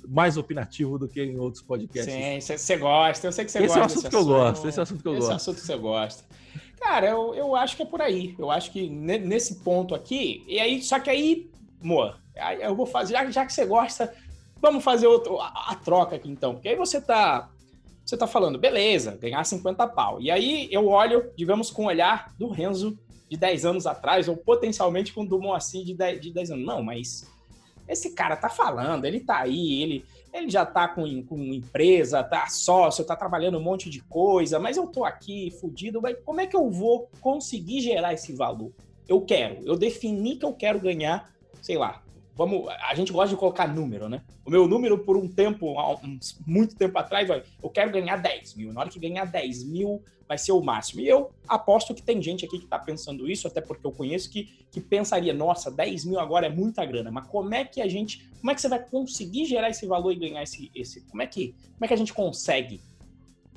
mais 0.08 0.36
opinativo 0.36 0.98
do 0.98 1.08
que 1.08 1.22
em 1.22 1.38
outros 1.38 1.62
podcasts. 1.62 2.14
Sim, 2.46 2.56
você 2.56 2.76
gosta. 2.76 3.26
Eu 3.26 3.32
sei 3.32 3.44
que 3.44 3.50
você 3.50 3.60
gosta. 3.60 3.72
Esse 3.72 3.78
é 3.78 3.82
o 3.82 3.86
assunto 3.86 4.10
que 4.10 4.16
eu 4.16 4.24
gosto. 4.24 4.68
Esse 4.68 4.78
é 4.78 4.80
o 4.80 4.82
assunto 4.82 5.02
que 5.02 5.08
eu 5.08 5.12
esse 5.12 5.20
gosto. 5.20 5.24
Esse 5.24 5.32
é 5.32 5.34
o 5.34 5.36
assunto 5.36 5.56
que 5.56 5.66
você 5.66 5.76
gosta. 5.76 6.24
Cara, 6.78 7.08
eu, 7.08 7.34
eu 7.34 7.56
acho 7.56 7.76
que 7.76 7.82
é 7.82 7.86
por 7.86 8.00
aí. 8.00 8.34
Eu 8.38 8.50
acho 8.50 8.70
que 8.70 8.88
nesse 8.88 9.56
ponto 9.56 9.94
aqui. 9.94 10.44
E 10.46 10.60
aí, 10.60 10.82
só 10.82 11.00
que 11.00 11.10
aí, 11.10 11.50
Moa, 11.82 12.20
eu 12.60 12.76
vou 12.76 12.86
fazer. 12.86 13.14
Já, 13.14 13.30
já 13.30 13.46
que 13.46 13.52
você 13.52 13.64
gosta, 13.64 14.14
vamos 14.60 14.84
fazer 14.84 15.06
outro, 15.06 15.40
a, 15.40 15.70
a, 15.70 15.74
troca 15.74 16.16
aqui 16.16 16.28
então. 16.30 16.54
Porque 16.54 16.68
aí 16.68 16.76
você 16.76 17.00
tá. 17.00 17.48
Você 18.04 18.16
tá 18.16 18.26
falando, 18.26 18.58
beleza, 18.58 19.16
ganhar 19.20 19.44
50 19.44 19.86
pau. 19.88 20.20
E 20.20 20.32
aí 20.32 20.68
eu 20.72 20.88
olho, 20.88 21.30
digamos, 21.36 21.70
com 21.70 21.84
o 21.84 21.86
olhar 21.86 22.34
do 22.36 22.48
Renzo 22.48 22.98
de 23.28 23.36
10 23.36 23.64
anos 23.64 23.86
atrás, 23.86 24.26
ou 24.26 24.36
potencialmente 24.36 25.12
com 25.12 25.22
o 25.22 25.28
do 25.28 25.38
Moacir 25.38 25.84
de 25.84 25.94
10, 25.94 26.20
de 26.20 26.32
10 26.32 26.50
anos. 26.50 26.66
Não, 26.66 26.82
mas 26.82 27.30
esse 27.86 28.10
cara 28.10 28.36
tá 28.36 28.48
falando, 28.48 29.04
ele 29.04 29.20
tá 29.20 29.38
aí, 29.38 29.82
ele, 29.82 30.04
ele 30.32 30.50
já 30.50 30.66
tá 30.66 30.88
com, 30.88 31.22
com 31.24 31.38
empresa, 31.38 32.22
tá 32.24 32.48
sócio, 32.48 33.04
tá 33.04 33.14
trabalhando 33.14 33.58
um 33.58 33.62
monte 33.62 33.88
de 33.88 34.00
coisa, 34.00 34.58
mas 34.58 34.76
eu 34.76 34.86
tô 34.88 35.04
aqui 35.04 35.52
fudido, 35.60 36.00
mas 36.00 36.16
como 36.24 36.40
é 36.40 36.46
que 36.46 36.56
eu 36.56 36.68
vou 36.70 37.08
conseguir 37.20 37.80
gerar 37.80 38.12
esse 38.12 38.32
valor? 38.32 38.72
Eu 39.08 39.20
quero, 39.20 39.58
eu 39.64 39.76
defini 39.76 40.36
que 40.36 40.44
eu 40.44 40.52
quero 40.52 40.80
ganhar, 40.80 41.32
sei 41.60 41.76
lá, 41.76 42.02
vamos, 42.40 42.68
a 42.68 42.94
gente 42.94 43.12
gosta 43.12 43.28
de 43.28 43.38
colocar 43.38 43.68
número, 43.68 44.08
né? 44.08 44.22
O 44.46 44.50
meu 44.50 44.66
número 44.66 44.98
por 45.00 45.14
um 45.14 45.28
tempo, 45.28 45.74
muito 46.46 46.74
tempo 46.74 46.98
atrás, 46.98 47.28
eu 47.62 47.68
quero 47.68 47.90
ganhar 47.92 48.16
10 48.16 48.54
mil. 48.54 48.72
Na 48.72 48.80
hora 48.80 48.88
que 48.88 48.98
ganhar 48.98 49.26
10 49.26 49.64
mil, 49.64 50.02
vai 50.26 50.38
ser 50.38 50.52
o 50.52 50.62
máximo. 50.62 51.02
E 51.02 51.08
eu 51.08 51.30
aposto 51.46 51.94
que 51.94 52.00
tem 52.00 52.22
gente 52.22 52.46
aqui 52.46 52.56
que 52.56 52.64
está 52.64 52.78
pensando 52.78 53.30
isso, 53.30 53.46
até 53.46 53.60
porque 53.60 53.86
eu 53.86 53.92
conheço, 53.92 54.30
que, 54.30 54.44
que 54.72 54.80
pensaria, 54.80 55.34
nossa, 55.34 55.70
10 55.70 56.06
mil 56.06 56.18
agora 56.18 56.46
é 56.46 56.48
muita 56.48 56.82
grana. 56.86 57.10
Mas 57.10 57.26
como 57.26 57.54
é 57.54 57.62
que 57.62 57.82
a 57.82 57.86
gente, 57.86 58.26
como 58.40 58.50
é 58.50 58.54
que 58.54 58.62
você 58.62 58.70
vai 58.70 58.82
conseguir 58.82 59.44
gerar 59.44 59.68
esse 59.68 59.84
valor 59.84 60.10
e 60.10 60.16
ganhar 60.16 60.42
esse, 60.42 60.70
esse 60.74 61.02
como 61.02 61.20
é 61.20 61.26
que, 61.26 61.54
como 61.74 61.84
é 61.84 61.88
que 61.88 61.94
a 61.94 61.98
gente 61.98 62.14
consegue 62.14 62.80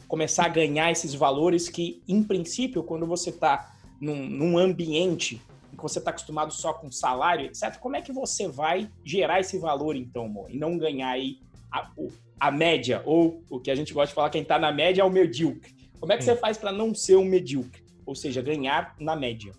começar 0.09 0.43
a 0.43 0.49
ganhar 0.49 0.91
esses 0.91 1.13
valores 1.13 1.69
que, 1.69 2.03
em 2.05 2.21
princípio, 2.21 2.84
quando 2.84 3.07
você 3.07 3.29
está 3.29 3.77
num, 4.01 4.27
num 4.27 4.57
ambiente 4.57 5.41
você 5.84 5.99
está 5.99 6.11
acostumado 6.11 6.53
só 6.53 6.73
com 6.73 6.89
salário, 6.89 7.45
etc., 7.45 7.77
como 7.77 7.97
é 7.97 8.01
que 8.01 8.13
você 8.13 8.47
vai 8.47 8.89
gerar 9.03 9.41
esse 9.41 9.59
valor, 9.59 9.95
então, 9.97 10.25
amor, 10.25 10.49
e 10.49 10.57
não 10.57 10.77
ganhar 10.77 11.09
aí 11.09 11.39
a, 11.69 11.91
a 12.39 12.49
média, 12.49 13.03
ou 13.05 13.43
o 13.49 13.59
que 13.59 13.69
a 13.69 13.75
gente 13.75 13.93
gosta 13.93 14.07
de 14.07 14.15
falar, 14.15 14.29
quem 14.29 14.43
está 14.43 14.57
na 14.57 14.71
média 14.71 15.01
é 15.01 15.05
o 15.05 15.09
medíocre. 15.09 15.75
Como 15.99 16.11
é 16.11 16.17
que 16.17 16.23
você 16.23 16.36
faz 16.36 16.57
para 16.57 16.71
não 16.71 16.95
ser 16.95 17.17
um 17.17 17.25
medíocre? 17.25 17.84
Ou 18.05 18.15
seja, 18.15 18.41
ganhar 18.41 18.95
na 18.97 19.15
média? 19.15 19.53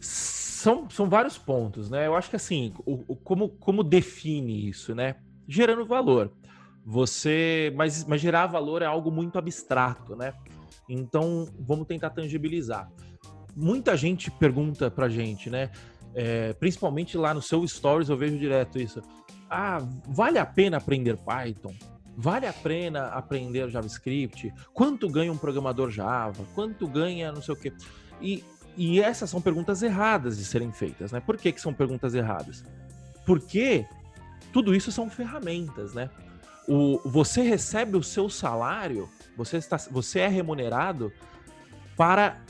São, 0.00 0.90
são 0.90 1.08
vários 1.08 1.38
pontos, 1.38 1.88
né? 1.88 2.06
Eu 2.06 2.16
acho 2.16 2.30
que 2.30 2.36
assim, 2.36 2.72
o, 2.84 3.04
o, 3.08 3.16
como, 3.16 3.48
como 3.48 3.84
define 3.84 4.68
isso, 4.68 4.94
né? 4.94 5.16
Gerando 5.46 5.86
valor. 5.86 6.32
Você. 6.84 7.72
Mas, 7.76 8.04
mas 8.04 8.20
gerar 8.20 8.46
valor 8.46 8.82
é 8.82 8.86
algo 8.86 9.10
muito 9.10 9.38
abstrato, 9.38 10.16
né? 10.16 10.34
Então, 10.88 11.48
vamos 11.58 11.86
tentar 11.86 12.10
tangibilizar 12.10 12.90
muita 13.56 13.96
gente 13.96 14.30
pergunta 14.30 14.90
pra 14.90 15.08
gente, 15.08 15.50
né? 15.50 15.70
É, 16.14 16.52
principalmente 16.54 17.16
lá 17.16 17.34
no 17.34 17.42
seu 17.42 17.66
stories 17.66 18.08
eu 18.08 18.16
vejo 18.16 18.38
direto 18.38 18.78
isso. 18.78 19.02
Ah, 19.50 19.78
vale 20.06 20.38
a 20.38 20.46
pena 20.46 20.76
aprender 20.76 21.16
Python? 21.16 21.74
Vale 22.16 22.46
a 22.46 22.52
pena 22.52 23.06
aprender 23.08 23.68
JavaScript? 23.68 24.52
Quanto 24.72 25.08
ganha 25.08 25.32
um 25.32 25.36
programador 25.36 25.90
Java? 25.90 26.44
Quanto 26.54 26.86
ganha 26.86 27.32
não 27.32 27.42
sei 27.42 27.54
o 27.54 27.56
quê? 27.56 27.72
E, 28.20 28.44
e 28.76 29.00
essas 29.00 29.28
são 29.28 29.40
perguntas 29.40 29.82
erradas 29.82 30.38
de 30.38 30.44
serem 30.44 30.70
feitas, 30.72 31.10
né? 31.10 31.20
Por 31.20 31.36
que, 31.36 31.50
que 31.50 31.60
são 31.60 31.74
perguntas 31.74 32.14
erradas? 32.14 32.64
Porque 33.26 33.84
tudo 34.52 34.74
isso 34.74 34.92
são 34.92 35.10
ferramentas, 35.10 35.94
né? 35.94 36.08
O, 36.68 37.00
você 37.04 37.42
recebe 37.42 37.96
o 37.96 38.02
seu 38.02 38.30
salário, 38.30 39.08
você, 39.36 39.56
está, 39.56 39.76
você 39.90 40.20
é 40.20 40.28
remunerado 40.28 41.12
para 41.96 42.40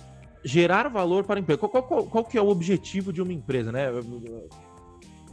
gerar 0.45 0.89
valor 0.89 1.25
para 1.25 1.39
a 1.39 1.41
empresa. 1.41 1.59
Qual, 1.59 1.83
qual, 1.83 2.07
qual, 2.07 2.25
que 2.25 2.37
é 2.37 2.43
o 2.43 2.49
objetivo 2.49 3.13
de 3.13 3.23
uma 3.23 3.33
empresa, 3.33 3.73
né? 3.73 3.87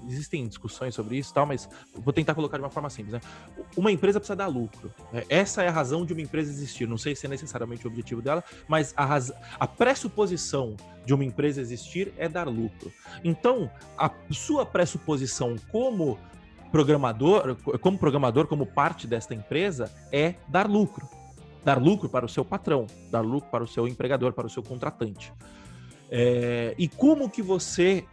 Existem 0.07 0.47
discussões 0.47 0.95
sobre 0.95 1.17
isso 1.17 1.31
tal, 1.31 1.45
mas 1.45 1.69
vou 1.93 2.11
tentar 2.11 2.33
colocar 2.33 2.57
de 2.57 2.63
uma 2.63 2.71
forma 2.71 2.89
simples, 2.89 3.13
né? 3.13 3.21
Uma 3.77 3.91
empresa 3.91 4.19
precisa 4.19 4.35
dar 4.35 4.47
lucro. 4.47 4.91
Né? 5.13 5.23
Essa 5.29 5.61
é 5.63 5.67
a 5.67 5.71
razão 5.71 6.05
de 6.05 6.13
uma 6.13 6.21
empresa 6.21 6.49
existir. 6.49 6.87
Não 6.87 6.97
sei 6.97 7.15
se 7.15 7.27
é 7.27 7.29
necessariamente 7.29 7.85
o 7.85 7.89
objetivo 7.89 8.21
dela, 8.21 8.43
mas 8.67 8.93
a, 8.97 9.05
raz... 9.05 9.31
a 9.59 9.67
pressuposição 9.67 10.75
de 11.05 11.13
uma 11.13 11.23
empresa 11.23 11.61
existir 11.61 12.13
é 12.17 12.27
dar 12.27 12.47
lucro. 12.47 12.91
Então, 13.23 13.69
a 13.95 14.09
sua 14.31 14.65
pressuposição 14.65 15.55
como 15.71 16.17
programador, 16.71 17.55
como 17.79 17.97
programador, 17.97 18.47
como 18.47 18.65
parte 18.65 19.05
desta 19.05 19.35
empresa, 19.35 19.91
é 20.11 20.35
dar 20.47 20.67
lucro 20.67 21.07
dar 21.63 21.81
lucro 21.81 22.09
para 22.09 22.25
o 22.25 22.29
seu 22.29 22.43
patrão, 22.43 22.87
dar 23.09 23.21
lucro 23.21 23.49
para 23.49 23.63
o 23.63 23.67
seu 23.67 23.87
empregador, 23.87 24.33
para 24.33 24.47
o 24.47 24.49
seu 24.49 24.63
contratante. 24.63 25.33
É, 26.09 26.75
e 26.77 26.87
como 26.87 27.29
que 27.29 27.41
você 27.41 28.05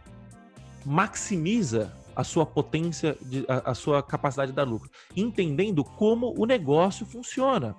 maximiza 0.85 1.93
a 2.15 2.23
sua 2.23 2.45
potência, 2.45 3.17
de, 3.21 3.45
a, 3.47 3.71
a, 3.71 3.73
sua 3.73 4.01
capacidade 4.03 4.51
de 4.51 4.55
dar 4.55 4.63
lucro? 4.63 4.89
Entendendo 5.15 5.83
como 5.83 6.33
o 6.37 6.45
negócio 6.45 7.05
funciona. 7.05 7.75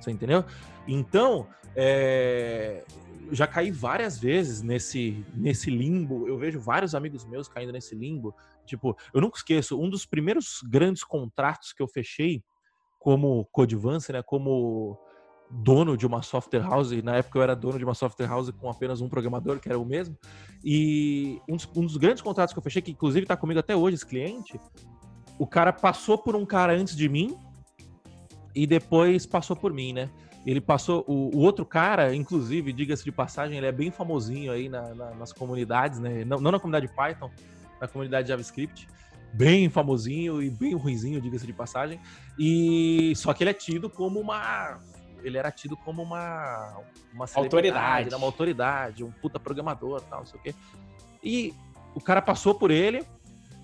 Você 0.00 0.10
entendeu? 0.10 0.44
Então, 0.86 1.46
é, 1.74 2.84
já 3.30 3.46
caí 3.46 3.70
várias 3.70 4.18
vezes 4.18 4.62
nesse, 4.62 5.24
nesse 5.34 5.70
limbo. 5.70 6.26
Eu 6.26 6.36
vejo 6.38 6.60
vários 6.60 6.94
amigos 6.94 7.24
meus 7.24 7.48
caindo 7.48 7.72
nesse 7.72 7.94
limbo. 7.94 8.34
Tipo, 8.66 8.96
eu 9.14 9.20
nunca 9.20 9.38
esqueço, 9.38 9.80
um 9.80 9.88
dos 9.88 10.04
primeiros 10.04 10.60
grandes 10.68 11.02
contratos 11.04 11.72
que 11.72 11.82
eu 11.82 11.88
fechei 11.88 12.42
como 12.98 13.44
Codevance, 13.52 14.12
né, 14.12 14.22
como 14.22 14.98
dono 15.50 15.96
de 15.96 16.06
uma 16.06 16.22
software 16.22 16.62
house, 16.62 16.90
na 17.02 17.16
época 17.16 17.38
eu 17.38 17.42
era 17.42 17.56
dono 17.56 17.78
de 17.78 17.84
uma 17.84 17.94
software 17.94 18.26
house 18.26 18.50
com 18.50 18.68
apenas 18.68 19.00
um 19.00 19.08
programador, 19.08 19.58
que 19.58 19.68
era 19.68 19.78
o 19.78 19.84
mesmo, 19.84 20.16
e 20.62 21.40
um 21.48 21.56
dos, 21.56 21.68
um 21.74 21.86
dos 21.86 21.96
grandes 21.96 22.22
contratos 22.22 22.52
que 22.52 22.58
eu 22.58 22.62
fechei, 22.62 22.82
que 22.82 22.90
inclusive 22.90 23.24
está 23.24 23.36
comigo 23.36 23.60
até 23.60 23.74
hoje, 23.74 23.96
esse 23.96 24.06
cliente, 24.06 24.60
o 25.38 25.46
cara 25.46 25.72
passou 25.72 26.18
por 26.18 26.36
um 26.36 26.44
cara 26.44 26.74
antes 26.74 26.96
de 26.96 27.08
mim 27.08 27.36
e 28.54 28.66
depois 28.66 29.24
passou 29.24 29.54
por 29.54 29.72
mim, 29.72 29.92
né? 29.92 30.10
Ele 30.44 30.60
passou, 30.60 31.04
o, 31.06 31.36
o 31.36 31.38
outro 31.40 31.64
cara, 31.64 32.14
inclusive, 32.14 32.72
diga-se 32.72 33.04
de 33.04 33.12
passagem, 33.12 33.56
ele 33.56 33.66
é 33.66 33.72
bem 33.72 33.90
famosinho 33.90 34.50
aí 34.50 34.68
na, 34.68 34.94
na, 34.94 35.14
nas 35.14 35.32
comunidades, 35.32 35.98
né? 35.98 36.24
Não, 36.24 36.38
não 36.38 36.50
na 36.50 36.58
comunidade 36.58 36.92
Python, 36.92 37.30
na 37.80 37.86
comunidade 37.86 38.28
JavaScript 38.28 38.88
bem 39.32 39.68
famosinho 39.68 40.42
e 40.42 40.50
bem 40.50 40.74
ruizinho, 40.74 41.20
diga-se 41.20 41.46
de 41.46 41.52
passagem. 41.52 42.00
E 42.38 43.12
só 43.16 43.32
que 43.32 43.42
ele 43.42 43.50
é 43.50 43.54
tido 43.54 43.88
como 43.88 44.20
uma 44.20 44.80
ele 45.22 45.36
era 45.36 45.50
tido 45.50 45.76
como 45.76 46.02
uma 46.02 46.80
uma 47.12 47.26
autoridade, 47.34 48.10
né, 48.10 48.16
uma 48.16 48.26
autoridade, 48.26 49.02
um 49.04 49.10
puta 49.10 49.38
programador, 49.40 50.00
tal, 50.02 50.20
não 50.20 50.26
sei 50.26 50.38
o 50.38 50.42
quê. 50.42 50.54
E 51.22 51.54
o 51.94 52.00
cara 52.00 52.22
passou 52.22 52.54
por 52.54 52.70
ele 52.70 53.04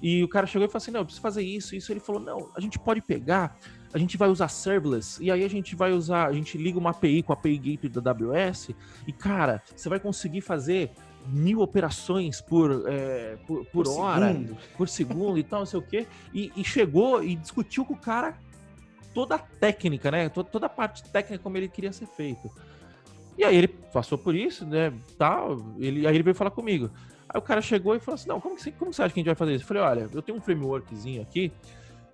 e 0.03 0.23
o 0.25 0.29
cara 0.29 0.47
chegou 0.47 0.67
e 0.67 0.69
falou 0.69 0.83
assim: 0.83 0.91
"Não, 0.91 1.01
eu 1.01 1.05
preciso 1.05 1.23
fazer 1.23 1.43
isso". 1.43 1.77
Isso 1.77 1.93
ele 1.93 2.01
falou: 2.01 2.21
"Não, 2.21 2.51
a 2.55 2.61
gente 2.61 2.79
pode 2.79 3.01
pegar, 3.01 3.57
a 3.93 3.99
gente 3.99 4.17
vai 4.17 4.29
usar 4.29 4.49
serverless 4.49 5.23
e 5.23 5.31
aí 5.31 5.45
a 5.45 5.49
gente 5.49 5.77
vai 5.77 5.93
usar, 5.93 6.27
a 6.27 6.33
gente 6.33 6.59
liga 6.59 6.79
uma 6.79 6.91
API 6.91 7.23
com 7.23 7.33
a 7.33 7.37
API 7.37 7.57
Gateway 7.57 7.89
da 7.89 8.11
AWS 8.11 8.71
e 9.07 9.13
cara, 9.13 9.63
você 9.75 9.89
vai 9.89 10.01
conseguir 10.01 10.41
fazer 10.41 10.91
mil 11.27 11.61
operações 11.61 12.41
por, 12.41 12.85
é, 12.87 13.37
por, 13.47 13.65
por, 13.67 13.85
por, 13.85 13.99
hora, 13.99 14.29
segundo. 14.33 14.57
por 14.77 14.89
segundo 14.89 15.39
e 15.39 15.43
tal, 15.43 15.61
não 15.61 15.67
sei 15.67 15.79
o 15.79 15.83
quê. 15.83 16.07
E, 16.33 16.53
e, 16.57 16.65
chegou 16.65 17.23
e 17.23 17.37
discutiu 17.37 17.85
com 17.85 17.95
o 17.95 17.99
cara 17.99 18.37
toda 19.13 19.37
a 19.37 19.39
técnica, 19.39 20.11
né? 20.11 20.29
Toda, 20.29 20.49
toda 20.49 20.67
a 20.67 20.69
parte 20.69 21.03
técnica 21.05 21.43
como 21.43 21.57
ele 21.57 21.69
queria 21.69 21.93
ser 21.93 22.07
feito. 22.07 22.51
E 23.37 23.45
aí 23.45 23.57
ele 23.57 23.69
passou 23.69 24.17
por 24.19 24.35
isso, 24.35 24.65
né? 24.67 24.93
Tal, 25.19 25.59
ele, 25.79 26.07
aí 26.07 26.15
ele 26.15 26.23
veio 26.23 26.35
falar 26.35 26.51
comigo. 26.51 26.91
Aí 27.29 27.39
o 27.39 27.43
cara 27.43 27.61
chegou 27.61 27.95
e 27.97 28.01
falou 28.01 28.15
assim: 28.15 28.29
Não, 28.29 28.41
como, 28.41 28.57
que, 28.57 28.71
como 28.73 28.93
você 28.93 29.03
acha 29.03 29.13
que 29.13 29.21
a 29.21 29.23
gente 29.23 29.27
vai 29.27 29.35
fazer 29.35 29.55
isso? 29.55 29.65
Eu 29.65 29.69
falei: 29.69 29.83
Olha, 29.83 30.09
eu 30.13 30.23
tenho 30.23 30.39
um 30.39 30.41
frameworkzinho 30.41 31.23
aqui 31.23 31.53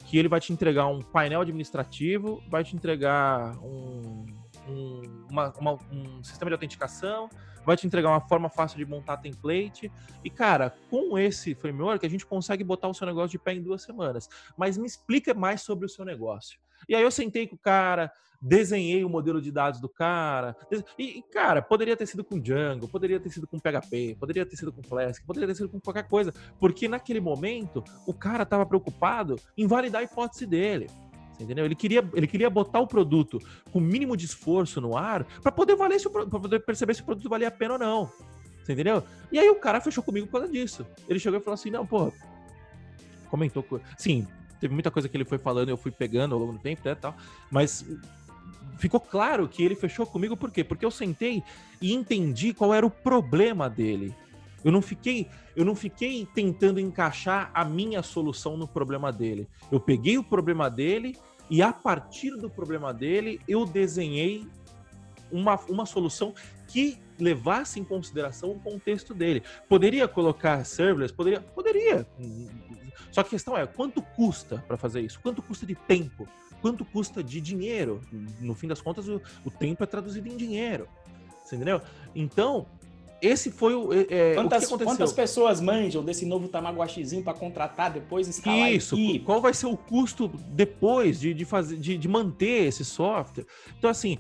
que 0.07 0.19
ele 0.19 0.29
vai 0.29 0.41
te 0.41 0.53
entregar 0.53 0.87
um 0.87 1.01
painel 1.01 1.43
administrativo, 1.43 2.43
vai 2.49 2.65
te 2.65 2.75
entregar 2.75 3.57
um, 3.59 4.27
um, 4.69 5.03
uma, 5.31 5.53
uma, 5.59 5.79
um 5.93 6.23
sistema 6.25 6.51
de 6.51 6.55
autenticação, 6.55 7.29
vai 7.65 7.77
te 7.77 7.87
entregar 7.87 8.11
uma 8.11 8.21
forma 8.21 8.49
fácil 8.49 8.79
de 8.79 8.85
montar 8.85 9.19
template. 9.19 9.91
E, 10.25 10.31
cara, 10.31 10.75
com 10.91 11.19
esse 11.19 11.55
framework, 11.55 12.05
a 12.05 12.11
gente 12.11 12.27
consegue 12.27 12.65
botar 12.65 12.89
o 12.89 12.95
seu 12.95 13.07
negócio 13.07 13.31
de 13.31 13.39
pé 13.39 13.55
em 13.55 13.63
duas 13.63 13.83
semanas. 13.83 14.29
Mas 14.57 14.77
me 14.77 14.87
explica 14.87 15.35
mais 15.35 15.63
sobre 15.63 15.87
o 15.87 15.89
seu 15.89 16.05
negócio. 16.05 16.59
E 16.89 16.95
aí 16.95 17.03
eu 17.03 17.11
sentei 17.11 17.47
com 17.47 17.57
o 17.57 17.59
cara, 17.59 18.11
desenhei 18.41 19.05
o 19.05 19.09
modelo 19.09 19.41
de 19.41 19.53
dados 19.53 19.81
do 19.81 19.89
cara. 19.89 20.57
E, 20.99 21.23
cara, 21.31 21.61
poderia 21.61 21.97
ter 21.97 22.07
sido 22.07 22.25
com 22.25 22.41
Django, 22.41 22.89
poderia 22.89 23.21
ter 23.21 23.31
sido 23.31 23.47
com 23.47 23.59
PHP, 23.59 24.17
poderia 24.19 24.47
ter 24.47 24.57
sido 24.57 24.73
com 24.73 24.83
Flask, 24.83 25.25
poderia 25.27 25.49
ter 25.49 25.55
sido 25.55 25.69
com 25.69 25.81
qualquer 25.81 26.09
coisa. 26.09 26.33
Porque 26.59 26.89
naquele 26.89 27.21
momento, 27.21 27.85
o 28.07 28.15
cara 28.15 28.45
estava 28.45 28.65
preocupado 28.65 29.37
em 29.57 29.67
validar 29.67 30.01
a 30.01 30.05
hipótese 30.05 30.47
dele 30.47 30.87
entendeu? 31.43 31.65
Ele 31.65 31.75
queria, 31.75 32.09
ele 32.15 32.27
queria 32.27 32.51
botar 32.51 32.81
o 32.81 32.87
produto 32.87 33.41
com 33.73 33.79
o 33.79 33.83
mínimo 33.83 34.17
de 34.17 34.27
esforço 34.27 34.81
no 34.81 34.97
ar 34.97 35.25
para 35.43 35.53
poder 35.53 35.77
valer 35.77 36.01
para 36.03 36.27
poder 36.27 36.61
perceber 36.61 36.95
se 36.95 37.03
o 37.03 37.05
produto 37.05 37.29
valia 37.29 37.49
a 37.49 37.51
pena 37.51 37.75
ou 37.75 37.79
não. 37.79 38.13
Você 38.63 38.73
entendeu? 38.73 39.03
E 39.33 39.39
aí 39.39 39.49
o 39.49 39.57
cara 39.57 39.81
fechou 39.81 40.03
comigo 40.03 40.27
por 40.27 40.41
causa 40.41 40.53
disso. 40.53 40.87
Ele 41.09 41.19
chegou 41.19 41.39
e 41.39 41.43
falou 41.43 41.55
assim: 41.55 41.71
"Não, 41.71 41.87
pô, 41.87 42.13
comentou, 43.31 43.65
sim, 43.97 44.27
teve 44.61 44.75
muita 44.75 44.91
coisa 44.91 45.09
que 45.09 45.17
ele 45.17 45.25
foi 45.25 45.39
falando, 45.39 45.71
eu 45.71 45.77
fui 45.77 45.91
pegando 45.91 46.35
ao 46.35 46.41
longo 46.41 46.53
do 46.53 46.59
tempo, 46.59 46.83
né, 46.85 46.95
tal, 46.95 47.17
mas 47.51 47.87
ficou 48.79 49.01
claro 49.01 49.49
que 49.49 49.63
ele 49.63 49.75
fechou 49.75 50.05
comigo 50.05 50.37
por 50.37 50.51
quê? 50.51 50.65
Porque 50.65 50.85
eu 50.85 50.91
sentei 50.91 51.43
e 51.81 51.93
entendi 51.93 52.53
qual 52.53 52.75
era 52.75 52.85
o 52.85 52.91
problema 52.91 53.69
dele. 53.69 54.15
Eu 54.63 54.71
não 54.71 54.83
fiquei, 54.83 55.27
eu 55.57 55.65
não 55.65 55.75
fiquei 55.75 56.27
tentando 56.35 56.79
encaixar 56.79 57.51
a 57.55 57.65
minha 57.65 58.03
solução 58.03 58.57
no 58.57 58.69
problema 58.69 59.11
dele. 59.11 59.49
Eu 59.73 59.81
peguei 59.81 60.19
o 60.19 60.25
problema 60.25 60.69
dele 60.69 61.17
e 61.51 61.61
a 61.63 61.73
partir 61.73 62.37
do 62.37 62.49
problema 62.49 62.95
dele, 62.95 63.41
eu 63.49 63.67
desenhei 63.67 64.47
uma, 65.33 65.57
uma 65.69 65.85
solução 65.85 66.33
que 66.69 66.99
levasse 67.19 67.81
em 67.81 67.85
consideração 67.85 68.53
o 68.53 68.61
contexto 68.61 69.13
dele. 69.13 69.43
Poderia 69.69 70.07
colocar 70.07 70.65
serverless? 70.65 71.13
Poderia, 71.13 71.41
poderia. 71.41 72.07
Só 73.11 73.23
que 73.23 73.29
a 73.29 73.31
questão 73.31 73.59
é, 73.59 73.67
quanto 73.67 74.01
custa 74.01 74.65
para 74.67 74.77
fazer 74.77 75.01
isso? 75.01 75.21
Quanto 75.21 75.43
custa 75.43 75.67
de 75.67 75.75
tempo? 75.75 76.29
Quanto 76.63 76.85
custa 76.85 77.23
de 77.23 77.41
dinheiro? 77.41 78.01
No 78.41 78.55
fim 78.55 78.69
das 78.69 78.81
contas, 78.81 79.09
o, 79.09 79.21
o 79.45 79.51
tempo 79.51 79.83
é 79.83 79.87
traduzido 79.87 80.29
em 80.29 80.37
dinheiro. 80.37 80.89
Você 81.45 81.57
entendeu? 81.57 81.83
Então, 82.15 82.67
esse 83.23 83.51
foi 83.51 83.75
o. 83.75 83.93
É, 83.93 84.35
quantas, 84.35 84.71
o 84.71 84.79
quantas 84.79 85.13
pessoas 85.13 85.61
manjam 85.61 86.03
desse 86.03 86.25
novo 86.25 86.49
Tamagotchizinho 86.49 87.23
para 87.23 87.35
contratar 87.35 87.93
depois 87.93 88.29
instalar 88.29 88.73
Isso, 88.73 88.97
qual 89.25 89.41
vai 89.41 89.55
ser 89.55 89.67
o 89.67 89.77
custo 89.77 90.29
depois 90.29 91.21
de, 91.21 91.35
de, 91.35 91.45
fazer, 91.45 91.77
de, 91.77 91.97
de 91.97 92.09
manter 92.09 92.67
esse 92.67 92.85
software? 92.85 93.47
Então, 93.79 93.91
assim, 93.91 94.19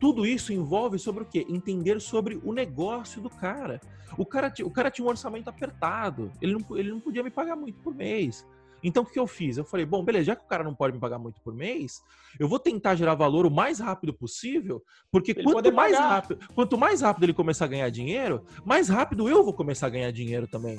tudo 0.00 0.26
isso 0.26 0.52
envolve 0.52 0.98
sobre 0.98 1.22
o 1.22 1.26
quê? 1.26 1.46
Entender 1.48 2.00
sobre 2.00 2.40
o 2.42 2.52
negócio 2.52 3.20
do 3.20 3.30
cara. 3.30 3.80
O 4.16 4.26
cara, 4.26 4.52
o 4.62 4.70
cara 4.70 4.90
tinha 4.90 5.06
um 5.06 5.08
orçamento 5.08 5.48
apertado, 5.48 6.30
ele 6.40 6.52
não, 6.52 6.76
ele 6.76 6.90
não 6.90 7.00
podia 7.00 7.22
me 7.22 7.30
pagar 7.30 7.56
muito 7.56 7.80
por 7.80 7.94
mês. 7.94 8.46
Então, 8.82 9.02
o 9.02 9.06
que 9.06 9.18
eu 9.18 9.26
fiz? 9.26 9.56
Eu 9.56 9.64
falei, 9.64 9.86
bom, 9.86 10.02
beleza, 10.04 10.24
já 10.24 10.36
que 10.36 10.44
o 10.44 10.48
cara 10.48 10.64
não 10.64 10.74
pode 10.74 10.94
me 10.94 11.00
pagar 11.00 11.18
muito 11.18 11.40
por 11.40 11.54
mês, 11.54 12.02
eu 12.38 12.48
vou 12.48 12.58
tentar 12.58 12.94
gerar 12.94 13.14
valor 13.14 13.46
o 13.46 13.50
mais 13.50 13.78
rápido 13.78 14.12
possível, 14.12 14.82
porque 15.10 15.34
quanto 15.34 15.72
mais 15.72 15.96
rápido, 15.96 16.40
quanto 16.54 16.76
mais 16.76 17.00
rápido 17.00 17.24
ele 17.24 17.34
começar 17.34 17.66
a 17.66 17.68
ganhar 17.68 17.90
dinheiro, 17.90 18.44
mais 18.64 18.88
rápido 18.88 19.28
eu 19.28 19.44
vou 19.44 19.52
começar 19.52 19.86
a 19.86 19.90
ganhar 19.90 20.10
dinheiro 20.10 20.46
também. 20.46 20.78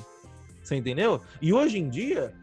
Você 0.61 0.75
entendeu? 0.75 1.21
E 1.41 1.53
hoje 1.53 1.77
em 1.77 1.89
dia, 1.89 2.33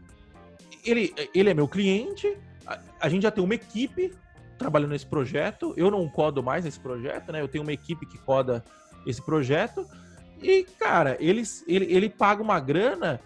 ele, 0.83 1.13
ele 1.33 1.49
é 1.49 1.53
meu 1.53 1.67
cliente, 1.67 2.37
a, 2.65 2.79
a 2.99 3.09
gente 3.09 3.23
já 3.23 3.31
tem 3.31 3.43
uma 3.43 3.55
equipe 3.55 4.13
trabalhando 4.57 4.91
nesse 4.91 5.07
projeto, 5.07 5.73
eu 5.75 5.89
não 5.89 6.07
codo 6.07 6.43
mais 6.43 6.65
nesse 6.65 6.79
projeto, 6.79 7.31
né? 7.31 7.41
Eu 7.41 7.47
tenho 7.47 7.63
uma 7.63 7.73
equipe 7.73 8.05
que 8.05 8.17
coda 8.19 8.63
esse 9.07 9.21
projeto, 9.21 9.87
e, 10.41 10.63
cara, 10.63 11.17
eles, 11.19 11.63
ele, 11.67 11.85
ele 11.85 12.09
paga 12.09 12.41
uma 12.41 12.59
grana 12.59 13.19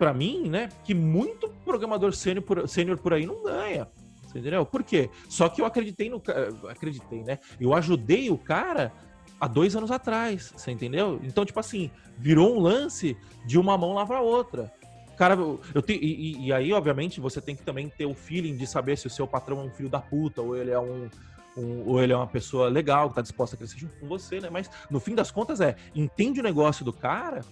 para 0.00 0.14
mim, 0.14 0.48
né, 0.48 0.70
que 0.82 0.94
muito 0.94 1.50
programador 1.62 2.14
sênior 2.14 2.42
por, 2.42 2.66
sênior 2.66 2.96
por 2.96 3.12
aí 3.12 3.26
não 3.26 3.42
ganha. 3.42 3.86
Entendeu? 4.34 4.64
Por 4.64 4.82
quê? 4.82 5.10
Só 5.28 5.46
que 5.50 5.60
eu 5.60 5.66
acreditei 5.66 6.08
no. 6.08 6.22
Acreditei, 6.70 7.22
né? 7.22 7.38
Eu 7.60 7.74
ajudei 7.74 8.30
o 8.30 8.38
cara 8.38 8.92
há 9.38 9.46
dois 9.46 9.76
anos 9.76 9.90
atrás, 9.90 10.54
você 10.56 10.70
entendeu? 10.70 11.20
Então, 11.22 11.44
tipo 11.44 11.60
assim, 11.60 11.90
virou 12.16 12.56
um 12.56 12.60
lance 12.60 13.14
de 13.44 13.58
uma 13.58 13.76
mão 13.76 13.92
lava 13.92 14.16
a 14.16 14.20
outra. 14.22 14.72
Cara, 15.18 15.34
eu 15.74 15.82
te, 15.82 15.92
e, 15.92 16.46
e, 16.46 16.52
aí, 16.52 16.72
obviamente, 16.72 17.20
você 17.20 17.38
tem 17.38 17.54
que 17.54 17.62
também 17.62 17.90
ter 17.90 18.06
o 18.06 18.14
feeling 18.14 18.56
de 18.56 18.66
saber 18.66 18.96
se 18.96 19.06
o 19.06 19.10
seu 19.10 19.26
patrão 19.26 19.60
é 19.60 19.64
um 19.64 19.70
filho 19.70 19.90
da 19.90 20.00
puta 20.00 20.40
ou 20.40 20.56
ele 20.56 20.70
é 20.70 20.78
um, 20.78 21.10
um, 21.58 21.86
ou 21.86 22.02
ele 22.02 22.14
é 22.14 22.16
uma 22.16 22.26
pessoa 22.26 22.68
legal 22.68 23.10
que 23.10 23.16
tá 23.16 23.20
disposta 23.20 23.54
a 23.54 23.58
crescer 23.58 23.78
junto 23.78 23.98
com 23.98 24.06
você, 24.06 24.40
né? 24.40 24.48
Mas 24.48 24.70
no 24.90 24.98
fim 24.98 25.14
das 25.14 25.30
contas 25.30 25.60
é 25.60 25.76
entende 25.94 26.40
o 26.40 26.42
negócio 26.42 26.84
do 26.84 26.92
cara 26.92 27.42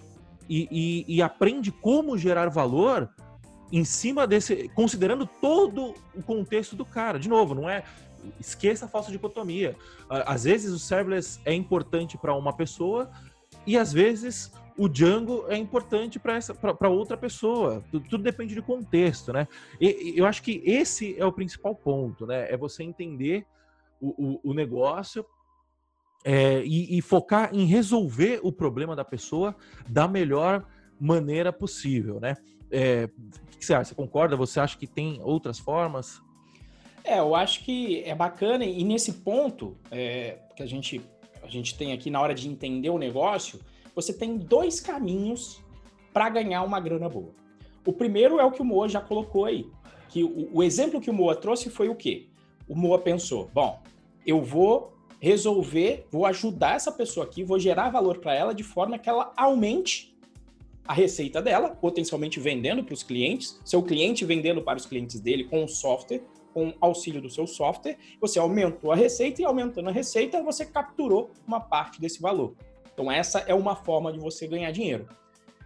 e, 0.49 0.69
e, 0.71 1.17
e 1.17 1.23
aprende 1.23 1.71
como 1.71 2.17
gerar 2.17 2.49
valor 2.49 3.11
em 3.71 3.85
cima 3.85 4.27
desse, 4.27 4.69
considerando 4.71 5.27
todo 5.27 5.95
o 6.15 6.23
contexto 6.23 6.75
do 6.75 6.85
cara. 6.85 7.19
De 7.19 7.29
novo, 7.29 7.55
não 7.55 7.69
é 7.69 7.85
esqueça 8.41 8.87
a 8.87 8.89
falsa 8.89 9.11
dicotomia. 9.11 9.77
Às 10.09 10.45
vezes 10.45 10.73
o 10.73 10.79
serverless 10.79 11.41
é 11.45 11.53
importante 11.53 12.17
para 12.17 12.35
uma 12.35 12.53
pessoa 12.53 13.11
e 13.67 13.77
às 13.77 13.93
vezes 13.93 14.53
o 14.77 14.89
Django 14.89 15.45
é 15.49 15.57
importante 15.57 16.19
para 16.19 16.89
outra 16.89 17.17
pessoa. 17.17 17.83
Tudo, 17.91 18.09
tudo, 18.09 18.23
depende 18.23 18.55
de 18.55 18.63
contexto, 18.63 19.33
né? 19.33 19.49
E, 19.81 20.15
eu 20.17 20.25
acho 20.25 20.43
que 20.43 20.63
esse 20.65 21.19
é 21.19 21.27
o 21.27 21.33
principal 21.33 21.75
ponto, 21.75 22.27
né? 22.27 22.51
É 22.51 22.57
você 22.57 22.85
entender 22.85 23.45
o, 24.01 24.41
o, 24.45 24.51
o 24.51 24.55
negócio 24.55 25.27
é, 26.25 26.63
e, 26.65 26.99
e, 26.99 27.03
focar 27.03 27.55
em 27.55 27.65
resolver 27.65 28.41
o 28.43 28.53
problema 28.53 28.97
da 28.97 29.05
pessoa 29.05 29.55
da 29.89 30.09
melhor 30.09 30.67
maneira 31.01 31.53
possível, 31.53 32.19
né? 32.21 32.37
É, 32.71 33.09
o 33.55 33.59
que 33.59 33.65
você 33.65 33.75
acha? 33.75 33.91
Você 33.91 33.95
concorda? 33.95 34.37
Você 34.37 34.61
acha 34.61 34.77
que 34.77 34.87
tem 34.87 35.21
outras 35.23 35.59
formas? 35.59 36.21
É, 37.05 37.21
eu 37.21 37.35
acho 37.35 37.65
que 37.65 38.03
é 38.05 38.15
bacana 38.15 38.65
e 38.65 38.85
nesse 38.85 39.15
ponto 39.15 39.77
é, 39.91 40.39
que 40.55 40.63
a 40.63 40.67
gente, 40.67 41.01
a 41.43 41.47
gente 41.47 41.77
tem 41.77 41.93
aqui 41.93 42.11
na 42.11 42.21
hora 42.21 42.35
de 42.35 42.49
entender 42.49 42.91
o 42.91 42.99
negócio, 42.99 43.61
você 43.95 44.13
tem 44.13 44.37
dois 44.37 44.81
caminhos 44.81 45.63
para 46.13 46.29
ganhar 46.29 46.63
uma 46.63 46.81
grana 46.81 47.09
boa. 47.09 47.31
O 47.87 47.93
primeiro 47.93 48.39
é 48.39 48.45
o 48.45 48.51
que 48.51 48.61
o 48.61 48.65
Moa 48.65 48.89
já 48.89 49.01
colocou 49.01 49.45
aí, 49.45 49.67
que 50.09 50.23
o, 50.23 50.51
o 50.53 50.63
exemplo 50.63 51.01
que 51.01 51.09
o 51.09 51.15
Moa 51.15 51.35
trouxe 51.35 51.71
foi 51.71 51.89
o 51.89 51.95
quê? 51.95 52.27
O 52.69 52.77
Moa 52.77 52.99
pensou, 52.99 53.49
bom, 53.55 53.81
eu 54.27 54.43
vou 54.43 54.93
resolver, 55.21 56.07
vou 56.11 56.25
ajudar 56.27 56.77
essa 56.77 56.93
pessoa 56.93 57.27
aqui, 57.27 57.43
vou 57.43 57.59
gerar 57.59 57.91
valor 57.91 58.19
para 58.19 58.35
ela 58.35 58.55
de 58.55 58.63
forma 58.63 58.99
que 58.99 59.09
ela 59.09 59.33
aumente 59.37 60.17
a 60.87 60.95
receita 60.95 61.43
dela, 61.43 61.69
potencialmente 61.69 62.41
vendendo 62.41 62.83
para 62.83 62.95
os 62.95 63.03
clientes, 63.03 63.61
seu 63.65 63.83
cliente 63.83 64.25
vendendo 64.25 64.63
para 64.63 64.79
os 64.79 64.87
clientes 64.87 65.21
dele 65.21 65.45
com 65.45 65.65
o 65.65 65.69
software, 65.69 66.23
com 66.55 66.73
auxílio 66.81 67.21
do 67.21 67.29
seu 67.29 67.47
software, 67.47 67.99
você 68.21 68.39
aumentou 68.39 68.91
a 68.91 68.97
receita 68.97 69.43
e 69.43 69.45
aumentando 69.45 69.91
a 69.91 69.93
receita, 69.93 70.43
você 70.43 70.65
capturou 70.65 71.31
uma 71.47 71.61
parte 71.61 72.01
desse 72.01 72.23
valor. 72.23 72.55
Então 72.95 73.13
essa 73.13 73.41
é 73.41 73.55
uma 73.55 73.77
forma 73.77 74.13
de 74.13 74.19
você 74.19 74.47
ganhar 74.47 74.71
dinheiro. 74.71 75.07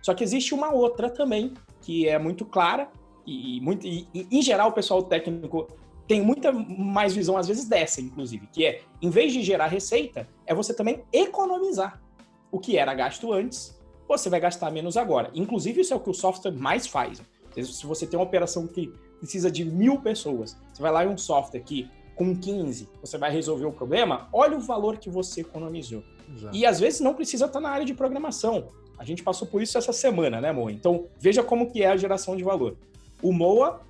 Só 0.02 0.12
que 0.12 0.24
existe 0.24 0.52
uma 0.52 0.72
outra 0.72 1.08
também, 1.08 1.54
que 1.80 2.08
é 2.08 2.18
muito 2.18 2.44
clara, 2.44 2.90
e, 3.24 3.60
muito, 3.60 3.86
e, 3.86 4.08
e 4.12 4.26
em 4.30 4.42
geral 4.42 4.70
o 4.70 4.72
pessoal 4.72 5.04
técnico 5.04 5.68
tem 6.12 6.20
muita 6.20 6.52
mais 6.52 7.14
visão, 7.14 7.38
às 7.38 7.48
vezes, 7.48 7.64
dessa, 7.64 7.98
inclusive, 7.98 8.46
que 8.52 8.66
é, 8.66 8.82
em 9.00 9.08
vez 9.08 9.32
de 9.32 9.42
gerar 9.42 9.68
receita, 9.68 10.28
é 10.44 10.54
você 10.54 10.74
também 10.74 11.02
economizar. 11.10 12.02
O 12.50 12.58
que 12.58 12.76
era 12.76 12.92
gasto 12.92 13.32
antes, 13.32 13.80
você 14.06 14.28
vai 14.28 14.38
gastar 14.38 14.70
menos 14.70 14.98
agora. 14.98 15.30
Inclusive, 15.34 15.80
isso 15.80 15.94
é 15.94 15.96
o 15.96 16.00
que 16.00 16.10
o 16.10 16.12
software 16.12 16.52
mais 16.52 16.86
faz. 16.86 17.22
Se 17.56 17.86
você 17.86 18.06
tem 18.06 18.18
uma 18.18 18.26
operação 18.26 18.66
que 18.66 18.92
precisa 19.18 19.50
de 19.50 19.64
mil 19.64 20.02
pessoas, 20.02 20.54
você 20.70 20.82
vai 20.82 20.92
lá 20.92 21.02
em 21.02 21.08
um 21.08 21.16
software 21.16 21.60
que, 21.60 21.90
com 22.14 22.36
15, 22.36 22.90
você 23.00 23.16
vai 23.16 23.32
resolver 23.32 23.64
o 23.64 23.72
problema, 23.72 24.28
olha 24.34 24.58
o 24.58 24.60
valor 24.60 24.98
que 24.98 25.08
você 25.08 25.40
economizou. 25.40 26.04
Exato. 26.30 26.54
E 26.54 26.66
às 26.66 26.78
vezes 26.78 27.00
não 27.00 27.14
precisa 27.14 27.46
estar 27.46 27.58
na 27.58 27.70
área 27.70 27.86
de 27.86 27.94
programação. 27.94 28.68
A 28.98 29.04
gente 29.06 29.22
passou 29.22 29.48
por 29.48 29.62
isso 29.62 29.78
essa 29.78 29.94
semana, 29.94 30.42
né, 30.42 30.52
Moa? 30.52 30.70
Então, 30.70 31.06
veja 31.18 31.42
como 31.42 31.70
que 31.70 31.82
é 31.82 31.86
a 31.86 31.96
geração 31.96 32.36
de 32.36 32.44
valor. 32.44 32.76
O 33.22 33.32
Moa 33.32 33.80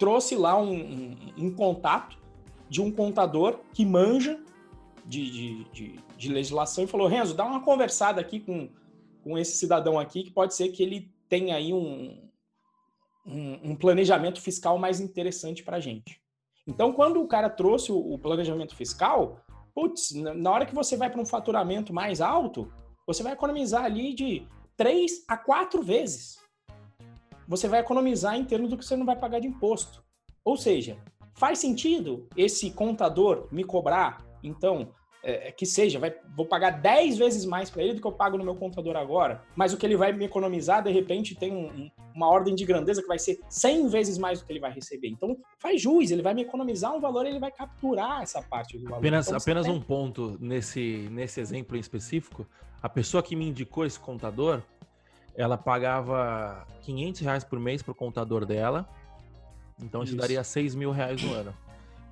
trouxe 0.00 0.34
lá 0.34 0.58
um, 0.58 0.72
um, 0.72 1.16
um 1.36 1.54
contato 1.54 2.18
de 2.70 2.80
um 2.80 2.90
contador 2.90 3.60
que 3.74 3.84
manja 3.84 4.40
de, 5.04 5.30
de, 5.30 5.64
de, 5.64 6.00
de, 6.16 6.32
legislação 6.32 6.84
e 6.84 6.86
falou: 6.86 7.06
Renzo, 7.06 7.34
dá 7.34 7.44
uma 7.44 7.62
conversada 7.62 8.18
aqui 8.18 8.40
com, 8.40 8.70
com 9.22 9.36
esse 9.36 9.58
cidadão 9.58 9.98
aqui, 9.98 10.24
que 10.24 10.30
pode 10.30 10.54
ser 10.54 10.70
que 10.70 10.82
ele 10.82 11.12
tenha 11.28 11.54
aí 11.54 11.72
um, 11.74 12.18
um, 13.26 13.70
um 13.70 13.76
planejamento 13.76 14.40
fiscal 14.40 14.78
mais 14.78 15.00
interessante 15.00 15.62
para 15.62 15.76
a 15.76 15.80
gente. 15.80 16.18
Então, 16.66 16.92
quando 16.92 17.20
o 17.20 17.28
cara 17.28 17.50
trouxe 17.50 17.92
o, 17.92 17.98
o 17.98 18.18
planejamento 18.18 18.74
fiscal, 18.74 19.44
putz, 19.74 20.12
na 20.14 20.50
hora 20.50 20.64
que 20.64 20.74
você 20.74 20.96
vai 20.96 21.10
para 21.10 21.20
um 21.20 21.26
faturamento 21.26 21.92
mais 21.92 22.22
alto, 22.22 22.72
você 23.06 23.22
vai 23.22 23.34
economizar 23.34 23.84
ali 23.84 24.14
de 24.14 24.46
três 24.78 25.24
a 25.28 25.36
quatro 25.36 25.82
vezes 25.82 26.39
você 27.50 27.66
vai 27.66 27.80
economizar 27.80 28.36
em 28.36 28.44
termos 28.44 28.70
do 28.70 28.78
que 28.78 28.84
você 28.84 28.94
não 28.94 29.04
vai 29.04 29.16
pagar 29.16 29.40
de 29.40 29.48
imposto. 29.48 30.04
Ou 30.44 30.56
seja, 30.56 30.96
faz 31.34 31.58
sentido 31.58 32.28
esse 32.36 32.70
contador 32.70 33.48
me 33.50 33.64
cobrar, 33.64 34.24
então, 34.40 34.92
é, 35.20 35.48
é 35.48 35.52
que 35.52 35.66
seja, 35.66 35.98
vai, 35.98 36.14
vou 36.36 36.46
pagar 36.46 36.70
10 36.70 37.18
vezes 37.18 37.44
mais 37.44 37.68
para 37.68 37.82
ele 37.82 37.94
do 37.94 38.00
que 38.00 38.06
eu 38.06 38.12
pago 38.12 38.38
no 38.38 38.44
meu 38.44 38.54
contador 38.54 38.94
agora, 38.94 39.42
mas 39.56 39.72
o 39.72 39.76
que 39.76 39.84
ele 39.84 39.96
vai 39.96 40.12
me 40.12 40.24
economizar, 40.24 40.80
de 40.80 40.92
repente, 40.92 41.34
tem 41.34 41.52
um, 41.52 41.90
uma 42.14 42.28
ordem 42.28 42.54
de 42.54 42.64
grandeza 42.64 43.02
que 43.02 43.08
vai 43.08 43.18
ser 43.18 43.40
100 43.48 43.88
vezes 43.88 44.16
mais 44.16 44.38
do 44.38 44.46
que 44.46 44.52
ele 44.52 44.60
vai 44.60 44.72
receber. 44.72 45.08
Então, 45.08 45.36
faz 45.58 45.82
jus, 45.82 46.12
ele 46.12 46.22
vai 46.22 46.34
me 46.34 46.42
economizar 46.42 46.94
um 46.94 47.00
valor, 47.00 47.26
ele 47.26 47.40
vai 47.40 47.50
capturar 47.50 48.22
essa 48.22 48.40
parte 48.40 48.78
do 48.78 48.84
valor. 48.84 48.98
Apenas, 48.98 49.26
então, 49.26 49.36
apenas 49.36 49.66
um 49.66 49.80
ponto 49.80 50.38
nesse, 50.40 51.08
nesse 51.10 51.40
exemplo 51.40 51.76
em 51.76 51.80
específico, 51.80 52.46
a 52.80 52.88
pessoa 52.88 53.24
que 53.24 53.34
me 53.34 53.48
indicou 53.48 53.84
esse 53.84 53.98
contador, 53.98 54.62
ela 55.34 55.56
pagava 55.56 56.66
500 56.82 57.20
reais 57.20 57.44
por 57.44 57.58
mês 57.58 57.82
pro 57.82 57.94
contador 57.94 58.44
dela. 58.44 58.88
Então 59.82 60.02
isso, 60.02 60.12
isso 60.12 60.20
daria 60.20 60.42
6 60.44 60.74
mil 60.74 60.90
reais 60.90 61.22
no 61.22 61.32
ano. 61.32 61.54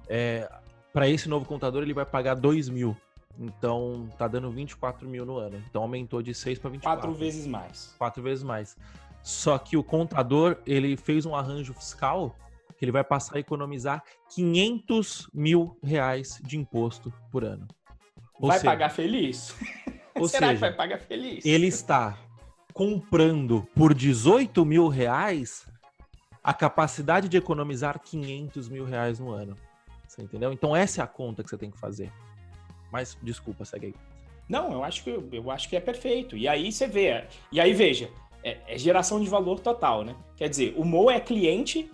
É, 0.09 0.51
para 0.93 1.09
esse 1.09 1.29
novo 1.29 1.45
contador, 1.45 1.83
ele 1.83 1.95
vai 1.95 2.07
pagar 2.07 2.35
2 2.35 2.69
mil. 2.69 2.97
Então 3.39 4.09
tá 4.19 4.27
dando 4.27 4.51
24 4.51 5.07
mil 5.09 5.25
no 5.25 5.37
ano. 5.37 5.63
Então 5.69 5.83
aumentou 5.83 6.23
de 6.23 6.35
6 6.35 6.59
para 6.59 6.71
24. 6.71 7.01
Quatro 7.01 7.15
vezes 7.15 7.47
mais. 7.47 7.95
Quatro 7.99 8.23
vezes 8.23 8.43
mais. 8.43 8.77
Só 9.23 9.59
que 9.59 9.77
o 9.77 9.85
contador, 9.85 10.57
ele 10.67 10.97
fez 10.97 11.27
um 11.27 11.35
arranjo 11.35 11.75
fiscal 11.75 12.35
que 12.79 12.85
ele 12.85 12.93
vai 12.93 13.05
passar 13.05 13.37
a 13.37 13.41
economizar 13.41 14.03
500 14.35 15.29
mil 15.35 15.77
reais 15.83 16.41
de 16.45 16.57
imposto 16.57 17.13
por 17.31 17.45
ano. 17.45 17.67
Ou 18.41 18.49
vai 18.49 18.59
seja, 18.59 18.71
pagar 18.71 18.91
feliz? 18.91 19.55
Será 20.29 20.49
seja, 20.49 20.55
que 20.55 20.61
vai 20.61 20.73
pagar 20.73 20.99
feliz? 20.99 21.45
Ele 21.45 21.67
está 21.67 22.17
comprando 22.79 23.67
por 23.75 23.93
18 23.93 24.65
mil 24.65 24.87
reais 24.87 25.67
a 26.45 26.55
capacidade 26.55 27.29
de 27.29 27.37
economizar 27.37 27.99
500 27.99 28.69
mil 28.69 28.85
reais 28.85 29.19
no 29.19 29.33
ano. 29.33 29.57
Você 30.07 30.23
entendeu? 30.23 30.53
Então 30.53 30.77
essa 30.77 31.01
é 31.01 31.05
a 31.05 31.07
conta 31.09 31.43
que 31.43 31.51
você 31.51 31.59
tem 31.59 31.73
que 31.73 31.79
fazer. 31.81 32.13
Mas 32.93 33.19
desculpa, 33.21 33.65
segue 33.65 33.87
aí. 33.87 33.95
Não, 34.49 34.71
eu 34.71 34.85
acho 34.85 35.03
que 35.03 35.11
eu 35.11 35.51
acho 35.51 35.69
que 35.69 35.75
é 35.75 35.81
perfeito. 35.81 36.37
E 36.37 36.47
aí 36.47 36.71
você 36.71 36.87
vê, 36.87 37.25
e 37.51 37.61
aí 37.61 37.75
veja, 37.75 38.13
é, 38.45 38.59
é 38.69 38.79
geração 38.79 39.21
de 39.21 39.29
valor 39.29 39.59
total, 39.59 40.05
né? 40.05 40.15
Quer 40.37 40.49
dizer, 40.49 40.73
o 40.77 40.85
Mo 40.85 41.11
é 41.11 41.19
cliente 41.19 41.91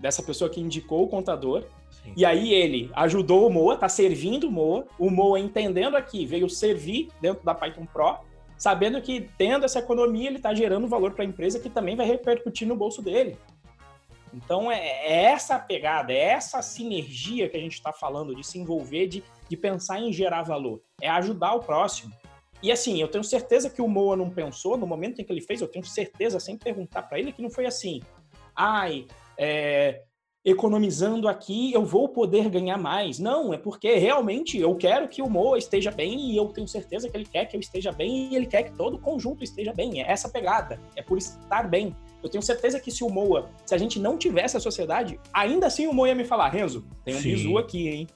dessa 0.00 0.22
pessoa 0.22 0.48
que 0.48 0.60
indicou 0.60 1.02
o 1.02 1.08
contador, 1.08 1.64
Sim. 1.90 2.12
e 2.16 2.24
aí 2.24 2.54
ele 2.54 2.88
ajudou 2.94 3.48
o 3.48 3.50
Moa, 3.50 3.76
tá 3.76 3.88
servindo 3.88 4.46
o 4.46 4.52
Moa, 4.52 4.86
o 4.96 5.10
Moa 5.10 5.40
entendendo 5.40 5.96
aqui, 5.96 6.24
veio 6.24 6.48
servir 6.48 7.08
dentro 7.20 7.44
da 7.44 7.52
Python 7.52 7.84
Pro, 7.84 8.18
sabendo 8.62 9.02
que 9.02 9.28
tendo 9.36 9.64
essa 9.64 9.80
economia 9.80 10.28
ele 10.28 10.36
está 10.36 10.54
gerando 10.54 10.86
valor 10.86 11.14
para 11.14 11.24
a 11.24 11.26
empresa 11.26 11.58
que 11.58 11.68
também 11.68 11.96
vai 11.96 12.06
repercutir 12.06 12.68
no 12.68 12.76
bolso 12.76 13.02
dele. 13.02 13.36
Então 14.32 14.70
é, 14.70 14.78
é 14.78 15.22
essa 15.24 15.58
pegada, 15.58 16.12
é 16.12 16.28
essa 16.28 16.62
sinergia 16.62 17.48
que 17.48 17.56
a 17.56 17.60
gente 17.60 17.72
está 17.72 17.92
falando 17.92 18.36
de 18.36 18.46
se 18.46 18.60
envolver, 18.60 19.08
de, 19.08 19.24
de 19.48 19.56
pensar 19.56 19.98
em 19.98 20.12
gerar 20.12 20.44
valor, 20.44 20.80
é 21.00 21.08
ajudar 21.10 21.54
o 21.54 21.64
próximo. 21.64 22.12
E 22.62 22.70
assim, 22.70 23.00
eu 23.00 23.08
tenho 23.08 23.24
certeza 23.24 23.68
que 23.68 23.82
o 23.82 23.88
Moa 23.88 24.14
não 24.14 24.30
pensou 24.30 24.76
no 24.76 24.86
momento 24.86 25.20
em 25.20 25.24
que 25.24 25.32
ele 25.32 25.42
fez, 25.42 25.60
eu 25.60 25.66
tenho 25.66 25.84
certeza, 25.84 26.38
sem 26.38 26.56
perguntar 26.56 27.02
para 27.02 27.18
ele, 27.18 27.32
que 27.32 27.42
não 27.42 27.50
foi 27.50 27.66
assim. 27.66 28.00
Ai, 28.54 29.08
é, 29.36 30.02
economizando 30.44 31.28
aqui 31.28 31.72
eu 31.72 31.84
vou 31.84 32.08
poder 32.08 32.48
ganhar 32.48 32.76
mais. 32.76 33.18
Não, 33.18 33.54
é 33.54 33.58
porque 33.58 33.94
realmente 33.94 34.58
eu 34.58 34.74
quero 34.74 35.08
que 35.08 35.22
o 35.22 35.30
Moa 35.30 35.56
esteja 35.56 35.90
bem 35.90 36.32
e 36.32 36.36
eu 36.36 36.46
tenho 36.48 36.66
certeza 36.66 37.08
que 37.08 37.16
ele 37.16 37.24
quer 37.24 37.46
que 37.46 37.56
eu 37.56 37.60
esteja 37.60 37.92
bem 37.92 38.32
e 38.32 38.36
ele 38.36 38.46
quer 38.46 38.64
que 38.64 38.72
todo 38.72 38.94
o 38.94 38.98
conjunto 38.98 39.44
esteja 39.44 39.72
bem. 39.72 40.02
É 40.02 40.10
essa 40.10 40.28
pegada, 40.28 40.80
é 40.96 41.02
por 41.02 41.16
estar 41.16 41.68
bem. 41.68 41.94
Eu 42.22 42.28
tenho 42.28 42.42
certeza 42.42 42.80
que 42.80 42.90
se 42.90 43.04
o 43.04 43.08
Moa, 43.08 43.50
se 43.64 43.74
a 43.74 43.78
gente 43.78 44.00
não 44.00 44.18
tivesse 44.18 44.56
a 44.56 44.60
sociedade, 44.60 45.18
ainda 45.32 45.66
assim 45.66 45.86
o 45.86 45.92
Moa 45.92 46.08
ia 46.08 46.14
me 46.14 46.24
falar, 46.24 46.48
Renzo, 46.48 46.84
tem 47.04 47.14
um 47.14 47.20
Sim. 47.20 47.30
bizu 47.30 47.58
aqui, 47.58 47.88
hein? 47.88 48.06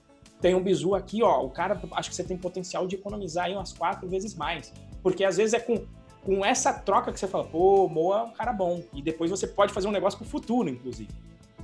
Tem 0.41 0.55
um 0.55 0.62
bizu 0.62 0.95
aqui, 0.95 1.22
ó. 1.22 1.45
O 1.45 1.51
cara, 1.51 1.81
acho 1.93 2.11
que 2.11 2.16
você 2.16 2.24
tem 2.24 2.37
potencial 2.37 2.87
de 2.87 2.97
economizar 2.97 3.47
aí 3.47 3.55
umas 3.55 3.72
quatro 3.72 4.09
vezes 4.09 4.35
mais. 4.35 4.72
Porque 5.03 5.24
às 5.24 5.37
vezes 5.37 5.55
é 5.55 5.61
com, 5.61 5.85
com 6.24 6.45
essa 6.45 6.72
troca 6.72 7.12
que 7.12 7.18
você 7.18 7.29
fala, 7.29 7.45
pô, 7.45 7.85
o 7.85 7.89
Moa 7.89 8.18
é 8.18 8.22
um 8.24 8.31
cara 8.31 8.53
bom. 8.53 8.83
E 8.93 9.01
depois 9.01 9.31
você 9.31 9.47
pode 9.47 9.72
fazer 9.72 9.87
um 9.87 9.93
negócio 9.93 10.18
pro 10.18 10.29
futuro, 10.29 10.68
inclusive. 10.68 11.09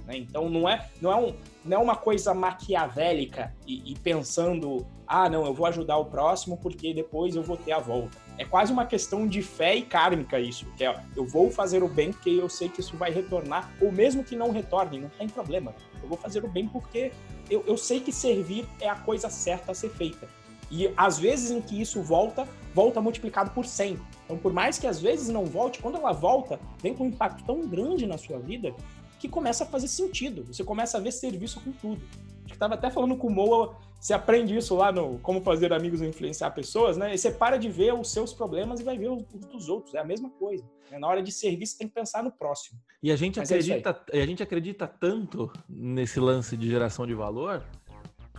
Né? 0.06 0.16
Então 0.16 0.48
não 0.48 0.68
é, 0.68 0.88
não, 1.00 1.12
é 1.12 1.16
um, 1.16 1.34
não 1.64 1.76
é 1.78 1.80
uma 1.80 1.96
coisa 1.96 2.34
maquiavélica 2.34 3.54
e, 3.66 3.92
e, 3.92 3.98
pensando, 3.98 4.86
ah, 5.06 5.28
não, 5.28 5.44
eu 5.46 5.54
vou 5.54 5.66
ajudar 5.66 5.96
o 5.98 6.06
próximo 6.06 6.56
porque 6.56 6.92
depois 6.92 7.36
eu 7.36 7.42
vou 7.42 7.56
ter 7.56 7.72
a 7.72 7.78
volta. 7.78 8.16
É 8.38 8.44
quase 8.44 8.72
uma 8.72 8.86
questão 8.86 9.26
de 9.26 9.42
fé 9.42 9.76
e 9.76 9.82
kármica 9.82 10.40
isso, 10.40 10.66
que 10.76 10.84
é, 10.84 11.00
eu 11.16 11.24
vou 11.24 11.50
fazer 11.50 11.82
o 11.82 11.88
bem 11.88 12.12
porque 12.12 12.30
eu 12.30 12.48
sei 12.48 12.68
que 12.68 12.80
isso 12.80 12.96
vai 12.96 13.10
retornar, 13.10 13.70
ou 13.80 13.92
mesmo 13.92 14.24
que 14.24 14.34
não 14.34 14.50
retorne, 14.50 14.98
não 14.98 15.08
tem 15.10 15.28
problema. 15.28 15.74
Eu 16.02 16.08
vou 16.08 16.18
fazer 16.18 16.44
o 16.44 16.48
bem 16.48 16.66
porque 16.66 17.12
eu, 17.48 17.62
eu 17.66 17.76
sei 17.76 18.00
que 18.00 18.12
servir 18.12 18.66
é 18.80 18.88
a 18.88 18.94
coisa 18.94 19.28
certa 19.28 19.72
a 19.72 19.74
ser 19.74 19.90
feita. 19.90 20.28
E 20.70 20.90
às 20.96 21.18
vezes 21.18 21.50
em 21.50 21.60
que 21.60 21.78
isso 21.78 22.02
volta, 22.02 22.48
volta 22.74 22.98
multiplicado 22.98 23.50
por 23.50 23.66
100. 23.66 23.98
Então, 24.24 24.38
por 24.38 24.54
mais 24.54 24.78
que 24.78 24.86
às 24.86 24.98
vezes 24.98 25.28
não 25.28 25.44
volte, 25.44 25.78
quando 25.78 25.98
ela 25.98 26.12
volta, 26.12 26.58
vem 26.82 26.94
com 26.94 27.04
um 27.04 27.08
impacto 27.08 27.44
tão 27.44 27.68
grande 27.68 28.06
na 28.06 28.16
sua 28.16 28.38
vida 28.38 28.74
que 29.22 29.28
começa 29.28 29.62
a 29.62 29.66
fazer 29.68 29.86
sentido. 29.86 30.44
Você 30.52 30.64
começa 30.64 30.98
a 30.98 31.00
ver 31.00 31.12
serviço 31.12 31.60
com 31.60 31.70
tudo. 31.70 32.02
Acho 32.38 32.46
que 32.48 32.52
estava 32.54 32.74
até 32.74 32.90
falando 32.90 33.16
com 33.16 33.28
o 33.28 33.30
Moa, 33.30 33.76
você 34.00 34.12
aprende 34.12 34.56
isso 34.56 34.74
lá 34.74 34.90
no 34.90 35.20
Como 35.20 35.40
Fazer 35.42 35.72
Amigos 35.72 36.00
e 36.00 36.06
Influenciar 36.06 36.50
Pessoas, 36.50 36.96
né? 36.96 37.14
E 37.14 37.18
você 37.18 37.30
para 37.30 37.56
de 37.56 37.68
ver 37.68 37.94
os 37.94 38.10
seus 38.10 38.34
problemas 38.34 38.80
e 38.80 38.82
vai 38.82 38.98
ver 38.98 39.10
os, 39.10 39.22
dos 39.48 39.68
outros. 39.68 39.94
É 39.94 40.00
a 40.00 40.04
mesma 40.04 40.28
coisa. 40.28 40.68
Né? 40.90 40.98
Na 40.98 41.06
hora 41.06 41.22
de 41.22 41.30
servir, 41.30 41.64
você 41.64 41.78
tem 41.78 41.86
que 41.86 41.94
pensar 41.94 42.24
no 42.24 42.32
próximo. 42.32 42.80
E 43.00 43.12
a 43.12 43.16
gente, 43.16 43.38
Mas 43.38 43.48
é 43.52 43.54
acredita, 43.54 44.04
é 44.10 44.22
a 44.22 44.26
gente 44.26 44.42
acredita 44.42 44.88
tanto 44.88 45.52
nesse 45.68 46.18
lance 46.18 46.56
de 46.56 46.68
geração 46.68 47.06
de 47.06 47.14
valor 47.14 47.64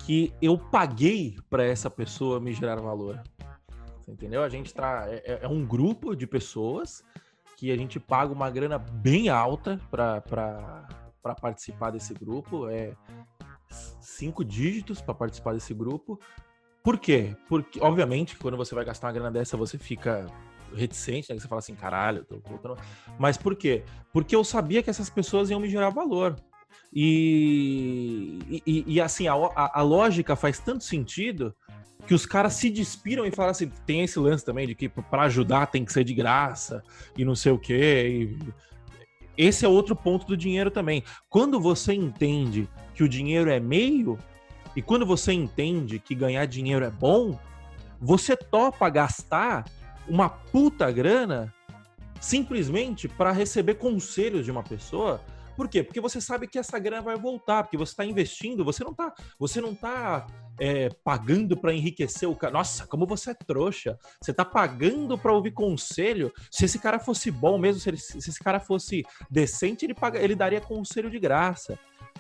que 0.05 0.34
eu 0.41 0.57
paguei 0.57 1.38
para 1.49 1.63
essa 1.63 1.89
pessoa 1.89 2.41
me 2.41 2.51
gerar 2.51 2.75
valor. 2.81 3.23
Você 4.01 4.11
entendeu? 4.11 4.43
A 4.43 4.49
gente 4.49 4.73
tá. 4.73 5.05
É, 5.07 5.39
é 5.43 5.47
um 5.47 5.65
grupo 5.65 6.13
de 6.13 6.27
pessoas 6.27 7.05
que 7.64 7.72
a 7.72 7.78
gente 7.78 7.97
paga 7.97 8.34
uma 8.34 8.49
grana 8.49 8.78
bem 8.78 9.30
alta 9.30 9.80
para 9.89 10.86
participar 11.39 11.91
desse 11.91 12.14
grupo. 12.14 12.68
É 12.68 12.93
cinco 14.01 14.43
dígitos 14.43 14.99
para 14.99 15.14
participar 15.14 15.53
desse 15.53 15.74
grupo. 15.74 16.20
Por 16.84 16.99
quê? 16.99 17.34
Porque, 17.47 17.80
obviamente, 17.80 18.36
quando 18.36 18.57
você 18.57 18.76
vai 18.76 18.84
gastar 18.84 19.07
uma 19.07 19.14
grana 19.14 19.32
dessa, 19.32 19.55
você 19.55 19.78
fica 19.78 20.28
reticente, 20.76 21.32
né? 21.32 21.39
Você 21.39 21.47
fala 21.47 21.59
assim, 21.59 21.74
caralho, 21.74 22.26
tô. 22.26 22.41
Mas 23.18 23.38
por 23.38 23.55
quê? 23.55 23.86
Porque 24.11 24.36
eu 24.36 24.43
sabia 24.43 24.84
que 24.84 24.89
essas 24.89 25.09
pessoas 25.09 25.49
iam 25.49 25.61
me 25.61 25.70
gerar 25.70 25.89
valor. 25.89 26.36
E, 26.91 28.39
e, 28.68 28.84
e 28.86 28.99
assim, 28.99 29.26
a, 29.26 29.34
a, 29.55 29.82
lógica 29.82 30.36
faz 30.36 30.59
tanto 30.59 30.84
sentido 30.84 31.55
que 32.08 32.14
os 32.14 32.26
caras 32.26 32.54
se 32.54 32.70
despiram 32.70 33.26
e 33.26 33.32
falam 33.32 33.51
assim: 33.51 33.72
tem 33.86 34.01
esse 34.01 34.20
lance 34.20 34.43
também 34.43 34.68
de 34.68 34.76
que 34.76 34.89
para 34.89 35.24
ajudar 35.24 35.68
tem 35.68 35.86
que 35.86 35.93
ser 35.93 36.04
de 36.04 36.14
graça 36.14 36.84
e 37.18 37.24
não 37.24 37.36
sei 37.36 37.51
o 37.51 37.60
quê. 37.60 38.38
Esse 39.38 39.66
é 39.66 39.68
outro 39.68 39.95
ponto 39.95 40.28
do 40.28 40.38
dinheiro 40.38 40.70
também. 40.70 41.04
Quando 41.30 41.60
você 41.60 41.93
entende 41.93 42.70
que 42.93 43.04
o 43.04 43.10
dinheiro 43.10 43.49
é 43.49 43.60
meio, 43.60 44.18
e 44.76 44.82
quando 44.82 45.06
você 45.06 45.34
entende 45.34 45.97
que 45.97 46.14
ganhar 46.14 46.45
dinheiro 46.45 46.86
é 46.86 46.91
bom, 46.91 47.39
você 47.99 48.36
topa 48.38 48.89
gastar 48.89 49.66
uma 50.08 50.30
puta 50.30 50.91
grana 50.91 51.54
simplesmente 52.20 53.08
para 53.08 53.32
receber 53.32 53.76
conselhos 53.76 54.45
de 54.45 54.51
uma 54.51 54.64
pessoa 54.64 55.20
por 55.56 55.68
quê? 55.68 55.84
Porque 55.84 56.01
você 56.01 56.20
sabe 56.20 56.47
que 56.47 56.58
essa 56.58 56.80
grana 56.80 57.01
vai 57.01 57.16
voltar, 57.16 57.64
porque 57.64 57.78
você 57.78 57.91
está 57.91 58.06
investindo, 58.06 58.66
você 58.66 58.84
não 58.84 58.91
está, 58.91 59.14
você 59.38 59.62
não 59.62 59.76
tá 59.76 60.26
é, 60.60 60.89
pagando 61.04 61.58
para 61.58 61.74
enriquecer 61.74 62.30
o 62.30 62.36
cara. 62.36 62.54
Nossa, 62.54 62.86
como 62.88 63.06
você 63.06 63.32
é 63.32 63.34
trouxa! 63.34 63.97
Você 64.22 64.32
está 64.32 64.45
pagando 64.45 65.18
para 65.18 65.34
ouvir 65.34 65.51
conselho. 65.51 66.32
Se 66.51 66.66
esse 66.66 66.80
cara 66.80 66.99
fosse 66.99 67.32
bom 67.32 67.58
mesmo, 67.58 67.82
se, 67.82 67.89
ele, 67.89 67.97
se 67.97 68.18
esse 68.18 68.39
cara 68.39 68.60
fosse 68.60 69.04
decente, 69.30 69.86
ele, 69.86 69.93
paga, 69.93 70.20
ele 70.20 70.36
daria 70.36 70.62
conselho 70.62 71.10
de 71.10 71.20
graça. 71.20 71.78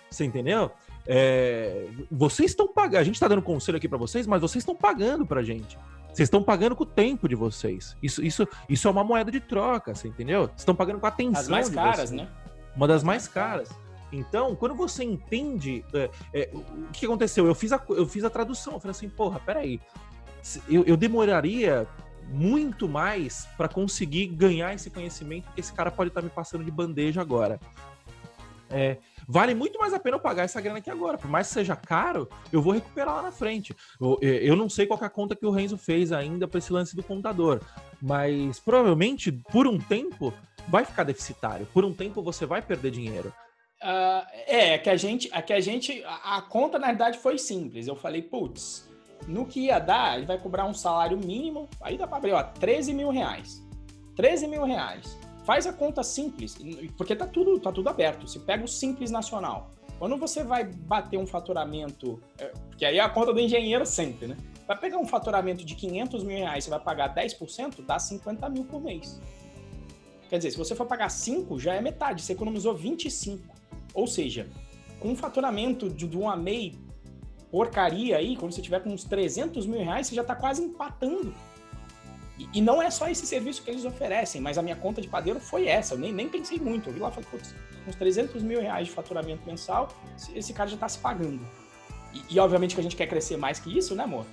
Você 0.09 0.25
entendeu? 0.25 0.71
É, 1.07 1.87
vocês 2.11 2.51
estão 2.51 2.67
pagando. 2.67 3.01
A 3.01 3.03
gente 3.03 3.15
está 3.15 3.27
dando 3.27 3.41
conselho 3.41 3.77
aqui 3.77 3.87
para 3.87 3.97
vocês, 3.97 4.25
mas 4.27 4.41
vocês 4.41 4.61
estão 4.61 4.75
pagando 4.75 5.25
para 5.25 5.43
gente. 5.43 5.77
Vocês 6.07 6.27
estão 6.27 6.43
pagando 6.43 6.75
com 6.75 6.83
o 6.83 6.87
tempo 6.87 7.27
de 7.27 7.35
vocês. 7.35 7.97
Isso, 8.01 8.23
isso, 8.23 8.47
isso 8.69 8.87
é 8.87 8.91
uma 8.91 9.03
moeda 9.03 9.31
de 9.31 9.39
troca, 9.39 9.95
você 9.95 10.07
entendeu? 10.07 10.43
Vocês 10.43 10.59
estão 10.59 10.75
pagando 10.75 10.99
com 10.99 11.07
a 11.07 11.09
atenção. 11.09 11.41
As 11.41 11.47
mais 11.47 11.69
caras, 11.69 12.11
né? 12.11 12.29
uma 12.75 12.87
das 12.87 13.03
mais 13.03 13.27
caras. 13.27 13.69
Então, 14.13 14.55
quando 14.55 14.75
você 14.75 15.03
entende 15.03 15.83
é, 15.93 16.09
é, 16.33 16.49
o 16.53 16.91
que 16.91 17.05
aconteceu, 17.05 17.47
eu 17.47 17.55
fiz 17.55 17.73
a, 17.73 17.83
eu 17.89 18.07
fiz 18.07 18.23
a 18.23 18.29
tradução, 18.29 18.73
eu 18.73 18.79
falei 18.79 18.91
assim, 18.91 19.09
porra, 19.09 19.39
peraí, 19.39 19.81
eu, 20.69 20.83
eu 20.85 20.95
demoraria 20.95 21.87
muito 22.29 22.87
mais 22.87 23.47
para 23.57 23.67
conseguir 23.67 24.27
ganhar 24.27 24.73
esse 24.73 24.89
conhecimento 24.89 25.51
que 25.51 25.59
esse 25.59 25.73
cara 25.73 25.89
pode 25.89 26.09
estar 26.09 26.21
tá 26.21 26.25
me 26.25 26.31
passando 26.31 26.63
de 26.63 26.71
bandeja 26.71 27.21
agora. 27.21 27.59
É, 28.69 28.97
vale 29.27 29.53
muito 29.53 29.77
mais 29.79 29.93
a 29.93 29.99
pena 29.99 30.15
eu 30.15 30.19
pagar 30.19 30.43
essa 30.43 30.61
grana 30.61 30.77
aqui 30.77 30.89
agora. 30.89 31.17
Por 31.17 31.29
mais 31.29 31.47
que 31.47 31.53
seja 31.53 31.75
caro, 31.75 32.29
eu 32.51 32.61
vou 32.61 32.73
recuperar 32.73 33.15
lá 33.15 33.21
na 33.23 33.31
frente. 33.31 33.75
Eu, 33.99 34.17
eu 34.21 34.55
não 34.55 34.69
sei 34.69 34.85
qual 34.85 34.99
é 35.01 35.05
a 35.05 35.09
conta 35.09 35.35
que 35.35 35.45
o 35.45 35.51
Renzo 35.51 35.77
fez 35.77 36.11
ainda 36.11 36.47
para 36.47 36.59
esse 36.59 36.71
lance 36.71 36.95
do 36.95 37.03
contador, 37.03 37.59
mas 38.01 38.59
provavelmente 38.59 39.31
por 39.31 39.67
um 39.67 39.79
tempo 39.79 40.33
vai 40.67 40.85
ficar 40.85 41.03
deficitário. 41.03 41.67
Por 41.73 41.83
um 41.83 41.93
tempo 41.93 42.21
você 42.21 42.45
vai 42.45 42.61
perder 42.61 42.91
dinheiro. 42.91 43.33
Uh, 43.83 44.25
é, 44.47 44.77
que 44.77 44.89
a 44.89 44.95
gente, 44.95 45.29
a 45.33 45.41
que 45.41 45.51
a 45.51 45.59
gente, 45.59 46.01
a, 46.05 46.37
a, 46.37 46.41
conta 46.41 46.79
na 46.79 46.87
verdade 46.87 47.17
foi 47.17 47.37
simples. 47.37 47.85
Eu 47.85 47.97
falei, 47.97 48.21
putz, 48.21 48.89
no 49.27 49.45
que 49.45 49.65
ia 49.65 49.77
dar, 49.77 50.15
ele 50.15 50.25
vai 50.25 50.37
cobrar 50.37 50.65
um 50.65 50.73
salário 50.73 51.17
mínimo, 51.17 51.67
aí 51.81 51.97
dá 51.97 52.07
para 52.07 52.17
abrir, 52.17 52.31
ó, 52.31 52.41
13 52.41 52.93
mil 52.93 53.09
reais. 53.09 53.61
13 54.15 54.47
mil 54.47 54.63
reais. 54.63 55.17
Faz 55.43 55.67
a 55.67 55.73
conta 55.73 56.01
simples, 56.01 56.57
porque 56.97 57.13
tá 57.13 57.27
tudo, 57.27 57.59
tá 57.59 57.73
tudo 57.73 57.89
aberto. 57.89 58.25
Você 58.25 58.39
pega 58.39 58.63
o 58.63 58.69
simples 58.69 59.11
nacional. 59.11 59.69
Quando 59.99 60.15
você 60.15 60.45
vai 60.45 60.63
bater 60.63 61.17
um 61.17 61.27
faturamento, 61.27 62.21
é, 62.39 62.53
que 62.77 62.85
aí 62.85 62.99
é 62.99 63.01
a 63.01 63.09
conta 63.09 63.33
do 63.33 63.39
engenheiro 63.41 63.85
sempre, 63.85 64.27
né? 64.27 64.37
Vai 64.65 64.79
pegar 64.79 64.97
um 64.97 65.05
faturamento 65.05 65.65
de 65.65 65.75
500 65.75 66.23
mil 66.23 66.37
reais, 66.37 66.63
você 66.63 66.69
vai 66.69 66.79
pagar 66.79 67.13
10%, 67.13 67.85
dá 67.85 67.99
50 67.99 68.47
mil 68.49 68.63
por 68.63 68.81
mês. 68.81 69.19
Quer 70.29 70.37
dizer, 70.37 70.51
se 70.51 70.57
você 70.57 70.73
for 70.73 70.85
pagar 70.85 71.09
5, 71.09 71.59
já 71.59 71.73
é 71.73 71.81
metade, 71.81 72.21
você 72.21 72.31
economizou 72.31 72.73
25. 72.73 73.52
Ou 73.93 74.07
seja, 74.07 74.47
com 74.99 75.09
um 75.09 75.15
faturamento 75.15 75.89
de, 75.89 76.07
de 76.07 76.17
uma 76.17 76.35
MEI 76.35 76.77
porcaria 77.51 78.17
aí, 78.17 78.35
quando 78.35 78.51
você 78.51 78.61
tiver 78.61 78.79
com 78.81 78.89
uns 78.89 79.03
300 79.03 79.67
mil 79.67 79.79
reais, 79.79 80.07
você 80.07 80.15
já 80.15 80.23
está 80.23 80.35
quase 80.35 80.63
empatando. 80.63 81.33
E, 82.39 82.49
e, 82.55 82.61
não 82.61 82.81
é 82.81 82.89
só 82.89 83.07
esse 83.07 83.27
serviço 83.27 83.61
que 83.61 83.69
eles 83.69 83.85
oferecem, 83.85 84.41
mas 84.41 84.57
a 84.57 84.61
minha 84.63 84.75
conta 84.75 84.99
de 84.99 85.07
padeiro 85.07 85.39
foi 85.39 85.67
essa. 85.67 85.93
Eu 85.93 85.99
nem, 85.99 86.11
nem 86.11 86.27
pensei 86.27 86.59
muito. 86.59 86.89
Eu 86.89 86.93
vi 86.93 86.99
lá 86.99 87.09
e 87.09 87.11
falei, 87.11 87.29
putz, 87.29 87.53
uns 87.87 87.95
300 87.95 88.41
mil 88.41 88.59
reais 88.59 88.87
de 88.87 88.93
faturamento 88.93 89.45
mensal, 89.45 89.89
esse 90.33 90.51
cara 90.51 90.67
já 90.67 90.75
está 90.75 90.89
se 90.89 90.97
pagando. 90.97 91.45
E, 92.11 92.35
e, 92.35 92.39
obviamente 92.39 92.73
que 92.73 92.81
a 92.81 92.83
gente 92.83 92.95
quer 92.95 93.07
crescer 93.07 93.37
mais 93.37 93.59
que 93.59 93.77
isso, 93.77 93.93
né, 93.93 94.03
amor? 94.03 94.25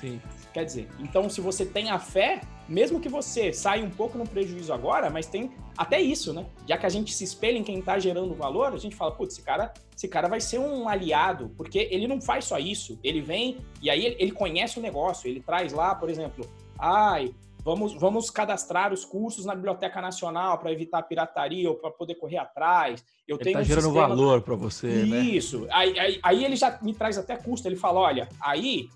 Sim. 0.00 0.20
Quer 0.52 0.64
dizer, 0.64 0.88
então 0.98 1.30
se 1.30 1.40
você 1.40 1.64
tem 1.64 1.90
a 1.90 1.98
fé, 1.98 2.42
mesmo 2.68 3.00
que 3.00 3.08
você 3.08 3.52
saia 3.52 3.84
um 3.84 3.90
pouco 3.90 4.18
no 4.18 4.26
prejuízo 4.26 4.72
agora, 4.72 5.10
mas 5.10 5.26
tem 5.26 5.50
até 5.76 6.00
isso, 6.00 6.32
né? 6.32 6.46
Já 6.66 6.76
que 6.76 6.86
a 6.86 6.88
gente 6.88 7.12
se 7.14 7.24
espelha 7.24 7.58
em 7.58 7.64
quem 7.64 7.78
está 7.78 7.98
gerando 7.98 8.34
valor, 8.34 8.72
a 8.72 8.76
gente 8.76 8.94
fala, 8.94 9.12
putz, 9.12 9.34
esse 9.34 9.42
cara, 9.42 9.72
esse 9.96 10.08
cara 10.08 10.28
vai 10.28 10.40
ser 10.40 10.58
um 10.58 10.88
aliado, 10.88 11.50
porque 11.56 11.88
ele 11.90 12.06
não 12.06 12.20
faz 12.20 12.44
só 12.44 12.58
isso. 12.58 12.98
Ele 13.02 13.20
vem 13.20 13.58
e 13.80 13.88
aí 13.88 14.16
ele 14.18 14.32
conhece 14.32 14.78
o 14.78 14.82
negócio, 14.82 15.28
ele 15.28 15.40
traz 15.40 15.72
lá, 15.72 15.94
por 15.94 16.10
exemplo, 16.10 16.48
ai, 16.78 17.34
vamos, 17.64 17.94
vamos 17.94 18.30
cadastrar 18.30 18.92
os 18.92 19.04
cursos 19.04 19.44
na 19.44 19.54
Biblioteca 19.54 20.00
Nacional 20.00 20.58
para 20.58 20.72
evitar 20.72 21.02
pirataria 21.02 21.68
ou 21.68 21.76
para 21.76 21.90
poder 21.90 22.16
correr 22.16 22.38
atrás. 22.38 23.04
Eu 23.26 23.36
ele 23.36 23.44
tenho 23.44 23.56
tá 23.56 23.62
um 23.62 23.64
gerando 23.64 23.84
sistema... 23.84 24.08
valor 24.08 24.42
para 24.42 24.54
você, 24.54 25.04
né? 25.04 25.20
Isso. 25.20 25.66
Aí, 25.70 25.98
aí, 25.98 26.20
aí, 26.22 26.44
ele 26.44 26.56
já 26.56 26.78
me 26.82 26.92
traz 26.92 27.16
até 27.16 27.36
custo. 27.36 27.66
Ele 27.66 27.76
fala, 27.76 28.00
olha, 28.00 28.28
aí 28.40 28.88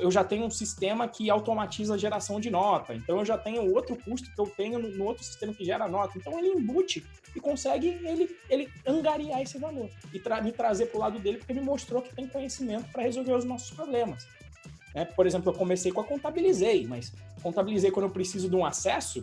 eu 0.00 0.10
já 0.10 0.24
tenho 0.24 0.46
um 0.46 0.50
sistema 0.50 1.06
que 1.06 1.28
automatiza 1.28 1.94
a 1.94 1.98
geração 1.98 2.40
de 2.40 2.50
nota. 2.50 2.94
Então 2.94 3.18
eu 3.18 3.24
já 3.24 3.36
tenho 3.36 3.72
outro 3.74 3.96
custo 3.96 4.32
que 4.34 4.40
eu 4.40 4.46
tenho 4.46 4.78
no, 4.78 5.04
outro 5.04 5.22
sistema 5.22 5.52
que 5.52 5.64
gera 5.64 5.86
nota. 5.86 6.16
Então 6.16 6.38
ele 6.38 6.48
embute 6.48 7.04
e 7.34 7.40
consegue 7.40 7.88
ele, 8.02 8.34
ele 8.48 8.68
angariar 8.86 9.42
esse 9.42 9.58
valor 9.58 9.90
e 10.12 10.18
tra 10.18 10.40
me 10.40 10.52
trazer 10.52 10.86
para 10.86 10.96
o 10.96 11.00
lado 11.00 11.18
dele 11.18 11.38
porque 11.38 11.52
me 11.52 11.60
mostrou 11.60 12.00
que 12.00 12.14
tem 12.14 12.26
conhecimento 12.26 12.90
para 12.92 13.02
resolver 13.02 13.32
os 13.32 13.44
nossos 13.44 13.70
problemas. 13.70 14.26
Né? 14.94 15.04
Por 15.04 15.26
exemplo, 15.26 15.52
eu 15.52 15.56
comecei 15.56 15.92
com 15.92 16.00
a 16.00 16.04
contabilizei, 16.04 16.86
mas 16.86 17.12
contabilizei 17.42 17.90
quando 17.90 18.06
eu 18.06 18.12
preciso 18.12 18.48
de 18.48 18.56
um 18.56 18.64
acesso, 18.64 19.22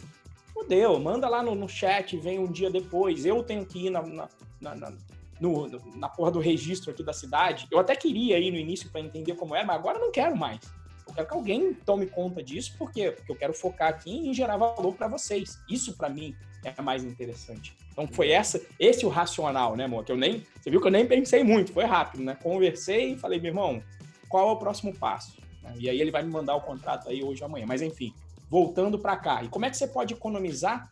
fudeu, 0.53 0.99
manda 0.99 1.27
lá 1.27 1.41
no, 1.41 1.55
no 1.55 1.67
chat, 1.67 2.17
vem 2.17 2.37
um 2.37 2.51
dia 2.51 2.69
depois, 2.69 3.25
eu 3.25 3.41
tenho 3.41 3.65
que 3.65 3.87
ir 3.87 3.89
na, 3.89 4.01
na, 4.01 4.75
na, 4.75 4.93
no, 5.41 5.67
na 5.97 6.07
porra 6.07 6.31
do 6.31 6.39
registro 6.39 6.91
aqui 6.91 7.03
da 7.03 7.11
cidade. 7.11 7.67
Eu 7.71 7.79
até 7.79 7.95
queria 7.95 8.39
ir 8.39 8.51
no 8.51 8.57
início 8.57 8.89
para 8.91 9.01
entender 9.01 9.33
como 9.33 9.55
era, 9.55 9.65
mas 9.65 9.75
agora 9.75 9.97
não 9.97 10.11
quero 10.11 10.37
mais. 10.37 10.59
Eu 11.07 11.13
quero 11.15 11.27
que 11.27 11.33
alguém 11.33 11.73
tome 11.73 12.05
conta 12.05 12.41
disso, 12.43 12.75
por 12.77 12.91
quê? 12.91 13.11
Porque 13.11 13.31
eu 13.31 13.35
quero 13.35 13.53
focar 13.53 13.89
aqui 13.89 14.11
em 14.11 14.33
gerar 14.33 14.55
valor 14.55 14.93
para 14.93 15.07
vocês. 15.07 15.59
Isso 15.67 15.97
para 15.97 16.07
mim 16.07 16.35
é 16.63 16.79
mais 16.81 17.03
interessante. 17.03 17.75
Então 17.91 18.07
foi 18.07 18.29
essa, 18.29 18.61
esse 18.79 19.05
o 19.05 19.09
racional, 19.09 19.75
né, 19.75 19.85
amor? 19.85 20.05
Que 20.05 20.11
eu 20.11 20.17
nem, 20.17 20.45
você 20.61 20.69
viu 20.69 20.79
que 20.79 20.87
eu 20.87 20.91
nem 20.91 21.05
pensei 21.05 21.43
muito, 21.43 21.73
foi 21.73 21.85
rápido, 21.85 22.23
né? 22.23 22.37
Conversei 22.41 23.13
e 23.13 23.17
falei, 23.17 23.39
meu 23.39 23.49
irmão, 23.49 23.83
qual 24.29 24.49
é 24.49 24.51
o 24.51 24.57
próximo 24.57 24.93
passo? 24.93 25.41
E 25.77 25.89
aí 25.89 25.99
ele 25.99 26.11
vai 26.11 26.23
me 26.23 26.29
mandar 26.29 26.55
o 26.55 26.61
contrato 26.61 27.09
aí 27.09 27.23
hoje 27.23 27.41
ou 27.41 27.47
amanhã. 27.47 27.65
Mas 27.67 27.81
enfim, 27.81 28.13
voltando 28.49 28.99
para 28.99 29.17
cá. 29.17 29.43
E 29.43 29.49
como 29.49 29.65
é 29.65 29.69
que 29.69 29.77
você 29.77 29.87
pode 29.87 30.13
economizar 30.13 30.89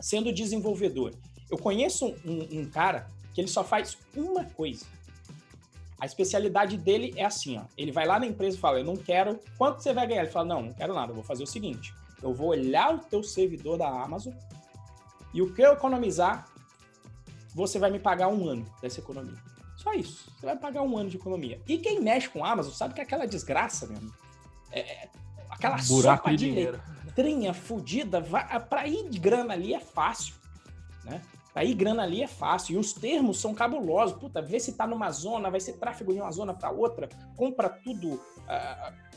sendo 0.00 0.32
desenvolvedor? 0.32 1.12
Eu 1.50 1.58
conheço 1.58 2.14
um, 2.24 2.60
um, 2.60 2.64
cara 2.70 3.08
que 3.34 3.40
ele 3.40 3.48
só 3.48 3.62
faz 3.64 3.98
uma 4.16 4.44
coisa. 4.44 4.86
A 6.00 6.06
especialidade 6.06 6.76
dele 6.76 7.12
é 7.16 7.24
assim, 7.24 7.58
ó. 7.58 7.64
Ele 7.76 7.92
vai 7.92 8.06
lá 8.06 8.18
na 8.18 8.26
empresa 8.26 8.56
e 8.56 8.60
fala, 8.60 8.78
eu 8.78 8.84
não 8.84 8.96
quero... 8.96 9.40
Quanto 9.58 9.82
você 9.82 9.92
vai 9.92 10.06
ganhar? 10.06 10.22
Ele 10.22 10.30
fala, 10.30 10.46
não, 10.46 10.62
não 10.62 10.72
quero 10.72 10.94
nada. 10.94 11.10
Eu 11.10 11.16
vou 11.16 11.24
fazer 11.24 11.42
o 11.42 11.46
seguinte. 11.46 11.94
Eu 12.22 12.32
vou 12.32 12.48
olhar 12.48 12.94
o 12.94 12.98
teu 12.98 13.22
servidor 13.22 13.76
da 13.76 13.88
Amazon 13.88 14.32
e 15.34 15.42
o 15.42 15.52
que 15.52 15.60
eu 15.60 15.72
economizar, 15.72 16.46
você 17.54 17.76
vai 17.76 17.90
me 17.90 17.98
pagar 17.98 18.28
um 18.28 18.48
ano 18.48 18.64
dessa 18.80 19.00
economia. 19.00 19.36
Só 19.76 19.92
isso. 19.92 20.30
Você 20.38 20.46
vai 20.46 20.56
pagar 20.56 20.82
um 20.82 20.96
ano 20.96 21.10
de 21.10 21.16
economia. 21.16 21.60
E 21.66 21.76
quem 21.76 22.00
mexe 22.00 22.28
com 22.28 22.44
a 22.44 22.52
Amazon 22.52 22.72
sabe 22.72 22.94
que 22.94 23.00
é 23.00 23.02
aquela 23.02 23.26
desgraça 23.26 23.86
mesmo. 23.86 24.14
É, 24.70 24.80
é 24.80 25.08
aquela 25.50 25.76
Buraco 25.76 26.28
sopa 26.28 26.36
de, 26.36 26.54
de 26.54 26.80
letrinha 27.04 27.52
fodida. 27.52 28.22
Para 28.68 28.86
ir 28.86 29.08
de 29.08 29.18
grana 29.18 29.54
ali 29.54 29.74
é 29.74 29.80
fácil. 29.80 30.34
Né? 31.02 31.20
Ir 31.62 31.74
grana 31.74 32.02
ali 32.02 32.22
é 32.22 32.26
fácil. 32.26 32.74
E 32.74 32.78
os 32.78 32.92
termos 32.92 33.40
são 33.40 33.54
cabulosos. 33.54 34.18
Puta, 34.18 34.42
vê 34.42 34.58
se 34.58 34.72
tá 34.72 34.86
numa 34.86 35.10
zona, 35.10 35.50
vai 35.50 35.60
ser 35.60 35.74
tráfego 35.74 36.12
de 36.12 36.20
uma 36.20 36.32
zona 36.32 36.54
para 36.54 36.70
outra. 36.70 37.08
Compra 37.36 37.68
tudo. 37.68 38.14
Uh, 38.14 39.14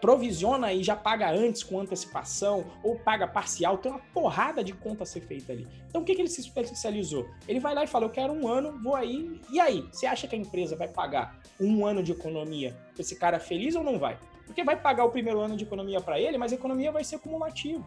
provisiona 0.00 0.72
e 0.72 0.82
já 0.82 0.94
paga 0.94 1.30
antes 1.30 1.62
com 1.62 1.80
antecipação 1.80 2.64
ou 2.82 2.96
paga 2.96 3.26
parcial, 3.26 3.78
tem 3.78 3.90
uma 3.90 4.00
porrada 4.14 4.62
de 4.62 4.72
conta 4.72 5.02
a 5.02 5.06
ser 5.06 5.20
feita 5.20 5.52
ali. 5.52 5.66
Então 5.88 6.02
o 6.02 6.04
que, 6.04 6.14
que 6.14 6.22
ele 6.22 6.28
se 6.28 6.40
especializou? 6.40 7.26
Ele 7.48 7.60
vai 7.60 7.74
lá 7.74 7.84
e 7.84 7.86
fala: 7.86 8.04
Eu 8.04 8.10
quero 8.10 8.32
um 8.32 8.48
ano, 8.48 8.78
vou 8.82 8.94
aí. 8.94 9.40
E 9.50 9.58
aí? 9.60 9.82
Você 9.92 10.06
acha 10.06 10.26
que 10.28 10.36
a 10.36 10.38
empresa 10.38 10.76
vai 10.76 10.88
pagar 10.88 11.38
um 11.60 11.84
ano 11.84 12.02
de 12.02 12.12
economia 12.12 12.76
esse 12.98 13.16
cara 13.16 13.38
feliz 13.38 13.74
ou 13.74 13.82
não 13.82 13.98
vai? 13.98 14.18
Porque 14.46 14.62
vai 14.62 14.80
pagar 14.80 15.04
o 15.04 15.10
primeiro 15.10 15.40
ano 15.40 15.56
de 15.56 15.64
economia 15.64 16.00
para 16.00 16.20
ele, 16.20 16.38
mas 16.38 16.52
a 16.52 16.54
economia 16.54 16.92
vai 16.92 17.02
ser 17.02 17.18
cumulativa. 17.18 17.84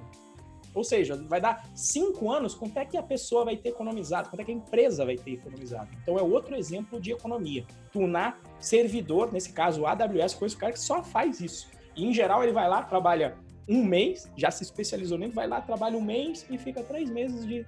Ou 0.80 0.84
seja, 0.86 1.18
vai 1.28 1.42
dar 1.42 1.70
cinco 1.76 2.32
anos, 2.32 2.56
quanto 2.56 2.78
é 2.78 2.86
que 2.86 2.96
a 2.96 3.04
pessoa 3.04 3.44
vai 3.44 3.58
ter 3.58 3.68
economizado, 3.68 4.30
quanto 4.30 4.40
é 4.40 4.46
que 4.46 4.52
a 4.52 4.56
empresa 4.56 5.06
vai 5.06 5.18
ter 5.18 5.34
economizado. 5.34 5.90
Então 6.02 6.18
é 6.18 6.22
outro 6.22 6.56
exemplo 6.56 7.02
de 7.02 7.12
economia. 7.12 7.66
Tunar 7.92 8.40
servidor, 8.62 9.34
nesse 9.34 9.52
caso 9.52 9.82
o 9.82 9.86
AWS, 9.86 10.36
coisa 10.36 10.56
o 10.56 10.58
cara 10.58 10.72
que 10.72 10.80
só 10.80 11.04
faz 11.04 11.42
isso. 11.42 11.68
E, 11.98 12.06
em 12.06 12.14
geral, 12.14 12.42
ele 12.44 12.54
vai 12.54 12.70
lá, 12.70 12.82
trabalha 12.82 13.36
um 13.68 13.84
mês, 13.84 14.32
já 14.38 14.50
se 14.50 14.64
especializou 14.64 15.18
nele, 15.18 15.34
vai 15.34 15.50
lá, 15.50 15.60
trabalha 15.60 15.98
um 15.98 16.02
mês 16.02 16.46
e 16.50 16.58
fica 16.58 16.82
três 16.82 17.10
meses 17.10 17.46
de 17.46 17.66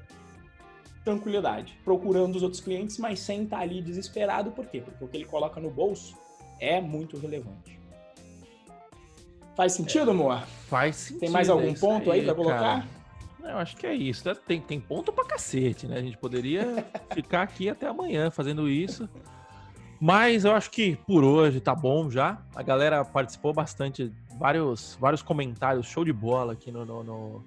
tranquilidade, 1.04 1.78
procurando 1.84 2.38
os 2.38 2.44
outros 2.44 2.62
clientes, 2.62 2.98
mas 2.98 3.20
sem 3.20 3.44
estar 3.44 3.60
ali 3.60 3.82
desesperado. 3.82 4.52
Por 4.52 4.68
quê? 4.68 4.80
Porque 4.80 5.04
o 5.04 5.08
que 5.10 5.18
ele 5.18 5.26
coloca 5.26 5.60
no 5.60 5.70
bolso 5.70 6.18
é 6.62 6.80
muito 6.80 7.18
relevante. 7.18 7.78
Faz 9.56 9.74
sentido, 9.74 10.10
é, 10.10 10.14
amor? 10.14 10.42
Faz 10.68 10.96
sentido. 10.96 11.20
Tem 11.20 11.30
mais 11.30 11.50
algum 11.50 11.74
ponto 11.74 12.12
aí, 12.12 12.22
aí 12.22 12.26
para 12.26 12.36
colocar? 12.36 12.88
Eu 13.43 13.57
acho 13.57 13.76
que 13.76 13.88
é 13.88 13.93
isso. 13.93 14.23
Tem, 14.47 14.61
tem 14.61 14.80
ponto 14.80 15.11
pra 15.11 15.26
cacete, 15.26 15.88
né? 15.88 15.97
A 15.97 16.01
gente 16.01 16.18
poderia 16.18 16.85
ficar 17.13 17.41
aqui 17.41 17.69
até 17.69 17.88
amanhã 17.88 18.30
fazendo 18.31 18.69
isso. 18.69 19.09
Mas 19.99 20.45
eu 20.45 20.53
acho 20.53 20.72
que 20.72 20.95
por 21.05 21.23
hoje 21.23 21.59
tá 21.59 21.76
bom 21.76 22.09
já. 22.09 22.43
A 22.55 22.63
galera 22.63 23.05
participou 23.05 23.53
bastante, 23.53 24.11
vários, 24.39 24.97
vários 24.99 25.22
comentários, 25.22 25.85
show 25.85 26.03
de 26.03 26.11
bola 26.11 26.53
aqui 26.53 26.72
no, 26.72 26.84
no, 26.84 27.03
no, 27.03 27.45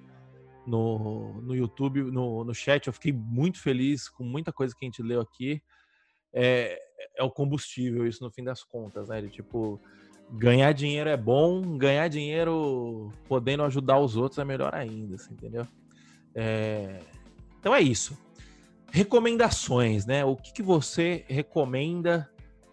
no, 0.64 1.42
no 1.42 1.54
YouTube, 1.56 2.02
no, 2.04 2.44
no 2.44 2.54
chat. 2.54 2.86
Eu 2.86 2.92
fiquei 2.92 3.12
muito 3.12 3.60
feliz 3.60 4.08
com 4.08 4.22
muita 4.22 4.52
coisa 4.52 4.74
que 4.78 4.84
a 4.84 4.88
gente 4.88 5.02
leu 5.02 5.20
aqui. 5.20 5.60
É, 6.32 6.78
é 7.16 7.22
o 7.24 7.30
combustível, 7.30 8.06
isso 8.06 8.22
no 8.22 8.30
fim 8.30 8.44
das 8.44 8.62
contas, 8.62 9.08
né? 9.08 9.20
De, 9.20 9.30
tipo, 9.30 9.80
ganhar 10.30 10.72
dinheiro 10.72 11.10
é 11.10 11.16
bom, 11.16 11.76
ganhar 11.76 12.08
dinheiro 12.08 13.10
podendo 13.26 13.62
ajudar 13.64 13.98
os 13.98 14.16
outros 14.16 14.38
é 14.38 14.44
melhor 14.44 14.74
ainda, 14.74 15.16
assim, 15.16 15.34
entendeu? 15.34 15.66
É... 16.35 17.01
Então 17.61 17.74
é 17.74 17.81
isso. 17.81 18.19
Recomendações, 18.90 20.06
né? 20.06 20.24
O 20.24 20.36
que, 20.36 20.52
que 20.52 20.62
você 20.62 21.24
recomenda 21.28 22.31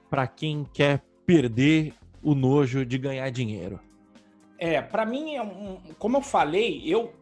para 0.10 0.28
quem 0.28 0.68
quer 0.74 1.04
perder 1.26 1.94
o 2.22 2.36
nojo 2.36 2.86
de 2.86 2.98
ganhar 2.98 3.30
dinheiro? 3.30 3.80
É, 4.58 4.82
para 4.82 5.06
mim, 5.06 5.36
é 5.36 5.42
um, 5.42 5.78
como 5.98 6.18
eu 6.18 6.22
falei, 6.22 6.84
eu 6.86 7.14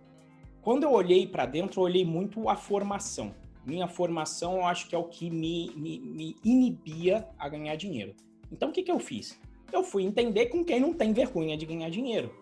quando 0.62 0.84
eu 0.84 0.92
olhei 0.92 1.26
para 1.26 1.46
dentro, 1.46 1.80
eu 1.80 1.86
olhei 1.86 2.06
muito 2.06 2.50
a 2.50 2.56
formação. 2.56 3.34
Minha 3.66 3.88
formação, 3.88 4.58
eu 4.58 4.66
acho 4.66 4.88
que 4.88 4.96
é 4.96 4.98
o 4.98 5.06
que 5.06 5.30
me, 5.30 5.72
me, 5.76 6.00
me 6.00 6.36
inibia 6.44 7.28
a 7.38 7.48
ganhar 7.48 7.76
dinheiro. 7.76 8.14
Então, 8.52 8.70
o 8.70 8.72
que, 8.72 8.84
que 8.84 8.92
eu 8.92 9.00
fiz? 9.00 9.40
Eu 9.72 9.84
fui 9.84 10.04
entender 10.04 10.48
com 10.48 10.64
quem 10.64 10.80
não 10.80 10.94
tem 10.94 11.14
vergonha 11.14 11.56
de 11.56 11.66
ganhar 11.66 11.90
dinheiro. 11.90 12.34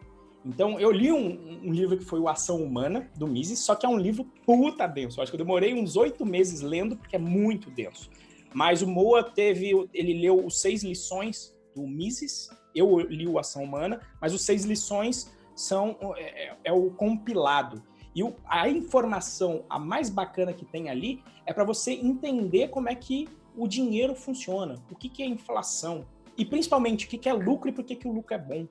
Então, 0.46 0.80
eu 0.80 0.92
li 0.92 1.12
um, 1.12 1.62
um, 1.64 1.74
livro 1.74 1.98
que 1.98 2.06
foi 2.06 2.20
o 2.20 2.30
Ação 2.30 2.64
Humana, 2.64 3.10
do 3.18 3.28
Mises, 3.28 3.60
só 3.60 3.76
que 3.76 3.86
é 3.86 3.90
um 3.90 3.98
livro 3.98 4.24
puta 4.46 4.88
denso. 4.88 5.20
Eu 5.20 5.24
acho 5.24 5.32
que 5.32 5.36
eu 5.36 5.44
demorei 5.44 5.74
uns 5.74 5.96
oito 5.98 6.26
meses 6.26 6.62
lendo, 6.62 6.96
porque 6.96 7.16
é 7.16 7.20
muito 7.20 7.70
denso. 7.70 8.10
Mas 8.54 8.82
o 8.82 8.88
Moa 8.88 9.24
teve, 9.24 9.72
ele 9.94 10.22
leu 10.22 10.46
os 10.46 10.62
seis 10.62 10.84
lições 10.84 11.54
do 11.76 11.86
Mises, 11.86 12.50
eu 12.74 13.00
li 13.00 13.28
o 13.28 13.38
Ação 13.38 13.64
Humana, 13.64 14.00
mas 14.22 14.34
os 14.34 14.42
seis 14.44 14.64
lições 14.64 15.32
são 15.56 15.98
é, 16.16 16.46
é, 16.46 16.58
é 16.66 16.72
o 16.72 16.92
compilado. 16.92 17.84
E 18.16 18.24
o, 18.24 18.36
a 18.46 18.70
informação, 18.70 19.66
a 19.70 19.78
mais 19.78 20.10
bacana 20.10 20.54
que 20.54 20.66
tem 20.66 20.90
ali, 20.90 21.22
é 21.46 21.54
para 21.54 21.64
você 21.64 21.92
entender 21.92 22.70
como 22.70 22.90
é 22.90 22.96
que 22.96 23.28
o 23.56 23.68
dinheiro 23.68 24.16
funciona, 24.16 24.76
o 24.90 24.96
que, 24.96 25.10
que 25.10 25.24
é 25.24 25.26
inflação, 25.26 26.06
e 26.38 26.46
principalmente 26.46 27.06
o 27.06 27.10
que, 27.10 27.18
que 27.18 27.28
é 27.28 27.34
lucro 27.34 27.70
e 27.70 27.72
por 27.72 27.84
que, 27.84 27.96
que 27.96 28.08
o 28.08 28.12
lucro 28.12 28.36
é 28.36 28.38
bom. 28.38 28.68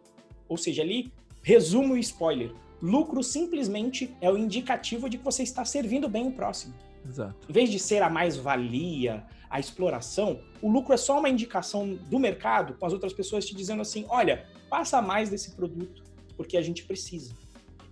Ou 0.48 0.56
seja, 0.56 0.82
ali, 0.82 1.12
resumo 1.46 1.96
e 1.96 2.00
spoiler. 2.00 2.52
Lucro 2.82 3.22
simplesmente 3.22 4.12
é 4.20 4.28
o 4.28 4.36
indicativo 4.36 5.08
de 5.08 5.16
que 5.16 5.24
você 5.24 5.44
está 5.44 5.64
servindo 5.64 6.08
bem 6.08 6.26
o 6.26 6.32
próximo. 6.32 6.74
Exato. 7.08 7.36
Em 7.48 7.52
vez 7.52 7.70
de 7.70 7.78
ser 7.78 8.02
a 8.02 8.10
mais-valia, 8.10 9.24
a 9.48 9.60
exploração, 9.60 10.40
o 10.60 10.68
lucro 10.68 10.92
é 10.92 10.96
só 10.96 11.20
uma 11.20 11.28
indicação 11.28 11.94
do 12.10 12.18
mercado, 12.18 12.74
com 12.74 12.84
as 12.84 12.92
outras 12.92 13.12
pessoas 13.12 13.46
te 13.46 13.54
dizendo 13.54 13.80
assim: 13.80 14.04
olha, 14.08 14.44
passa 14.68 15.00
mais 15.00 15.30
desse 15.30 15.52
produto, 15.52 16.02
porque 16.36 16.56
a 16.56 16.62
gente 16.62 16.82
precisa. 16.82 17.32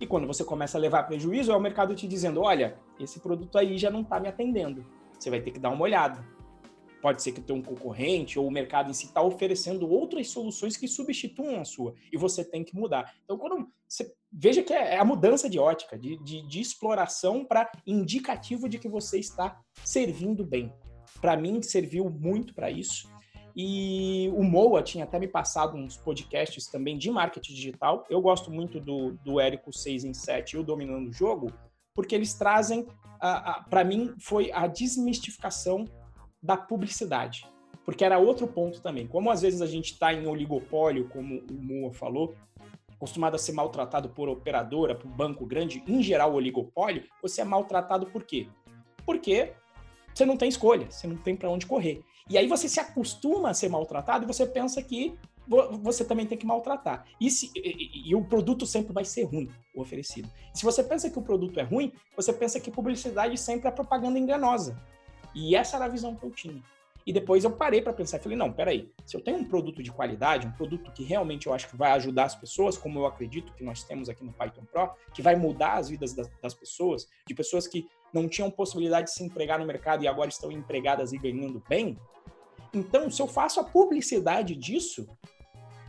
E 0.01 0.05
quando 0.05 0.27
você 0.27 0.43
começa 0.43 0.77
a 0.77 0.81
levar 0.81 1.03
prejuízo, 1.03 1.53
é 1.53 1.55
o 1.55 1.61
mercado 1.61 1.95
te 1.95 2.09
dizendo: 2.09 2.41
olha, 2.41 2.75
esse 2.99 3.21
produto 3.21 3.57
aí 3.57 3.77
já 3.77 3.89
não 3.89 4.01
está 4.01 4.19
me 4.19 4.27
atendendo. 4.27 4.85
Você 5.17 5.29
vai 5.29 5.39
ter 5.39 5.51
que 5.51 5.59
dar 5.59 5.69
uma 5.69 5.81
olhada. 5.81 6.21
Pode 7.05 7.21
ser 7.21 7.33
que 7.33 7.41
tenha 7.41 7.59
um 7.59 7.61
concorrente 7.61 8.39
ou 8.39 8.47
o 8.47 8.51
mercado 8.51 8.89
em 8.89 8.93
si 8.95 9.05
está 9.05 9.21
oferecendo 9.21 9.87
outras 9.87 10.27
soluções 10.29 10.75
que 10.75 10.87
substituam 10.87 11.61
a 11.61 11.63
sua 11.63 11.93
e 12.11 12.17
você 12.17 12.43
tem 12.43 12.63
que 12.63 12.75
mudar. 12.75 13.13
Então, 13.23 13.37
quando 13.37 13.69
você 13.87 14.11
veja 14.33 14.63
que 14.63 14.73
é, 14.73 14.95
é 14.95 14.97
a 14.97 15.05
mudança 15.05 15.47
de 15.47 15.59
ótica, 15.59 15.99
de, 15.99 16.17
de, 16.23 16.41
de 16.47 16.59
exploração 16.59 17.45
para 17.45 17.71
indicativo 17.85 18.67
de 18.67 18.79
que 18.79 18.89
você 18.89 19.19
está 19.19 19.61
servindo 19.83 20.43
bem. 20.43 20.73
Para 21.21 21.37
mim, 21.37 21.61
serviu 21.61 22.09
muito 22.09 22.55
para 22.55 22.71
isso. 22.71 23.07
E 23.55 24.31
o 24.33 24.41
Moa 24.43 24.81
tinha 24.81 25.03
até 25.03 25.19
me 25.19 25.27
passado 25.27 25.77
uns 25.77 25.95
podcasts 25.95 26.65
também 26.65 26.97
de 26.97 27.11
marketing 27.11 27.53
digital. 27.53 28.03
Eu 28.09 28.19
gosto 28.19 28.49
muito 28.49 28.79
do, 28.79 29.11
do 29.23 29.39
Érico 29.39 29.71
6 29.71 30.05
em 30.05 30.13
7 30.15 30.53
e 30.53 30.57
o 30.57 30.63
Dominando 30.63 31.09
o 31.09 31.13
Jogo, 31.13 31.53
porque 31.93 32.15
eles 32.15 32.33
trazem, 32.33 32.87
para 33.69 33.83
mim, 33.83 34.15
foi 34.17 34.51
a 34.51 34.65
desmistificação 34.65 35.85
da 36.45 36.55
publicidade. 36.55 37.47
Porque 37.83 38.05
era 38.05 38.17
outro 38.17 38.47
ponto 38.47 38.81
também. 38.81 39.07
Como 39.07 39.29
às 39.29 39.41
vezes 39.41 39.61
a 39.61 39.67
gente 39.67 39.93
está 39.93 40.13
em 40.13 40.27
oligopólio, 40.27 41.09
como 41.09 41.43
o 41.49 41.53
Moa 41.53 41.91
falou, 41.91 42.35
acostumado 42.91 43.35
a 43.35 43.39
ser 43.39 43.51
maltratado 43.51 44.09
por 44.09 44.29
operadora, 44.29 44.95
por 44.95 45.07
banco 45.07 45.45
grande, 45.45 45.83
em 45.87 46.01
geral 46.01 46.33
oligopólio, 46.33 47.03
você 47.21 47.41
é 47.41 47.43
maltratado 47.43 48.05
por 48.07 48.23
quê? 48.23 48.47
Porque 49.05 49.53
você 50.13 50.25
não 50.25 50.37
tem 50.37 50.49
escolha, 50.49 50.89
você 50.89 51.05
não 51.07 51.17
tem 51.17 51.35
para 51.35 51.49
onde 51.49 51.65
correr. 51.65 52.01
E 52.29 52.37
aí 52.37 52.47
você 52.47 52.69
se 52.69 52.79
acostuma 52.79 53.49
a 53.49 53.53
ser 53.53 53.69
maltratado 53.69 54.23
e 54.23 54.27
você 54.27 54.45
pensa 54.45 54.81
que 54.81 55.17
você 55.83 56.03
também 56.03 56.25
tem 56.25 56.37
que 56.37 56.45
maltratar. 56.45 57.05
E, 57.21 57.29
se, 57.29 57.51
e, 57.55 58.09
e, 58.09 58.15
o 58.15 58.23
produto 58.23 58.65
sempre 58.65 58.91
vai 58.91 59.05
ser 59.05 59.23
ruim, 59.23 59.47
o 59.75 59.81
oferecido. 59.81 60.27
E 60.53 60.57
se 60.57 60.65
você 60.65 60.83
pensa 60.83 61.07
que 61.07 61.19
o 61.19 61.21
produto 61.21 61.59
é 61.59 61.63
ruim, 61.63 61.91
você 62.15 62.33
pensa 62.33 62.59
que 62.59 62.71
publicidade 62.71 63.37
sempre 63.37 63.67
é 63.67 63.71
propaganda 63.71 64.17
enganosa. 64.17 64.75
E 65.35 65.55
essa 65.55 65.75
era 65.75 65.85
a 65.85 65.89
visão 65.89 66.15
que 66.15 66.25
eu 66.25 66.31
tinha. 66.31 66.63
E 67.05 67.13
depois 67.13 67.43
eu 67.43 67.51
parei 67.51 67.83
para 67.83 67.93
pensar, 67.93 68.19
falei, 68.19 68.35
não, 68.35 68.51
peraí, 68.51 68.91
se 69.05 69.15
eu 69.15 69.21
tenho 69.21 69.37
um 69.37 69.43
produto 69.43 69.83
de 69.83 69.91
qualidade, 69.91 70.47
um 70.47 70.51
produto 70.51 70.91
que 70.91 71.03
realmente 71.03 71.45
eu 71.45 71.53
acho 71.53 71.69
que 71.69 71.77
vai 71.77 71.91
ajudar 71.91 72.23
as 72.23 72.33
pessoas, 72.33 72.79
como 72.79 72.97
eu 72.97 73.05
acredito 73.05 73.53
que 73.53 73.63
nós 73.63 73.83
temos 73.83 74.09
aqui 74.09 74.23
no 74.23 74.33
Python 74.33 74.63
Pro, 74.71 74.89
que 75.13 75.21
vai 75.21 75.35
mudar 75.35 75.73
as 75.73 75.89
vidas 75.89 76.13
das, 76.13 76.27
das 76.41 76.55
pessoas, 76.55 77.07
de 77.27 77.35
pessoas 77.35 77.67
que 77.67 77.87
não 78.11 78.27
tinham 78.27 78.49
possibilidade 78.49 79.07
de 79.07 79.13
se 79.13 79.23
empregar 79.23 79.59
no 79.59 79.67
mercado 79.67 80.03
e 80.03 80.07
agora 80.07 80.29
estão 80.29 80.51
empregadas 80.51 81.13
e 81.13 81.17
ganhando 81.19 81.61
bem, 81.69 81.95
então, 82.75 83.09
se 83.09 83.21
eu 83.21 83.27
faço 83.27 83.61
a 83.61 83.63
publicidade 83.63 84.53
disso, 84.53 85.07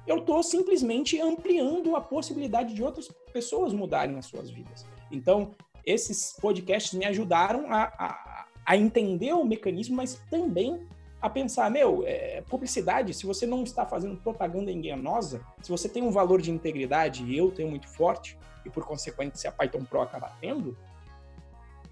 eu 0.06 0.18
estou 0.18 0.40
simplesmente 0.43 1.20
ampliando 1.20 1.97
a 1.97 2.01
possibilidade 2.01 2.73
de 2.73 2.82
outras 2.82 3.09
pessoas 3.32 3.73
mudarem 3.73 4.16
as 4.16 4.27
suas 4.27 4.48
vidas. 4.48 4.86
Então, 5.10 5.52
esses 5.85 6.36
podcasts 6.40 6.94
me 6.94 7.05
ajudaram 7.05 7.73
a, 7.73 7.85
a, 7.98 8.47
a 8.66 8.76
entender 8.76 9.32
o 9.32 9.44
mecanismo, 9.44 9.97
mas 9.97 10.20
também 10.28 10.86
a 11.22 11.30
pensar, 11.30 11.70
meu, 11.70 12.02
é, 12.05 12.43
publicidade, 12.43 13.14
se 13.14 13.24
você 13.24 13.47
não 13.47 13.62
está 13.62 13.86
fazendo 13.86 14.16
propaganda 14.16 14.70
enganosa, 14.70 15.40
se 15.62 15.70
você 15.70 15.88
tem 15.88 16.02
um 16.02 16.10
valor 16.10 16.43
de 16.43 16.51
integridade, 16.51 17.24
e 17.24 17.36
eu 17.36 17.51
tenho 17.51 17.70
muito 17.70 17.88
forte, 17.88 18.36
e 18.64 18.70
por 18.70 18.84
consequência 18.84 19.48
a 19.48 19.52
Python 19.52 19.84
Pro 19.84 20.02
acaba 20.02 20.32
tendo, 20.40 20.76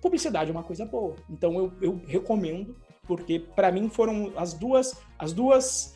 publicidade 0.01 0.51
é 0.51 0.53
uma 0.53 0.63
coisa 0.63 0.85
boa. 0.85 1.15
Então 1.31 1.57
eu, 1.57 1.73
eu 1.81 2.01
recomendo, 2.07 2.77
porque 3.07 3.39
para 3.39 3.73
mim 3.73 3.89
foram 3.89 4.33
as 4.37 4.53
duas, 4.53 5.01
as 5.19 5.33
duas 5.33 5.95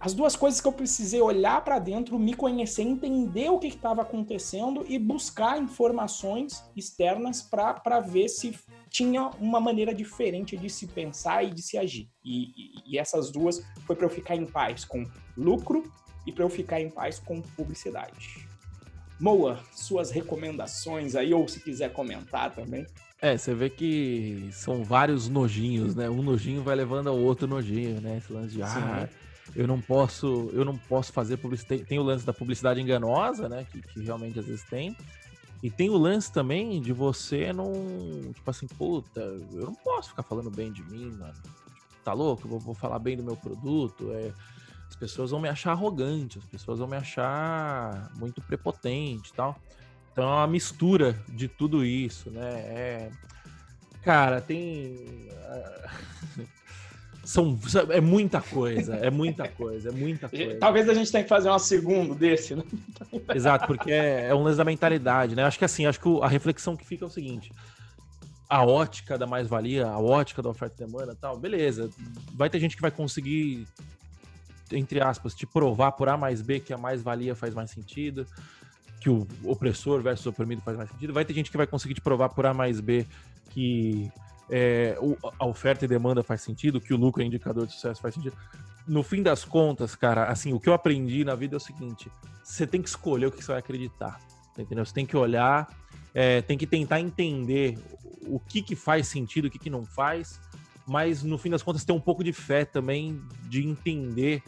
as 0.00 0.14
duas 0.14 0.36
coisas 0.36 0.60
que 0.60 0.68
eu 0.68 0.72
precisei 0.72 1.20
olhar 1.20 1.64
para 1.64 1.80
dentro, 1.80 2.18
me 2.20 2.32
conhecer, 2.32 2.82
entender 2.82 3.50
o 3.50 3.58
que 3.58 3.66
estava 3.66 4.02
acontecendo 4.02 4.84
e 4.88 4.96
buscar 4.96 5.60
informações 5.60 6.62
externas 6.76 7.42
para 7.42 7.98
ver 7.98 8.28
se 8.28 8.56
tinha 8.90 9.30
uma 9.38 9.60
maneira 9.60 9.94
diferente 9.94 10.56
de 10.56 10.68
se 10.68 10.86
pensar 10.86 11.44
e 11.44 11.50
de 11.50 11.62
se 11.62 11.76
agir. 11.78 12.08
E, 12.24 12.46
e, 12.46 12.94
e 12.94 12.98
essas 12.98 13.30
duas 13.30 13.62
foi 13.86 13.96
para 13.96 14.06
eu 14.06 14.10
ficar 14.10 14.36
em 14.36 14.46
paz 14.46 14.84
com 14.84 15.04
lucro 15.36 15.90
e 16.26 16.32
para 16.32 16.44
eu 16.44 16.50
ficar 16.50 16.80
em 16.80 16.90
paz 16.90 17.18
com 17.18 17.40
publicidade. 17.40 18.46
Moa, 19.18 19.58
suas 19.72 20.10
recomendações 20.10 21.16
aí, 21.16 21.34
ou 21.34 21.48
se 21.48 21.60
quiser 21.60 21.92
comentar 21.92 22.54
também. 22.54 22.86
É, 23.20 23.36
você 23.36 23.52
vê 23.52 23.68
que 23.68 24.48
são 24.52 24.84
vários 24.84 25.28
nojinhos, 25.28 25.94
né? 25.96 26.08
Um 26.08 26.22
nojinho 26.22 26.62
vai 26.62 26.76
levando 26.76 27.08
ao 27.08 27.18
outro 27.18 27.48
nojinho, 27.48 28.00
né? 28.00 28.18
Esse 28.18 28.32
lance 28.32 28.54
de, 28.54 28.62
ah, 28.62 29.08
eu 29.56 29.66
não 29.66 29.80
posso, 29.80 30.50
eu 30.52 30.64
não 30.64 30.76
posso 30.76 31.12
fazer 31.12 31.36
publicidade. 31.36 31.84
Tem 31.84 31.98
o 31.98 32.02
lance 32.02 32.24
da 32.24 32.32
publicidade 32.32 32.80
enganosa, 32.80 33.48
né? 33.48 33.66
Que, 33.72 33.82
que, 33.82 34.00
realmente 34.02 34.38
às 34.38 34.46
vezes 34.46 34.62
tem. 34.64 34.96
E 35.62 35.70
tem 35.70 35.90
o 35.90 35.96
lance 35.96 36.30
também 36.32 36.80
de 36.80 36.92
você 36.92 37.52
não. 37.52 37.72
Tipo 38.32 38.50
assim, 38.50 38.66
puta, 38.66 39.20
eu 39.20 39.66
não 39.66 39.74
posso 39.74 40.10
ficar 40.10 40.22
falando 40.22 40.50
bem 40.50 40.72
de 40.72 40.82
mim, 40.84 41.10
mano. 41.10 41.34
Tá 42.04 42.12
louco? 42.12 42.44
Eu 42.44 42.50
vou, 42.50 42.60
vou 42.60 42.74
falar 42.74 42.98
bem 42.98 43.16
do 43.16 43.24
meu 43.24 43.36
produto. 43.36 44.12
É, 44.12 44.32
as 44.88 44.96
pessoas 44.96 45.30
vão 45.30 45.40
me 45.40 45.48
achar 45.48 45.72
arrogante, 45.72 46.38
as 46.38 46.44
pessoas 46.44 46.78
vão 46.78 46.88
me 46.88 46.96
achar 46.96 48.10
muito 48.16 48.40
prepotente 48.40 49.30
e 49.30 49.34
tal. 49.34 49.60
Então 50.12 50.24
é 50.24 50.34
uma 50.34 50.46
mistura 50.46 51.18
de 51.28 51.48
tudo 51.48 51.84
isso, 51.84 52.30
né? 52.30 52.50
É... 52.50 53.10
Cara, 54.02 54.40
tem. 54.40 55.28
São, 57.28 57.58
é 57.90 58.00
muita 58.00 58.40
coisa, 58.40 58.96
é 58.96 59.10
muita 59.10 59.46
coisa, 59.46 59.90
é 59.90 59.92
muita 59.92 60.30
coisa. 60.30 60.56
Talvez 60.58 60.88
a 60.88 60.94
gente 60.94 61.12
tenha 61.12 61.22
que 61.22 61.28
fazer 61.28 61.50
um 61.50 61.58
segundo 61.58 62.14
desse, 62.14 62.56
né? 62.56 62.62
Exato, 63.36 63.66
porque 63.66 63.92
é, 63.92 64.28
é 64.28 64.34
um 64.34 64.42
lance 64.42 64.56
da 64.56 64.64
mentalidade, 64.64 65.36
né? 65.36 65.44
Acho 65.44 65.58
que 65.58 65.64
assim, 65.66 65.84
acho 65.84 66.00
que 66.00 66.08
a 66.22 66.26
reflexão 66.26 66.74
que 66.74 66.86
fica 66.86 67.04
é 67.04 67.06
o 67.06 67.10
seguinte: 67.10 67.52
a 68.48 68.64
ótica 68.64 69.18
da 69.18 69.26
mais-valia, 69.26 69.86
a 69.86 69.98
ótica 69.98 70.40
da 70.40 70.48
oferta 70.48 70.82
e 70.82 70.86
demanda 70.86 71.14
tal, 71.14 71.36
beleza. 71.36 71.90
Vai 72.32 72.48
ter 72.48 72.58
gente 72.60 72.74
que 72.74 72.80
vai 72.80 72.90
conseguir, 72.90 73.68
entre 74.72 74.98
aspas, 74.98 75.34
te 75.34 75.46
provar 75.46 75.92
por 75.92 76.08
A 76.08 76.16
mais 76.16 76.40
B 76.40 76.60
que 76.60 76.72
a 76.72 76.78
mais-valia 76.78 77.34
faz 77.34 77.52
mais 77.52 77.70
sentido, 77.70 78.26
que 79.02 79.10
o 79.10 79.28
opressor 79.44 80.00
versus 80.00 80.24
o 80.24 80.30
oprimido 80.30 80.62
faz 80.62 80.78
mais 80.78 80.88
sentido. 80.88 81.12
Vai 81.12 81.26
ter 81.26 81.34
gente 81.34 81.50
que 81.50 81.58
vai 81.58 81.66
conseguir 81.66 81.92
te 81.92 82.00
provar 82.00 82.30
por 82.30 82.46
A 82.46 82.54
mais 82.54 82.80
B 82.80 83.04
que 83.50 84.10
é, 84.50 84.96
a 85.38 85.46
oferta 85.46 85.84
e 85.84 85.88
demanda 85.88 86.22
faz 86.22 86.42
sentido, 86.42 86.80
que 86.80 86.94
o 86.94 86.96
lucro 86.96 87.22
é 87.22 87.26
indicador 87.26 87.66
de 87.66 87.72
sucesso 87.72 88.00
faz 88.00 88.14
sentido. 88.14 88.36
No 88.86 89.02
fim 89.02 89.22
das 89.22 89.44
contas, 89.44 89.94
cara, 89.94 90.24
assim, 90.24 90.52
o 90.52 90.60
que 90.60 90.68
eu 90.68 90.72
aprendi 90.72 91.24
na 91.24 91.34
vida 91.34 91.56
é 91.56 91.58
o 91.58 91.60
seguinte: 91.60 92.10
você 92.42 92.66
tem 92.66 92.80
que 92.80 92.88
escolher 92.88 93.26
o 93.26 93.30
que 93.30 93.42
você 93.42 93.52
vai 93.52 93.58
acreditar, 93.58 94.20
entendeu? 94.56 94.84
Você 94.84 94.94
tem 94.94 95.04
que 95.04 95.16
olhar, 95.16 95.68
é, 96.14 96.40
tem 96.42 96.56
que 96.56 96.66
tentar 96.66 97.00
entender 97.00 97.78
o 98.26 98.40
que, 98.40 98.62
que 98.62 98.74
faz 98.74 99.06
sentido, 99.08 99.46
o 99.46 99.50
que, 99.50 99.58
que 99.58 99.70
não 99.70 99.84
faz, 99.84 100.40
mas 100.86 101.22
no 101.22 101.36
fim 101.36 101.50
das 101.50 101.62
contas 101.62 101.84
ter 101.84 101.92
um 101.92 102.00
pouco 102.00 102.24
de 102.24 102.32
fé 102.32 102.64
também 102.64 103.20
de 103.48 103.66
entender 103.66 104.42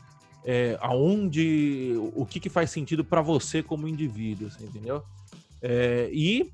é, 0.45 0.79
aonde, 0.81 1.95
o 2.15 2.25
que, 2.25 2.41
que 2.41 2.49
faz 2.49 2.71
sentido 2.71 3.05
para 3.05 3.21
você 3.21 3.63
como 3.63 3.87
indivíduo, 3.87 4.49
entendeu? 4.61 5.05
É, 5.63 6.09
e 6.13 6.51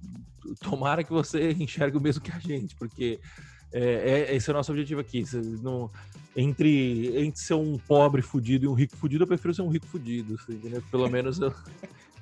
tomara 0.60 1.02
que 1.02 1.12
você 1.12 1.52
enxergue 1.58 1.96
o 1.96 2.00
mesmo 2.00 2.22
que 2.22 2.32
a 2.32 2.38
gente, 2.38 2.74
porque 2.76 3.18
é, 3.72 4.28
é, 4.30 4.36
esse 4.36 4.48
é 4.48 4.52
o 4.52 4.56
nosso 4.56 4.72
objetivo 4.72 5.00
aqui. 5.00 5.24
Não, 5.62 5.90
entre, 6.36 7.16
entre 7.16 7.40
ser 7.40 7.54
um 7.54 7.78
pobre 7.78 8.22
fudido 8.22 8.64
e 8.64 8.68
um 8.68 8.74
rico 8.74 8.96
fudido, 8.96 9.24
eu 9.24 9.28
prefiro 9.28 9.54
ser 9.54 9.62
um 9.62 9.68
rico 9.68 9.86
fudido, 9.86 10.38
entendeu? 10.48 10.82
Pelo 10.90 11.08
menos 11.08 11.38
eu. 11.38 11.52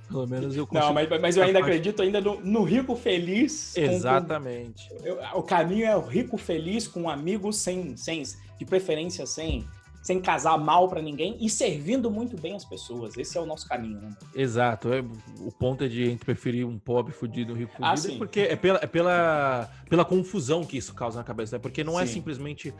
Pelo 0.06 0.26
menos 0.26 0.54
eu 0.54 0.66
consigo. 0.66 0.86
Não, 0.86 0.92
mas, 0.92 1.08
mas 1.20 1.34
eu 1.34 1.42
ainda 1.42 1.60
acredito 1.60 2.02
ainda 2.02 2.20
no, 2.20 2.38
no 2.38 2.62
rico 2.62 2.94
feliz. 2.94 3.74
Exatamente. 3.74 4.86
Com, 4.90 5.06
eu, 5.06 5.18
o 5.34 5.42
caminho 5.42 5.86
é 5.86 5.96
o 5.96 6.02
rico 6.02 6.36
feliz 6.36 6.86
com 6.86 7.08
amigos 7.08 7.56
sem, 7.56 7.96
sem 7.96 8.22
de 8.22 8.66
preferência 8.66 9.24
sem 9.24 9.66
sem 10.04 10.20
casar 10.20 10.58
mal 10.58 10.86
para 10.86 11.00
ninguém 11.00 11.38
e 11.40 11.48
servindo 11.48 12.10
muito 12.10 12.38
bem 12.38 12.54
as 12.54 12.64
pessoas. 12.64 13.16
Esse 13.16 13.38
é 13.38 13.40
o 13.40 13.46
nosso 13.46 13.66
caminho, 13.66 14.02
né? 14.02 14.10
Exato. 14.34 14.92
É, 14.92 15.00
o 15.40 15.50
ponto 15.50 15.82
é 15.82 15.88
de 15.88 16.02
a 16.02 16.06
gente 16.06 16.22
preferir 16.22 16.66
um 16.66 16.78
pobre 16.78 17.10
fudido 17.10 17.54
um 17.54 17.56
rico 17.56 17.72
fudido, 17.72 18.14
ah, 18.14 18.18
porque 18.18 18.40
é 18.40 18.54
pela, 18.54 18.78
é 18.82 18.86
pela, 18.86 19.70
pela 19.88 20.04
confusão 20.04 20.62
que 20.62 20.76
isso 20.76 20.92
causa 20.94 21.18
na 21.18 21.24
cabeça, 21.24 21.56
né? 21.56 21.58
Porque 21.58 21.82
não 21.82 21.98
é 21.98 22.04
sim. 22.04 22.10
é 22.10 22.14
simplesmente 22.14 22.74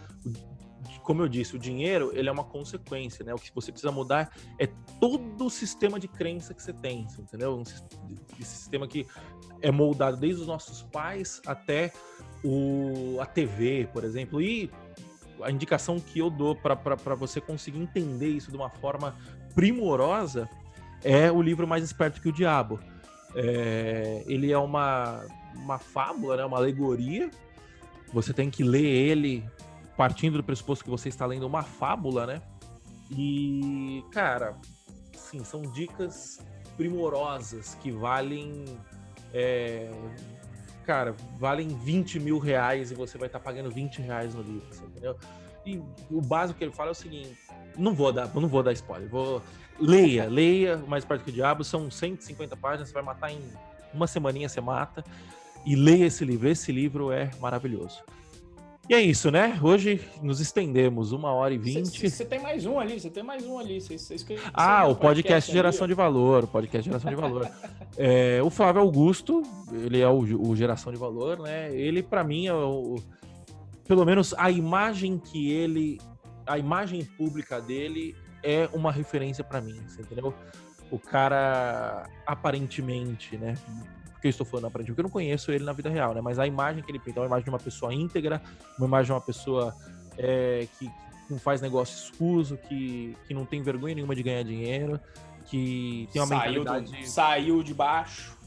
como 1.03 1.23
eu 1.23 1.29
disse, 1.29 1.57
o 1.57 1.59
dinheiro 1.59 2.11
ele 2.15 2.29
é 2.29 2.33
uma 2.33 2.45
consequência, 2.45 3.25
né? 3.25 3.33
O 3.33 3.39
que 3.39 3.51
você 3.55 3.73
precisa 3.73 3.93
mudar 3.93 4.31
é 4.59 4.67
todo 5.01 5.47
o 5.47 5.51
sistema 5.51 5.99
de 5.99 6.09
crença 6.09 6.53
que 6.53 6.63
você 6.63 6.75
tem, 6.75 7.07
entendeu? 7.19 7.57
Um, 7.59 7.65
sistema 8.43 8.87
que 8.87 9.07
é 9.63 9.71
moldado 9.71 10.19
desde 10.19 10.43
os 10.43 10.47
nossos 10.47 10.83
pais 10.83 11.41
até 11.47 11.91
o, 12.43 13.19
a 13.21 13.27
TV, 13.27 13.89
por 13.93 14.05
exemplo, 14.05 14.41
e 14.41 14.71
a 15.43 15.51
indicação 15.51 15.99
que 16.01 16.19
eu 16.19 16.31
dou 16.31 16.55
para 16.55 17.15
você 17.15 17.41
conseguir 17.41 17.79
entender 17.79 18.29
isso 18.29 18.51
de 18.51 18.57
uma 18.57 18.71
forma 18.71 19.15
primorosa 19.55 20.49
é 21.03 21.31
o 21.31 21.43
livro 21.43 21.67
Mais 21.67 21.85
Esperto 21.85 22.21
que 22.21 22.29
o 22.29 22.33
Diabo. 22.33 22.81
É, 23.35 24.25
ele 24.27 24.53
é 24.53 24.59
uma, 24.59 25.25
uma 25.55 25.79
fábula, 25.79 26.37
né, 26.37 26.45
uma 26.45 26.57
alegoria. 26.57 27.31
Você 28.13 28.33
tem 28.33 28.49
que 28.49 28.63
ler 28.63 28.85
ele 28.85 29.45
partindo 29.97 30.39
do 30.39 30.45
pressuposto 30.45 30.85
que 30.85 30.91
você 30.91 31.09
está 31.09 31.27
lendo 31.27 31.47
uma 31.47 31.63
fábula, 31.63 32.27
né? 32.27 32.43
E, 33.11 34.03
cara, 34.11 34.57
sim, 35.13 35.45
são 35.45 35.63
dicas 35.63 36.39
primorosas 36.77 37.75
que 37.77 37.91
valem. 37.91 38.65
É, 39.33 39.91
cara, 40.85 41.15
valem 41.39 41.69
20 41.69 42.21
mil 42.21 42.39
reais 42.39 42.91
e 42.91 42.95
você 42.95 43.19
vai 43.19 43.27
estar 43.27 43.39
tá 43.39 43.45
pagando 43.45 43.71
20 43.71 44.03
reais 44.03 44.35
no 44.35 44.43
livro, 44.43 44.69
entendeu? 44.87 45.17
E 45.67 45.83
o 46.11 46.21
básico 46.21 46.59
que 46.59 46.65
ele 46.65 46.73
fala 46.73 46.91
é 46.91 46.93
o 46.93 46.95
seguinte: 46.95 47.37
não 47.77 47.95
vou 47.95 48.13
dar, 48.13 48.33
não 48.35 48.49
vou 48.49 48.63
dar 48.63 48.73
spoiler, 48.73 49.09
vou. 49.09 49.43
Leia, 49.81 50.29
leia, 50.29 50.77
mais 50.77 51.05
perto 51.05 51.25
que 51.25 51.31
o 51.31 51.33
diabo, 51.33 51.65
são 51.65 51.91
150 51.91 52.57
páginas, 52.57 52.89
você 52.89 52.95
vai 52.95 53.03
matar 53.03 53.33
em 53.33 53.41
uma 53.93 54.07
semaninha, 54.07 54.49
você 54.49 54.61
mata. 54.61 55.05
E 55.67 55.75
leia 55.75 56.07
esse 56.07 56.25
livro, 56.25 56.49
esse 56.49 56.71
livro 56.71 57.11
é 57.11 57.31
maravilhoso. 57.41 58.05
E 58.89 58.95
é 58.95 59.01
isso, 59.01 59.31
né? 59.31 59.59
Hoje 59.63 60.01
nos 60.23 60.41
estendemos, 60.41 61.13
uma 61.13 61.33
hora 61.33 61.55
e 61.55 61.59
vinte. 61.59 62.09
Você 62.09 62.25
tem 62.25 62.39
mais 62.41 62.67
um 62.67 62.79
ali, 62.79 63.01
você 63.01 63.09
tem 63.09 63.23
mais 63.23 63.47
um 63.47 63.59
ali. 63.59 63.81
Cê, 63.81 63.97
cê, 63.97 64.19
cê, 64.19 64.39
ah, 64.53 64.85
o 64.85 64.95
podcast, 64.95 65.01
podcast 65.01 65.53
Geração 65.53 65.89
de 65.89 65.95
Valor, 65.95 66.45
o 66.45 66.49
podcast 66.49 66.85
Geração 66.85 67.11
de 67.11 67.17
Valor. 67.17 67.51
é, 67.97 68.43
o 68.43 68.51
Flávio 68.51 68.83
Augusto, 68.83 69.43
ele 69.73 70.01
é 70.01 70.09
o, 70.09 70.19
o 70.19 70.55
Geração 70.55 70.93
de 70.93 70.99
Valor, 70.99 71.39
né? 71.39 71.75
Ele, 71.75 72.03
para 72.03 72.23
mim, 72.23 72.47
é 72.47 72.55
o, 72.55 72.97
pelo 73.89 74.05
menos 74.05 74.35
a 74.37 74.51
imagem 74.51 75.19
que 75.19 75.51
ele, 75.51 75.99
a 76.47 76.59
imagem 76.59 77.05
pública 77.05 77.61
dele 77.61 78.15
é 78.43 78.69
uma 78.75 78.93
referência 78.93 79.43
para 79.43 79.63
mim, 79.63 79.81
entendeu? 79.99 80.35
o 80.91 80.99
cara 80.99 82.09
aparentemente, 82.27 83.37
né? 83.37 83.55
Porque 84.25 84.29
eu 84.29 84.31
estou 84.31 84.47
falando 84.47 84.69
aparentemente, 84.69 84.95
porque 84.95 85.01
eu 85.03 85.05
não 85.05 85.11
conheço 85.11 85.53
ele 85.53 85.65
na 85.65 85.75
vida 85.75 85.91
real, 85.91 86.15
né? 86.15 86.23
Mas 86.23 86.39
a 86.39 86.47
imagem 86.47 86.83
que 86.83 86.91
ele 86.91 86.99
pinta 86.99 87.19
é 87.19 87.23
uma 87.23 87.27
imagem 87.27 87.45
de 87.45 87.51
uma 87.51 87.59
pessoa 87.59 87.93
íntegra, 87.93 88.41
uma 88.79 88.87
imagem 88.87 89.07
de 89.07 89.13
uma 89.13 89.21
pessoa 89.21 89.77
é, 90.17 90.67
que, 90.79 90.91
não 91.29 91.39
faz 91.39 91.61
negócio 91.61 91.95
escuso, 91.95 92.57
que, 92.57 93.15
que 93.27 93.35
não 93.35 93.45
tem 93.45 93.63
vergonha 93.63 93.95
nenhuma 93.95 94.15
de 94.15 94.23
ganhar 94.23 94.43
dinheiro, 94.43 94.99
que 95.45 96.09
tem 96.11 96.23
uma 96.23 96.29
saiu 96.29 96.65
mentalidade. 96.65 97.03
Do, 97.03 97.07
saiu 97.07 97.63
de 97.63 97.75
baixo. 97.75 98.39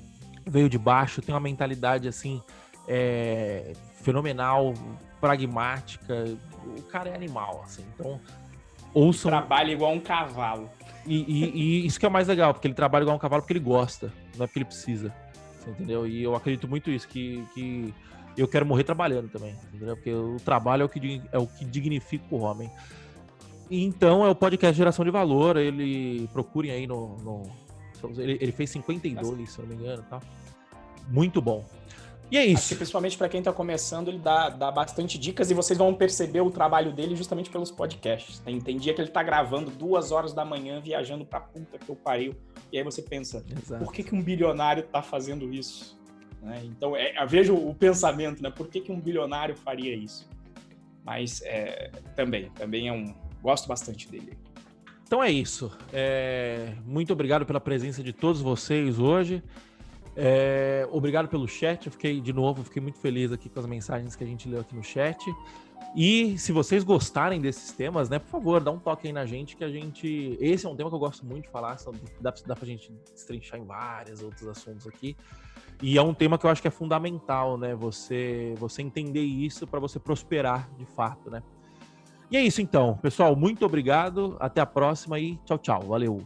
Veio 0.48 0.68
de 0.68 0.80
baixo, 0.80 1.22
tem 1.22 1.34
uma 1.36 1.42
mentalidade 1.42 2.08
assim. 2.08 2.42
É, 2.88 3.74
fenomenal, 4.02 4.74
pragmática. 5.22 6.26
O 6.76 6.82
cara 6.84 7.10
é 7.10 7.16
animal, 7.16 7.62
assim. 7.64 7.86
Então, 7.94 8.20
ouçam. 8.96 9.30
Trabalha 9.30 9.72
igual 9.72 9.94
um 9.94 10.00
cavalo. 10.00 10.70
E, 11.06 11.18
e, 11.18 11.52
e, 11.56 11.86
isso 11.86 12.00
que 12.00 12.06
é 12.06 12.10
o 12.10 12.12
mais 12.12 12.28
legal, 12.28 12.52
porque 12.52 12.68
ele 12.68 12.74
trabalha 12.74 13.04
igual 13.04 13.16
um 13.16 13.20
cavalo 13.20 13.44
porque 13.44 13.54
ele 13.54 13.60
gosta, 13.60 14.12
não 14.36 14.44
é 14.44 14.48
porque 14.48 14.58
ele 14.58 14.66
precisa. 14.66 15.14
Entendeu? 15.72 16.08
E 16.08 16.24
eu 16.24 16.36
acredito 16.36 16.68
muito 16.68 16.90
isso, 16.90 17.08
que, 17.08 17.44
que 17.54 17.94
eu 18.38 18.48
quero 18.48 18.66
morrer 18.66 18.84
trabalhando 18.84 19.30
também, 19.30 19.56
entendeu? 19.74 19.96
Porque 19.96 20.14
o 20.14 20.38
trabalho 20.38 20.84
é 20.84 20.86
o 20.86 20.90
que, 20.90 21.22
é 21.32 21.38
o 21.38 21.48
que 21.48 21.66
dignifica 21.66 22.26
o 22.32 22.40
homem. 22.40 22.70
Então 23.70 24.26
é 24.26 24.30
o 24.30 24.36
podcast 24.36 24.78
Geração 24.78 25.04
de 25.04 25.12
Valor, 25.12 25.58
ele 25.58 26.28
procurem 26.32 26.72
aí 26.72 26.88
no. 26.88 27.18
no 27.18 27.44
ele, 28.18 28.38
ele, 28.40 28.52
fez 28.52 28.70
52, 28.70 29.52
se 29.52 29.60
não 29.60 29.68
me 29.68 29.76
engano, 29.76 30.04
tá? 30.04 30.22
Muito 31.10 31.42
bom. 31.42 31.66
E 32.30 32.38
é 32.38 32.46
isso. 32.46 32.60
Acho 32.60 32.68
que 32.70 32.76
principalmente 32.76 33.18
para 33.18 33.30
quem 33.30 33.40
está 33.40 33.54
começando, 33.54 34.10
ele 34.10 34.20
dá, 34.20 34.50
dá 34.50 34.72
bastante 34.72 35.18
dicas 35.18 35.50
e 35.50 35.54
vocês 35.54 35.78
vão 35.78 35.94
perceber 35.94 36.42
o 36.42 36.52
trabalho 36.52 36.92
dele 36.92 37.16
justamente 37.16 37.50
pelos 37.50 37.72
podcasts. 37.72 38.40
Tem, 38.40 38.60
tem 38.60 38.78
dia 38.78 38.94
que 38.94 39.00
ele 39.00 39.08
está 39.08 39.24
gravando 39.24 39.72
duas 39.72 40.12
horas 40.12 40.34
da 40.34 40.44
manhã, 40.44 40.82
viajando 40.82 41.26
para 41.26 41.40
puta 41.40 41.78
que 41.78 41.90
eu 41.90 41.96
pariu. 41.96 42.36
E 42.72 42.78
aí 42.78 42.84
você 42.84 43.02
pensa, 43.02 43.46
Exato. 43.50 43.84
por 43.84 43.94
que, 43.94 44.04
que 44.04 44.14
um 44.14 44.22
bilionário 44.22 44.84
está 44.84 45.02
fazendo 45.02 45.54
isso? 45.54 45.98
Né? 46.42 46.62
Então, 46.66 46.96
é, 46.96 47.14
veja 47.26 47.54
o 47.54 47.74
pensamento, 47.74 48.44
né? 48.44 48.50
Por 48.50 48.68
que, 48.68 48.82
que 48.82 48.92
um 48.92 49.00
bilionário 49.00 49.56
faria 49.56 49.96
isso? 49.96 50.30
Mas 51.04 51.42
é, 51.46 51.92
também, 52.16 52.50
também 52.52 52.90
é 52.90 52.94
um. 52.94 53.14
Gosto 53.42 53.68
bastante 53.68 54.10
dele. 54.10 54.38
Então 55.06 55.24
é 55.24 55.32
isso. 55.32 55.72
É, 55.94 56.74
muito 56.86 57.14
obrigado 57.14 57.46
pela 57.46 57.62
presença 57.62 58.04
de 58.04 58.12
todos 58.12 58.42
vocês 58.42 59.00
hoje. 59.00 59.42
É, 60.20 60.88
obrigado 60.92 61.28
pelo 61.28 61.48
chat. 61.48 61.86
Eu 61.86 61.92
fiquei, 61.92 62.20
de 62.20 62.34
novo, 62.34 62.64
fiquei 62.64 62.82
muito 62.82 62.98
feliz 62.98 63.32
aqui 63.32 63.48
com 63.48 63.60
as 63.60 63.68
mensagens 63.68 64.16
que 64.16 64.24
a 64.24 64.28
gente 64.28 64.50
leu 64.50 64.62
aqui 64.62 64.76
no 64.76 64.84
chat. 64.84 65.24
E 65.96 66.38
se 66.40 66.52
vocês 66.52 66.84
gostarem 66.84 67.40
desses 67.40 67.72
temas, 67.72 68.10
né, 68.10 68.18
por 68.18 68.28
favor, 68.28 68.60
dá 68.60 68.72
um 68.72 68.80
toque 68.80 69.08
aí 69.08 69.14
na 69.14 69.26
gente, 69.28 69.56
que 69.56 69.64
a 69.64 69.70
gente. 69.70 70.36
Esse 70.42 70.66
é 70.66 70.70
um 70.70 70.76
tema 70.76 70.90
que 70.90 70.96
eu 70.96 71.00
gosto 71.00 71.24
muito 71.24 71.46
de 71.46 71.52
falar, 71.52 71.78
dá, 72.20 72.34
dá 72.46 72.56
pra 72.56 72.66
gente 72.66 72.92
destrinchar 73.14 73.60
em 73.60 73.66
vários 73.66 74.24
outros 74.24 74.48
assuntos 74.48 74.88
aqui. 74.88 75.16
E 75.82 75.96
é 75.98 76.02
um 76.02 76.14
tema 76.14 76.40
que 76.40 76.46
eu 76.46 76.50
acho 76.50 76.62
que 76.62 76.68
é 76.68 76.72
fundamental, 76.72 77.56
né? 77.56 77.76
Você, 77.76 78.56
você 78.58 78.82
entender 78.82 79.22
isso 79.22 79.68
para 79.68 79.80
você 79.80 80.00
prosperar 80.00 80.68
de 80.76 80.86
fato, 80.86 81.30
né? 81.30 81.44
E 82.32 82.36
é 82.36 82.42
isso 82.42 82.60
então, 82.60 82.98
pessoal. 82.98 83.36
Muito 83.36 83.64
obrigado. 83.64 84.36
Até 84.40 84.60
a 84.60 84.66
próxima 84.66 85.20
e 85.20 85.38
tchau, 85.46 85.60
tchau. 85.60 85.82
Valeu. 85.84 86.22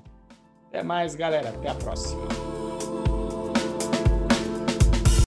Até 0.70 0.82
mais, 0.82 1.14
galera. 1.14 1.50
Até 1.50 1.70
a 1.70 1.76
próxima. 1.76 2.51